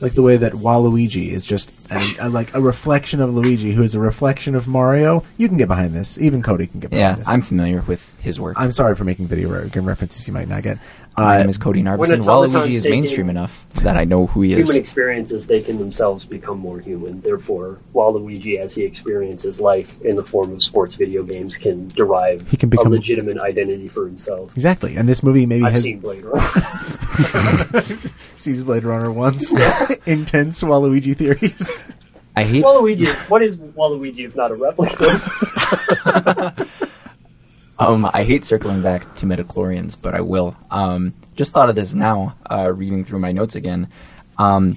like 0.00 0.14
the 0.14 0.22
way 0.22 0.36
that 0.36 0.52
Waluigi 0.52 1.28
is 1.28 1.44
just 1.44 1.70
an, 1.94 2.26
a, 2.26 2.28
like 2.28 2.54
a 2.54 2.60
reflection 2.60 3.20
of 3.20 3.34
Luigi, 3.34 3.72
who 3.72 3.82
is 3.82 3.94
a 3.94 4.00
reflection 4.00 4.54
of 4.54 4.66
Mario. 4.68 5.24
You 5.36 5.48
can 5.48 5.56
get 5.56 5.68
behind 5.68 5.92
this. 5.94 6.18
Even 6.18 6.42
Cody 6.42 6.66
can 6.66 6.80
get 6.80 6.90
behind 6.90 7.00
Yeah, 7.00 7.14
this. 7.16 7.28
I'm 7.28 7.42
familiar 7.42 7.82
with 7.82 8.12
his 8.20 8.40
work. 8.40 8.56
I'm 8.58 8.72
sorry 8.72 8.94
for 8.94 9.04
making 9.04 9.26
video 9.26 9.66
game 9.68 9.84
references 9.86 10.26
you 10.26 10.32
might 10.34 10.48
not 10.48 10.62
get. 10.62 10.78
My 11.16 11.36
Uh, 11.36 11.40
name 11.40 11.48
is 11.48 11.58
Cody 11.58 11.78
when 11.78 11.84
Narbison. 11.84 12.20
automatons 12.22 12.66
Waluigi 12.66 12.74
is 12.74 12.86
mainstream 12.86 13.30
enough 13.30 13.64
that 13.82 13.96
I 13.96 14.02
know 14.02 14.26
who 14.26 14.40
he 14.42 14.54
is. 14.54 14.58
Human 14.68 14.76
experiences, 14.80 15.46
they 15.46 15.60
can 15.60 15.78
themselves 15.78 16.24
become 16.24 16.58
more 16.58 16.80
human. 16.80 17.20
Therefore, 17.20 17.78
Waluigi, 17.94 18.58
as 18.58 18.74
he 18.74 18.82
experiences 18.82 19.60
life 19.60 20.00
in 20.02 20.16
the 20.16 20.24
form 20.24 20.52
of 20.52 20.60
sports 20.60 20.96
video 20.96 21.22
games, 21.22 21.56
can 21.56 21.86
derive 21.88 22.48
He 22.50 22.56
can 22.56 22.68
become- 22.68 22.88
a 22.88 22.90
legitimate 22.90 23.38
identity 23.38 23.86
for 23.86 24.06
himself. 24.06 24.50
exactly, 24.56 24.96
and 24.96 25.08
this 25.08 25.22
movie 25.22 25.46
maybe 25.46 25.64
I've 25.64 25.74
has 25.74 25.82
seen 25.82 26.00
Blade 26.00 26.24
Runner. 26.24 26.42
sees 28.34 28.64
Blade 28.64 28.82
Runner 28.84 29.10
once. 29.12 29.52
Intense 30.06 30.62
Waluigi 30.64 31.16
theories. 31.16 31.83
I 32.36 32.44
hate 32.44 32.64
Waluigi 32.64 33.06
is 33.06 33.20
what 33.22 33.42
is 33.42 33.58
Waluigi 33.58 34.26
if 34.26 34.34
not 34.34 34.50
a 34.50 34.54
replica? 34.54 36.66
Um, 37.78 38.08
I 38.14 38.22
hate 38.22 38.44
circling 38.44 38.82
back 38.82 39.16
to 39.16 39.26
midichlorians, 39.26 39.96
but 40.00 40.14
I 40.14 40.20
will. 40.20 40.56
Um, 40.70 41.12
just 41.34 41.52
thought 41.52 41.68
of 41.68 41.74
this 41.74 41.94
now, 41.94 42.36
uh, 42.50 42.72
reading 42.72 43.04
through 43.04 43.18
my 43.18 43.32
notes 43.32 43.56
again. 43.56 43.88
Um, 44.38 44.76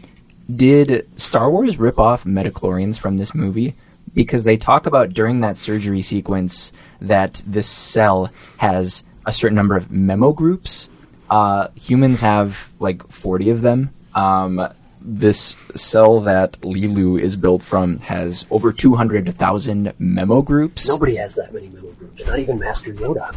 did 0.54 1.08
Star 1.20 1.52
Wars 1.52 1.78
rip 1.78 2.00
off 2.00 2.24
midichlorians 2.24 2.98
from 2.98 3.18
this 3.18 3.36
movie? 3.36 3.76
Because 4.16 4.46
they 4.46 4.58
talk 4.58 4.88
about 4.88 5.14
during 5.14 5.42
that 5.42 5.58
surgery 5.58 6.02
sequence 6.02 6.74
that 7.00 7.42
this 7.46 7.68
cell 7.68 8.32
has 8.58 9.04
a 9.26 9.32
certain 9.32 9.56
number 9.56 9.76
of 9.76 9.92
memo 9.92 10.34
groups. 10.34 10.90
Uh, 11.30 11.68
humans 11.76 12.22
have 12.22 12.72
like 12.80 13.08
40 13.12 13.52
of 13.52 13.62
them. 13.62 13.92
Um, 14.16 14.68
this 15.10 15.56
cell 15.74 16.20
that 16.20 16.60
Leeloo 16.62 17.20
is 17.20 17.38
built 17.38 17.64
from 17.64 18.00
has 18.00 18.46
over 18.52 18.74
200,000 18.74 19.94
memo 19.98 20.42
groups. 20.42 20.86
Nobody 20.86 21.16
has 21.16 21.36
that 21.36 21.54
many 21.54 21.70
memo 21.70 21.92
groups. 21.92 22.28
Not 22.28 22.40
even 22.40 22.60
Master 22.60 22.94
Yoda. 22.94 23.32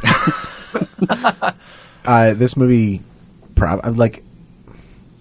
uh, 2.04 2.34
this 2.34 2.56
movie, 2.56 3.02
prob- 3.54 3.82
I'm 3.84 3.96
like, 3.96 4.24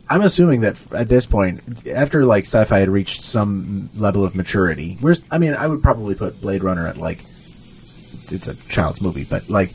I'm 0.09 0.21
assuming 0.21 0.61
that 0.61 0.79
at 0.91 1.07
this 1.07 1.27
point, 1.27 1.85
after 1.87 2.25
like 2.25 2.45
sci-fi 2.45 2.79
had 2.79 2.89
reached 2.89 3.21
some 3.21 3.91
level 3.95 4.25
of 4.25 4.35
maturity, 4.35 4.97
where's 5.01 5.23
I 5.29 5.37
mean, 5.37 5.53
I 5.53 5.67
would 5.67 5.83
probably 5.83 6.15
put 6.15 6.41
Blade 6.41 6.63
Runner 6.63 6.87
at 6.87 6.97
like, 6.97 7.19
it's, 7.19 8.31
it's 8.31 8.47
a 8.47 8.55
child's 8.69 9.01
movie, 9.01 9.23
but 9.23 9.49
like. 9.49 9.71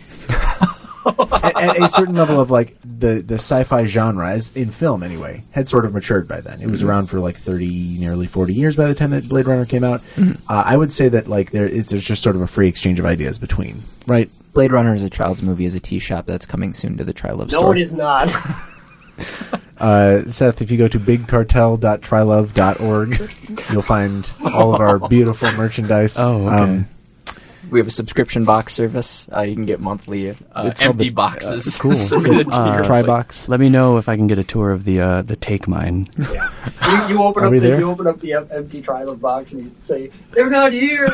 at, 1.44 1.56
at 1.56 1.82
a 1.82 1.88
certain 1.88 2.14
level 2.14 2.40
of 2.40 2.50
like 2.50 2.76
the 2.84 3.22
the 3.22 3.34
sci-fi 3.34 3.86
genre, 3.86 4.30
as 4.30 4.54
in 4.56 4.70
film 4.70 5.02
anyway, 5.02 5.44
had 5.50 5.68
sort 5.68 5.84
of 5.84 5.92
matured 5.92 6.28
by 6.28 6.40
then. 6.40 6.60
It 6.60 6.68
was 6.68 6.82
around 6.82 7.06
for 7.06 7.20
like 7.20 7.36
thirty, 7.36 7.98
nearly 7.98 8.26
forty 8.26 8.54
years 8.54 8.76
by 8.76 8.86
the 8.86 8.94
time 8.94 9.10
that 9.10 9.28
Blade 9.28 9.46
Runner 9.46 9.66
came 9.66 9.84
out. 9.84 10.02
Uh, 10.18 10.62
I 10.66 10.76
would 10.76 10.92
say 10.92 11.08
that 11.08 11.28
like 11.28 11.50
there 11.50 11.66
is 11.66 11.88
there's 11.88 12.04
just 12.04 12.22
sort 12.22 12.36
of 12.36 12.42
a 12.42 12.46
free 12.46 12.68
exchange 12.68 12.98
of 12.98 13.06
ideas 13.06 13.38
between 13.38 13.82
right 14.06 14.30
Blade 14.52 14.72
Runner 14.72 14.94
is 14.94 15.02
a 15.02 15.10
child's 15.10 15.42
movie 15.42 15.64
is 15.64 15.74
a 15.74 15.80
tea 15.80 15.98
shop 15.98 16.26
that's 16.26 16.46
coming 16.46 16.74
soon 16.74 16.96
to 16.96 17.04
the 17.04 17.14
Trylon 17.14 17.50
no, 17.50 17.58
store. 17.58 17.76
it 17.76 17.80
is 17.80 17.92
not. 17.92 18.28
Uh, 19.76 20.24
Seth, 20.26 20.62
if 20.62 20.70
you 20.70 20.78
go 20.78 20.86
to 20.86 21.00
bigcartel.trylon.org, 21.00 23.70
you'll 23.72 23.82
find 23.82 24.30
all 24.54 24.72
of 24.74 24.80
our 24.80 25.00
beautiful 25.08 25.50
merchandise. 25.52 26.16
Oh, 26.18 26.46
okay. 26.46 26.56
Um, 26.56 26.88
We 27.70 27.80
have 27.80 27.86
a 27.86 27.90
subscription 27.90 28.44
box 28.44 28.72
service. 28.74 29.28
Uh, 29.34 29.40
you 29.40 29.54
can 29.54 29.64
get 29.66 29.80
monthly 29.80 30.30
uh, 30.30 30.34
It's 30.56 30.80
called 30.80 30.90
empty 30.92 31.08
the- 31.08 31.14
boxes. 31.14 31.66
uh, 31.76 31.78
cool. 31.82 31.94
submitted 31.94 32.50
to 32.52 32.60
Uh, 32.60 32.74
your 32.76 32.84
Try 32.84 33.02
box. 33.02 33.48
Let 33.48 33.58
me 33.60 33.68
know 33.68 33.96
if 33.98 34.08
I 34.08 34.16
can 34.16 34.26
get 34.26 34.38
a 34.38 34.44
tour 34.44 34.70
of 34.70 34.84
the 34.84 35.00
uh, 35.00 35.22
the 35.22 35.36
Take 35.36 35.66
Mine. 35.68 36.08
Yeah. 36.18 36.50
You, 37.08 37.14
you 37.16 37.22
open 37.22 37.42
Are 37.42 37.46
up 37.46 37.52
we 37.52 37.58
the 37.58 37.68
there? 37.68 37.78
you 37.78 37.90
open 37.90 38.06
up 38.06 38.20
the 38.20 38.32
empty 38.34 38.82
Trylon 38.82 39.20
box 39.20 39.52
and 39.52 39.64
you 39.64 39.72
say 39.80 40.10
they're 40.32 40.50
not 40.50 40.72
here. 40.72 41.06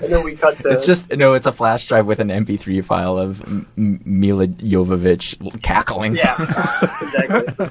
and 0.00 0.12
then 0.12 0.24
we 0.24 0.36
cut 0.36 0.58
to 0.62 0.70
It's 0.70 0.84
just 0.86 1.10
no. 1.12 1.34
It's 1.34 1.46
a 1.46 1.52
flash 1.52 1.86
drive 1.86 2.06
with 2.06 2.18
an 2.20 2.28
MP3 2.28 2.84
file 2.84 3.18
of 3.18 3.40
M- 3.42 3.66
M- 3.78 4.00
Milla 4.04 4.46
Jovovich 4.46 5.36
cackling. 5.62 6.16
yeah, 6.16 6.34
exactly. 7.02 7.68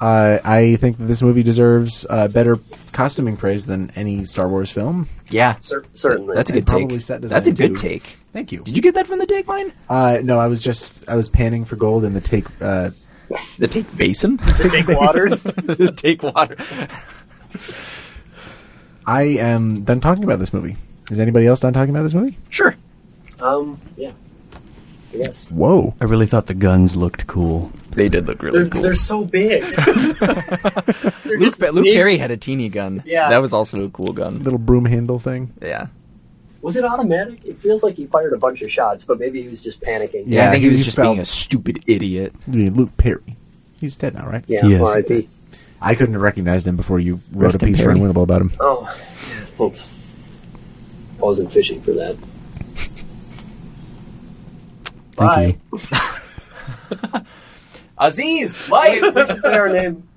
Uh, 0.00 0.38
I 0.44 0.76
think 0.76 0.96
that 0.98 1.04
this 1.04 1.20
movie 1.20 1.42
deserves 1.42 2.06
uh, 2.08 2.26
better 2.28 2.58
costuming 2.92 3.36
praise 3.36 3.66
than 3.66 3.90
any 3.96 4.24
Star 4.24 4.48
Wars 4.48 4.70
film. 4.72 5.08
yeah. 5.28 5.56
Cer- 5.60 5.84
certainly. 5.94 6.34
That's 6.34 6.50
a 6.50 6.54
And 6.54 6.64
good 6.64 6.70
probably 6.70 6.96
take. 6.96 7.00
set 7.02 7.20
design, 7.20 7.36
That's 7.36 7.48
a 7.48 7.52
good 7.52 7.76
too. 7.76 7.82
take. 7.88 8.16
Thank 8.32 8.50
you. 8.52 8.62
Did 8.62 8.76
you 8.76 8.82
get 8.82 8.94
that 8.94 9.06
from 9.06 9.18
the 9.18 9.26
take 9.26 9.46
line? 9.46 9.72
Uh, 9.90 10.18
no, 10.22 10.38
I 10.38 10.46
was 10.46 10.60
just 10.62 11.06
I 11.08 11.16
was 11.16 11.28
panning 11.28 11.64
for 11.66 11.76
gold 11.76 12.04
in 12.04 12.14
the 12.14 12.20
take. 12.20 12.46
Uh, 12.62 12.90
The 13.58 13.68
take 13.68 13.94
basin. 13.96 14.38
to 14.56 14.68
take 14.70 14.88
waters. 14.88 15.42
the 15.42 15.92
take 15.94 16.22
water. 16.22 16.56
I 19.06 19.22
am 19.22 19.82
done 19.84 20.00
talking 20.00 20.24
about 20.24 20.38
this 20.38 20.52
movie. 20.52 20.76
Is 21.10 21.18
anybody 21.18 21.46
else 21.46 21.60
done 21.60 21.72
talking 21.72 21.90
about 21.90 22.04
this 22.04 22.14
movie? 22.14 22.36
Sure. 22.48 22.76
Um, 23.40 23.80
yeah. 23.96 24.12
Yes. 25.12 25.50
Whoa! 25.50 25.94
I 26.00 26.04
really 26.04 26.26
thought 26.26 26.46
the 26.46 26.54
guns 26.54 26.94
looked 26.96 27.26
cool. 27.26 27.72
They 27.92 28.08
did 28.08 28.26
look 28.26 28.42
really 28.42 28.60
They're, 28.60 28.68
cool. 28.70 28.82
they're 28.82 28.94
so 28.94 29.24
big. 29.24 29.62
They're 29.74 31.38
Luke, 31.38 31.40
just 31.40 31.60
Luke 31.60 31.84
big. 31.84 31.94
Perry 31.94 32.18
had 32.18 32.30
a 32.30 32.36
teeny 32.36 32.68
gun. 32.68 33.02
Yeah. 33.04 33.28
That 33.28 33.38
was 33.42 33.52
also 33.52 33.84
a 33.84 33.88
cool 33.90 34.12
gun. 34.12 34.42
Little 34.42 34.58
broom 34.60 34.84
handle 34.84 35.18
thing. 35.18 35.52
Yeah. 35.60 35.88
Was 36.62 36.76
it 36.76 36.84
automatic? 36.84 37.44
It 37.44 37.58
feels 37.58 37.82
like 37.82 37.96
he 37.96 38.06
fired 38.06 38.32
a 38.32 38.36
bunch 38.38 38.62
of 38.62 38.70
shots, 38.70 39.02
but 39.02 39.18
maybe 39.18 39.42
he 39.42 39.48
was 39.48 39.60
just 39.62 39.80
panicking. 39.80 40.24
Yeah, 40.26 40.48
I 40.48 40.52
think 40.52 40.62
he 40.62 40.68
he 40.68 40.76
was 40.76 40.84
just 40.84 40.96
felt- 40.96 41.06
being 41.14 41.18
a 41.20 41.24
stupid 41.24 41.82
idiot. 41.86 42.34
I 42.46 42.50
mean, 42.50 42.74
Luke 42.74 42.96
Perry. 42.96 43.36
He's 43.80 43.96
dead 43.96 44.14
now, 44.14 44.26
right? 44.26 44.44
Yeah, 44.46 44.64
Yes. 44.66 44.82
R.I.P. 44.82 45.28
I 45.80 45.94
couldn't 45.94 46.12
have 46.12 46.22
recognized 46.22 46.66
him 46.66 46.76
before 46.76 47.00
you 47.00 47.14
wrote 47.32 47.44
Rest 47.54 47.62
a 47.62 47.66
in 47.66 47.72
piece 47.72 47.80
for 47.80 47.86
Perry. 47.92 47.98
Unwinnable 47.98 48.22
about 48.22 48.42
him. 48.42 48.52
Oh, 48.60 48.84
thanks. 49.56 49.88
I 51.18 51.22
wasn't 51.22 51.50
fishing 51.52 51.80
for 51.80 51.92
that. 51.94 52.16
Thank 55.12 55.16
Bye. 55.16 55.56
you. 55.72 57.20
Aziz, 58.00 58.66
Mike. 58.70 59.02
we 59.02 59.26
should 59.26 59.42
say 59.42 59.54
our 59.54 59.68
name. 59.68 60.08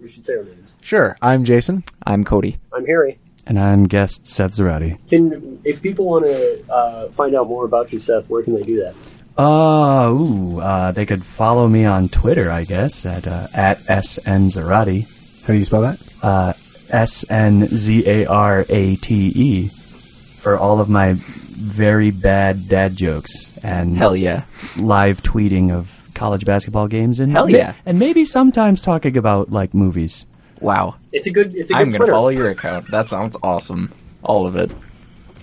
We 0.00 0.08
should 0.08 0.24
say 0.24 0.34
our 0.36 0.44
names. 0.44 0.70
Sure, 0.82 1.16
I'm 1.20 1.44
Jason. 1.44 1.82
I'm 2.06 2.22
Cody. 2.22 2.58
I'm 2.72 2.86
Harry. 2.86 3.18
And 3.44 3.58
I'm 3.58 3.88
guest 3.88 4.26
Seth 4.28 4.52
Zarate. 4.52 4.98
Can 5.10 5.60
if 5.64 5.82
people 5.82 6.06
want 6.06 6.26
to 6.26 6.72
uh, 6.72 7.08
find 7.10 7.34
out 7.34 7.48
more 7.48 7.64
about 7.64 7.92
you, 7.92 7.98
Seth, 7.98 8.30
where 8.30 8.44
can 8.44 8.54
they 8.54 8.62
do 8.62 8.80
that? 8.84 8.94
Uh, 9.36 10.10
ooh, 10.10 10.60
uh, 10.60 10.92
they 10.92 11.04
could 11.04 11.24
follow 11.24 11.66
me 11.66 11.84
on 11.84 12.08
Twitter, 12.08 12.50
I 12.52 12.62
guess, 12.62 13.04
at 13.04 13.26
uh, 13.26 13.48
at 13.52 13.78
SN 13.80 14.50
Zarate. 14.50 15.02
How 15.42 15.48
do 15.48 15.58
you 15.58 15.64
spell 15.64 15.82
that? 15.82 16.00
Uh, 16.22 16.52
S 16.90 17.28
N 17.28 17.66
Z 17.66 18.04
A 18.06 18.26
R 18.26 18.64
A 18.68 18.94
T 18.96 19.32
E 19.34 19.68
for 19.68 20.56
all 20.56 20.80
of 20.80 20.88
my 20.88 21.14
very 21.16 22.12
bad 22.12 22.68
dad 22.68 22.94
jokes 22.94 23.56
and 23.64 23.96
Hell 23.96 24.14
yeah. 24.14 24.44
live 24.78 25.20
tweeting 25.22 25.72
of 25.72 26.01
college 26.14 26.44
basketball 26.44 26.88
games 26.88 27.20
and 27.20 27.32
Hell 27.32 27.46
ma- 27.48 27.56
yeah. 27.56 27.74
and 27.86 27.98
maybe 27.98 28.24
sometimes 28.24 28.80
talking 28.80 29.16
about 29.16 29.50
like 29.50 29.74
movies. 29.74 30.26
Wow. 30.60 30.96
It's 31.12 31.26
a 31.26 31.30
good. 31.30 31.54
It's 31.54 31.70
a 31.70 31.74
good 31.74 31.80
I'm 31.82 31.90
going 31.90 32.00
to 32.02 32.06
follow 32.12 32.28
your 32.28 32.50
account. 32.50 32.90
That 32.90 33.10
sounds 33.10 33.36
awesome. 33.42 33.92
All 34.22 34.46
of 34.46 34.54
it. 34.56 34.70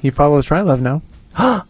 He 0.01 0.09
follows 0.11 0.47
Trylon 0.47 0.79
now. 0.81 1.01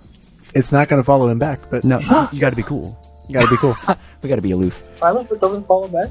it's 0.54 0.72
not 0.72 0.88
going 0.88 1.00
to 1.02 1.04
follow 1.04 1.28
him 1.30 1.40
back, 1.40 1.60
but 1.72 1.84
No, 1.84 1.98
you 2.32 2.40
got 2.40 2.52
to 2.52 2.56
be 2.56 2.64
cool. 2.64 2.98
you 3.28 3.34
got 3.34 3.44
to 3.46 3.50
be 3.50 3.58
cool. 3.58 3.76
We 4.22 4.28
got 4.28 4.36
to 4.36 4.42
be 4.42 4.52
aloof. 4.52 4.84
Trylon 5.00 5.40
doesn't 5.40 5.66
follow 5.66 5.88
back. 5.88 6.10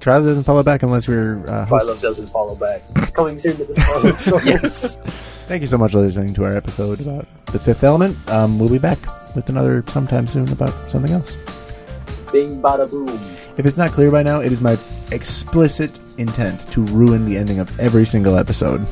Trylon 0.00 0.24
doesn't 0.24 0.44
follow 0.44 0.62
back 0.62 0.82
unless 0.82 1.06
we're 1.06 1.40
uh, 1.46 1.66
Trylon 1.66 2.00
doesn't 2.00 2.28
follow 2.30 2.56
back. 2.56 2.82
Coming 3.14 3.36
soon 3.36 3.56
to 3.58 3.64
the 3.66 4.14
store. 4.18 4.42
Yes. 4.44 4.96
Thank 5.46 5.60
you 5.60 5.66
so 5.66 5.76
much 5.76 5.92
for 5.92 5.98
listening 6.00 6.32
to 6.34 6.44
our 6.46 6.56
episode 6.56 7.02
about 7.02 7.26
the 7.46 7.58
Fifth 7.58 7.84
Element. 7.84 8.16
Um, 8.30 8.58
we'll 8.58 8.70
be 8.70 8.78
back. 8.78 8.98
with 9.36 9.50
another 9.50 9.84
sometime 9.88 10.26
soon 10.26 10.48
about 10.50 10.72
something 10.90 11.12
else. 11.12 11.32
Bing 12.34 12.60
bada 12.60 12.90
boom. 12.90 13.16
If 13.56 13.64
it's 13.64 13.78
not 13.78 13.92
clear 13.92 14.10
by 14.10 14.24
now, 14.24 14.40
it 14.40 14.50
is 14.50 14.60
my 14.60 14.76
explicit 15.12 16.00
intent 16.18 16.66
to 16.70 16.80
ruin 16.86 17.26
the 17.26 17.36
ending 17.36 17.60
of 17.60 17.70
every 17.78 18.04
single 18.04 18.36
episode. 18.36 18.84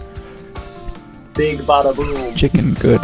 Big 1.35 1.59
bada 1.59 1.93
boom. 1.93 2.36
Chicken 2.36 2.74
good. 2.74 3.01